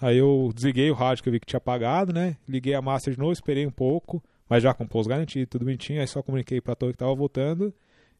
Aí 0.00 0.16
eu 0.18 0.50
desliguei 0.54 0.90
o 0.90 0.94
rádio 0.94 1.22
que 1.22 1.28
eu 1.28 1.32
vi 1.32 1.40
que 1.40 1.46
tinha 1.46 1.58
apagado, 1.58 2.12
né? 2.12 2.36
Liguei 2.48 2.74
a 2.74 2.82
master 2.82 3.12
de 3.14 3.18
novo, 3.18 3.32
esperei 3.32 3.66
um 3.66 3.70
pouco, 3.70 4.22
mas 4.48 4.62
já 4.62 4.72
com 4.72 4.86
pouso 4.86 5.08
garantido, 5.08 5.46
tudo 5.46 5.64
bonitinho. 5.64 6.00
Aí 6.00 6.06
só 6.06 6.22
comuniquei 6.22 6.60
pra 6.60 6.74
torre 6.74 6.92
que 6.92 6.98
tava 6.98 7.14
voltando. 7.14 7.72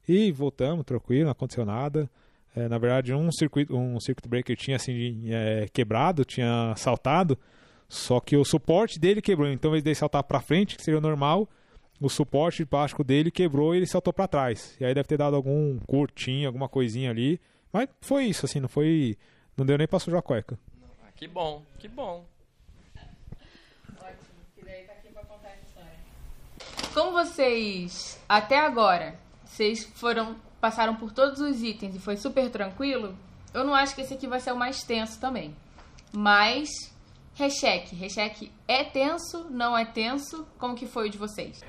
E 0.07 0.31
voltamos, 0.31 0.85
tranquilo, 0.85 1.25
não 1.25 1.33
aconteceu 1.33 1.65
nada. 1.65 2.11
É, 2.55 2.69
na 2.69 2.79
verdade, 2.79 3.15
um 3.15 3.31
circuit, 3.31 3.73
um 3.73 3.99
circuit 4.01 4.29
breaker 4.29 4.57
tinha 4.57 4.77
assim, 4.77 5.31
é, 5.31 5.69
quebrado, 5.73 6.25
tinha 6.25 6.75
saltado. 6.77 7.39
Só 7.91 8.21
que 8.21 8.37
o 8.37 8.45
suporte 8.45 9.01
dele 9.01 9.21
quebrou. 9.21 9.49
Então, 9.49 9.73
dele 9.73 9.95
saltar 9.97 10.23
pra 10.23 10.41
frente, 10.41 10.77
que 10.77 10.83
seria 10.85 11.01
normal, 11.01 11.49
o 12.01 12.09
suporte 12.09 12.59
de 12.59 12.67
plástico 12.67 13.03
dele 13.03 13.33
quebrou 13.33 13.75
e 13.75 13.79
ele 13.79 13.87
saltou 13.87 14.13
pra 14.13 14.29
trás. 14.29 14.77
E 14.79 14.85
aí 14.85 14.95
deve 14.95 15.09
ter 15.09 15.19
dado 15.19 15.35
algum 15.35 15.77
curtinho, 15.81 16.47
alguma 16.47 16.69
coisinha 16.69 17.11
ali. 17.11 17.41
Mas 17.73 17.89
foi 18.01 18.27
isso, 18.27 18.47
assim, 18.47 18.61
não 18.61 18.69
foi. 18.69 19.19
Não 19.57 19.67
deu 19.67 19.77
nem 19.77 19.89
pra 19.89 19.99
sujar 19.99 20.21
a 20.21 20.23
cueca. 20.23 20.57
ah, 21.03 21.11
que 21.17 21.27
bom, 21.27 21.65
que 21.81 21.89
bom. 21.89 22.25
Ótimo, 24.01 24.39
que 24.55 24.65
daí 24.65 24.85
tá 24.85 24.93
aqui 24.93 25.09
pra 25.09 25.25
contar 25.25 25.49
essa 25.49 25.67
história. 25.67 26.95
Como 26.95 27.11
vocês, 27.11 28.21
até 28.29 28.57
agora, 28.61 29.17
vocês 29.45 29.85
foram, 29.97 30.37
passaram 30.61 30.95
por 30.95 31.13
todos 31.13 31.41
os 31.41 31.61
itens 31.61 31.97
e 31.97 31.99
foi 31.99 32.17
super 32.17 32.49
tranquilo, 32.51 33.17
eu 33.53 33.65
não 33.65 33.75
acho 33.75 33.97
que 33.97 34.03
esse 34.03 34.15
aqui 34.15 34.29
vai 34.29 34.39
ser 34.39 34.53
o 34.53 34.57
mais 34.57 34.85
tenso 34.85 35.19
também. 35.21 35.55
Mas, 36.13 36.71
recheque. 37.41 37.97
Recheque 37.97 38.53
é 38.69 38.85
tenso, 38.85 39.49
não 39.51 39.77
é 39.77 39.85
tenso? 39.85 40.47
Como 40.59 40.75
que 40.75 40.87
foi 40.87 41.09
o 41.09 41.11
de 41.11 41.19
vocês? 41.19 41.61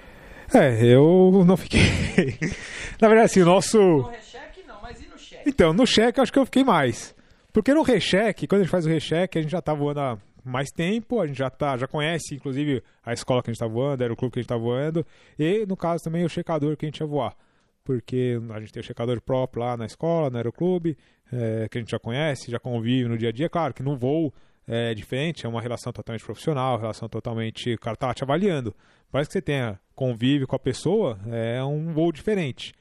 É, 0.54 0.84
eu 0.84 1.44
não 1.46 1.56
fiquei. 1.56 1.80
Na 3.00 3.08
verdade, 3.08 3.26
assim, 3.26 3.42
o 3.42 3.46
nosso. 3.46 3.78
No 3.78 4.10
recheque 4.10 4.64
não, 4.68 4.82
mas 4.82 5.02
e 5.02 5.08
no 5.08 5.18
cheque? 5.18 5.50
Então, 5.50 5.74
no 5.74 5.88
cheque 5.88 6.20
eu 6.20 6.24
acho 6.24 6.34
que 6.34 6.40
eu 6.40 6.46
fiquei 6.46 6.64
mais. 6.64 7.16
Porque 7.54 7.74
no 7.74 7.82
recheque, 7.82 8.48
quando 8.48 8.62
a 8.62 8.64
gente 8.64 8.72
faz 8.72 8.86
o 8.86 8.90
recheque, 8.90 9.40
a 9.40 9.42
gente 9.42 9.52
já 9.52 9.62
tá 9.62 9.74
voando 9.74 10.00
há 10.00 10.18
mais 10.44 10.70
tempo, 10.70 11.22
a 11.22 11.28
gente 11.28 11.38
já 11.38 11.50
tá, 11.50 11.78
já 11.78 11.88
conhece, 11.88 12.36
inclusive, 12.36 12.84
a 13.06 13.14
escola 13.14 13.42
que 13.42 13.50
a 13.50 13.54
gente 13.54 13.60
tá 13.60 13.68
voando, 13.68 14.04
era 14.04 14.12
o 14.12 14.16
clube 14.16 14.34
que 14.34 14.40
a 14.40 14.42
gente 14.42 14.50
tá 14.50 14.58
voando, 14.58 15.06
e 15.38 15.66
no 15.66 15.78
caso 15.78 16.04
também 16.04 16.26
o 16.26 16.30
checador 16.30 16.76
que 16.76 16.86
a 16.86 16.88
gente 16.88 17.00
ia 17.00 17.06
voar. 17.08 17.36
Porque 17.84 18.40
a 18.54 18.60
gente 18.60 18.72
tem 18.72 18.82
o 18.82 18.86
checador 18.86 19.22
próprio 19.22 19.64
lá 19.64 19.76
na 19.76 19.86
escola, 19.86 20.30
no 20.30 20.38
aeroclube, 20.38 20.98
é, 21.32 21.68
que 21.70 21.78
a 21.78 21.82
gente 21.82 21.92
já 21.92 22.00
conhece, 22.00 22.52
já 22.52 22.60
convive 22.60 23.10
no 23.10 23.18
dia 23.18 23.30
a 23.30 23.32
dia. 23.32 23.50
Claro 23.50 23.74
que 23.74 23.84
no 23.84 23.98
voo 23.98 24.34
é 24.74 24.94
diferente, 24.94 25.46
é 25.46 25.50
uma 25.50 25.62
relação 25.62 25.92
totalmente 25.92 26.24
profissional, 26.24 26.80
relação 26.80 27.10
totalmente. 27.10 27.74
O 27.74 27.78
cara 27.78 27.98
tá 27.98 28.14
te 28.14 28.24
avaliando. 28.24 28.74
Parece 29.12 29.28
que 29.28 29.34
você 29.34 29.42
tenha 29.42 29.78
convive 29.94 30.48
com 30.48 30.56
a 30.56 30.60
pessoa, 30.60 31.20
é 31.30 31.62
um 31.62 31.92
voo 31.92 32.10
diferente. 32.10 32.72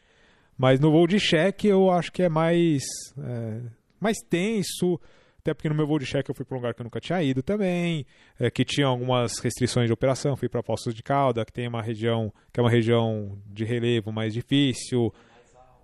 Mas 0.56 0.78
no 0.78 0.92
voo 0.92 1.08
de 1.08 1.18
cheque 1.18 1.66
eu 1.66 1.90
acho 1.90 2.12
que 2.12 2.22
é 2.22 2.28
mais, 2.28 2.84
é, 3.18 3.60
mais 3.98 4.18
tenso, 4.18 5.00
até 5.40 5.52
porque 5.52 5.68
no 5.68 5.74
meu 5.74 5.84
voo 5.84 5.98
de 5.98 6.06
cheque 6.06 6.30
eu 6.30 6.34
fui 6.34 6.44
para 6.44 6.54
um 6.54 6.60
lugar 6.60 6.74
que 6.74 6.80
eu 6.80 6.84
nunca 6.84 7.00
tinha 7.00 7.20
ido 7.24 7.42
também, 7.42 8.06
é, 8.38 8.48
que 8.52 8.64
tinha 8.64 8.86
algumas 8.86 9.40
restrições 9.40 9.88
de 9.88 9.92
operação, 9.92 10.36
fui 10.36 10.48
para 10.48 10.62
Poços 10.62 10.94
de 10.94 11.02
Calda, 11.02 11.44
que 11.44 11.52
tem 11.52 11.66
uma 11.66 11.82
região 11.82 12.32
que 12.52 12.60
é 12.60 12.62
uma 12.62 12.70
região 12.70 13.36
de 13.46 13.64
relevo 13.64 14.12
mais 14.12 14.32
difícil, 14.32 15.12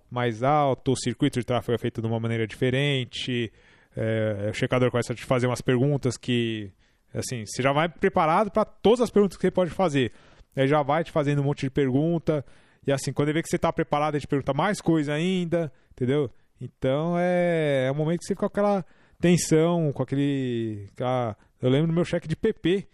mais 0.09 0.41
alto, 0.41 0.93
o 0.93 0.97
circuito 0.97 1.37
de 1.37 1.45
tráfego 1.45 1.75
é 1.75 1.77
feito 1.77 2.01
de 2.01 2.07
uma 2.07 2.19
maneira 2.19 2.47
diferente, 2.47 3.51
é, 3.97 4.49
o 4.51 4.53
checador 4.53 4.91
começa 4.91 5.11
a 5.11 5.15
te 5.15 5.25
fazer 5.25 5.47
umas 5.47 5.59
perguntas 5.61 6.15
que, 6.17 6.71
assim, 7.13 7.43
você 7.45 7.63
já 7.63 7.73
vai 7.73 7.89
preparado 7.89 8.51
para 8.51 8.63
todas 8.63 9.01
as 9.01 9.09
perguntas 9.09 9.35
que 9.37 9.41
você 9.41 9.49
pode 9.51 9.71
fazer. 9.71 10.11
Aí 10.55 10.67
já 10.67 10.83
vai 10.83 11.03
te 11.03 11.11
fazendo 11.11 11.41
um 11.41 11.45
monte 11.45 11.61
de 11.61 11.69
pergunta, 11.71 12.45
e 12.85 12.91
assim, 12.91 13.11
quando 13.11 13.29
ele 13.29 13.39
vê 13.39 13.43
que 13.43 13.49
você 13.49 13.55
está 13.55 13.73
preparado, 13.73 14.13
ele 14.15 14.21
te 14.21 14.27
pergunta 14.27 14.53
mais 14.53 14.79
coisa 14.79 15.13
ainda, 15.13 15.71
entendeu? 15.91 16.29
Então 16.61 17.15
é, 17.17 17.85
é 17.87 17.91
um 17.91 17.95
momento 17.95 18.19
que 18.19 18.25
você 18.25 18.33
fica 18.33 18.41
com 18.41 18.45
aquela 18.47 18.85
tensão, 19.19 19.91
com 19.91 20.03
aquele. 20.03 20.87
aquela- 20.93 21.35
eu 21.61 21.69
lembro 21.69 21.87
no 21.87 21.93
meu 21.93 22.05
cheque 22.05 22.27
de 22.27 22.35
PP. 22.35 22.87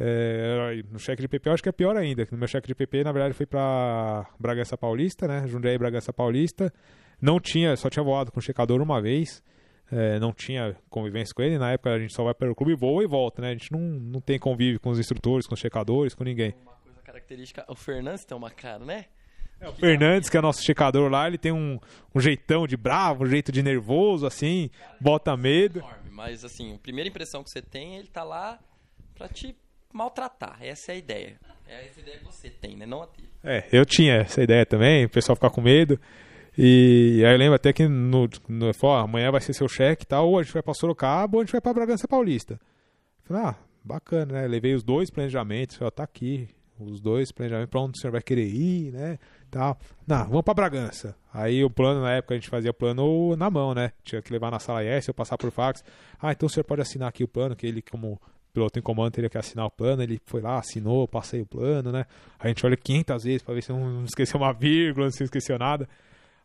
é, 0.00 0.82
no 0.90 0.98
cheque 0.98 1.20
de 1.22 1.28
PP 1.28 1.48
eu 1.48 1.52
acho 1.54 1.62
que 1.62 1.68
é 1.68 1.72
pior 1.72 1.96
ainda. 1.96 2.26
No 2.30 2.38
meu 2.38 2.46
cheque 2.46 2.68
de 2.68 2.74
PP, 2.74 3.02
na 3.04 3.10
verdade, 3.12 3.34
foi 3.34 3.46
para 3.46 4.26
Bragança 4.38 4.76
Paulista, 4.78 5.26
né? 5.26 5.46
Jundiaí 5.48 5.76
Bragança 5.76 6.12
Paulista. 6.12 6.72
Não 7.20 7.40
tinha, 7.40 7.74
só 7.76 7.90
tinha 7.90 8.02
voado 8.04 8.30
com 8.30 8.38
o 8.38 8.42
checador 8.42 8.80
uma 8.80 9.00
vez. 9.02 9.42
É, 9.90 10.18
não 10.18 10.32
tinha 10.32 10.76
convivência 10.88 11.34
com 11.34 11.42
ele. 11.42 11.58
Na 11.58 11.72
época 11.72 11.92
a 11.92 11.98
gente 11.98 12.12
só 12.12 12.24
vai 12.24 12.34
para 12.34 12.50
o 12.50 12.54
clube, 12.54 12.74
voa 12.74 13.02
e 13.02 13.06
volta, 13.06 13.42
né? 13.42 13.50
A 13.50 13.52
gente 13.52 13.72
não, 13.72 13.80
não 13.80 14.20
tem 14.20 14.38
convívio 14.38 14.80
com 14.80 14.90
os 14.90 14.98
instrutores, 14.98 15.46
com 15.46 15.54
os 15.54 15.60
checadores, 15.60 16.14
com 16.14 16.24
ninguém. 16.24 16.54
Uma 16.62 16.72
coisa 16.74 17.00
característica, 17.02 17.64
o 17.68 17.74
Fernandes 17.74 18.24
tem 18.24 18.36
uma 18.36 18.50
cara, 18.50 18.84
né? 18.84 19.06
O 19.60 19.72
Fernandes, 19.72 20.28
que 20.28 20.36
é 20.36 20.40
nosso 20.40 20.62
checador 20.62 21.10
lá, 21.10 21.26
ele 21.26 21.38
tem 21.38 21.50
um, 21.50 21.80
um 22.14 22.20
jeitão 22.20 22.66
de 22.66 22.76
bravo, 22.76 23.24
um 23.24 23.26
jeito 23.26 23.50
de 23.50 23.60
nervoso, 23.60 24.24
assim, 24.24 24.70
bota 25.00 25.36
medo. 25.36 25.82
Mas 26.12 26.44
assim, 26.44 26.74
a 26.74 26.78
primeira 26.78 27.08
impressão 27.08 27.42
que 27.42 27.50
você 27.50 27.60
tem, 27.60 27.96
ele 27.96 28.06
tá 28.06 28.22
lá 28.22 28.60
pra 29.16 29.28
te 29.28 29.56
maltratar. 29.92 30.58
Essa 30.60 30.92
é 30.92 30.94
a 30.94 30.98
ideia. 30.98 31.40
É 31.66 31.86
essa 31.86 32.00
ideia 32.00 32.18
que 32.18 32.24
você 32.24 32.48
tem, 32.48 32.76
né? 32.76 32.86
Não 32.86 33.02
a 33.02 33.06
dele. 33.06 33.28
É, 33.42 33.64
eu 33.72 33.84
tinha 33.84 34.14
essa 34.14 34.42
ideia 34.42 34.64
também, 34.64 35.04
o 35.04 35.08
pessoal 35.08 35.34
ficar 35.34 35.50
com 35.50 35.60
medo. 35.60 36.00
E 36.60 37.22
aí 37.24 37.34
eu 37.34 37.38
lembro 37.38 37.54
até 37.54 37.72
que 37.72 37.86
no, 37.86 38.28
no 38.48 38.74
falou, 38.74 38.96
amanhã 38.96 39.30
vai 39.30 39.40
ser 39.40 39.52
seu 39.52 39.68
cheque 39.68 40.02
e 40.02 40.06
tal, 40.08 40.28
ou 40.28 40.40
a 40.40 40.42
gente 40.42 40.52
vai 40.52 40.60
pra 40.60 40.74
Sorocaba 40.74 41.36
ou 41.36 41.40
a 41.40 41.44
gente 41.44 41.52
vai 41.52 41.60
pra 41.60 41.72
Bragança 41.72 42.08
Paulista. 42.08 42.54
Eu 42.54 43.28
Falei, 43.28 43.42
ah, 43.44 43.54
bacana, 43.84 44.32
né? 44.40 44.48
Levei 44.48 44.74
os 44.74 44.82
dois 44.82 45.08
planejamentos, 45.08 45.76
falei, 45.76 45.86
ó, 45.86 45.90
tá 45.92 46.02
aqui, 46.02 46.48
os 46.80 47.00
dois 47.00 47.30
planejamentos, 47.30 47.70
pra 47.70 47.80
onde 47.80 47.96
o 47.96 48.00
senhor 48.00 48.10
vai 48.10 48.20
querer 48.20 48.48
ir, 48.48 48.90
né? 48.90 49.20
Tal. 49.48 49.78
Não, 50.04 50.24
vamos 50.24 50.42
pra 50.42 50.52
Bragança. 50.52 51.14
Aí 51.32 51.62
o 51.62 51.70
plano, 51.70 52.02
na 52.02 52.14
época, 52.14 52.34
a 52.34 52.36
gente 52.36 52.50
fazia 52.50 52.72
plano 52.72 53.36
na 53.36 53.48
mão, 53.48 53.72
né? 53.72 53.92
Tinha 54.02 54.20
que 54.20 54.32
levar 54.32 54.50
na 54.50 54.58
sala 54.58 54.82
S 54.82 55.08
ou 55.08 55.14
passar 55.14 55.38
por 55.38 55.52
fax. 55.52 55.84
Ah, 56.20 56.32
então 56.32 56.48
o 56.48 56.50
senhor 56.50 56.64
pode 56.64 56.82
assinar 56.82 57.08
aqui 57.08 57.22
o 57.22 57.28
plano, 57.28 57.54
que 57.54 57.68
ele, 57.68 57.82
como 57.82 58.20
piloto 58.52 58.80
em 58.80 58.82
comando, 58.82 59.12
teria 59.12 59.30
que 59.30 59.38
assinar 59.38 59.66
o 59.66 59.70
plano. 59.70 60.02
Ele 60.02 60.20
foi 60.26 60.40
lá, 60.40 60.58
assinou, 60.58 61.06
passei 61.06 61.40
o 61.40 61.46
plano, 61.46 61.92
né? 61.92 62.04
A 62.36 62.48
gente 62.48 62.66
olha 62.66 62.76
500 62.76 63.22
vezes 63.22 63.42
pra 63.42 63.54
ver 63.54 63.62
se 63.62 63.70
não 63.70 64.04
esqueceu 64.04 64.40
uma 64.40 64.52
vírgula, 64.52 65.08
se 65.12 65.20
não 65.20 65.26
esqueceu 65.26 65.56
nada. 65.56 65.88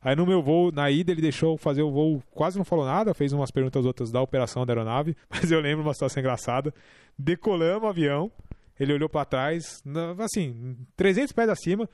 Aí 0.03 0.15
no 0.15 0.25
meu 0.25 0.41
voo, 0.41 0.71
na 0.71 0.91
ida, 0.91 1.11
ele 1.11 1.21
deixou 1.21 1.57
fazer 1.57 1.81
o 1.81 1.91
voo, 1.91 2.21
quase 2.31 2.57
não 2.57 2.65
falou 2.65 2.85
nada, 2.85 3.13
fez 3.13 3.31
umas 3.31 3.51
perguntas 3.51 3.85
outras 3.85 4.11
da 4.11 4.21
operação 4.21 4.65
da 4.65 4.73
aeronave, 4.73 5.15
mas 5.29 5.49
eu 5.51 5.61
lembro 5.61 5.83
uma 5.83 5.93
situação 5.93 6.19
engraçada. 6.19 6.73
Decolamos 7.17 7.83
o 7.83 7.87
avião, 7.87 8.31
ele 8.79 8.93
olhou 8.93 9.07
pra 9.07 9.23
trás, 9.23 9.81
assim, 10.19 10.75
300 10.97 11.31
pés 11.31 11.49
acima, 11.49 11.89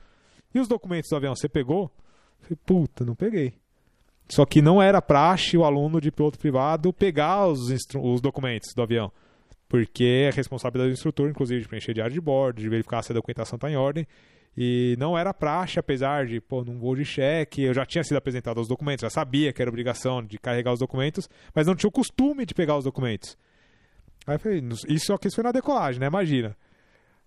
e 0.52 0.58
os 0.58 0.66
documentos 0.66 1.08
do 1.08 1.16
avião, 1.16 1.36
você 1.36 1.48
pegou? 1.48 1.84
Eu 1.84 2.42
Falei, 2.42 2.58
puta, 2.66 3.04
não 3.04 3.14
peguei. 3.14 3.54
Só 4.28 4.44
que 4.44 4.62
não 4.62 4.80
era 4.80 5.02
praxe 5.02 5.56
o 5.56 5.64
aluno 5.64 6.00
de 6.00 6.10
piloto 6.10 6.38
privado 6.38 6.92
pegar 6.92 7.46
os, 7.46 7.68
os 8.00 8.20
documentos 8.20 8.72
do 8.74 8.82
avião. 8.82 9.12
Porque 9.68 10.28
é 10.28 10.30
responsabilidade 10.30 10.90
do 10.90 10.94
instrutor, 10.94 11.28
inclusive, 11.28 11.62
de 11.62 11.68
preencher 11.68 11.94
diário 11.94 12.12
de 12.12 12.20
bordo, 12.20 12.60
de 12.60 12.68
verificar 12.68 13.02
se 13.02 13.12
a 13.12 13.14
documentação 13.14 13.56
está 13.56 13.70
em 13.70 13.76
ordem. 13.76 14.06
E 14.56 14.96
não 14.98 15.16
era 15.16 15.32
praxe, 15.32 15.78
apesar 15.78 16.26
de, 16.26 16.40
pô, 16.40 16.64
num 16.64 16.78
voo 16.78 16.96
de 16.96 17.04
cheque, 17.04 17.62
eu 17.62 17.72
já 17.72 17.86
tinha 17.86 18.02
sido 18.02 18.16
apresentado 18.16 18.60
os 18.60 18.68
documentos, 18.68 19.02
já 19.02 19.10
sabia 19.10 19.52
que 19.52 19.62
era 19.62 19.70
obrigação 19.70 20.22
de 20.22 20.38
carregar 20.38 20.72
os 20.72 20.80
documentos, 20.80 21.28
mas 21.54 21.66
não 21.66 21.74
tinha 21.74 21.88
o 21.88 21.92
costume 21.92 22.44
de 22.44 22.54
pegar 22.54 22.76
os 22.76 22.84
documentos. 22.84 23.36
Aí 24.26 24.34
eu 24.34 24.38
falei, 24.38 24.62
isso 24.88 25.06
só 25.06 25.16
que 25.16 25.28
isso 25.28 25.36
foi 25.36 25.44
na 25.44 25.52
decolagem, 25.52 26.00
né? 26.00 26.06
Imagina. 26.06 26.56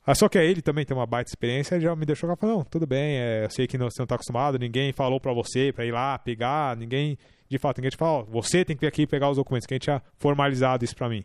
Ah, 0.05 0.13
só 0.13 0.28
que 0.28 0.38
ele 0.38 0.61
também 0.61 0.86
tem 0.86 0.95
uma 0.95 1.05
baita 1.05 1.32
experiência, 1.32 1.80
já 1.80 1.95
me 1.95 2.05
deixou 2.05 2.36
falando, 2.36 2.57
não, 2.57 2.63
tudo 2.65 2.86
bem, 2.86 3.17
é, 3.17 3.45
eu 3.45 3.49
sei 3.49 3.65
que 3.65 3.78
não, 3.78 3.89
você 3.89 4.01
não 4.01 4.05
tá 4.05 4.15
acostumado, 4.15 4.59
ninguém 4.59 4.91
falou 4.91 5.17
pra 5.17 5.32
você 5.32 5.71
pra 5.71 5.86
ir 5.86 5.91
lá 5.91 6.19
pegar, 6.19 6.76
ninguém, 6.76 7.17
de 7.49 7.57
fato, 7.57 7.78
ninguém 7.78 7.91
te 7.91 7.95
falou, 7.95 8.26
você 8.26 8.65
tem 8.65 8.76
que 8.76 8.82
vir 8.82 8.88
aqui 8.88 9.07
pegar 9.07 9.30
os 9.30 9.38
documentos, 9.38 9.65
que 9.65 9.74
a 9.74 9.76
gente 9.76 9.84
tinha 9.84 10.01
formalizado 10.17 10.84
isso 10.84 10.93
pra 10.93 11.07
mim. 11.07 11.24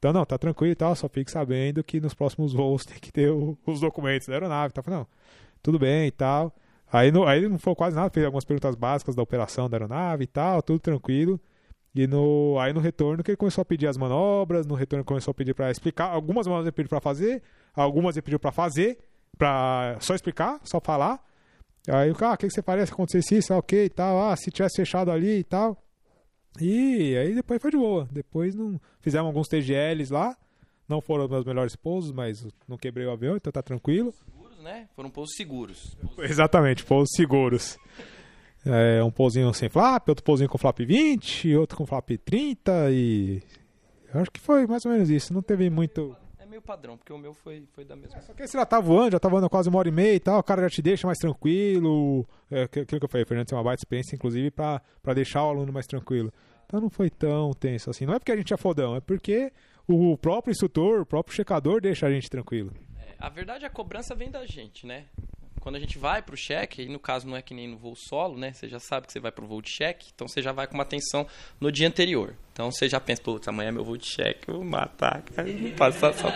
Então, 0.00 0.12
não, 0.14 0.24
tá 0.24 0.36
tranquilo 0.38 0.72
e 0.72 0.74
tal, 0.74 0.96
só 0.96 1.08
fique 1.08 1.30
sabendo 1.30 1.84
que 1.84 2.00
nos 2.00 2.14
próximos 2.14 2.52
voos 2.54 2.84
tem 2.88 2.98
que 2.98 3.12
ter 3.12 3.30
o- 3.30 3.56
os 3.66 3.80
documentos 3.80 4.26
da 4.26 4.32
aeronave. 4.34 4.72
Tá? 4.74 4.82
Falei, 4.82 4.98
não, 5.00 5.06
tudo 5.62 5.78
bem 5.78 6.06
e 6.08 6.10
tal. 6.10 6.52
Aí, 6.90 7.12
no, 7.12 7.24
aí 7.26 7.46
não 7.48 7.58
falou 7.58 7.76
quase 7.76 7.94
nada, 7.94 8.10
fez 8.10 8.24
algumas 8.26 8.44
perguntas 8.44 8.74
básicas 8.74 9.14
da 9.14 9.22
operação 9.22 9.68
da 9.68 9.76
aeronave 9.76 10.24
e 10.24 10.26
tal, 10.26 10.62
tudo 10.62 10.80
tranquilo. 10.80 11.38
E 11.94 12.06
no, 12.06 12.56
aí 12.58 12.72
no 12.72 12.80
retorno 12.80 13.22
que 13.22 13.30
ele 13.32 13.36
começou 13.36 13.60
a 13.62 13.64
pedir 13.64 13.86
as 13.88 13.96
manobras, 13.98 14.66
no 14.66 14.74
retorno 14.74 15.04
começou 15.04 15.32
a 15.32 15.34
pedir 15.34 15.54
pra 15.54 15.70
explicar. 15.70 16.06
Algumas 16.10 16.46
manobras 16.46 16.66
ele 16.66 16.72
pediu 16.72 16.88
pra 16.88 17.00
fazer, 17.00 17.42
algumas 17.74 18.16
ele 18.16 18.22
pediu 18.22 18.38
pra 18.40 18.50
fazer, 18.52 18.98
pra 19.36 19.96
só 20.00 20.14
explicar, 20.14 20.58
só 20.64 20.80
falar. 20.80 21.20
Aí 21.88 22.10
o 22.10 22.14
cara, 22.14 22.32
ah, 22.32 22.34
o 22.34 22.38
que 22.38 22.46
que 22.46 22.52
você 22.54 22.62
faria 22.62 22.86
se 22.86 22.92
acontecesse 22.92 23.36
isso? 23.36 23.52
Ah, 23.52 23.58
ok 23.58 23.84
e 23.84 23.88
tal, 23.90 24.18
ah, 24.30 24.34
se 24.36 24.50
tivesse 24.50 24.76
fechado 24.76 25.10
ali 25.10 25.38
e 25.40 25.44
tal. 25.44 25.76
E 26.60 27.16
aí 27.16 27.34
depois 27.34 27.60
foi 27.60 27.70
de 27.70 27.76
boa. 27.76 28.08
Depois 28.10 28.54
não 28.54 28.80
fizemos 29.00 29.26
alguns 29.26 29.48
TGLs 29.48 30.12
lá. 30.12 30.36
Não 30.88 31.00
foram 31.00 31.24
os 31.24 31.30
meus 31.30 31.44
melhores 31.44 31.76
pousos, 31.76 32.10
mas 32.10 32.44
não 32.66 32.76
quebrei 32.76 33.06
o 33.06 33.12
avião, 33.12 33.36
então 33.36 33.52
tá 33.52 33.62
tranquilo. 33.62 34.12
Seguros, 34.12 34.58
né? 34.58 34.88
Foram 34.96 35.08
pousos 35.08 35.36
seguros. 35.36 35.96
Exatamente, 36.18 36.84
pousos 36.84 37.14
seguros. 37.14 37.78
É, 38.66 39.02
um 39.02 39.10
pousinho 39.10 39.54
sem 39.54 39.68
flap, 39.68 40.08
outro 40.08 40.24
pousinho 40.24 40.48
com 40.48 40.58
flap 40.58 40.80
20, 40.80 41.54
outro 41.56 41.78
com 41.78 41.86
flap 41.86 42.10
30 42.24 42.90
e. 42.90 43.40
Eu 44.12 44.20
acho 44.20 44.30
que 44.30 44.40
foi 44.40 44.66
mais 44.66 44.84
ou 44.84 44.90
menos 44.90 45.08
isso. 45.08 45.32
Não 45.32 45.40
teve 45.40 45.70
muito. 45.70 46.16
É 46.38 46.44
meio 46.44 46.60
padrão, 46.60 46.98
porque 46.98 47.12
o 47.12 47.18
meu 47.18 47.32
foi, 47.32 47.64
foi 47.72 47.84
da 47.84 47.94
mesma. 47.94 48.20
Só 48.22 48.34
que 48.34 48.46
você 48.46 48.58
já 48.58 48.66
tá 48.66 48.80
voando, 48.80 49.12
já 49.12 49.20
tá 49.20 49.28
voando 49.28 49.48
quase 49.48 49.68
uma 49.68 49.78
hora 49.78 49.88
e 49.88 49.92
meia 49.92 50.14
e 50.14 50.20
tal, 50.20 50.40
o 50.40 50.42
cara 50.42 50.62
já 50.62 50.70
te 50.70 50.82
deixa 50.82 51.06
mais 51.06 51.18
tranquilo. 51.18 52.26
É 52.50 52.64
aquilo 52.64 52.86
que 52.98 53.04
eu 53.04 53.08
falei, 53.08 53.24
Fernando 53.24 53.46
tem 53.46 53.56
uma 53.56 53.62
baita 53.62 53.80
experiência, 53.80 54.16
inclusive, 54.16 54.50
pra 54.50 54.82
deixar 55.14 55.44
o 55.44 55.50
aluno 55.50 55.72
mais 55.72 55.86
tranquilo. 55.86 56.32
Então 56.70 56.80
não 56.80 56.88
foi 56.88 57.10
tão 57.10 57.52
tenso 57.52 57.90
assim. 57.90 58.06
Não 58.06 58.14
é 58.14 58.18
porque 58.20 58.30
a 58.30 58.36
gente 58.36 58.54
é 58.54 58.56
fodão, 58.56 58.94
é 58.94 59.00
porque 59.00 59.52
o 59.88 60.16
próprio 60.16 60.52
instrutor, 60.52 61.00
o 61.00 61.04
próprio 61.04 61.34
checador 61.34 61.80
deixa 61.80 62.06
a 62.06 62.12
gente 62.12 62.30
tranquilo. 62.30 62.72
É, 62.96 63.12
a 63.18 63.28
verdade, 63.28 63.66
a 63.66 63.70
cobrança 63.70 64.14
vem 64.14 64.30
da 64.30 64.46
gente, 64.46 64.86
né? 64.86 65.06
Quando 65.58 65.74
a 65.74 65.80
gente 65.80 65.98
vai 65.98 66.22
pro 66.22 66.36
cheque, 66.36 66.82
e 66.82 66.88
no 66.88 67.00
caso 67.00 67.26
não 67.26 67.36
é 67.36 67.42
que 67.42 67.52
nem 67.52 67.66
no 67.66 67.76
voo 67.76 67.96
solo, 67.96 68.38
né? 68.38 68.52
Você 68.52 68.68
já 68.68 68.78
sabe 68.78 69.08
que 69.08 69.12
você 69.12 69.18
vai 69.18 69.32
pro 69.32 69.48
voo 69.48 69.60
de 69.60 69.68
cheque, 69.68 70.12
então 70.14 70.28
você 70.28 70.40
já 70.40 70.52
vai 70.52 70.68
com 70.68 70.74
uma 70.74 70.84
atenção 70.84 71.26
no 71.58 71.72
dia 71.72 71.88
anterior. 71.88 72.36
Então 72.52 72.70
você 72.70 72.88
já 72.88 73.00
pensa, 73.00 73.20
putz, 73.20 73.48
amanhã 73.48 73.70
é 73.70 73.72
meu 73.72 73.84
voo 73.84 73.96
de 73.96 74.06
cheque, 74.06 74.48
eu 74.48 74.54
vou 74.54 74.64
matar, 74.64 75.22
cara, 75.22 75.52
não 75.52 75.72
passar 75.72 76.14
só. 76.14 76.28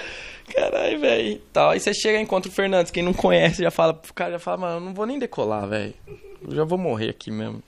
Caralho, 0.56 1.00
velho. 1.00 1.38
Tal. 1.52 1.70
Aí 1.70 1.80
você 1.80 1.92
chega 1.92 2.18
e 2.18 2.22
encontra 2.22 2.50
o 2.50 2.54
Fernandes, 2.54 2.90
quem 2.90 3.02
não 3.02 3.12
conhece 3.12 3.62
já 3.62 3.70
fala, 3.70 3.92
o 3.92 4.14
cara 4.14 4.32
já 4.32 4.38
fala, 4.38 4.56
mano, 4.56 4.76
eu 4.76 4.80
não 4.80 4.94
vou 4.94 5.04
nem 5.04 5.18
decolar, 5.18 5.68
velho. 5.68 5.94
Eu 6.42 6.56
já 6.56 6.64
vou 6.64 6.78
morrer 6.78 7.10
aqui 7.10 7.30
mesmo. 7.30 7.62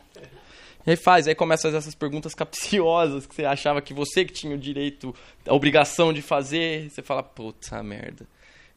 Aí 0.86 0.96
faz, 0.96 1.26
aí 1.26 1.34
começa 1.34 1.66
a 1.66 1.70
fazer 1.70 1.78
essas 1.78 1.94
perguntas 1.94 2.34
capciosas 2.34 3.26
que 3.26 3.34
você 3.34 3.44
achava 3.44 3.80
que 3.80 3.94
você 3.94 4.24
que 4.24 4.32
tinha 4.32 4.54
o 4.54 4.58
direito, 4.58 5.14
a 5.46 5.54
obrigação 5.54 6.12
de 6.12 6.20
fazer. 6.22 6.90
Você 6.90 7.00
fala, 7.02 7.22
puta 7.22 7.82
merda. 7.82 8.26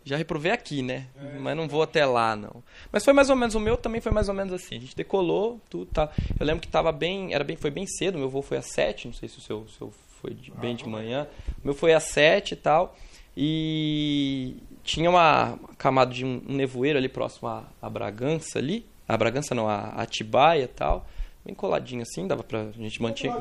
Já 0.05 0.15
reprovei 0.15 0.51
aqui, 0.53 0.81
né? 0.81 1.07
Mas 1.41 1.57
não 1.57 1.67
vou 1.67 1.81
até 1.81 2.05
lá, 2.05 2.33
não. 2.33 2.63
Mas 2.93 3.03
foi 3.03 3.11
mais 3.13 3.29
ou 3.29 3.35
menos, 3.35 3.55
o 3.55 3.59
meu 3.59 3.75
também 3.75 3.99
foi 3.99 4.11
mais 4.13 4.29
ou 4.29 4.33
menos 4.33 4.53
assim. 4.53 4.77
A 4.77 4.79
gente 4.79 4.95
decolou, 4.95 5.59
tudo 5.69 5.85
tá. 5.87 6.09
Eu 6.39 6.45
lembro 6.45 6.61
que 6.61 6.67
tava 6.69 6.93
bem, 6.93 7.33
era 7.33 7.43
bem, 7.43 7.57
foi 7.57 7.69
bem 7.69 7.85
cedo, 7.85 8.17
meu 8.17 8.29
voo 8.29 8.41
foi 8.41 8.55
às 8.57 8.67
7, 8.67 9.07
não 9.07 9.13
sei 9.13 9.27
se 9.27 9.37
o 9.37 9.41
seu, 9.41 9.67
seu 9.67 9.93
foi 10.21 10.33
de- 10.33 10.49
bem 10.51 10.77
de 10.77 10.87
manhã. 10.87 11.27
O 11.61 11.65
meu 11.65 11.73
foi 11.73 11.93
às 11.93 12.03
7 12.03 12.53
e 12.53 12.55
tal. 12.55 12.95
E 13.35 14.55
tinha 14.83 15.09
uma 15.09 15.59
camada 15.77 16.13
de 16.13 16.23
um, 16.25 16.41
nevoeiro 16.47 16.97
ali 16.97 17.09
próximo 17.09 17.49
à, 17.49 17.63
à 17.81 17.89
Bragança 17.89 18.59
ali. 18.59 18.85
A 19.07 19.15
Bragança 19.17 19.53
não, 19.53 19.67
a 19.67 19.89
a 19.89 20.01
Atibaia 20.03 20.63
e 20.63 20.67
tal. 20.67 21.05
Bem 21.47 21.55
coladinho 21.55 22.01
assim, 22.01 22.27
dava 22.27 22.43
pra 22.43 22.59
a 22.63 22.71
gente 22.71 23.01
manter. 23.01 23.31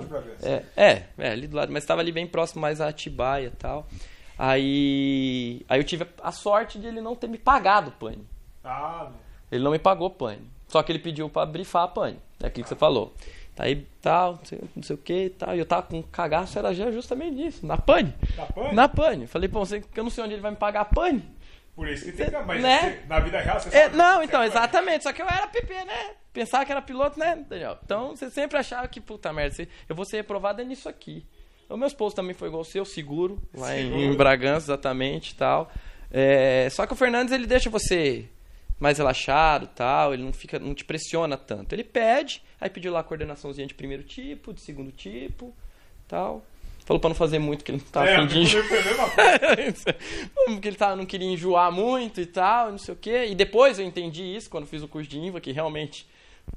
É, 0.41 0.63
é, 0.77 1.03
é, 1.19 1.31
ali 1.33 1.49
do 1.49 1.57
lado, 1.57 1.73
mas 1.73 1.83
estava 1.83 2.01
ali 2.01 2.13
bem 2.13 2.25
próximo 2.25 2.61
mais 2.63 2.81
a 2.81 2.87
Atibaia 2.87 3.49
e 3.49 3.51
tal. 3.51 3.85
Aí, 4.39 5.67
aí 5.69 5.81
eu 5.81 5.83
tive 5.83 6.07
a 6.23 6.31
sorte 6.31 6.79
de 6.79 6.87
ele 6.87 7.01
não 7.01 7.17
ter 7.17 7.27
me 7.27 7.37
pagado 7.37 7.89
o 7.89 7.93
pane. 7.93 8.25
Ah, 8.63 9.11
Ele 9.51 9.65
não 9.65 9.73
me 9.73 9.79
pagou 9.81 10.09
pane. 10.09 10.49
Só 10.69 10.85
que 10.85 10.93
ele 10.93 11.01
pediu 11.01 11.29
pra 11.29 11.45
brifar 11.45 11.83
a 11.83 11.89
pane. 11.89 12.21
É 12.41 12.47
aquilo 12.47 12.63
que 12.63 12.69
você 12.69 12.77
falou. 12.77 13.13
Aí 13.59 13.85
tal, 14.01 14.39
não 14.77 14.83
sei, 14.85 14.95
o 14.95 14.99
que 14.99 15.25
e 15.25 15.31
tal. 15.31 15.57
E 15.57 15.59
eu 15.59 15.67
tava 15.67 15.83
com 15.83 15.99
um 15.99 16.03
cagaço, 16.03 16.57
era 16.61 16.73
já 16.73 16.93
justamente 16.93 17.35
nisso, 17.35 17.67
na 17.67 17.77
pane. 17.77 18.15
Na 18.37 18.47
pane? 18.47 18.75
Na 18.75 18.89
pane. 18.89 19.27
Falei, 19.27 19.49
pô, 19.49 19.59
você, 19.67 19.83
eu 19.97 20.05
não 20.05 20.11
sei 20.11 20.23
onde 20.23 20.35
ele 20.35 20.43
vai 20.43 20.53
me 20.53 20.57
pagar 20.57 20.83
a 20.83 20.85
pane. 20.85 21.25
Por 21.77 21.87
isso 21.89 22.07
que 22.07 22.13
tem 22.13 22.31
que. 22.31 22.37
Mas 22.39 22.63
Né? 22.63 23.05
na 23.07 23.21
vida 23.21 23.39
real 23.39 23.61
você 23.61 23.69
É, 23.69 23.85
sabe. 23.85 23.97
não, 23.97 24.23
então, 24.23 24.43
é 24.43 24.47
exatamente. 24.47 25.05
Só 25.05 25.13
que 25.13 25.23
eu 25.23 25.27
era 25.29 25.47
PP, 25.47 25.85
né? 25.85 26.11
Pensava 26.33 26.65
que 26.65 26.73
era 26.73 26.83
piloto, 26.83 27.19
né, 27.21 27.45
Daniel? 27.49 27.79
Então 27.85 28.17
você 28.17 28.31
sempre 28.31 28.59
achava 28.59 28.89
que, 28.89 29.01
puta 29.01 29.33
merda, 29.33 29.69
eu 29.89 29.95
vou 29.95 30.05
ser 30.05 30.17
reprovado 30.17 30.61
é 30.61 30.65
nisso 30.65 30.89
aqui. 30.89 31.25
O 31.69 31.77
meu 31.77 31.87
esposo 31.87 32.17
também 32.17 32.35
foi 32.35 32.49
igual 32.49 32.63
o 32.63 32.65
seu, 32.65 32.85
seguro, 32.85 33.41
lá 33.55 33.77
em, 33.77 34.07
em 34.07 34.15
Bragança, 34.17 34.67
exatamente 34.73 35.31
e 35.31 35.35
tal. 35.35 35.71
É, 36.11 36.69
só 36.71 36.87
que 36.87 36.93
o 36.93 36.97
Fernandes, 36.97 37.33
ele 37.35 37.47
deixa 37.47 37.69
você 37.69 38.27
mais 38.79 38.99
relaxado 38.99 39.67
tal, 39.69 40.13
ele 40.15 40.23
não 40.23 40.33
fica, 40.33 40.59
não 40.59 40.75
te 40.75 40.85
pressiona 40.85 41.37
tanto. 41.37 41.73
Ele 41.75 41.83
pede, 41.83 42.43
aí 42.61 42.71
pediu 42.71 42.93
lá 42.93 43.01
a 43.01 43.03
coordenaçãozinha 43.03 43.67
de 43.67 43.75
primeiro 43.75 44.03
tipo, 44.03 44.53
de 44.53 44.61
segundo 44.61 44.93
tipo, 44.93 45.55
tal. 46.07 46.45
Falou 46.87 47.01
pra 47.01 47.09
não 47.09 47.17
fazer 47.17 47.41
muito, 47.41 47.65
que 47.65 47.73
ele 47.73 47.79
não 47.79 47.87
tava 47.87 48.09
É, 48.09 48.15
afim 48.15 48.27
de 48.29 48.39
enjoar. 48.39 48.65
Porque 50.47 50.69
ele 50.69 50.77
tava, 50.77 50.95
não 50.95 51.05
queria 51.05 51.27
enjoar 51.27 51.73
muito 51.73 52.21
e 52.21 52.27
tal, 52.27 52.71
não 52.71 52.79
sei 52.79 52.95
o 52.95 52.97
quê. 52.97 53.27
E 53.29 53.35
depois 53.35 53.81
eu 53.81 53.85
entendi 53.85 54.23
isso 54.23 54.49
quando 54.49 54.69
fiz 54.69 54.85
o 54.85 54.89
curso 54.89 55.11
de 55.11 55.19
INVA, 55.19 55.41
que 55.41 55.51
realmente 55.51 56.07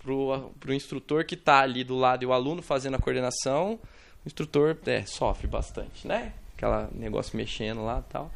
pro, 0.03 0.51
pro 0.59 0.71
instrutor 0.71 1.25
que 1.25 1.35
tá 1.35 1.61
ali 1.61 1.83
do 1.83 1.97
lado 1.97 2.23
e 2.23 2.27
o 2.27 2.31
aluno 2.31 2.61
fazendo 2.61 2.93
a 2.95 2.99
coordenação, 2.99 3.79
o 4.23 4.27
instrutor 4.27 4.77
é, 4.85 5.03
sofre 5.03 5.47
bastante, 5.47 6.07
né? 6.07 6.31
Aquela 6.55 6.89
negócio 6.93 7.35
mexendo 7.35 7.83
lá 7.83 8.03
e 8.07 8.11
tal. 8.11 8.31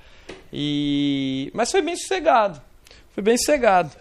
E... 0.51 1.51
Mas 1.53 1.71
foi 1.71 1.83
bem 1.83 1.95
sossegado. 1.95 2.59
Foi 3.13 3.21
bem 3.21 3.37
sossegado. 3.37 3.91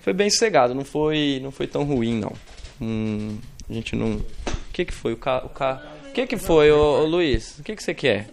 Foi 0.00 0.12
bem 0.12 0.28
sossegado, 0.28 0.74
não 0.74 0.84
foi, 0.84 1.40
não 1.42 1.50
foi 1.50 1.66
tão 1.66 1.84
ruim, 1.84 2.20
não. 2.20 2.32
Hum, 2.78 3.38
a 3.66 3.72
gente 3.72 3.96
não... 3.96 4.16
O 4.16 4.72
que 4.74 4.84
que 4.84 4.92
foi? 4.92 5.14
O 5.14 5.16
ca... 5.16 5.38
O, 5.38 5.48
ca... 5.48 5.80
o 6.24 6.26
que 6.28 6.36
que 6.36 6.42
foi, 6.42 6.70
ô, 6.70 7.00
ô 7.02 7.04
Luiz? 7.06 7.58
O 7.58 7.62
que 7.62 7.74
que 7.76 7.82
você 7.82 7.94
quer? 7.94 8.28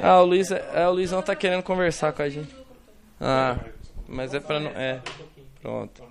Ah, 0.00 0.20
o 0.20 0.24
Luiz, 0.26 0.50
é, 0.50 0.86
o 0.88 0.92
Luizão 0.92 1.22
tá 1.22 1.34
querendo 1.34 1.62
conversar 1.62 2.12
com 2.12 2.22
a 2.22 2.28
gente. 2.28 2.54
Ah, 3.20 3.58
mas 4.08 4.34
é 4.34 4.40
pra 4.40 4.60
não. 4.60 4.70
É. 4.70 5.00
Pronto. 5.60 6.02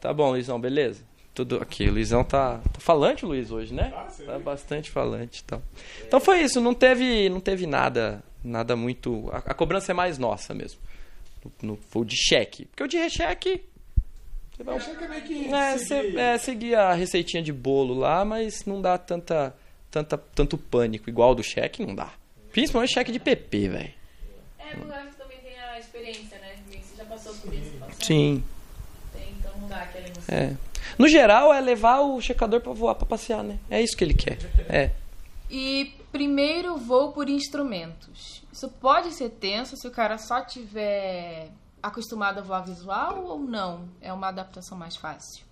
Tá 0.00 0.12
bom, 0.12 0.30
Luizão, 0.30 0.60
beleza? 0.60 1.02
Tudo 1.34 1.56
aqui. 1.62 1.88
O 1.88 1.92
Luizão 1.92 2.24
tá, 2.24 2.58
tá 2.72 2.80
falante, 2.80 3.24
o 3.24 3.28
Luiz, 3.28 3.50
hoje, 3.50 3.72
né? 3.72 3.92
Tá 4.24 4.38
bastante 4.38 4.90
falante 4.90 5.40
e 5.40 5.44
tal. 5.44 5.62
Então 6.06 6.18
foi 6.20 6.40
isso, 6.40 6.60
não 6.60 6.74
teve, 6.74 7.28
não 7.28 7.40
teve 7.40 7.66
nada, 7.66 8.22
nada 8.42 8.74
muito. 8.74 9.28
A, 9.32 9.38
a 9.38 9.54
cobrança 9.54 9.92
é 9.92 9.94
mais 9.94 10.18
nossa 10.18 10.52
mesmo. 10.54 10.80
No, 11.62 11.70
no, 11.72 11.76
foi 11.90 12.02
o 12.02 12.04
de 12.04 12.16
cheque. 12.16 12.64
Porque 12.66 12.82
o 12.82 12.88
de 12.88 12.96
recheque. 12.96 13.62
Você 14.56 14.62
vai 14.64 14.76
é 14.78 15.08
meio 15.08 15.22
que. 15.22 15.52
é, 15.52 15.78
seguir- 15.78 16.18
é, 16.18 16.38
seguir 16.38 16.74
a 16.74 16.92
receitinha 16.94 17.42
de 17.42 17.52
bolo 17.52 17.94
lá, 17.94 18.24
mas 18.24 18.64
não 18.64 18.80
dá 18.80 18.96
tanta, 18.96 19.54
tanta, 19.90 20.18
tanto 20.18 20.56
pânico. 20.58 21.08
Igual 21.08 21.34
do 21.34 21.42
cheque, 21.42 21.84
não 21.84 21.94
dá. 21.94 22.12
Principalmente 22.50 22.92
cheque 22.92 23.12
de 23.12 23.18
PP, 23.18 23.68
velho. 23.68 23.94
É, 24.58 24.74
porque 24.74 24.90
eu 24.90 24.94
acho 24.94 25.08
que 25.08 25.16
também 25.16 25.38
tem 25.38 25.58
a 25.58 25.78
experiência, 25.78 26.38
né? 26.38 26.56
Você 26.70 26.96
já 26.96 27.04
passou 27.04 27.34
por 27.34 27.52
isso, 27.52 27.70
passou? 27.78 27.94
Sim. 28.02 28.44
Tem, 29.12 29.34
então 29.38 29.52
não 29.60 29.68
dá 29.68 29.82
aquela 29.82 30.06
emoção. 30.06 30.34
É. 30.34 30.56
No 30.98 31.08
geral, 31.08 31.52
é 31.52 31.60
levar 31.60 32.00
o 32.00 32.20
checador 32.20 32.60
pra 32.60 32.72
voar, 32.72 32.94
pra 32.94 33.06
passear, 33.06 33.42
né? 33.42 33.58
É 33.68 33.82
isso 33.82 33.96
que 33.96 34.04
ele 34.04 34.14
quer. 34.14 34.38
É. 34.68 34.90
E 35.50 35.94
primeiro 36.10 36.76
voo 36.76 37.12
por 37.12 37.28
instrumentos. 37.28 38.42
Isso 38.52 38.68
pode 38.80 39.12
ser 39.12 39.30
tenso 39.30 39.76
se 39.76 39.86
o 39.86 39.90
cara 39.90 40.16
só 40.18 40.40
tiver 40.40 41.50
acostumado 41.82 42.38
a 42.38 42.42
voar 42.42 42.64
visual 42.64 43.24
ou 43.24 43.38
não? 43.38 43.88
É 44.00 44.12
uma 44.12 44.28
adaptação 44.28 44.76
mais 44.76 44.96
fácil. 44.96 45.45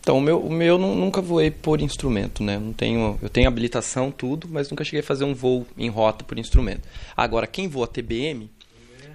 Então, 0.00 0.18
o 0.18 0.20
meu, 0.20 0.38
o 0.40 0.50
meu 0.50 0.78
nu- 0.78 0.94
nunca 0.94 1.20
voei 1.20 1.50
por 1.50 1.80
instrumento, 1.80 2.42
né? 2.42 2.58
Não 2.58 2.72
tenho, 2.72 3.18
eu 3.22 3.28
tenho 3.28 3.48
habilitação, 3.48 4.10
tudo, 4.10 4.48
mas 4.50 4.70
nunca 4.70 4.84
cheguei 4.84 5.00
a 5.00 5.02
fazer 5.04 5.24
um 5.24 5.34
voo 5.34 5.66
em 5.76 5.88
rota 5.88 6.24
por 6.24 6.38
instrumento. 6.38 6.88
Agora, 7.16 7.46
quem 7.46 7.68
voa 7.68 7.86
TBM, 7.86 8.50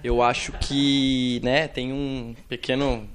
eu 0.02 0.22
acho 0.22 0.52
que, 0.52 1.40
né, 1.42 1.66
tem 1.68 1.92
um 1.92 2.34
pequeno... 2.48 3.06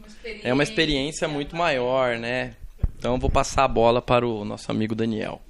É 0.43 0.51
uma 0.53 0.63
experiência 0.63 1.27
muito 1.27 1.55
maior, 1.55 2.17
né? 2.17 2.53
Então, 2.97 3.17
vou 3.19 3.29
passar 3.29 3.63
a 3.63 3.67
bola 3.67 4.01
para 4.01 4.27
o 4.27 4.43
nosso 4.43 4.71
amigo 4.71 4.95
Daniel. 4.95 5.41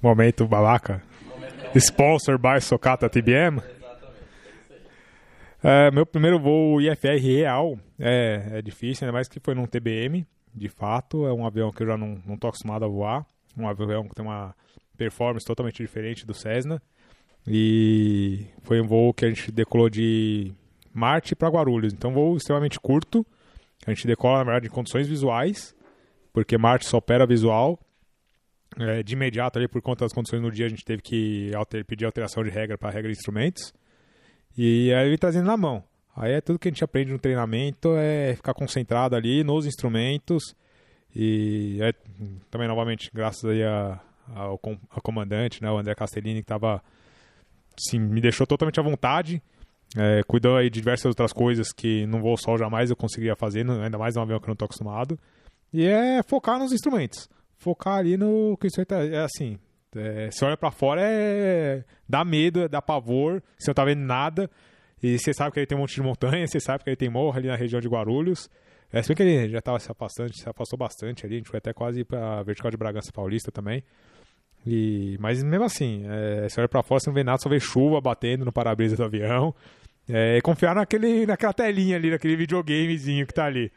Momento 0.00 0.46
babaca. 0.46 1.02
Sponsor 1.74 2.38
by 2.38 2.60
Socata 2.62 3.08
TBM. 3.10 3.60
É, 5.62 5.90
meu 5.90 6.06
primeiro 6.06 6.38
voo 6.38 6.80
IFR 6.80 7.18
real 7.20 7.78
é, 7.98 8.42
é 8.54 8.62
difícil, 8.62 9.04
ainda 9.04 9.12
mais 9.12 9.28
que 9.28 9.40
foi 9.40 9.54
num 9.54 9.66
TBM, 9.66 10.24
de 10.54 10.68
fato. 10.68 11.26
É 11.26 11.32
um 11.32 11.46
avião 11.46 11.70
que 11.70 11.82
eu 11.82 11.86
já 11.86 11.96
não, 11.96 12.20
não 12.26 12.34
acostumado 12.34 12.84
a 12.84 12.88
voar. 12.88 13.26
Um 13.56 13.68
avião 13.68 14.08
que 14.08 14.14
tem 14.14 14.24
uma 14.24 14.54
performance 14.96 15.46
totalmente 15.46 15.82
diferente 15.82 16.26
do 16.26 16.34
Cessna. 16.34 16.82
E 17.46 18.46
foi 18.62 18.80
um 18.80 18.86
voo 18.86 19.14
que 19.14 19.24
a 19.24 19.28
gente 19.28 19.50
decolou 19.50 19.88
de 19.88 20.52
Marte 20.92 21.34
para 21.34 21.48
Guarulhos. 21.48 21.92
Então, 21.92 22.10
um 22.10 22.14
voo 22.14 22.36
extremamente 22.36 22.78
curto. 22.78 23.26
A 23.86 23.90
gente 23.90 24.06
decola, 24.06 24.38
na 24.38 24.44
verdade, 24.44 24.66
em 24.66 24.70
condições 24.70 25.06
visuais, 25.06 25.74
porque 26.32 26.58
Marte 26.58 26.86
só 26.86 26.98
opera 26.98 27.26
visual. 27.26 27.78
É, 28.78 29.02
de 29.02 29.14
imediato, 29.14 29.58
ali, 29.58 29.66
por 29.66 29.80
conta 29.80 30.04
das 30.04 30.12
condições 30.12 30.42
no 30.42 30.50
dia, 30.50 30.66
a 30.66 30.68
gente 30.68 30.84
teve 30.84 31.00
que 31.00 31.54
alter- 31.54 31.84
pedir 31.86 32.04
alteração 32.04 32.44
de 32.44 32.50
regra 32.50 32.76
para 32.76 32.90
a 32.90 32.92
regra 32.92 33.10
de 33.10 33.16
instrumentos. 33.16 33.72
E 34.56 34.92
aí 34.92 35.06
ele 35.06 35.16
trazendo 35.16 35.46
na 35.46 35.56
mão. 35.56 35.82
Aí 36.20 36.32
é 36.32 36.40
tudo 36.40 36.58
que 36.58 36.68
a 36.68 36.70
gente 36.70 36.82
aprende 36.82 37.12
no 37.12 37.18
treinamento, 37.18 37.94
é 37.96 38.34
ficar 38.34 38.52
concentrado 38.54 39.14
ali 39.14 39.44
nos 39.44 39.66
instrumentos. 39.66 40.54
E 41.14 41.78
é, 41.80 41.92
também, 42.50 42.66
novamente, 42.68 43.10
graças 43.14 43.44
aí 43.44 43.62
a- 43.62 44.00
ao, 44.34 44.58
com- 44.58 44.78
ao 44.90 45.00
comandante, 45.00 45.62
né, 45.62 45.70
o 45.70 45.78
André 45.78 45.94
Castellini, 45.94 46.40
que 46.40 46.44
estava 46.44 46.82
assim, 47.78 47.98
me 47.98 48.20
deixou 48.20 48.46
totalmente 48.46 48.80
à 48.80 48.82
vontade. 48.82 49.40
É, 49.96 50.22
cuidou 50.26 50.56
aí 50.56 50.68
de 50.68 50.80
diversas 50.80 51.06
outras 51.06 51.32
coisas 51.32 51.72
que 51.72 52.04
no 52.06 52.20
voo 52.20 52.36
sol 52.36 52.58
jamais 52.58 52.90
eu 52.90 52.96
conseguiria 52.96 53.34
fazer, 53.36 53.68
ainda 53.70 53.96
mais 53.96 54.16
num 54.16 54.22
avião 54.22 54.38
que 54.38 54.44
eu 54.44 54.48
não 54.48 54.52
estou 54.54 54.66
acostumado. 54.66 55.18
E 55.72 55.86
é 55.86 56.22
focar 56.22 56.58
nos 56.58 56.72
instrumentos. 56.72 57.28
Focar 57.56 57.94
ali 57.98 58.16
no 58.16 58.56
que 58.58 58.66
o 58.66 58.68
instrumento 58.68 58.92
é, 58.94 59.14
é 59.14 59.20
assim. 59.20 59.58
É, 59.96 60.30
você 60.30 60.44
olha 60.44 60.56
pra 60.56 60.70
fora, 60.70 61.00
é, 61.02 61.82
dá 62.06 62.22
medo, 62.24 62.68
dá 62.68 62.82
pavor, 62.82 63.42
você 63.58 63.70
não 63.70 63.74
tá 63.74 63.84
vendo 63.84 64.00
nada. 64.00 64.50
E 65.02 65.18
você 65.18 65.32
sabe 65.32 65.52
que 65.52 65.60
ele 65.60 65.66
tem 65.66 65.76
um 65.76 65.80
monte 65.82 65.94
de 65.94 66.02
montanha, 66.02 66.46
você 66.46 66.58
sabe 66.60 66.82
que 66.84 66.90
ele 66.90 66.96
tem 66.96 67.08
morro 67.08 67.36
ali 67.38 67.48
na 67.48 67.56
região 67.56 67.80
de 67.80 67.88
Guarulhos. 67.88 68.48
É, 68.92 69.02
se 69.02 69.08
bem 69.08 69.16
que 69.16 69.22
ele 69.22 69.48
já 69.50 69.58
estava 69.58 69.78
se 69.78 69.90
afastando, 69.90 70.32
se 70.34 70.48
afastou 70.48 70.78
bastante 70.78 71.24
ali, 71.26 71.34
a 71.36 71.38
gente 71.38 71.48
foi 71.50 71.58
até 71.58 71.72
quase 71.72 72.04
pra 72.04 72.42
Vertical 72.42 72.70
de 72.70 72.76
Bragança 72.76 73.12
Paulista 73.12 73.52
também. 73.52 73.82
E, 74.66 75.16
mas 75.20 75.42
mesmo 75.42 75.64
assim, 75.64 76.04
é, 76.06 76.48
você 76.48 76.60
olha 76.60 76.68
pra 76.68 76.82
fora, 76.82 77.00
você 77.00 77.08
não 77.10 77.14
vê 77.14 77.22
nada, 77.24 77.38
só 77.38 77.48
vê 77.48 77.60
chuva 77.60 78.00
batendo 78.00 78.44
no 78.44 78.52
para-brisa 78.52 78.96
do 78.96 79.04
avião. 79.04 79.54
É, 80.08 80.40
confiar 80.40 80.74
naquele, 80.74 81.26
naquela 81.26 81.52
telinha 81.52 81.96
ali, 81.96 82.10
naquele 82.10 82.36
videogamezinho 82.36 83.26
que 83.26 83.34
tá 83.34 83.44
ali. 83.44 83.70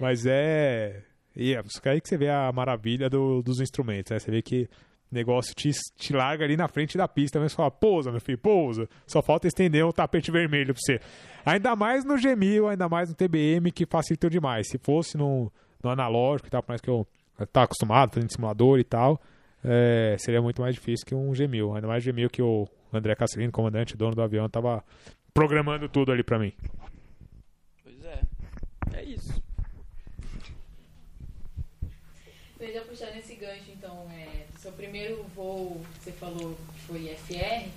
Mas 0.00 0.26
é. 0.26 1.02
E 1.36 1.54
é 1.54 1.62
aí 1.84 2.00
que 2.00 2.08
você 2.08 2.16
vê 2.16 2.28
a 2.28 2.50
maravilha 2.52 3.08
do- 3.08 3.42
dos 3.42 3.60
instrumentos, 3.60 4.10
né? 4.10 4.18
Você 4.18 4.30
vê 4.30 4.42
que 4.42 4.68
negócio 5.10 5.54
te, 5.54 5.70
te 5.96 6.12
larga 6.12 6.44
ali 6.44 6.56
na 6.56 6.68
frente 6.68 6.96
da 6.96 7.08
pista, 7.08 7.40
mas 7.40 7.52
você 7.52 7.56
fala, 7.56 7.70
pousa, 7.70 8.10
meu 8.10 8.20
filho, 8.20 8.38
pousa. 8.38 8.88
Só 9.06 9.22
falta 9.22 9.46
estender 9.46 9.84
o 9.84 9.92
tapete 9.92 10.30
vermelho 10.30 10.74
pra 10.74 10.82
você. 10.82 11.00
Ainda 11.44 11.74
mais 11.74 12.04
no 12.04 12.14
G1000, 12.14 12.70
ainda 12.70 12.88
mais 12.88 13.08
no 13.08 13.14
TBM, 13.14 13.72
que 13.72 13.86
facilitou 13.86 14.28
demais. 14.28 14.68
Se 14.68 14.78
fosse 14.78 15.16
no, 15.16 15.50
no 15.82 15.90
analógico 15.90 16.48
e 16.48 16.50
tal, 16.50 16.62
por 16.62 16.70
mais 16.70 16.80
que 16.80 16.90
eu 16.90 17.06
tá 17.52 17.62
acostumado, 17.62 18.14
fazendo 18.14 18.32
simulador 18.32 18.78
e 18.78 18.84
tal, 18.84 19.20
é, 19.64 20.16
seria 20.18 20.42
muito 20.42 20.60
mais 20.60 20.74
difícil 20.74 21.06
que 21.06 21.14
um 21.14 21.30
G1000. 21.32 21.76
Ainda 21.76 21.88
mais 21.88 22.04
G1000 22.04 22.30
que 22.30 22.42
o 22.42 22.66
André 22.92 23.14
Casselino, 23.14 23.52
comandante, 23.52 23.96
dono 23.96 24.14
do 24.14 24.22
avião, 24.22 24.48
tava 24.48 24.84
programando 25.32 25.88
tudo 25.88 26.12
ali 26.12 26.22
pra 26.22 26.38
mim. 26.38 26.52
Pois 27.82 28.04
é. 28.04 28.20
É 28.94 29.04
isso. 29.04 29.42
Eu 32.58 32.72
já 32.72 32.80
puxar 32.82 33.12
nesse 33.12 33.36
gancho, 33.36 33.70
então, 33.70 34.08
é, 34.10 34.46
do 34.52 34.58
seu 34.58 34.72
primeiro 34.88 35.24
voo, 35.36 35.80
você 36.00 36.10
falou 36.12 36.56
que 36.72 36.80
foi 36.80 36.98
IFR. 37.10 37.68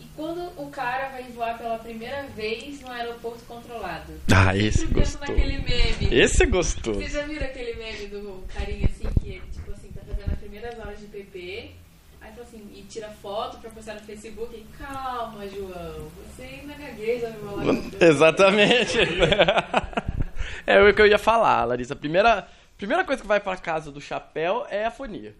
E 0.00 0.06
quando 0.14 0.40
o 0.60 0.68
cara 0.70 1.08
vai 1.08 1.22
voar 1.24 1.56
pela 1.58 1.78
primeira 1.78 2.24
vez 2.34 2.80
no 2.80 2.90
aeroporto 2.90 3.44
controlado? 3.46 4.12
Ah, 4.34 4.56
esse 4.56 4.86
gostou. 4.86 5.36
Esse 6.10 6.46
gostou. 6.46 6.94
Vocês 6.94 7.12
já 7.12 7.22
viram 7.22 7.46
aquele 7.46 7.74
meme 7.74 8.06
do 8.06 8.44
carinha 8.46 8.86
assim, 8.86 9.08
que 9.20 9.28
ele, 9.28 9.42
tipo 9.52 9.70
assim, 9.70 9.90
tá 9.92 10.00
fazendo 10.06 10.32
as 10.32 10.38
primeiras 10.38 10.78
horas 10.78 10.98
de 11.00 11.06
PP, 11.06 11.70
Aí 12.20 12.32
fala 12.32 12.42
assim, 12.42 12.68
e 12.74 12.82
tira 12.82 13.08
foto 13.08 13.58
pra 13.58 13.70
postar 13.70 13.94
no 13.94 14.00
Facebook. 14.00 14.54
E, 14.54 14.66
Calma, 14.76 15.46
João, 15.48 16.08
você 16.26 16.42
ainda 16.42 16.74
gagueja 16.74 17.30
no 17.30 17.56
meu 17.58 17.90
Exatamente. 18.00 18.98
é 20.66 20.82
o 20.82 20.92
que 20.92 21.00
eu 21.00 21.06
ia 21.06 21.18
falar, 21.18 21.64
Larissa. 21.64 21.94
A 21.94 21.96
primeira, 21.96 22.48
primeira 22.76 23.04
coisa 23.04 23.22
que 23.22 23.28
vai 23.28 23.38
pra 23.38 23.56
casa 23.56 23.92
do 23.92 24.00
chapéu 24.00 24.66
é 24.68 24.84
a 24.84 24.90
fonia. 24.90 25.32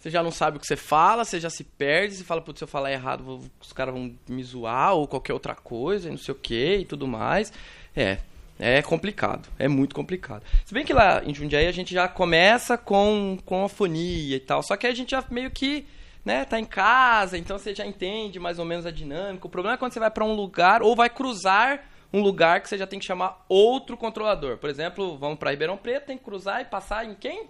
Você 0.00 0.08
já 0.10 0.22
não 0.22 0.30
sabe 0.30 0.56
o 0.56 0.60
que 0.60 0.66
você 0.66 0.76
fala, 0.76 1.24
você 1.26 1.38
já 1.38 1.50
se 1.50 1.62
perde, 1.62 2.14
você 2.14 2.24
fala, 2.24 2.40
putz, 2.40 2.58
se 2.58 2.64
eu 2.64 2.68
falar 2.68 2.90
errado, 2.90 3.22
vou- 3.22 3.44
os 3.60 3.72
caras 3.72 3.92
vão 3.94 4.12
me 4.28 4.42
zoar 4.42 4.94
ou 4.94 5.06
qualquer 5.06 5.34
outra 5.34 5.54
coisa, 5.54 6.08
não 6.08 6.16
sei 6.16 6.32
o 6.32 6.38
que 6.38 6.76
e 6.78 6.84
tudo 6.86 7.06
mais. 7.06 7.52
É, 7.94 8.18
é 8.58 8.80
complicado, 8.82 9.48
é 9.58 9.68
muito 9.68 9.94
complicado. 9.94 10.42
Se 10.64 10.72
bem 10.72 10.84
que 10.86 10.92
lá 10.94 11.22
em 11.24 11.34
Jundiaí 11.34 11.66
a 11.66 11.72
gente 11.72 11.92
já 11.92 12.08
começa 12.08 12.78
com, 12.78 13.38
com 13.44 13.64
a 13.64 13.68
fonia 13.68 14.36
e 14.36 14.40
tal, 14.40 14.62
só 14.62 14.74
que 14.76 14.86
a 14.86 14.94
gente 14.94 15.10
já 15.10 15.22
meio 15.30 15.50
que, 15.50 15.86
né, 16.24 16.46
tá 16.46 16.58
em 16.58 16.64
casa, 16.64 17.36
então 17.36 17.58
você 17.58 17.74
já 17.74 17.84
entende 17.84 18.38
mais 18.40 18.58
ou 18.58 18.64
menos 18.64 18.86
a 18.86 18.90
dinâmica. 18.90 19.46
O 19.46 19.50
problema 19.50 19.74
é 19.74 19.78
quando 19.78 19.92
você 19.92 20.00
vai 20.00 20.10
pra 20.10 20.24
um 20.24 20.32
lugar 20.34 20.82
ou 20.82 20.96
vai 20.96 21.10
cruzar 21.10 21.84
um 22.12 22.22
lugar 22.22 22.60
que 22.62 22.68
você 22.70 22.78
já 22.78 22.86
tem 22.86 22.98
que 22.98 23.04
chamar 23.04 23.44
outro 23.48 23.96
controlador. 23.98 24.56
Por 24.56 24.68
exemplo, 24.70 25.16
vamos 25.18 25.38
pra 25.38 25.50
Ribeirão 25.50 25.76
Preto, 25.76 26.06
tem 26.06 26.16
que 26.18 26.24
cruzar 26.24 26.60
e 26.62 26.64
passar 26.64 27.04
em 27.04 27.14
quem? 27.14 27.48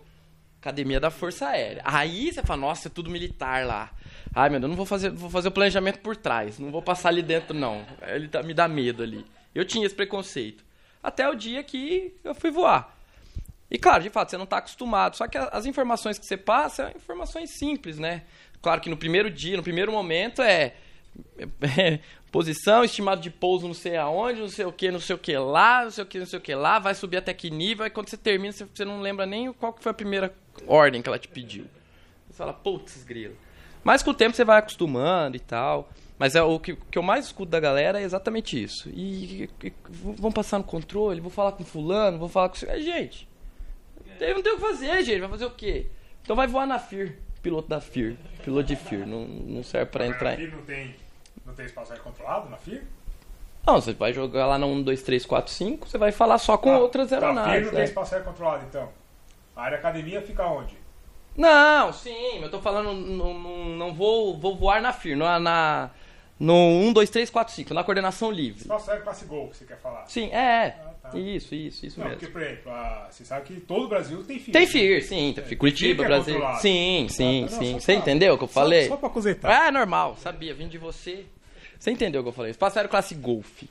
Academia 0.60 1.00
da 1.00 1.10
Força 1.10 1.48
Aérea. 1.48 1.80
Aí 1.84 2.32
você 2.32 2.42
fala, 2.42 2.60
nossa, 2.60 2.88
é 2.88 2.90
tudo 2.90 3.10
militar 3.10 3.64
lá. 3.66 3.90
Ai, 4.34 4.50
meu 4.50 4.60
Deus, 4.60 4.68
não 4.68 4.76
vou 4.76 4.84
fazer, 4.86 5.10
vou 5.10 5.30
fazer 5.30 5.48
o 5.48 5.52
planejamento 5.52 6.00
por 6.00 6.14
trás. 6.16 6.58
Não 6.58 6.70
vou 6.70 6.82
passar 6.82 7.08
ali 7.08 7.22
dentro, 7.22 7.54
não. 7.54 7.84
Ele 8.02 8.28
tá- 8.28 8.42
me 8.42 8.52
dá 8.52 8.68
medo 8.68 9.02
ali. 9.02 9.24
Eu 9.54 9.64
tinha 9.64 9.86
esse 9.86 9.94
preconceito. 9.94 10.62
Até 11.02 11.28
o 11.28 11.34
dia 11.34 11.62
que 11.62 12.14
eu 12.22 12.34
fui 12.34 12.50
voar. 12.50 12.94
E 13.70 13.78
claro, 13.78 14.02
de 14.02 14.10
fato, 14.10 14.30
você 14.30 14.36
não 14.36 14.44
está 14.44 14.58
acostumado. 14.58 15.16
Só 15.16 15.26
que 15.26 15.38
as 15.38 15.64
informações 15.64 16.18
que 16.18 16.26
você 16.26 16.36
passa 16.36 16.84
são 16.84 16.90
informações 16.90 17.50
simples, 17.58 17.98
né? 17.98 18.22
Claro 18.60 18.82
que 18.82 18.90
no 18.90 18.96
primeiro 18.96 19.30
dia, 19.30 19.56
no 19.56 19.62
primeiro 19.62 19.90
momento 19.90 20.42
é, 20.42 20.74
é 21.78 22.00
posição, 22.30 22.84
estimado 22.84 23.20
de 23.22 23.30
pouso 23.30 23.66
não 23.66 23.74
sei 23.74 23.96
aonde, 23.96 24.40
não 24.40 24.48
sei 24.48 24.64
o 24.66 24.72
que, 24.72 24.90
não 24.90 25.00
sei 25.00 25.16
o 25.16 25.18
que 25.18 25.36
lá, 25.36 25.84
não 25.84 25.90
sei 25.90 26.04
o 26.04 26.06
que, 26.06 26.18
não 26.18 26.26
sei 26.26 26.38
o 26.38 26.42
que 26.42 26.54
lá, 26.54 26.78
vai 26.78 26.94
subir 26.94 27.16
até 27.16 27.32
que 27.32 27.50
nível, 27.50 27.84
aí 27.84 27.90
quando 27.90 28.08
você 28.08 28.16
termina, 28.16 28.52
você, 28.52 28.64
você 28.64 28.84
não 28.84 29.00
lembra 29.00 29.24
nem 29.26 29.52
qual 29.52 29.72
que 29.72 29.82
foi 29.82 29.90
a 29.90 29.94
primeira 29.94 30.32
ordem 30.66 31.02
que 31.02 31.08
ela 31.08 31.18
te 31.18 31.28
pediu. 31.28 31.64
Você 32.28 32.36
fala, 32.36 32.52
putz, 32.52 33.02
grilo. 33.04 33.36
Mas 33.82 34.02
com 34.02 34.10
o 34.10 34.14
tempo 34.14 34.36
você 34.36 34.44
vai 34.44 34.58
acostumando 34.58 35.36
e 35.36 35.40
tal. 35.40 35.88
Mas 36.18 36.34
é 36.36 36.42
o 36.42 36.58
que, 36.60 36.76
que 36.76 36.98
eu 36.98 37.02
mais 37.02 37.24
escuto 37.26 37.50
da 37.50 37.58
galera 37.58 37.98
é 37.98 38.02
exatamente 38.04 38.62
isso. 38.62 38.90
E, 38.90 39.44
e- 39.44 39.50
e 39.68 39.72
vão 39.88 40.30
passar 40.30 40.58
no 40.58 40.64
controle, 40.64 41.18
vou 41.20 41.30
falar 41.30 41.52
com 41.52 41.64
fulano, 41.64 42.18
vou 42.18 42.28
falar 42.28 42.50
com... 42.50 42.56
É, 42.66 42.78
gente, 42.78 43.26
não 44.34 44.42
tem 44.42 44.52
o 44.52 44.56
que 44.56 44.60
fazer, 44.60 45.02
gente. 45.02 45.20
Vai 45.20 45.30
fazer 45.30 45.46
o 45.46 45.50
quê? 45.50 45.86
Então 46.22 46.36
vai 46.36 46.46
voar 46.46 46.66
na 46.66 46.78
FIR. 46.78 47.16
Piloto 47.42 47.68
da 47.68 47.80
FIR. 47.80 48.16
Piloto 48.44 48.64
de 48.68 48.76
FIR. 48.76 49.06
Não, 49.06 49.24
não 49.24 49.62
serve 49.62 49.90
pra 49.90 50.06
entrar. 50.06 50.32
Na 50.32 50.36
FIR 50.36 50.54
não 50.54 50.62
tem, 50.62 50.94
não 51.46 51.54
tem 51.54 51.64
espaço 51.64 51.92
aéreo 51.92 52.04
controlado 52.04 52.50
na 52.50 52.58
FIR? 52.58 52.82
Não, 53.66 53.80
você 53.80 53.94
vai 53.94 54.12
jogar 54.12 54.46
lá 54.46 54.58
no 54.58 54.66
1, 54.66 54.82
2, 54.82 55.02
3, 55.02 55.24
4, 55.24 55.50
5. 55.52 55.88
Você 55.88 55.96
vai 55.96 56.12
falar 56.12 56.36
só 56.36 56.58
com 56.58 56.70
Ah, 56.74 56.78
outras 56.80 57.10
Na 57.10 57.16
FIR 57.16 57.24
aeronaves. 57.26 57.62
não 57.66 57.72
né? 57.72 57.76
tem 57.78 57.84
espaço 57.84 58.14
aéreo 58.14 58.26
controlado, 58.28 58.64
então. 58.68 58.88
A 59.60 59.64
área 59.64 59.76
academia 59.76 60.22
fica 60.22 60.46
onde? 60.46 60.74
Não, 61.36 61.92
sim. 61.92 62.40
Eu 62.42 62.50
tô 62.50 62.60
falando. 62.60 62.94
Não, 62.94 63.34
não, 63.38 63.64
não 63.76 63.94
vou, 63.94 64.38
vou 64.38 64.56
voar 64.56 64.80
na 64.80 64.90
FIR. 64.90 65.16
Na, 65.18 65.38
na, 65.38 65.90
no 66.38 66.54
1, 66.54 66.92
2, 66.94 67.10
3, 67.10 67.28
4, 67.28 67.54
5. 67.54 67.74
Na 67.74 67.84
coordenação 67.84 68.30
livre. 68.30 68.62
Espaço 68.62 68.90
aéreo 68.90 69.04
classe 69.04 69.26
Gol, 69.26 69.48
que 69.48 69.58
você 69.58 69.64
quer 69.66 69.76
falar. 69.78 70.06
Sim, 70.06 70.30
é. 70.32 70.76
Ah, 70.82 71.10
tá. 71.10 71.18
Isso, 71.18 71.54
isso, 71.54 71.84
isso 71.84 71.98
Não, 72.00 72.06
mesmo. 72.06 72.18
porque, 72.20 72.32
por 72.32 72.42
exemplo, 72.42 72.72
a- 72.72 73.08
você 73.10 73.22
sabe 73.24 73.44
que 73.46 73.60
todo 73.60 73.84
o 73.84 73.88
Brasil 73.88 74.24
tem 74.24 74.38
FIR. 74.38 74.52
Tem 74.52 74.66
FIR, 74.66 75.04
sim. 75.04 75.32
Tem 75.34 75.44
FIR. 75.44 75.58
Curitiba, 75.58 75.88
FIR 75.88 75.96
que 75.96 76.02
é 76.04 76.06
Brasil. 76.40 76.56
Sim, 76.60 77.06
sim, 77.10 77.38
Ah, 77.46 77.50
não, 77.50 77.58
sim. 77.58 77.72
só 77.74 77.78
Você 77.80 77.92
pra- 77.92 78.00
entendeu 78.00 78.34
o 78.34 78.38
que 78.38 78.44
eu 78.44 78.48
Só- 78.48 78.54
falei? 78.54 78.88
Só, 78.88 78.96
pra 78.96 79.10
cosetar. 79.10 79.60
Ah, 79.62 79.66
é 79.68 79.70
normal, 79.70 80.16
sabia, 80.16 80.54
vim 80.54 80.68
de 80.68 80.78
você. 80.78 81.26
Você 81.78 81.90
entendeu 81.90 82.22
o 82.22 82.24
que 82.24 82.30
eu 82.30 82.34
falei? 82.34 82.50
Espaço 82.50 82.78
aéreo 82.78 82.90
classe 82.90 83.14
Golf, 83.14 83.62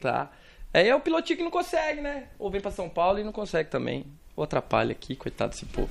tá? 0.00 0.30
Aí 0.74 0.86
é 0.88 0.94
o 0.94 1.00
pilotinho 1.00 1.38
que 1.38 1.42
não 1.44 1.50
consegue, 1.50 2.00
né? 2.02 2.24
Ou 2.38 2.50
vem 2.50 2.60
pra 2.60 2.70
São 2.70 2.88
Paulo 2.90 3.18
e 3.18 3.24
não 3.24 3.32
consegue 3.32 3.70
também. 3.70 4.04
Ou 4.38 4.44
atrapalha 4.44 4.92
aqui, 4.92 5.16
coitado 5.16 5.50
desse 5.50 5.66
povo. 5.66 5.90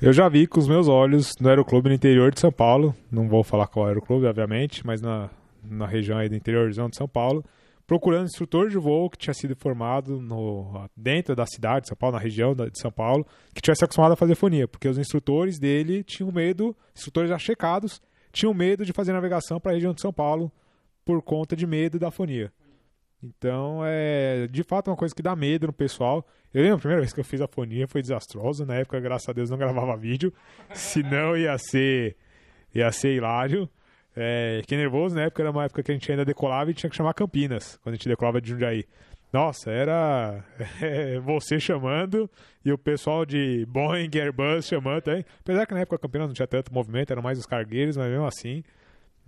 Eu 0.00 0.12
já 0.12 0.28
vi 0.28 0.46
com 0.46 0.60
os 0.60 0.68
meus 0.68 0.86
olhos 0.86 1.32
no 1.40 1.48
aeroclube 1.48 1.88
no 1.88 1.96
interior 1.96 2.30
de 2.30 2.38
São 2.38 2.52
Paulo. 2.52 2.94
Não 3.10 3.28
vou 3.28 3.42
falar 3.42 3.66
qual 3.66 3.88
aeroclube, 3.88 4.24
obviamente, 4.24 4.86
mas 4.86 5.02
na, 5.02 5.28
na 5.64 5.84
região 5.84 6.16
aí 6.16 6.28
do 6.28 6.36
interiorzão 6.36 6.88
de 6.88 6.96
São 6.96 7.08
Paulo. 7.08 7.44
Procurando 7.84 8.26
instrutor 8.26 8.68
de 8.68 8.78
voo 8.78 9.10
que 9.10 9.18
tinha 9.18 9.34
sido 9.34 9.56
formado 9.56 10.20
no, 10.20 10.88
dentro 10.96 11.34
da 11.34 11.44
cidade 11.44 11.82
de 11.82 11.88
São 11.88 11.96
Paulo, 11.96 12.14
na 12.14 12.22
região 12.22 12.54
de 12.54 12.78
São 12.78 12.92
Paulo, 12.92 13.26
que 13.52 13.60
tivesse 13.60 13.82
acostumado 13.82 14.12
a 14.12 14.16
fazer 14.16 14.36
fonia. 14.36 14.68
Porque 14.68 14.86
os 14.86 14.96
instrutores 14.96 15.58
dele 15.58 16.04
tinham 16.04 16.30
medo, 16.30 16.72
instrutores 16.94 17.30
já 17.30 17.38
checados, 17.38 18.00
tinham 18.30 18.54
medo 18.54 18.84
de 18.84 18.92
fazer 18.92 19.12
navegação 19.12 19.58
para 19.58 19.72
a 19.72 19.74
região 19.74 19.92
de 19.92 20.00
São 20.00 20.12
Paulo 20.12 20.52
por 21.04 21.20
conta 21.20 21.56
de 21.56 21.66
medo 21.66 21.98
da 21.98 22.12
fonia. 22.12 22.52
Então, 23.26 23.80
é 23.84 24.46
de 24.48 24.62
fato 24.62 24.90
uma 24.90 24.96
coisa 24.96 25.14
que 25.14 25.22
dá 25.22 25.34
medo 25.34 25.66
no 25.66 25.72
pessoal. 25.72 26.26
Eu 26.52 26.62
lembro 26.62 26.76
a 26.76 26.80
primeira 26.80 27.00
vez 27.00 27.12
que 27.12 27.20
eu 27.20 27.24
fiz 27.24 27.40
a 27.40 27.46
fonia 27.46 27.86
foi 27.88 28.00
desastrosa. 28.00 28.64
Na 28.64 28.76
época, 28.76 29.00
graças 29.00 29.28
a 29.28 29.32
Deus, 29.32 29.50
não 29.50 29.58
gravava 29.58 29.96
vídeo. 29.98 30.32
Senão 30.72 31.36
ia 31.36 31.56
ser, 31.58 32.16
ia 32.74 32.90
ser 32.92 33.14
hilário. 33.14 33.68
É, 34.16 34.60
fiquei 34.62 34.78
nervoso 34.78 35.14
na 35.14 35.22
época, 35.24 35.42
era 35.42 35.50
uma 35.50 35.64
época 35.64 35.82
que 35.82 35.90
a 35.90 35.94
gente 35.94 36.10
ainda 36.10 36.24
decolava 36.24 36.70
e 36.70 36.74
tinha 36.74 36.88
que 36.88 36.96
chamar 36.96 37.12
Campinas, 37.12 37.78
quando 37.82 37.92
a 37.92 37.96
gente 37.96 38.08
decolava 38.08 38.40
de 38.40 38.48
Jundiaí. 38.48 38.86
Nossa, 39.30 39.70
era 39.70 40.42
é, 40.80 41.18
você 41.18 41.60
chamando 41.60 42.30
e 42.64 42.72
o 42.72 42.78
pessoal 42.78 43.26
de 43.26 43.66
Boeing, 43.66 44.08
Airbus 44.14 44.66
chamando 44.66 45.02
também. 45.02 45.24
Apesar 45.40 45.66
que 45.66 45.74
na 45.74 45.80
época 45.80 45.98
Campinas 45.98 46.28
não 46.28 46.34
tinha 46.34 46.46
tanto 46.46 46.72
movimento, 46.72 47.10
eram 47.10 47.22
mais 47.22 47.38
os 47.38 47.44
cargueiros, 47.44 47.98
mas 47.98 48.08
mesmo 48.08 48.24
assim. 48.24 48.62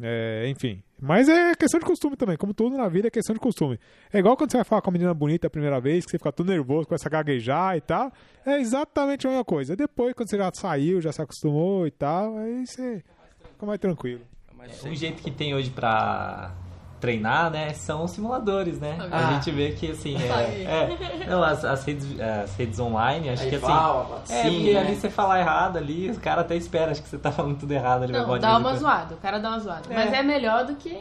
É, 0.00 0.48
enfim. 0.48 0.82
Mas 1.00 1.28
é 1.28 1.54
questão 1.54 1.80
de 1.80 1.86
costume 1.86 2.16
também. 2.16 2.36
Como 2.36 2.54
tudo 2.54 2.76
na 2.76 2.88
vida 2.88 3.08
é 3.08 3.10
questão 3.10 3.34
de 3.34 3.40
costume. 3.40 3.78
É 4.12 4.18
igual 4.18 4.36
quando 4.36 4.50
você 4.50 4.58
vai 4.58 4.64
falar 4.64 4.82
com 4.82 4.90
uma 4.90 4.94
menina 4.94 5.14
bonita 5.14 5.46
a 5.46 5.50
primeira 5.50 5.80
vez, 5.80 6.04
que 6.04 6.10
você 6.10 6.18
fica 6.18 6.32
tudo 6.32 6.50
nervoso, 6.50 6.86
começa 6.86 7.08
a 7.08 7.10
gaguejar 7.10 7.76
e 7.76 7.80
tal. 7.80 8.12
É 8.46 8.60
exatamente 8.60 9.26
a 9.26 9.30
mesma 9.30 9.44
coisa. 9.44 9.76
Depois, 9.76 10.14
quando 10.14 10.30
você 10.30 10.36
já 10.36 10.50
saiu, 10.52 11.00
já 11.00 11.12
se 11.12 11.20
acostumou 11.22 11.86
e 11.86 11.90
tal, 11.90 12.36
aí 12.38 12.66
você 12.66 13.02
fica 13.52 13.66
mais 13.66 13.80
tranquilo. 13.80 14.22
Mas 14.56 14.84
Um 14.84 14.94
jeito 14.94 15.22
que 15.22 15.30
tem 15.30 15.54
hoje 15.54 15.70
pra 15.70 16.52
treinar, 17.00 17.50
né, 17.50 17.72
são 17.74 18.06
simuladores, 18.06 18.78
né? 18.78 18.98
Ah. 19.10 19.28
A 19.28 19.32
gente 19.34 19.50
vê 19.50 19.72
que, 19.72 19.90
assim, 19.90 20.16
é... 20.16 20.64
é 21.22 21.26
não, 21.28 21.42
as, 21.42 21.64
as, 21.64 21.84
redes, 21.84 22.20
as 22.20 22.54
redes 22.56 22.78
online, 22.78 23.30
acho 23.30 23.42
Aí 23.44 23.50
que, 23.50 23.56
assim... 23.56 23.66
fala, 23.66 24.22
É, 24.28 24.42
Sim, 24.42 24.54
porque 24.56 24.72
né? 24.74 24.80
ali 24.80 24.94
você 24.96 25.10
falar 25.10 25.40
errado 25.40 25.76
ali, 25.76 26.10
o 26.10 26.20
cara 26.20 26.40
até 26.40 26.56
espera, 26.56 26.90
acho 26.90 27.02
que 27.02 27.08
você 27.08 27.18
tá 27.18 27.30
falando 27.30 27.58
tudo 27.58 27.72
errado. 27.72 28.04
Ele 28.04 28.12
vai 28.12 28.22
Não, 28.22 28.34
de 28.34 28.40
dá 28.40 28.56
uma 28.56 28.70
quando. 28.70 28.78
zoada, 28.78 29.14
o 29.14 29.18
cara 29.18 29.38
dá 29.38 29.48
uma 29.50 29.58
zoada. 29.60 29.82
É. 29.90 29.94
Mas 29.94 30.12
é 30.12 30.22
melhor 30.22 30.64
do 30.64 30.74
que. 30.76 30.98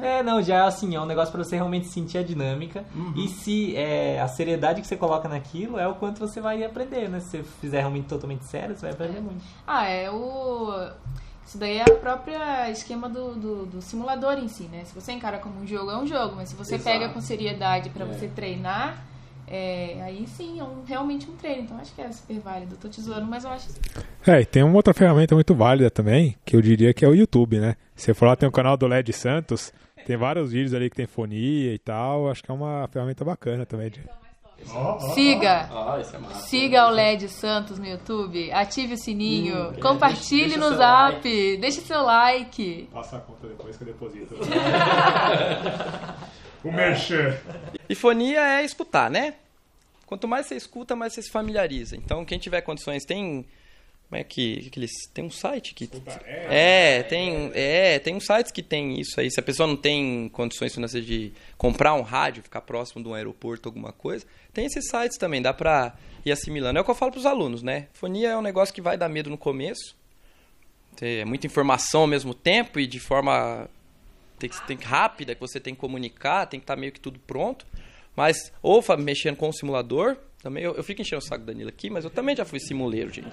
É, 0.00 0.22
não, 0.22 0.42
já 0.42 0.66
assim, 0.66 0.94
é 0.94 1.00
um 1.00 1.06
negócio 1.06 1.32
pra 1.32 1.42
você 1.42 1.56
realmente 1.56 1.86
sentir 1.86 2.18
a 2.18 2.22
dinâmica. 2.22 2.84
E 3.16 3.26
se 3.28 3.74
é, 3.74 4.20
a 4.20 4.28
seriedade 4.28 4.80
que 4.82 4.86
você 4.86 4.96
coloca 4.96 5.28
naquilo 5.28 5.78
é 5.78 5.88
o 5.88 5.94
quanto 5.94 6.20
você 6.20 6.40
vai 6.40 6.62
aprender, 6.62 7.08
né? 7.08 7.20
Se 7.20 7.38
você 7.38 7.42
fizer 7.42 7.80
realmente 7.80 8.06
totalmente 8.06 8.44
sério, 8.44 8.76
você 8.76 8.82
vai 8.82 8.90
aprender 8.92 9.20
muito. 9.20 9.42
Ah, 9.66 9.86
é 9.88 10.10
o. 10.10 10.90
Isso 11.48 11.56
daí 11.56 11.78
é 11.78 11.82
a 11.82 11.94
própria 11.94 12.70
esquema 12.70 13.08
do, 13.08 13.34
do, 13.34 13.64
do 13.64 13.80
simulador 13.80 14.34
em 14.34 14.48
si, 14.48 14.64
né? 14.64 14.82
Se 14.84 14.94
você 14.94 15.12
encara 15.12 15.38
como 15.38 15.58
um 15.62 15.66
jogo, 15.66 15.90
é 15.90 15.96
um 15.96 16.06
jogo, 16.06 16.36
mas 16.36 16.50
se 16.50 16.54
você 16.54 16.74
Exato. 16.74 16.98
pega 16.98 17.08
com 17.10 17.22
seriedade 17.22 17.88
pra 17.88 18.04
É. 18.04 18.06
você 18.08 18.28
treinar, 18.28 19.02
é, 19.46 19.98
aí 20.02 20.26
sim 20.26 20.60
é 20.60 20.62
um- 20.62 20.82
realmente 20.86 21.26
um 21.30 21.34
treino. 21.36 21.62
Então 21.62 21.78
acho 21.78 21.94
que 21.94 22.02
é 22.02 22.12
super 22.12 22.38
válido. 22.40 22.76
Tô 22.76 22.86
te 22.86 23.00
zoando, 23.00 23.24
mas 23.26 23.44
eu 23.44 23.50
acho. 23.50 23.66
É, 24.26 24.42
e 24.42 24.44
tem 24.44 24.62
uma 24.62 24.76
outra 24.76 24.92
ferramenta 24.92 25.34
muito 25.34 25.54
válida 25.54 25.90
também, 25.90 26.36
que 26.44 26.54
eu 26.54 26.60
diria 26.60 26.92
que 26.92 27.02
é 27.02 27.08
o 27.08 27.14
YouTube, 27.14 27.58
né? 27.58 27.76
Você 27.96 28.12
for 28.12 28.26
lá, 28.26 28.36
tem 28.36 28.46
o 28.46 28.52
canal 28.52 28.76
do 28.76 28.86
LED 28.86 29.10
Santos, 29.14 29.72
tem 30.06 30.18
vários 30.18 30.52
vídeos 30.52 30.74
ali 30.74 30.90
que 30.90 30.96
tem 30.96 31.06
fonia 31.06 31.72
e 31.72 31.78
tal, 31.78 32.30
acho 32.30 32.44
que 32.44 32.50
é 32.50 32.54
uma 32.54 32.86
ferramenta 32.92 33.24
bacana 33.24 33.64
também. 33.64 33.88
de- 33.88 34.02
Siga! 35.14 35.68
Ah, 35.72 35.98
isso 36.00 36.14
é 36.14 36.18
massa. 36.18 36.40
Siga 36.46 36.86
o 36.86 36.90
LED 36.90 37.28
Santos 37.28 37.78
no 37.78 37.86
YouTube, 37.86 38.52
ative 38.52 38.94
o 38.94 38.98
sininho, 38.98 39.70
Hum, 39.70 39.74
é, 39.76 39.80
compartilhe 39.80 40.42
deixa- 40.42 40.56
no 40.58 40.70
deixa 40.70 40.76
seu 40.76 40.78
zap, 40.78 41.56
deixe 41.58 41.80
seu 41.80 42.02
like. 42.02 42.88
Passa 42.92 43.16
a 43.16 43.20
conta 43.20 43.46
depois 43.48 43.76
que 43.76 43.82
eu 43.84 43.86
deposito. 43.86 44.34
o 46.64 46.72
merchan. 46.72 47.36
E 47.88 47.94
fonia 47.94 48.40
é 48.40 48.64
escutar, 48.64 49.10
né? 49.10 49.34
Quanto 50.06 50.26
mais 50.26 50.46
você 50.46 50.56
escuta, 50.56 50.96
mais 50.96 51.12
você 51.12 51.22
se 51.22 51.30
familiariza. 51.30 51.96
Então, 51.96 52.24
quem 52.24 52.38
tiver 52.38 52.60
condições, 52.62 53.04
tem. 53.04 53.44
Como 54.08 54.18
é 54.18 54.24
que, 54.24 54.70
que 54.70 54.78
eles. 54.78 54.90
Tem 55.12 55.22
um 55.22 55.30
site 55.30 55.74
que. 55.74 55.88
É, 56.24 57.02
tem. 57.02 57.50
É, 57.52 57.98
tem 57.98 58.16
uns 58.16 58.24
sites 58.24 58.50
que 58.50 58.62
tem 58.62 58.98
isso 58.98 59.20
aí. 59.20 59.30
Se 59.30 59.38
a 59.38 59.42
pessoa 59.42 59.66
não 59.66 59.76
tem 59.76 60.30
condições 60.30 60.72
financeiras 60.72 61.06
de 61.06 61.32
comprar 61.58 61.92
um 61.92 62.00
rádio, 62.00 62.42
ficar 62.42 62.62
próximo 62.62 63.02
de 63.02 63.08
um 63.08 63.12
aeroporto, 63.12 63.68
alguma 63.68 63.92
coisa, 63.92 64.24
tem 64.52 64.64
esses 64.64 64.88
sites 64.88 65.18
também, 65.18 65.42
dá 65.42 65.52
pra 65.52 65.94
ir 66.24 66.32
assimilando. 66.32 66.78
É 66.78 66.80
o 66.80 66.84
que 66.84 66.90
eu 66.90 66.94
falo 66.94 67.12
pros 67.12 67.26
alunos, 67.26 67.62
né? 67.62 67.88
Fonia 67.92 68.30
é 68.30 68.36
um 68.36 68.40
negócio 68.40 68.74
que 68.74 68.80
vai 68.80 68.96
dar 68.96 69.10
medo 69.10 69.28
no 69.28 69.36
começo. 69.36 69.94
É 71.02 71.24
muita 71.26 71.46
informação 71.46 72.02
ao 72.02 72.06
mesmo 72.06 72.32
tempo 72.32 72.80
e 72.80 72.86
de 72.86 72.98
forma 72.98 73.68
tem 74.38 74.48
que, 74.48 74.66
tem 74.66 74.76
que 74.76 74.86
rápida, 74.86 75.34
que 75.34 75.40
você 75.40 75.60
tem 75.60 75.74
que 75.74 75.80
comunicar, 75.80 76.46
tem 76.46 76.58
que 76.58 76.64
estar 76.64 76.76
meio 76.76 76.92
que 76.92 77.00
tudo 77.00 77.18
pronto. 77.20 77.66
Mas, 78.16 78.52
ou 78.62 78.82
mexendo 78.98 79.36
com 79.36 79.50
o 79.50 79.52
simulador, 79.52 80.16
também, 80.42 80.64
eu, 80.64 80.74
eu 80.74 80.82
fico 80.82 81.02
enchendo 81.02 81.22
o 81.22 81.24
saco 81.24 81.44
do 81.44 81.46
Danilo 81.46 81.68
aqui, 81.68 81.90
mas 81.90 82.04
eu 82.04 82.10
também 82.10 82.34
já 82.34 82.44
fui 82.44 82.58
simuleiro, 82.58 83.12
gente. 83.12 83.28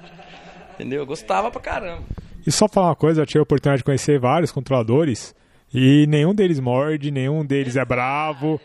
Entendeu? 0.75 0.99
Eu 1.01 1.05
gostava 1.05 1.49
pra 1.49 1.61
caramba. 1.61 2.03
E 2.45 2.51
só 2.51 2.67
falar 2.67 2.89
uma 2.89 2.95
coisa, 2.95 3.21
eu 3.21 3.25
tive 3.25 3.39
a 3.39 3.43
oportunidade 3.43 3.79
de 3.79 3.83
conhecer 3.83 4.19
vários 4.19 4.51
controladores 4.51 5.33
e 5.73 6.05
nenhum 6.07 6.33
deles 6.33 6.59
morde, 6.59 7.09
nenhum 7.09 7.43
deles 7.43 7.75
é 7.75 7.83
bravo. 7.83 8.61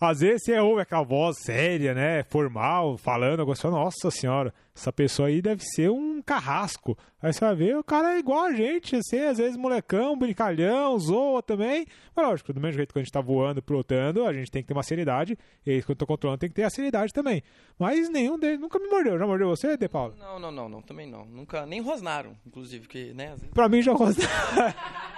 Às 0.00 0.20
vezes 0.20 0.44
você 0.44 0.58
ouve 0.58 0.82
aquela 0.82 1.02
voz 1.02 1.36
séria, 1.40 1.92
né, 1.92 2.22
formal, 2.24 2.96
falando, 2.96 3.44
você 3.44 3.62
fala, 3.62 3.78
nossa 3.78 4.10
senhora, 4.10 4.54
essa 4.74 4.92
pessoa 4.92 5.26
aí 5.26 5.42
deve 5.42 5.64
ser 5.64 5.90
um 5.90 6.22
carrasco. 6.22 6.96
Aí 7.20 7.32
você 7.32 7.40
vai 7.40 7.56
ver, 7.56 7.76
o 7.76 7.82
cara 7.82 8.14
é 8.14 8.18
igual 8.20 8.44
a 8.44 8.52
gente, 8.52 8.94
assim, 8.94 9.18
às 9.18 9.38
vezes 9.38 9.56
molecão, 9.56 10.16
brincalhão, 10.16 10.96
zoa 11.00 11.42
também. 11.42 11.84
Mas 12.14 12.26
lógico, 12.26 12.52
do 12.52 12.60
mesmo 12.60 12.76
jeito 12.76 12.92
que 12.92 12.98
a 13.00 13.02
gente 13.02 13.10
tá 13.10 13.20
voando, 13.20 13.60
pilotando, 13.60 14.24
a 14.24 14.32
gente 14.32 14.52
tem 14.52 14.62
que 14.62 14.68
ter 14.68 14.74
uma 14.74 14.84
seriedade, 14.84 15.36
e 15.66 15.70
eles, 15.70 15.84
quando 15.84 15.96
eu 15.96 15.98
tô 15.98 16.06
controlando, 16.06 16.38
tem 16.38 16.48
que 16.48 16.54
ter 16.54 16.62
a 16.62 16.70
seriedade 16.70 17.12
também. 17.12 17.42
Mas 17.76 18.08
nenhum 18.08 18.38
deles 18.38 18.60
nunca 18.60 18.78
me 18.78 18.88
mordeu. 18.88 19.18
Já 19.18 19.26
mordeu 19.26 19.48
você, 19.48 19.76
De 19.76 19.88
Paulo? 19.88 20.14
Não, 20.16 20.38
não, 20.38 20.52
não, 20.52 20.68
não, 20.68 20.80
também 20.80 21.10
não. 21.10 21.24
Nunca, 21.24 21.66
nem 21.66 21.80
rosnaram, 21.80 22.36
inclusive, 22.46 22.82
porque, 22.82 23.12
né, 23.14 23.32
às 23.32 23.40
vezes... 23.40 23.52
Pra 23.52 23.68
mim 23.68 23.82
já 23.82 23.94
gosta. 23.94 24.22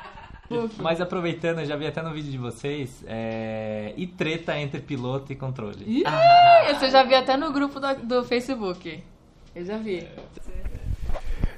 Mas 0.79 1.01
aproveitando, 1.01 1.61
eu 1.61 1.67
já 1.67 1.77
vi 1.77 1.87
até 1.87 2.03
no 2.03 2.13
vídeo 2.13 2.31
de 2.31 2.39
vocês, 2.39 3.05
é... 3.07 3.95
e 3.97 4.07
treta 4.07 4.59
entre 4.59 4.81
piloto 4.81 5.33
e 5.33 5.37
controle. 5.37 5.85
Ih, 5.87 6.03
Você 6.75 6.91
já 6.91 7.05
viu 7.05 7.17
até 7.17 7.37
no 7.37 7.53
grupo 7.53 7.79
do, 7.79 7.95
do 8.07 8.25
Facebook. 8.25 9.03
Eu 9.55 9.65
já 9.65 9.79
vi. 9.79 10.07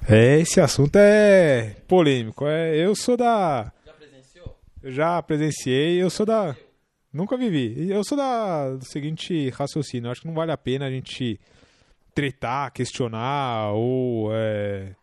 É, 0.09 0.41
esse 0.41 0.61
assunto 0.61 0.97
é 0.97 1.77
polêmico. 1.89 2.47
É, 2.47 2.77
eu 2.77 2.95
sou 2.95 3.17
da. 3.17 3.73
Já 3.85 3.93
presenciou? 3.93 4.59
Eu 4.83 4.91
já 4.91 5.23
presenciei, 5.23 6.03
eu 6.03 6.11
sou 6.11 6.27
da. 6.27 6.55
Nunca 7.13 7.37
vivi. 7.37 7.91
Eu 7.91 8.03
sou 8.05 8.17
da 8.17 8.75
do 8.75 8.85
seguinte 8.85 9.51
raciocínio. 9.51 10.09
Eu 10.09 10.13
acho 10.13 10.23
que 10.23 10.27
não 10.27 10.35
vale 10.35 10.53
a 10.53 10.57
pena 10.57 10.87
a 10.87 10.91
gente 10.91 11.39
tretar, 12.15 12.73
questionar 12.73 13.73
ou 13.73 14.31
é, 14.35 14.95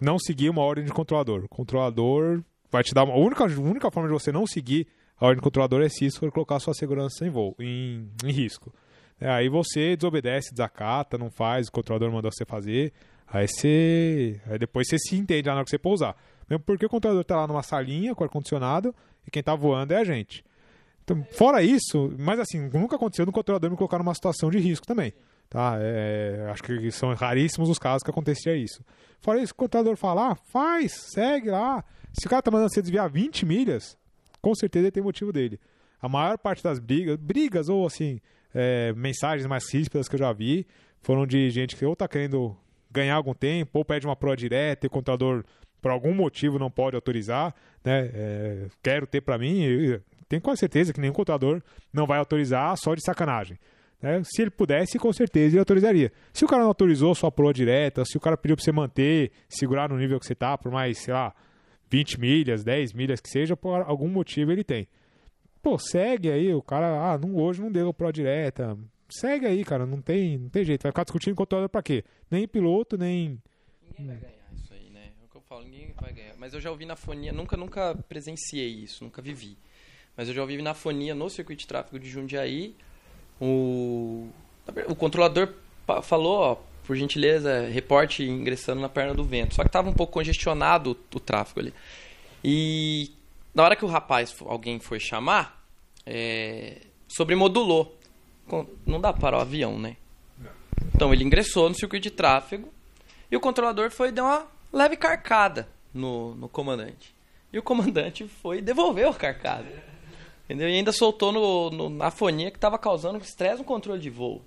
não 0.00 0.18
seguir 0.18 0.50
uma 0.50 0.62
ordem 0.62 0.84
de 0.84 0.92
controlador. 0.92 1.44
O 1.44 1.48
controlador 1.48 2.42
vai 2.72 2.82
te 2.82 2.94
dar 2.94 3.04
uma. 3.04 3.12
A 3.12 3.18
única, 3.18 3.44
única 3.44 3.90
forma 3.90 4.08
de 4.08 4.14
você 4.14 4.32
não 4.32 4.46
seguir 4.46 4.88
a 5.20 5.26
ordem 5.26 5.36
de 5.36 5.42
controlador 5.42 5.82
é 5.82 5.88
se 5.88 6.06
isso 6.06 6.18
for 6.18 6.32
colocar 6.32 6.58
sua 6.58 6.74
segurança 6.74 7.24
em 7.24 7.30
voo, 7.30 7.54
em, 7.60 8.08
em 8.24 8.32
risco. 8.32 8.74
É, 9.20 9.30
aí 9.30 9.48
você 9.48 9.94
desobedece, 9.94 10.50
desacata, 10.50 11.16
não 11.16 11.30
faz, 11.30 11.68
o 11.68 11.72
controlador 11.72 12.10
mandou 12.10 12.32
você 12.32 12.44
fazer. 12.44 12.92
Aí 13.28 13.46
você. 13.46 14.40
Aí 14.46 14.58
depois 14.58 14.88
você 14.88 14.98
se 14.98 15.14
entende 15.14 15.48
lá 15.48 15.54
na 15.54 15.58
hora 15.60 15.64
que 15.64 15.70
você 15.70 15.78
pousar. 15.78 16.16
Mesmo 16.50 16.64
porque 16.64 16.86
o 16.86 16.88
controlador 16.88 17.24
tá 17.24 17.36
lá 17.36 17.46
numa 17.46 17.62
salinha 17.62 18.14
com 18.14 18.24
ar-condicionado 18.24 18.94
e 19.26 19.30
quem 19.30 19.42
tá 19.42 19.54
voando 19.54 19.94
é 19.94 19.98
a 19.98 20.04
gente. 20.04 20.44
Então, 21.04 21.24
fora 21.32 21.62
isso, 21.62 22.12
mas 22.18 22.40
assim, 22.40 22.68
nunca 22.72 22.96
aconteceu 22.96 23.26
no 23.26 23.32
controlador 23.32 23.70
me 23.70 23.76
colocar 23.76 23.98
numa 23.98 24.14
situação 24.14 24.50
de 24.50 24.58
risco 24.58 24.86
também. 24.86 25.12
Tá? 25.48 25.76
É, 25.78 26.48
acho 26.50 26.62
que 26.62 26.90
são 26.90 27.14
raríssimos 27.14 27.68
os 27.68 27.78
casos 27.78 28.02
que 28.02 28.10
acontecia 28.10 28.56
isso. 28.56 28.84
Fora 29.20 29.40
isso, 29.40 29.52
o 29.52 29.56
controlador 29.56 29.96
fala, 29.96 30.32
ah, 30.32 30.34
faz, 30.34 30.92
segue 31.12 31.50
lá. 31.50 31.84
Se 32.12 32.26
o 32.26 32.30
cara 32.30 32.42
tá 32.42 32.50
mandando 32.50 32.72
você 32.72 32.82
desviar 32.82 33.08
20 33.10 33.46
milhas, 33.46 33.96
com 34.40 34.54
certeza 34.54 34.86
ele 34.86 34.92
tem 34.92 35.02
motivo 35.02 35.32
dele. 35.32 35.58
A 36.00 36.08
maior 36.08 36.36
parte 36.36 36.62
das 36.62 36.78
brigas, 36.78 37.16
brigas 37.16 37.68
ou 37.68 37.86
assim, 37.86 38.20
é, 38.54 38.92
mensagens 38.92 39.46
mais 39.46 39.64
ríspidas 39.72 40.08
que 40.08 40.14
eu 40.14 40.18
já 40.18 40.32
vi, 40.32 40.66
foram 41.00 41.26
de 41.26 41.48
gente 41.50 41.76
que 41.76 41.84
ou 41.84 41.96
tá 41.96 42.08
querendo 42.08 42.56
ganhar 42.90 43.14
algum 43.14 43.34
tempo, 43.34 43.78
ou 43.78 43.84
pede 43.84 44.06
uma 44.06 44.16
proa 44.16 44.36
direta 44.36 44.86
e 44.86 44.88
o 44.88 44.90
controlador, 44.90 45.44
por 45.80 45.90
algum 45.90 46.14
motivo, 46.14 46.58
não 46.58 46.70
pode 46.70 46.94
autorizar, 46.94 47.54
né? 47.84 48.10
É, 48.12 48.66
quero 48.82 49.06
ter 49.06 49.20
para 49.20 49.38
mim, 49.38 49.62
eu 49.62 50.00
tenho 50.28 50.42
quase 50.42 50.60
certeza 50.60 50.92
que 50.92 51.00
nenhum 51.00 51.12
controlador 51.12 51.62
não 51.92 52.06
vai 52.06 52.18
autorizar 52.18 52.76
só 52.76 52.94
de 52.94 53.02
sacanagem. 53.02 53.58
Né? 54.00 54.20
Se 54.24 54.42
ele 54.42 54.50
pudesse, 54.50 54.98
com 54.98 55.12
certeza 55.12 55.54
ele 55.54 55.60
autorizaria. 55.60 56.12
Se 56.32 56.44
o 56.44 56.48
cara 56.48 56.62
não 56.62 56.68
autorizou 56.68 57.14
sua 57.14 57.30
proa 57.30 57.52
direta, 57.52 58.04
se 58.04 58.16
o 58.16 58.20
cara 58.20 58.36
pediu 58.36 58.56
para 58.56 58.64
você 58.64 58.72
manter, 58.72 59.30
segurar 59.48 59.88
no 59.88 59.96
nível 59.96 60.18
que 60.18 60.26
você 60.26 60.34
tá, 60.34 60.58
por 60.58 60.72
mais, 60.72 60.98
sei 60.98 61.14
lá, 61.14 61.32
20 61.92 62.18
milhas, 62.18 62.64
10 62.64 62.94
milhas 62.94 63.20
que 63.20 63.28
seja, 63.28 63.54
por 63.54 63.82
algum 63.82 64.08
motivo 64.08 64.50
ele 64.50 64.64
tem. 64.64 64.88
Pô, 65.62 65.78
segue 65.78 66.30
aí, 66.30 66.52
o 66.54 66.62
cara, 66.62 67.12
ah, 67.12 67.18
não, 67.18 67.36
hoje 67.36 67.60
não 67.60 67.70
deu 67.70 67.92
proa 67.92 68.10
direta, 68.10 68.78
segue 69.10 69.44
aí, 69.44 69.62
cara, 69.62 69.84
não 69.84 70.00
tem, 70.00 70.38
não 70.38 70.48
tem 70.48 70.64
jeito. 70.64 70.82
Vai 70.82 70.90
ficar 70.90 71.04
discutindo 71.04 71.36
controlador 71.36 71.68
pra 71.68 71.82
quê? 71.82 72.02
Nem 72.30 72.48
piloto, 72.48 72.96
nem. 72.96 73.38
Ninguém 73.82 74.06
vai 74.06 74.16
ganhar 74.16 74.52
isso 74.54 74.72
aí, 74.72 74.88
né? 74.88 75.10
É 75.20 75.24
o 75.24 75.28
que 75.28 75.36
eu 75.36 75.42
falo, 75.42 75.64
ninguém 75.64 75.92
vai 76.00 76.14
ganhar. 76.14 76.34
Mas 76.38 76.54
eu 76.54 76.60
já 76.62 76.70
ouvi 76.70 76.86
na 76.86 76.96
fonia, 76.96 77.30
nunca, 77.30 77.58
nunca 77.58 77.94
presenciei 78.08 78.70
isso, 78.70 79.04
nunca 79.04 79.20
vivi. 79.20 79.58
Mas 80.16 80.28
eu 80.28 80.34
já 80.34 80.40
ouvi 80.40 80.60
na 80.62 80.72
fonia, 80.72 81.14
no 81.14 81.28
circuito 81.28 81.60
de 81.60 81.66
tráfego 81.66 81.98
de 81.98 82.08
Jundiaí, 82.08 82.74
o, 83.38 84.28
o 84.88 84.94
controlador 84.94 85.54
falou, 86.02 86.38
ó, 86.38 86.56
por 86.86 86.96
gentileza, 86.96 87.66
reporte 87.68 88.24
ingressando 88.24 88.80
na 88.80 88.88
perna 88.88 89.14
do 89.14 89.24
vento. 89.24 89.54
Só 89.54 89.62
que 89.62 89.70
tava 89.70 89.88
um 89.88 89.92
pouco 89.94 90.12
congestionado 90.12 90.92
o, 91.12 91.16
o 91.16 91.20
tráfego 91.20 91.60
ali. 91.60 91.74
E 92.44 93.10
na 93.54 93.62
hora 93.64 93.76
que 93.76 93.84
o 93.84 93.88
rapaz, 93.88 94.34
alguém 94.46 94.78
foi 94.80 94.98
chamar, 94.98 95.64
é, 96.04 96.78
sobremodulou. 97.08 97.96
Não 98.86 99.00
dá 99.00 99.12
para 99.12 99.38
o 99.38 99.40
avião, 99.40 99.78
né? 99.78 99.96
Então 100.94 101.12
ele 101.12 101.24
ingressou 101.24 101.68
no 101.68 101.74
circuito 101.74 102.02
de 102.02 102.10
tráfego 102.10 102.68
e 103.30 103.36
o 103.36 103.40
controlador 103.40 103.90
foi 103.90 104.10
deu 104.10 104.24
uma 104.24 104.46
leve 104.72 104.96
carcada 104.96 105.68
no, 105.94 106.34
no 106.34 106.48
comandante. 106.48 107.14
E 107.52 107.58
o 107.58 107.62
comandante 107.62 108.26
foi 108.26 108.58
e 108.58 108.62
devolveu 108.62 109.10
a 109.10 109.14
carcada. 109.14 109.66
Entendeu? 110.44 110.68
E 110.68 110.74
ainda 110.74 110.92
soltou 110.92 111.30
no, 111.32 111.70
no- 111.70 111.88
na 111.88 112.10
fonia 112.10 112.50
que 112.50 112.56
estava 112.58 112.76
causando 112.78 113.18
estresse 113.18 113.58
no 113.58 113.64
controle 113.64 114.00
de 114.00 114.10
voo. 114.10 114.42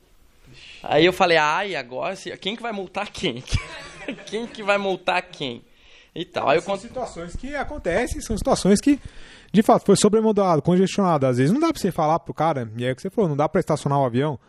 Aí 0.84 1.06
eu 1.06 1.14
falei, 1.14 1.38
ai, 1.38 1.76
agora 1.76 2.15
quem 2.40 2.56
que 2.56 2.61
vai 2.61 2.72
multar 2.72 3.11
quem? 3.11 3.44
quem 4.26 4.45
que 4.48 4.64
vai 4.64 4.77
multar 4.77 5.22
quem? 5.23 5.64
E 6.14 6.23
tal. 6.23 6.49
Aí 6.49 6.57
eu 6.57 6.61
São 6.61 6.76
cont... 6.76 6.82
situações 6.82 7.36
que 7.36 7.56
acontecem, 7.56 8.22
são 8.22 8.38
situações 8.38 8.80
que, 8.80 8.99
de 9.52 9.61
fato, 9.61 9.86
foi 9.86 9.95
sobremodulado, 9.95 10.61
congestionado. 10.61 11.26
Às 11.26 11.38
vezes 11.38 11.52
não 11.52 11.60
dá 11.60 11.72
pra 11.72 11.82
você 11.82 11.91
falar 11.91 12.19
pro 12.19 12.34
cara, 12.34 12.72
e 12.77 12.84
aí 12.84 12.90
é 12.90 12.94
o 12.94 12.95
que 12.95 13.02
você 13.02 13.10
falou, 13.10 13.30
não 13.30 13.38
dá 13.38 13.49
pra 13.49 13.60
estacionar 13.60 13.99
o 13.99 14.06
avião. 14.06 14.40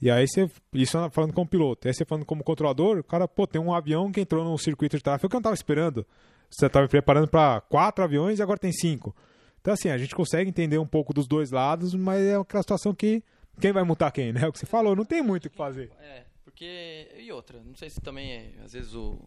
E 0.00 0.10
aí 0.10 0.26
você, 0.28 0.48
isso 0.74 1.10
falando 1.10 1.32
como 1.32 1.48
piloto, 1.48 1.88
aí 1.88 1.94
você 1.94 2.04
falando 2.04 2.24
como 2.24 2.44
controlador, 2.44 2.98
o 2.98 3.04
cara, 3.04 3.26
pô, 3.26 3.46
tem 3.46 3.60
um 3.60 3.74
avião 3.74 4.12
que 4.12 4.20
entrou 4.20 4.44
no 4.44 4.56
circuito 4.58 4.96
de 4.96 5.02
tráfego 5.02 5.28
que 5.28 5.36
eu 5.36 5.38
não 5.38 5.42
tava 5.42 5.54
esperando. 5.54 6.06
Você 6.50 6.68
tava 6.68 6.84
me 6.84 6.88
preparando 6.88 7.28
pra 7.28 7.60
quatro 7.62 8.04
aviões 8.04 8.38
e 8.38 8.42
agora 8.42 8.58
tem 8.58 8.72
cinco. 8.72 9.14
Então, 9.60 9.74
assim, 9.74 9.88
a 9.88 9.98
gente 9.98 10.14
consegue 10.14 10.48
entender 10.48 10.78
um 10.78 10.86
pouco 10.86 11.12
dos 11.12 11.26
dois 11.26 11.50
lados, 11.50 11.94
mas 11.94 12.22
é 12.22 12.36
aquela 12.36 12.62
situação 12.62 12.94
que 12.94 13.22
quem 13.60 13.72
vai 13.72 13.82
multar 13.82 14.12
quem, 14.12 14.32
né? 14.32 14.42
É 14.42 14.46
o 14.46 14.52
que 14.52 14.58
você 14.58 14.66
falou, 14.66 14.94
não 14.94 15.04
tem 15.04 15.22
muito 15.22 15.46
o 15.46 15.50
que 15.50 15.56
fazer. 15.56 15.90
É, 16.00 16.24
porque. 16.44 17.08
E 17.18 17.30
outra, 17.32 17.62
não 17.62 17.74
sei 17.74 17.90
se 17.90 18.00
também 18.00 18.32
é. 18.32 18.52
Às 18.64 18.72
vezes 18.72 18.94
o. 18.94 19.18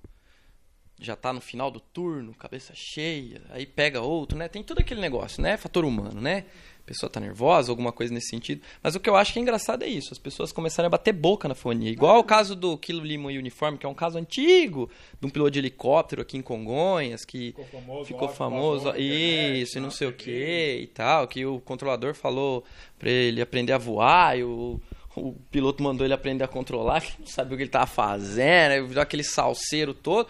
Já 0.99 1.15
tá 1.15 1.31
no 1.31 1.39
final 1.39 1.71
do 1.71 1.79
turno, 1.79 2.33
cabeça 2.33 2.73
cheia, 2.75 3.41
aí 3.51 3.65
pega 3.65 4.01
outro, 4.01 4.37
né? 4.37 4.47
Tem 4.47 4.61
tudo 4.61 4.79
aquele 4.79 4.99
negócio, 4.99 5.41
né? 5.41 5.55
Fator 5.55 5.85
humano, 5.85 6.19
né? 6.19 6.45
A 6.83 6.87
pessoa 6.89 7.09
tá 7.09 7.19
nervosa, 7.19 7.71
alguma 7.71 7.91
coisa 7.91 8.13
nesse 8.13 8.29
sentido. 8.29 8.61
Mas 8.81 8.95
o 8.95 8.99
que 8.99 9.09
eu 9.09 9.15
acho 9.15 9.31
que 9.31 9.39
é 9.39 9.41
engraçado 9.41 9.83
é 9.83 9.87
isso, 9.87 10.11
as 10.11 10.17
pessoas 10.17 10.51
começarem 10.51 10.87
a 10.87 10.89
bater 10.89 11.13
boca 11.13 11.47
na 11.47 11.55
fonia. 11.55 11.89
Igual 11.89 12.19
o 12.19 12.23
caso 12.23 12.55
do 12.55 12.77
Kilo 12.77 13.05
Lima 13.05 13.29
Uniforme, 13.29 13.77
que 13.77 13.85
é 13.85 13.89
um 13.89 13.93
caso 13.93 14.17
antigo, 14.17 14.89
de 15.21 15.27
um 15.27 15.29
piloto 15.29 15.51
de 15.51 15.59
helicóptero 15.59 16.21
aqui 16.21 16.37
em 16.37 16.41
Congonhas, 16.41 17.23
que 17.23 17.49
Ficou 17.49 17.65
famoso, 17.65 18.05
ficou 18.05 18.23
ótimo, 18.23 18.37
famoso, 18.37 18.89
internet, 18.89 19.61
isso, 19.61 19.77
e 19.77 19.81
não 19.81 19.87
na 19.87 19.93
sei 19.93 20.07
o 20.07 20.13
que 20.13 20.79
e 20.81 20.87
tal, 20.87 21.27
que 21.27 21.45
o 21.45 21.59
controlador 21.61 22.13
falou 22.13 22.63
pra 22.97 23.09
ele 23.09 23.41
aprender 23.41 23.71
a 23.71 23.77
voar, 23.77 24.37
e 24.37 24.43
o, 24.43 24.81
o 25.15 25.33
piloto 25.51 25.83
mandou 25.83 26.05
ele 26.05 26.13
aprender 26.13 26.43
a 26.43 26.47
controlar, 26.47 27.01
que 27.05 27.19
não 27.19 27.27
sabia 27.27 27.53
o 27.53 27.57
que 27.57 27.63
ele 27.63 27.69
tava 27.69 27.87
fazendo, 27.87 28.71
aí 28.71 28.81
virou 28.81 29.01
aquele 29.01 29.23
salseiro 29.23 29.93
todo. 29.93 30.27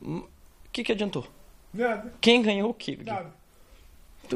O 0.00 0.26
que 0.72 0.82
que 0.84 0.92
adiantou? 0.92 1.26
Nada, 1.72 2.12
Quem 2.20 2.42
ganhou 2.42 2.70
o 2.70 2.74
quê? 2.74 2.98
nada. 3.04 3.32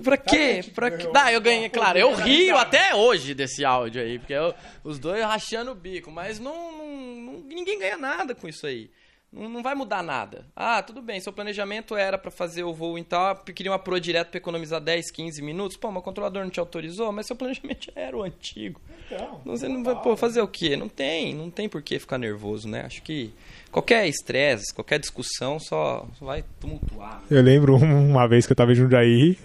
Pra 0.02 0.16
quê? 0.16 0.62
Pra 0.74 0.90
quê? 0.90 1.08
Dá, 1.12 1.32
eu 1.32 1.40
ganhei, 1.40 1.68
claro. 1.70 1.98
Eu 1.98 2.14
rio 2.14 2.56
até 2.56 2.94
hoje 2.94 3.34
desse 3.34 3.64
áudio 3.64 4.02
aí, 4.02 4.18
porque 4.18 4.32
eu- 4.34 4.54
os 4.84 4.98
dois 4.98 5.22
rachando 5.24 5.70
o 5.70 5.74
bico, 5.74 6.10
mas 6.10 6.38
não, 6.38 6.72
não- 6.72 7.40
ninguém 7.40 7.78
ganha 7.78 7.96
nada 7.96 8.34
com 8.34 8.46
isso 8.48 8.66
aí. 8.66 8.90
Não, 9.32 9.48
não 9.48 9.62
vai 9.62 9.74
mudar 9.74 10.02
nada. 10.02 10.46
Ah, 10.54 10.82
tudo 10.82 11.00
bem, 11.00 11.18
seu 11.20 11.32
planejamento 11.32 11.96
era 11.96 12.18
pra 12.18 12.30
fazer 12.30 12.62
o 12.62 12.74
voo 12.74 12.98
em 12.98 13.04
tal, 13.04 13.34
queria 13.36 13.72
uma 13.72 13.78
pro 13.78 13.98
direto 13.98 14.28
pra 14.28 14.38
economizar 14.38 14.80
10, 14.80 15.10
15 15.10 15.40
minutos. 15.42 15.76
Pô, 15.76 15.90
mas 15.90 16.00
o 16.00 16.04
controlador 16.04 16.42
não 16.42 16.50
te 16.50 16.60
autorizou, 16.60 17.10
mas 17.12 17.26
seu 17.26 17.36
planejamento 17.36 17.86
já 17.94 18.00
era 18.00 18.16
o 18.16 18.22
antigo. 18.22 18.80
Então, 19.10 19.40
Você 19.44 19.68
não 19.68 19.82
vai 19.84 19.94
pô, 19.94 20.16
fazer 20.16 20.40
o 20.40 20.48
quê? 20.48 20.76
Não 20.76 20.88
tem, 20.88 21.34
não 21.34 21.50
tem 21.50 21.68
por 21.68 21.80
que 21.82 21.98
ficar 21.98 22.18
nervoso, 22.18 22.68
né? 22.68 22.82
Acho 22.82 23.00
que 23.02 23.32
qualquer 23.70 24.06
estresse, 24.08 24.74
qualquer 24.74 24.98
discussão 24.98 25.58
só, 25.60 26.06
só 26.18 26.24
vai 26.24 26.44
tumultuar. 26.60 27.20
Eu 27.30 27.42
lembro 27.42 27.76
uma 27.76 28.26
vez 28.26 28.46
que 28.46 28.52
eu 28.52 28.56
tava 28.56 28.72
em 28.72 28.74
Jundiaí. 28.74 29.38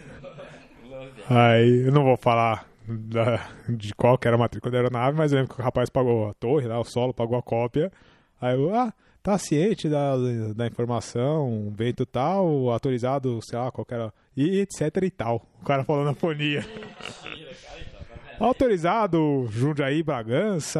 Aí, 1.29 1.83
eu 1.85 1.91
não 1.91 2.03
vou 2.03 2.17
falar 2.17 2.67
da- 2.87 3.47
de 3.69 3.93
qual 3.93 4.17
que 4.17 4.27
era 4.27 4.35
a 4.35 4.39
matrícula 4.39 4.71
da 4.71 4.77
aeronave, 4.79 5.17
mas 5.17 5.31
eu 5.31 5.39
lembro 5.39 5.53
que 5.53 5.61
o 5.61 5.63
rapaz 5.63 5.89
pagou 5.89 6.29
a 6.29 6.33
torre, 6.33 6.67
lá, 6.67 6.79
o 6.79 6.83
solo, 6.83 7.13
pagou 7.13 7.37
a 7.37 7.41
cópia. 7.43 7.91
Aí 8.41 8.55
eu, 8.55 8.73
ah, 8.73 8.91
tá 9.21 9.37
ciente 9.37 9.87
da, 9.87 10.15
da 10.55 10.67
informação, 10.67 11.71
vento 11.75 12.05
tal, 12.05 12.69
autorizado, 12.69 13.39
sei 13.43 13.57
lá, 13.59 13.71
qual 13.71 13.85
que 13.85 13.93
era, 13.93 14.11
e 14.35 14.59
etc 14.59 14.81
e 15.03 15.09
tal. 15.11 15.45
O 15.61 15.65
cara 15.65 15.83
falou 15.85 16.03
na 16.03 16.13
fonia. 16.15 16.65
Autorizado 18.43 19.47
Jundiaí, 19.51 20.01
Bragança, 20.01 20.79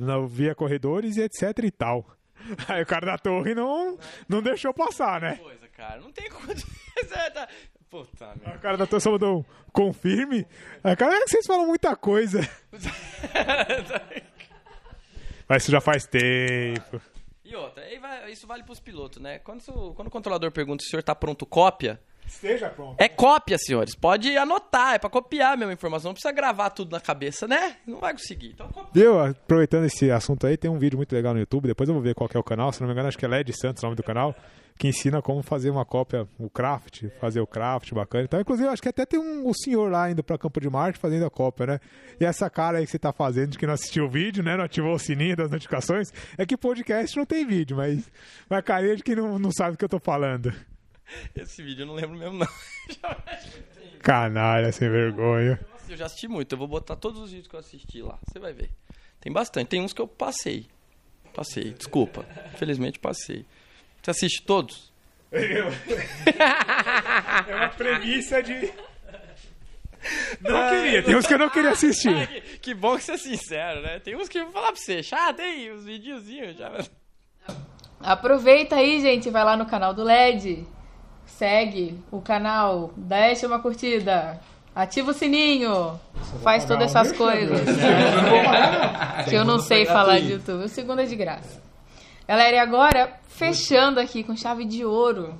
na, 0.00 0.18
via 0.26 0.54
corredores 0.54 1.16
e 1.16 1.22
etc 1.22 1.42
e 1.62 1.70
tal. 1.70 2.06
Aí 2.68 2.82
o 2.82 2.86
cara 2.86 3.06
da 3.06 3.18
torre 3.18 3.54
não, 3.54 3.98
não 4.28 4.42
deixou 4.42 4.72
passar, 4.72 5.20
né? 5.20 5.36
Coisa, 5.36 5.68
cara. 5.68 6.00
Não 6.00 6.12
tem 6.12 6.28
condições. 6.30 6.84
É, 7.12 7.30
tá- 7.30 7.48
Puta, 7.90 8.24
A 8.24 8.34
merda. 8.36 8.58
cara 8.58 8.76
da 8.76 8.86
tua 8.86 8.98
mandou 9.12 9.40
um 9.40 9.44
confirme. 9.72 10.46
A 10.82 10.96
cara 10.96 11.14
é 11.16 11.20
que 11.24 11.30
vocês 11.30 11.46
falam 11.46 11.66
muita 11.66 11.94
coisa. 11.94 12.40
Mas 15.48 15.62
isso 15.62 15.70
já 15.72 15.80
faz 15.80 16.06
tempo. 16.06 17.00
E 17.44 17.54
outra, 17.54 17.82
aí 17.84 18.32
isso 18.32 18.46
vale 18.46 18.62
pros 18.62 18.80
pilotos, 18.80 19.20
né? 19.22 19.38
Quando, 19.40 19.60
o- 19.68 19.94
quando 19.94 20.08
o 20.08 20.10
controlador 20.10 20.50
pergunta 20.52 20.82
se 20.82 20.88
o 20.88 20.90
senhor 20.90 21.02
tá 21.02 21.14
pronto, 21.14 21.44
cópia. 21.44 22.00
Esteja 22.26 22.68
pronto. 22.68 22.96
É 22.98 23.08
cópia, 23.08 23.56
senhores. 23.58 23.94
Pode 23.94 24.36
anotar, 24.36 24.94
é 24.94 24.98
pra 24.98 25.08
copiar 25.10 25.54
a 25.54 25.56
mesma 25.56 25.72
informação. 25.72 26.10
Não 26.10 26.14
precisa 26.14 26.32
gravar 26.32 26.70
tudo 26.70 26.92
na 26.92 27.00
cabeça, 27.00 27.46
né? 27.46 27.76
Não 27.86 27.98
vai 27.98 28.12
conseguir. 28.12 28.48
Então, 28.48 28.68
copia. 28.68 28.90
Viu? 28.92 29.20
Aproveitando 29.20 29.84
esse 29.84 30.10
assunto 30.10 30.46
aí, 30.46 30.56
tem 30.56 30.70
um 30.70 30.78
vídeo 30.78 30.96
muito 30.96 31.12
legal 31.14 31.32
no 31.32 31.40
YouTube. 31.40 31.66
Depois 31.66 31.88
eu 31.88 31.94
vou 31.94 32.02
ver 32.02 32.14
qual 32.14 32.28
que 32.28 32.36
é 32.36 32.40
o 32.40 32.44
canal. 32.44 32.72
Se 32.72 32.80
não 32.80 32.88
me 32.88 32.92
engano, 32.92 33.08
acho 33.08 33.18
que 33.18 33.24
é 33.24 33.28
LED 33.28 33.52
Santos 33.52 33.82
o 33.82 33.86
nome 33.86 33.96
do 33.96 34.02
canal. 34.02 34.34
Que 34.76 34.88
ensina 34.88 35.22
como 35.22 35.40
fazer 35.40 35.70
uma 35.70 35.84
cópia, 35.84 36.26
o 36.36 36.50
craft, 36.50 37.04
fazer 37.20 37.40
o 37.40 37.46
craft 37.46 37.92
bacana. 37.92 38.24
Então, 38.24 38.40
inclusive, 38.40 38.68
acho 38.68 38.82
que 38.82 38.88
até 38.88 39.06
tem 39.06 39.20
um, 39.20 39.48
o 39.48 39.54
senhor 39.54 39.88
lá 39.88 40.10
indo 40.10 40.24
pra 40.24 40.36
Campo 40.36 40.60
de 40.60 40.68
Marte 40.68 40.98
fazendo 40.98 41.24
a 41.24 41.30
cópia, 41.30 41.66
né? 41.66 41.80
E 42.20 42.24
essa 42.24 42.50
cara 42.50 42.78
aí 42.78 42.84
que 42.84 42.90
você 42.90 42.98
tá 42.98 43.12
fazendo 43.12 43.50
de 43.50 43.58
que 43.58 43.66
não 43.68 43.74
assistiu 43.74 44.06
o 44.06 44.10
vídeo, 44.10 44.42
né? 44.42 44.56
Não 44.56 44.64
ativou 44.64 44.92
o 44.92 44.98
sininho 44.98 45.36
das 45.36 45.48
notificações. 45.48 46.12
É 46.36 46.44
que 46.44 46.56
podcast 46.56 47.16
não 47.16 47.24
tem 47.24 47.46
vídeo, 47.46 47.76
mas 47.76 48.10
uma 48.50 48.60
carinha 48.60 48.96
de 48.96 49.04
que 49.04 49.14
não, 49.14 49.38
não 49.38 49.52
sabe 49.52 49.74
o 49.74 49.78
que 49.78 49.84
eu 49.84 49.88
tô 49.88 50.00
falando. 50.00 50.52
Esse 51.34 51.62
vídeo 51.62 51.82
eu 51.82 51.86
não 51.86 51.94
lembro 51.94 52.16
mesmo, 52.16 52.38
não. 52.38 52.48
Canalha, 54.00 54.72
sem 54.72 54.88
vergonha. 54.90 55.58
Eu 55.88 55.96
já 55.96 56.06
assisti 56.06 56.28
muito. 56.28 56.52
Eu 56.52 56.58
vou 56.58 56.68
botar 56.68 56.96
todos 56.96 57.20
os 57.20 57.30
vídeos 57.30 57.48
que 57.48 57.54
eu 57.54 57.60
assisti 57.60 58.02
lá. 58.02 58.18
Você 58.26 58.38
vai 58.38 58.52
ver. 58.52 58.70
Tem 59.20 59.32
bastante. 59.32 59.68
Tem 59.68 59.80
uns 59.80 59.92
que 59.92 60.00
eu 60.00 60.08
passei. 60.08 60.66
Passei, 61.34 61.72
desculpa. 61.72 62.24
Infelizmente 62.54 62.98
passei. 62.98 63.44
Você 64.02 64.10
assiste 64.10 64.42
todos? 64.42 64.92
É 67.46 67.54
uma 67.56 67.68
premissa 67.70 68.40
de. 68.42 68.72
Não 70.40 70.70
queria, 70.70 71.02
tem 71.02 71.16
uns 71.16 71.26
que 71.26 71.34
eu 71.34 71.38
não 71.38 71.50
queria 71.50 71.70
assistir. 71.70 72.14
Ah, 72.14 72.26
que, 72.26 72.40
que 72.58 72.74
bom 72.74 72.96
que 72.96 73.02
você 73.02 73.12
é 73.12 73.16
sincero, 73.16 73.82
né? 73.82 73.98
Tem 73.98 74.14
uns 74.14 74.28
que 74.28 74.38
eu 74.38 74.44
vou 74.44 74.52
falar 74.52 74.68
pra 74.68 74.76
você. 74.76 75.02
Chato, 75.02 75.40
hein? 75.40 75.72
Os 75.72 75.84
videozinhos 75.84 76.56
já. 76.56 76.70
Aproveita 78.00 78.76
aí, 78.76 79.00
gente, 79.00 79.30
vai 79.30 79.42
lá 79.44 79.56
no 79.56 79.66
canal 79.66 79.94
do 79.94 80.04
LED, 80.04 80.66
segue 81.26 81.98
o 82.10 82.20
canal, 82.20 82.92
deixa 82.96 83.46
uma 83.46 83.58
curtida, 83.60 84.40
ativa 84.74 85.10
o 85.10 85.14
sininho, 85.14 85.98
faz 86.42 86.64
todas 86.64 86.94
essas 86.94 87.12
coisas. 87.16 87.60
que 89.28 89.34
eu 89.34 89.44
não 89.44 89.58
sei 89.58 89.86
falar 89.86 90.20
de 90.20 90.32
YouTube. 90.32 90.64
O 90.64 90.68
segundo 90.68 91.00
é 91.00 91.04
de 91.04 91.16
graça. 91.16 91.62
Galera, 92.26 92.56
e 92.56 92.58
agora, 92.58 93.12
fechando 93.28 94.00
aqui 94.00 94.22
com 94.24 94.36
chave 94.36 94.64
de 94.64 94.84
ouro, 94.84 95.34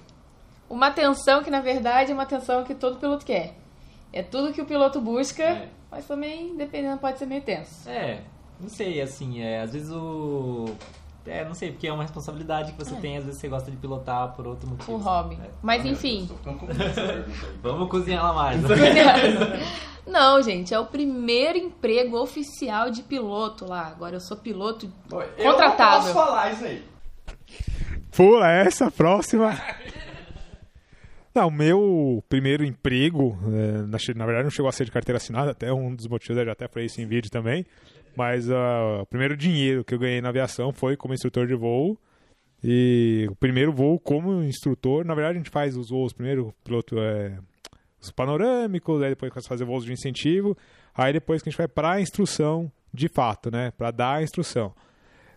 uma 0.69 0.89
atenção 0.89 1.43
que 1.43 1.51
na 1.51 1.61
verdade 1.61 2.11
é 2.11 2.15
uma 2.15 2.25
atenção 2.25 2.65
que 2.65 2.75
todo 2.75 2.99
piloto 2.99 3.25
quer. 3.25 3.55
É 4.13 4.23
tudo 4.23 4.53
que 4.53 4.61
o 4.61 4.67
piloto 4.67 5.01
busca, 5.01 5.43
É. 5.43 5.69
mas 5.91 6.07
também, 6.07 6.55
dependendo, 6.57 6.99
pode 6.99 7.19
ser 7.19 7.27
meio 7.27 7.43
tenso. 7.43 7.89
É, 7.89 8.21
não 8.61 8.69
sei, 8.69 9.01
assim, 9.01 9.41
é, 9.43 9.61
às 9.63 9.73
vezes 9.73 9.91
o. 9.91 10.67
É, 11.27 11.45
não 11.45 11.55
sei, 11.55 11.73
porque 11.73 11.87
é 11.89 11.93
uma 11.93 12.03
responsabilidade 12.03 12.73
que 12.73 12.79
você 12.85 12.95
É. 12.95 12.99
tem, 13.01 13.17
às 13.17 13.25
vezes 13.25 13.41
você 13.41 13.49
gosta 13.49 13.71
de 13.71 13.77
pilotar 13.79 14.33
por 14.35 14.47
outro 14.47 14.69
motivo. 14.69 14.93
O 14.93 14.97
hobby. 14.99 15.39
É. 15.43 15.49
Mas 15.63 15.85
enfim. 15.85 16.29
Vamos 17.63 17.89
cozinhar 17.89 18.23
lá 18.25 18.33
mais. 18.35 18.61
Não, 20.07 20.43
gente, 20.43 20.75
é 20.75 20.79
o 20.79 20.85
primeiro 20.85 21.57
emprego 21.57 22.19
oficial 22.21 22.91
de 22.91 23.03
piloto 23.03 23.67
lá. 23.67 23.87
Agora 23.87 24.17
eu 24.17 24.21
sou 24.21 24.37
piloto 24.37 24.87
contratado. 25.43 26.13
falar 26.13 26.53
isso 26.53 26.65
aí. 26.65 26.85
Pula 28.15 28.51
essa, 28.51 28.91
próxima. 28.91 29.59
Não, 31.35 31.49
o 31.49 31.51
meu 31.51 32.23
primeiro 32.29 32.65
emprego, 32.65 33.37
é, 33.53 33.73
na, 33.83 33.99
na 34.15 34.25
verdade 34.25 34.45
não 34.45 34.51
chegou 34.51 34.69
a 34.69 34.73
ser 34.73 34.85
de 34.85 34.93
carteira 34.93 35.17
assinada, 35.17 35.51
até 35.51 35.73
um 35.73 35.93
dos 35.93 36.07
motivos 36.07 36.39
eu 36.39 36.45
já 36.45 36.53
até 36.53 36.69
falei 36.69 36.87
isso 36.87 37.01
em 37.01 37.07
vídeo 37.07 37.29
também, 37.29 37.67
mas 38.17 38.49
ah, 38.49 39.01
o 39.03 39.07
primeiro 39.07 39.37
dinheiro 39.37 39.85
que 39.85 39.93
eu 39.93 39.99
ganhei 39.99 40.21
na 40.21 40.29
aviação 40.29 40.73
foi 40.73 40.97
como 40.97 41.13
instrutor 41.13 41.49
de 41.49 41.57
voo, 41.57 41.99
e 42.63 43.27
o 43.29 43.35
primeiro 43.35 43.73
voo 43.73 43.99
como 43.99 44.45
instrutor, 44.45 45.05
na 45.05 45.13
verdade 45.13 45.35
a 45.35 45.39
gente 45.39 45.51
faz 45.51 45.77
os 45.77 45.91
voos 45.91 46.13
primeiro, 46.13 46.55
piloto 46.63 47.01
é, 47.01 47.37
os 48.01 48.13
panorâmicos, 48.13 49.03
aí 49.03 49.11
depois 49.11 49.33
começa 49.33 49.49
a 49.49 49.51
fazer 49.51 49.65
voos 49.65 49.85
de 49.85 49.93
incentivo, 49.93 50.57
aí 50.95 51.13
depois 51.13 51.43
que 51.43 51.49
a 51.49 51.51
gente 51.51 51.59
vai 51.59 51.67
para 51.67 51.95
a 51.95 52.01
instrução 52.01 52.71
de 52.93 53.09
fato, 53.09 53.51
né, 53.51 53.73
para 53.77 53.91
dar 53.91 54.19
a 54.19 54.23
instrução. 54.23 54.73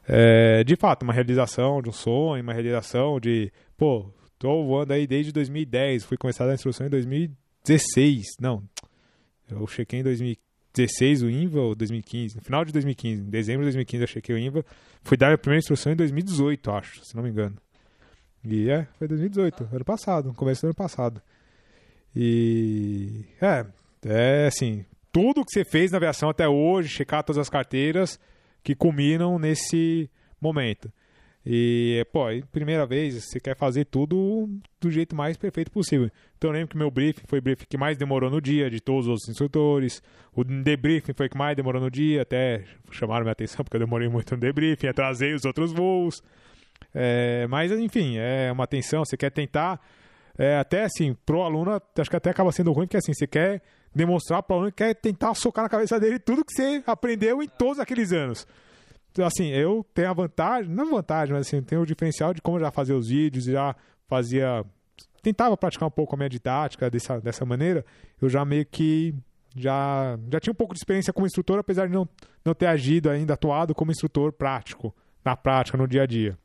É, 0.07 0.63
de 0.63 0.75
fato, 0.75 1.01
uma 1.01 1.11
realização 1.11 1.81
de 1.81 1.89
um 1.89 1.91
sonho, 1.91 2.43
uma 2.43 2.53
realização 2.53 3.19
de, 3.19 3.51
pô, 3.75 4.05
tô 4.37 4.63
voando 4.65 4.93
aí 4.93 5.07
desde 5.07 5.31
2010, 5.31 6.03
fui 6.03 6.17
começar 6.17 6.49
a 6.49 6.53
instrução 6.53 6.87
em 6.87 6.89
2016, 6.89 8.25
não, 8.39 8.63
eu 9.49 9.65
chequei 9.67 9.99
em 9.99 10.03
2016 10.03 11.23
o 11.23 11.29
INVA 11.29 11.61
ou 11.61 11.75
2015, 11.75 12.35
no 12.35 12.41
final 12.41 12.65
de 12.65 12.71
2015, 12.71 13.21
em 13.21 13.29
dezembro 13.29 13.61
de 13.61 13.67
2015 13.67 14.03
eu 14.03 14.07
chequei 14.07 14.35
o 14.35 14.37
INVA, 14.37 14.65
fui 15.01 15.17
dar 15.17 15.33
a 15.33 15.37
primeira 15.37 15.59
instrução 15.59 15.93
em 15.93 15.95
2018, 15.95 16.71
acho, 16.71 17.05
se 17.05 17.15
não 17.15 17.23
me 17.23 17.29
engano. 17.29 17.57
E 18.43 18.69
é, 18.69 18.87
foi 18.97 19.07
2018, 19.07 19.69
ano 19.73 19.85
passado, 19.85 20.33
começo 20.33 20.61
do 20.61 20.65
ano 20.65 20.75
passado. 20.75 21.21
E 22.15 23.25
é, 23.41 23.65
é 24.05 24.47
assim, 24.47 24.85
tudo 25.11 25.43
que 25.43 25.51
você 25.51 25.65
fez 25.65 25.91
na 25.91 25.97
aviação 25.97 26.29
até 26.29 26.47
hoje, 26.47 26.89
checar 26.89 27.23
todas 27.23 27.39
as 27.39 27.49
carteiras 27.49 28.19
que 28.63 28.75
culminam 28.75 29.39
nesse 29.39 30.09
momento. 30.39 30.91
E, 31.49 32.05
pô, 32.11 32.25
primeira 32.51 32.85
vez, 32.85 33.23
você 33.23 33.39
quer 33.39 33.55
fazer 33.55 33.85
tudo 33.85 34.49
do 34.81 34.91
jeito 34.91 35.15
mais 35.15 35.37
perfeito 35.37 35.71
possível. 35.71 36.11
Então 36.37 36.49
eu 36.49 36.53
lembro 36.53 36.67
que 36.67 36.77
meu 36.77 36.91
briefing 36.91 37.23
foi 37.25 37.39
o 37.39 37.41
briefing 37.41 37.65
que 37.69 37.77
mais 37.77 37.97
demorou 37.97 38.29
no 38.29 38.41
dia, 38.41 38.69
de 38.69 38.81
todos 38.81 39.05
os 39.05 39.11
outros 39.11 39.29
instrutores. 39.29 40.03
O 40.35 40.43
debriefing 40.43 41.13
foi 41.13 41.27
o 41.27 41.29
que 41.29 41.37
mais 41.37 41.55
demorou 41.55 41.81
no 41.81 41.89
dia, 41.89 42.23
até 42.23 42.65
chamaram 42.91 43.23
minha 43.23 43.31
atenção 43.31 43.63
porque 43.63 43.77
eu 43.77 43.79
demorei 43.79 44.09
muito 44.09 44.35
no 44.35 44.41
debriefing, 44.41 44.87
atrasei 44.87 45.33
os 45.33 45.45
outros 45.45 45.71
voos. 45.71 46.21
É, 46.93 47.47
mas, 47.47 47.71
enfim, 47.71 48.17
é 48.17 48.51
uma 48.51 48.65
atenção, 48.65 49.05
você 49.05 49.15
quer 49.15 49.31
tentar, 49.31 49.79
é, 50.37 50.57
até 50.57 50.83
assim, 50.83 51.15
pro 51.25 51.43
aluno, 51.43 51.81
acho 51.97 52.09
que 52.09 52.15
até 52.17 52.29
acaba 52.29 52.51
sendo 52.51 52.73
ruim, 52.73 52.87
porque 52.87 52.97
assim, 52.97 53.13
você 53.13 53.25
quer 53.25 53.61
demonstrar 53.95 54.43
pro 54.43 54.57
aluno 54.57 54.71
que 54.73 54.83
quer 54.83 54.93
tentar 54.95 55.33
socar 55.33 55.63
na 55.63 55.69
cabeça 55.69 55.97
dele 55.97 56.19
tudo 56.19 56.43
que 56.43 56.51
você 56.51 56.83
aprendeu 56.85 57.41
em 57.41 57.47
todos 57.47 57.79
aqueles 57.79 58.11
anos. 58.11 58.45
Assim, 59.25 59.47
eu 59.49 59.85
tenho 59.93 60.09
a 60.09 60.13
vantagem, 60.13 60.71
não 60.71 60.91
vantagem, 60.91 61.33
mas 61.33 61.47
assim, 61.47 61.61
tenho 61.61 61.81
o 61.81 61.85
diferencial 61.85 62.33
de 62.33 62.41
como 62.41 62.59
já 62.59 62.71
fazia 62.71 62.95
os 62.95 63.09
vídeos, 63.09 63.45
já 63.45 63.75
fazia. 64.07 64.63
Tentava 65.21 65.57
praticar 65.57 65.87
um 65.87 65.91
pouco 65.91 66.15
a 66.15 66.17
minha 66.17 66.29
didática 66.29 66.89
dessa, 66.89 67.19
dessa 67.19 67.45
maneira, 67.45 67.85
eu 68.21 68.29
já 68.29 68.45
meio 68.45 68.65
que 68.65 69.13
já, 69.55 70.17
já 70.31 70.39
tinha 70.39 70.51
um 70.51 70.55
pouco 70.55 70.73
de 70.73 70.79
experiência 70.79 71.11
como 71.11 71.25
instrutor, 71.25 71.59
apesar 71.59 71.87
de 71.87 71.93
não, 71.93 72.07
não 72.45 72.53
ter 72.53 72.67
agido 72.67 73.09
ainda, 73.09 73.33
atuado 73.33 73.73
como 73.73 73.91
instrutor 73.91 74.31
prático, 74.31 74.95
na 75.25 75.35
prática, 75.35 75.77
no 75.77 75.87
dia 75.87 76.03
a 76.03 76.05
dia. 76.05 76.37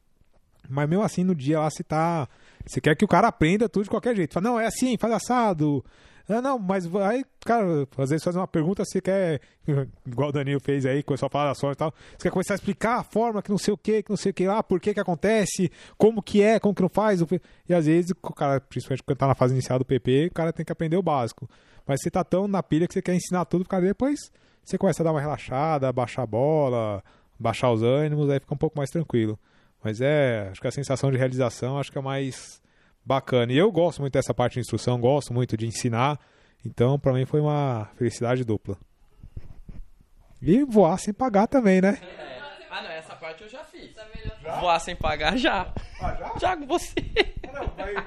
Mas 0.69 0.89
mesmo 0.89 1.05
assim, 1.05 1.24
no 1.24 1.35
dia 1.35 1.61
lá 1.61 1.70
você 1.70 1.82
tá. 1.82 2.28
Você 2.66 2.81
quer 2.81 2.97
que 2.97 3.05
o 3.05 3.09
cara 3.09 3.28
aprenda 3.28 3.69
tudo 3.69 3.85
de 3.85 3.90
qualquer 3.90 4.16
jeito. 4.16 4.32
Fala, 4.32 4.49
não, 4.49 4.61
é 4.61 4.66
assim, 4.66 4.97
faz 4.97 5.12
assado. 5.12 5.85
Ah, 6.28 6.40
não, 6.40 6.59
mas 6.59 6.86
vai, 6.86 7.24
cara, 7.44 7.86
às 7.99 8.11
vezes 8.11 8.23
fazer 8.23 8.39
uma 8.39 8.47
pergunta, 8.47 8.85
você 8.85 9.01
quer, 9.01 9.40
igual 10.07 10.28
o 10.28 10.32
Danilo 10.32 10.61
fez 10.61 10.86
aí, 10.86 11.03
começou 11.03 11.27
a 11.27 11.31
falar 11.31 11.49
da 11.49 11.55
sorte 11.55 11.77
e 11.77 11.78
tal, 11.78 11.94
você 12.16 12.28
quer 12.28 12.31
começar 12.31 12.55
a 12.55 12.57
explicar 12.57 13.01
a 13.01 13.03
forma 13.03 13.43
que 13.43 13.51
não 13.51 13.59
sei 13.59 13.74
o 13.74 13.77
que, 13.77 14.03
que 14.03 14.11
não 14.11 14.16
sei 14.16 14.31
o 14.31 14.35
que 14.35 14.47
lá, 14.47 14.62
por 14.62 14.81
que 14.81 14.94
que 14.94 15.01
acontece, 15.01 15.70
como 15.99 16.23
que 16.23 16.43
é, 16.43 16.61
como 16.61 16.74
que 16.74 16.82
não 16.82 16.89
faz, 16.89 17.20
e 17.69 17.74
às 17.74 17.86
vezes 17.86 18.11
o 18.11 18.32
cara, 18.32 18.61
principalmente 18.61 19.03
quando 19.03 19.19
tá 19.19 19.27
na 19.27 19.35
fase 19.35 19.53
inicial 19.53 19.78
do 19.78 19.85
PP, 19.85 20.28
o 20.31 20.35
cara 20.35 20.53
tem 20.53 20.65
que 20.65 20.73
aprender 20.73 20.97
o 20.97 21.03
básico. 21.03 21.49
Mas 21.86 22.01
você 22.01 22.11
tá 22.11 22.23
tão 22.23 22.47
na 22.47 22.62
pilha 22.62 22.86
que 22.86 22.94
você 22.94 23.03
quer 23.03 23.15
ensinar 23.15 23.44
tudo, 23.44 23.65
porque 23.65 23.85
depois 23.85 24.19
você 24.65 24.78
começa 24.78 25.03
a 25.03 25.05
dar 25.05 25.11
uma 25.11 25.20
relaxada, 25.20 25.93
baixar 25.93 26.23
a 26.23 26.27
bola, 26.27 27.03
baixar 27.39 27.73
os 27.73 27.82
ânimos, 27.82 28.31
aí 28.31 28.39
fica 28.39 28.55
um 28.55 28.59
pouco 28.59 28.78
mais 28.78 28.90
tranquilo. 28.90 29.39
Mas 29.82 30.01
é, 30.01 30.49
acho 30.51 30.61
que 30.61 30.69
a 30.69 30.70
sensação 30.70 31.11
de 31.11 31.19
realização 31.19 31.78
acho 31.78 31.90
que 31.90 31.99
é 31.99 32.03
mais 32.03 32.61
bacana. 33.04 33.52
E 33.52 33.58
eu 33.58 33.70
gosto 33.70 34.00
muito 34.00 34.12
dessa 34.12 34.34
parte 34.34 34.54
de 34.54 34.60
instrução, 34.60 35.00
gosto 35.00 35.32
muito 35.32 35.56
de 35.56 35.66
ensinar. 35.66 36.18
Então, 36.64 36.98
pra 36.98 37.12
mim 37.12 37.24
foi 37.26 37.40
uma 37.40 37.88
felicidade 37.96 38.44
dupla. 38.44 38.76
E 40.40 40.64
voar 40.64 40.98
sem 40.98 41.12
pagar 41.14 41.46
também, 41.46 41.80
né? 41.80 41.98
Ah, 42.70 42.82
não, 42.82 42.90
essa 42.90 43.14
parte 43.14 43.42
eu 43.42 43.48
já 43.48 43.62
fiz. 43.64 43.94
Voar 44.60 44.78
sem 44.80 44.96
pagar 44.96 45.36
já. 45.36 45.72
Já? 46.40 46.56
com 46.56 46.66
você. 46.66 46.94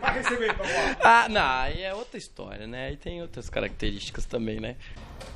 Vai 0.01 0.13
receber 0.13 0.53
pra 0.55 0.65
voar. 0.65 0.97
Ah, 1.03 1.29
não, 1.29 1.41
aí 1.41 1.81
é 1.81 1.93
outra 1.93 2.17
história, 2.17 2.65
né? 2.67 2.87
Aí 2.87 2.97
tem 2.97 3.21
outras 3.21 3.49
características 3.49 4.25
também, 4.25 4.59
né? 4.59 4.75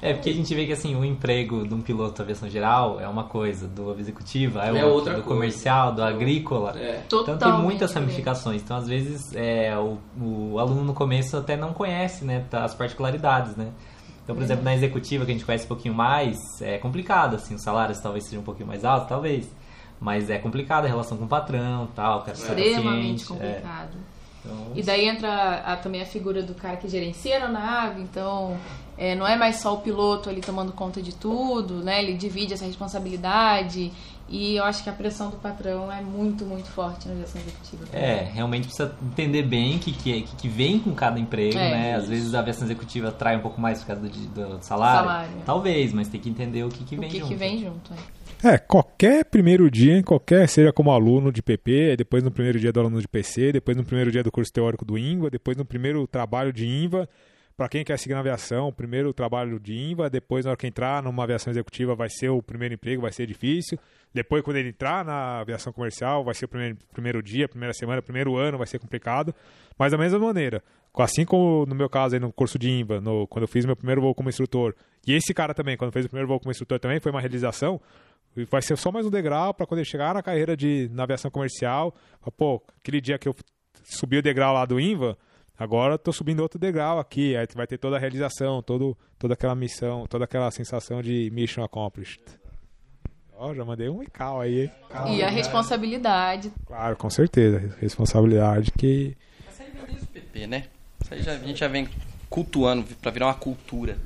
É, 0.02 0.14
porque 0.14 0.30
a 0.30 0.34
gente 0.34 0.54
vê 0.56 0.66
que 0.66 0.72
assim, 0.72 0.96
o 0.96 1.04
emprego 1.04 1.68
de 1.68 1.74
um 1.74 1.82
piloto 1.82 2.16
de 2.16 2.22
aviação 2.22 2.50
geral 2.50 3.00
é 3.00 3.08
uma 3.08 3.26
coisa, 3.26 3.68
do 3.68 3.98
executiva 4.00 4.64
é, 4.64 4.68
É 4.68 4.72
outra, 4.72 4.88
outra 4.88 5.14
do 5.14 5.24
coisa. 5.24 5.28
comercial, 5.28 5.94
do 5.94 6.04
agrícola. 6.04 6.74
É. 6.78 7.02
Então 7.06 7.24
tem 7.24 7.34
Totalmente 7.34 7.64
muitas 7.64 7.94
ramificações. 7.94 8.62
Então, 8.62 8.78
às 8.78 8.88
vezes, 8.88 9.34
é, 9.36 9.78
o, 9.78 9.98
o 10.20 10.60
aluno 10.60 10.84
no 10.84 10.94
começo 10.94 11.38
até 11.38 11.56
não 11.56 11.74
conhece 11.74 12.26
né, 12.26 12.46
tá, 12.50 12.64
as 12.64 12.74
particularidades, 12.74 13.56
né? 13.56 13.72
Então, 14.24 14.36
por 14.36 14.44
exemplo, 14.44 14.64
na 14.64 14.76
executiva, 14.76 15.26
que 15.26 15.32
a 15.32 15.34
gente 15.34 15.44
conhece 15.46 15.66
um 15.66 15.70
pouquinho 15.70 15.94
mais, 15.94 16.38
é 16.62 16.78
complicado, 16.78 17.36
assim, 17.36 17.56
os 17.56 17.64
salários 17.64 18.00
talvez 18.00 18.26
sejam 18.26 18.42
um 18.42 18.44
pouquinho 18.44 18.68
mais 18.68 18.86
altos, 18.86 19.10
talvez. 19.10 19.50
Mas 20.00 20.30
é 20.30 20.38
complicado 20.38 20.86
a 20.86 20.88
relação 20.88 21.18
com 21.18 21.26
o 21.26 21.28
patrão 21.28 21.88
tal, 21.96 22.20
o 22.20 22.22
cara 22.22 22.38
Extremamente 22.38 23.24
é. 23.24 23.28
complicado. 23.28 23.98
Então, 24.46 24.72
E 24.74 24.82
daí 24.82 25.06
entra 25.10 25.62
a- 25.66 25.76
também 25.76 26.02
a 26.02 26.06
figura 26.06 26.42
do 26.42 26.54
cara 26.54 26.78
que 26.78 26.88
gerencia 26.88 27.44
a 27.44 27.48
nave, 27.50 28.02
então 28.02 28.58
é, 28.98 29.14
não 29.14 29.28
é 29.28 29.36
mais 29.36 29.58
só 29.58 29.74
o 29.74 29.80
piloto 29.82 30.30
ali 30.30 30.40
tomando 30.40 30.72
conta 30.72 31.02
de 31.02 31.14
tudo, 31.14 31.84
né? 31.84 32.02
Ele 32.02 32.14
divide 32.14 32.54
essa 32.54 32.64
responsabilidade 32.66 33.92
e 34.30 34.56
eu 34.56 34.64
acho 34.64 34.84
que 34.84 34.90
a 34.90 34.94
pressão 34.94 35.30
do 35.30 35.38
patrão 35.38 35.92
é 35.92 36.02
muito, 36.02 36.46
muito 36.46 36.70
forte 36.70 37.08
na 37.08 37.16
aviação 37.16 37.42
executiva. 37.42 37.84
É, 37.92 38.30
realmente 38.34 38.68
precisa 38.68 38.96
entender 39.04 39.42
bem 39.44 39.76
o 39.76 39.80
que, 39.80 39.92
que, 39.92 40.18
é- 40.18 40.22
que, 40.22 40.36
que 40.36 40.48
vem 40.48 40.80
com 40.80 40.94
cada 40.94 41.20
emprego, 41.20 41.58
É, 41.58 41.72
né? 41.72 41.96
Às 41.96 42.04
isso. 42.04 42.12
vezes 42.12 42.34
a 42.34 42.40
aviação 42.40 42.66
executiva 42.66 43.10
atrai 43.10 43.36
um 43.36 43.42
pouco 43.42 43.60
mais 43.60 43.80
por 43.80 43.88
causa 43.88 44.02
do, 44.04 44.10
do 44.10 44.58
salário. 44.64 45.10
Salário. 45.10 45.32
Talvez, 45.46 45.92
mas 45.92 46.08
tem 46.08 46.20
que 46.22 46.30
entender 46.30 46.64
o 46.64 46.70
que, 46.70 46.84
que 46.86 46.96
O 46.96 47.00
vem 47.02 47.10
que, 47.10 47.18
junto. 47.20 47.30
que 47.30 47.36
vem 47.36 47.58
junto, 47.60 47.94
é. 47.94 47.98
É, 48.42 48.58
qualquer 48.58 49.26
primeiro 49.26 49.70
dia, 49.70 50.02
qualquer, 50.02 50.48
seja 50.48 50.72
como 50.72 50.92
aluno 50.92 51.30
de 51.30 51.44
PP, 51.44 51.98
depois 51.98 52.24
no 52.24 52.32
primeiro 52.32 52.58
dia 52.58 52.72
do 52.72 52.80
aluno 52.80 53.02
de 53.02 53.08
PC, 53.08 53.52
depois 53.52 53.76
no 53.76 53.84
primeiro 53.84 54.10
dia 54.10 54.24
do 54.24 54.32
curso 54.32 54.50
teórico 54.50 54.86
do 54.86 54.98
INVA, 54.98 55.30
depois 55.30 55.58
no 55.58 55.66
primeiro 55.66 56.08
trabalho 56.08 56.54
de 56.54 56.66
INVA, 56.66 57.10
para 57.58 57.68
quem 57.68 57.84
quer 57.84 58.00
seguir 58.00 58.14
na 58.14 58.22
aviação, 58.22 58.72
primeiro 58.72 59.12
trabalho 59.12 59.60
de 59.60 59.74
INVA, 59.74 60.10
depois 60.10 60.46
na 60.46 60.52
hora 60.52 60.58
que 60.58 60.66
entrar 60.66 61.04
numa 61.04 61.24
aviação 61.26 61.52
executiva 61.52 61.94
vai 61.94 62.08
ser 62.10 62.30
o 62.30 62.42
primeiro 62.42 62.76
emprego, 62.76 63.02
vai 63.02 63.12
ser 63.12 63.28
difícil, 63.28 63.78
depois 64.14 64.42
quando 64.42 64.56
ele 64.56 64.70
entrar 64.70 65.04
na 65.04 65.42
aviação 65.42 65.74
comercial 65.74 66.24
vai 66.24 66.34
ser 66.34 66.46
o 66.46 66.48
primeiro, 66.48 66.78
primeiro 66.94 67.22
dia, 67.22 67.50
primeira 67.50 67.74
semana, 67.74 68.02
primeiro 68.02 68.38
ano, 68.38 68.58
vai 68.58 68.68
ser 68.68 68.80
complicado, 68.80 69.36
mas 69.78 69.92
da 69.92 69.98
mesma 69.98 70.18
maneira, 70.18 70.64
assim 70.98 71.26
como 71.26 71.66
no 71.66 71.76
meu 71.76 71.90
caso 71.90 72.16
aí 72.16 72.22
no 72.22 72.32
curso 72.32 72.58
de 72.58 72.70
INVA, 72.70 73.02
no, 73.02 73.28
quando 73.28 73.44
eu 73.44 73.50
fiz 73.50 73.66
meu 73.66 73.76
primeiro 73.76 74.00
voo 74.00 74.16
como 74.16 74.30
instrutor, 74.30 74.74
e 75.06 75.14
esse 75.14 75.34
cara 75.34 75.54
também, 75.54 75.76
quando 75.76 75.92
fez 75.92 76.06
o 76.06 76.08
primeiro 76.08 76.30
voo 76.30 76.40
como 76.40 76.52
instrutor 76.52 76.80
também, 76.80 77.02
foi 77.02 77.12
uma 77.12 77.20
realização, 77.20 77.82
Vai 78.50 78.62
ser 78.62 78.78
só 78.78 78.92
mais 78.92 79.06
um 79.06 79.10
degrau 79.10 79.54
para 79.54 79.66
quando 79.66 79.80
ele 79.80 79.90
chegar 79.90 80.14
na 80.14 80.22
carreira 80.22 80.56
de 80.56 80.90
na 80.94 81.04
aviação 81.04 81.32
comercial. 81.32 81.94
Pô, 82.38 82.62
aquele 82.80 83.02
dia 83.02 83.18
que 83.18 83.28
eu 83.28 83.36
subi 83.84 84.18
o 84.18 84.22
degrau 84.22 84.54
lá 84.54 84.66
do 84.66 84.80
INVA, 84.80 85.18
agora 85.58 85.98
tô 85.98 86.14
subindo 86.14 86.42
outro 86.42 86.60
degrau 86.60 87.00
aqui. 87.00 87.36
Aí 87.36 87.48
vai 87.56 87.66
ter 87.66 87.78
toda 87.78 87.98
a 87.98 88.00
realização, 88.00 88.62
todo, 88.62 88.98
toda 89.18 89.34
aquela 89.34 89.56
missão, 89.56 90.06
toda 90.08 90.26
aquela 90.26 90.50
sensação 90.52 91.02
de 91.02 91.30
mission 91.32 91.64
accomplished. 91.64 92.22
Ó, 93.36 93.54
já 93.54 93.66
mandei 93.66 93.90
um 93.90 94.04
ical 94.04 94.42
aí, 94.42 94.64
hein? 94.64 94.72
E 95.16 95.24
a 95.24 95.30
responsabilidade. 95.30 96.52
Claro, 96.66 96.98
com 96.98 97.10
certeza. 97.10 97.76
Responsabilidade 97.80 98.72
que. 98.72 99.16
Isso 99.50 99.62
aí 99.62 99.72
vem 99.72 99.86
desde 99.86 100.04
o 100.04 100.08
PP, 100.08 100.48
né? 100.48 100.68
Isso 101.02 101.14
aí 101.14 101.24
já, 101.24 101.32
a 101.34 101.38
gente 101.38 101.60
já 101.60 101.68
vem 101.68 101.88
cultuando 102.30 102.84
pra 103.02 103.12
virar 103.12 103.28
uma 103.28 103.34
cultura 103.34 103.98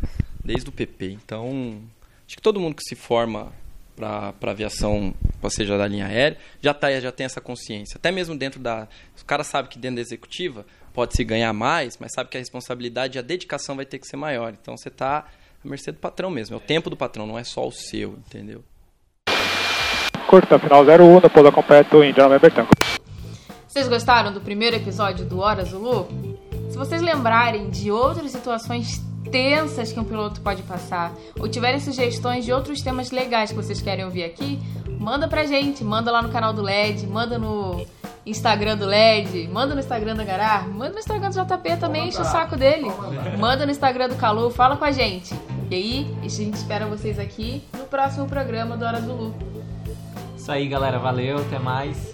desde 0.44 0.70
o 0.70 0.72
PP. 0.72 1.12
Então, 1.12 1.82
acho 2.28 2.36
que 2.38 2.42
todo 2.42 2.60
mundo 2.60 2.76
que 2.76 2.84
se 2.84 2.96
forma 2.96 3.52
pra, 3.96 4.34
pra 4.34 4.52
aviação, 4.52 5.14
ou 5.42 5.50
seja, 5.50 5.78
da 5.78 5.88
linha 5.88 6.08
aérea, 6.08 6.38
já, 6.62 6.74
tá, 6.74 6.92
já 7.00 7.12
tem 7.12 7.26
essa 7.26 7.42
consciência. 7.42 7.98
Até 7.98 8.12
mesmo 8.12 8.36
dentro 8.36 8.60
da. 8.60 8.88
O 9.22 9.26
cara 9.26 9.44
sabe 9.44 9.70
que 9.70 9.80
dentro 9.80 9.96
da 9.98 10.02
executiva 10.02 10.66
pode 10.94 11.16
se 11.16 11.24
ganhar 11.24 11.52
mais, 11.54 11.98
mas 11.98 12.12
sabe 12.14 12.30
que 12.30 12.38
a 12.38 12.40
responsabilidade 12.40 13.18
e 13.18 13.20
a 13.20 13.22
dedicação 13.22 13.76
vai 13.76 13.86
ter 13.86 14.00
que 14.00 14.08
ser 14.08 14.18
maior. 14.18 14.54
Então 14.60 14.78
você 14.78 14.90
tá 14.90 15.26
à 15.64 15.68
mercê 15.68 15.92
do 15.92 16.00
patrão 16.00 16.30
mesmo. 16.30 16.56
É 16.56 16.58
o 16.58 16.62
tempo 16.62 16.90
do 16.90 16.98
patrão, 16.98 17.26
não 17.26 17.38
é 17.38 17.44
só 17.44 17.68
o 17.68 17.72
seu, 17.72 18.14
entendeu? 18.28 18.64
Curta 20.28 20.58
final 20.58 20.84
01, 20.84 21.20
no 21.20 21.30
pouso 21.30 21.52
completo, 21.52 22.04
Indiana 22.04 22.30
November 22.30 22.52
Tango. 22.52 22.70
Vocês 23.68 23.88
gostaram 23.88 24.32
do 24.32 24.42
primeiro 24.42 24.76
episódio 24.76 25.26
do 25.26 25.40
Hora 25.40 25.64
Zulu? 25.66 26.08
Se 26.70 26.78
vocês 26.78 27.02
lembrarem 27.02 27.70
de 27.70 27.92
outras 27.92 28.32
situações 28.32 29.02
tensas 29.34 29.92
que 29.92 30.00
um 30.00 30.04
piloto 30.04 30.42
pode 30.42 30.62
passar, 30.62 31.12
ou 31.40 31.50
tiverem 31.50 31.80
sugestões 31.80 32.46
de 32.46 32.54
outros 32.54 32.84
temas 32.84 33.10
legais 33.10 33.50
que 33.50 33.56
vocês 33.56 33.82
querem 33.82 34.06
ouvir 34.06 34.24
aqui, 34.24 34.60
manda 35.00 35.28
pra 35.28 35.44
gente, 35.44 35.84
manda 35.84 36.12
lá 36.12 36.22
no 36.22 36.30
canal 36.30 36.54
do 36.54 36.62
LED, 36.62 37.08
manda 37.08 37.40
no 37.40 37.84
Instagram 38.28 38.78
do 38.78 38.86
LED, 38.86 39.48
manda 39.48 39.74
no 39.74 39.80
Instagram 39.80 40.16
da 40.16 40.24
Garar, 40.24 40.70
manda 40.70 40.92
no 40.92 41.00
Instagram 41.00 41.32
do 41.32 41.44
JP 41.44 41.78
também, 41.78 42.10
enche 42.10 42.22
o 42.22 42.26
saco 42.26 42.56
dele. 42.56 42.86
Manda 43.40 43.66
no 43.66 43.72
Instagram 43.72 44.10
do 44.10 44.16
Calu, 44.16 44.52
fala 44.52 44.78
com 44.78 44.86
a 44.86 44.92
gente. 44.92 45.34
E 45.72 45.76
aí, 45.76 46.16
a 46.22 46.28
gente 46.28 46.54
espera 46.54 46.86
vocês 46.86 47.18
aqui 47.18 47.64
no 47.74 47.86
próximo 47.86 48.28
programa 48.28 48.78
do 48.78 48.86
Hora 48.86 49.02
Zulu. 49.02 49.34
Isso 50.38 50.52
aí, 50.52 50.68
galera. 50.68 51.00
Valeu, 51.00 51.40
até 51.40 51.58
mais. 51.58 52.13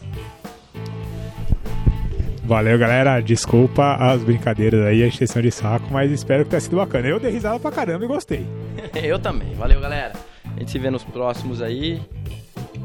Valeu, 2.50 2.80
galera. 2.80 3.22
Desculpa 3.22 3.94
as 3.94 4.24
brincadeiras 4.24 4.84
aí, 4.84 5.04
a 5.04 5.06
extensão 5.06 5.40
de 5.40 5.52
saco, 5.52 5.86
mas 5.92 6.12
espero 6.12 6.44
que 6.44 6.50
tenha 6.50 6.60
sido 6.60 6.78
bacana. 6.78 7.08
Eu 7.08 7.20
dei 7.20 7.32
risada 7.32 7.60
pra 7.60 7.70
caramba 7.70 8.06
e 8.06 8.08
gostei. 8.08 8.44
Eu 9.04 9.20
também. 9.20 9.54
Valeu, 9.54 9.80
galera. 9.80 10.14
A 10.44 10.60
gente 10.60 10.72
se 10.72 10.80
vê 10.80 10.90
nos 10.90 11.04
próximos 11.04 11.62
aí. 11.62 12.02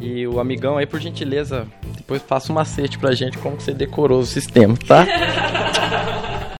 E 0.02 0.26
o 0.26 0.38
amigão 0.38 0.76
aí, 0.76 0.84
por 0.84 1.00
gentileza, 1.00 1.66
depois 1.96 2.20
passa 2.20 2.52
um 2.52 2.54
macete 2.54 2.98
pra 2.98 3.14
gente 3.14 3.38
como 3.38 3.56
que 3.56 3.62
você 3.62 3.72
decorou 3.72 4.20
o 4.20 4.26
sistema, 4.26 4.76
tá? 4.86 5.06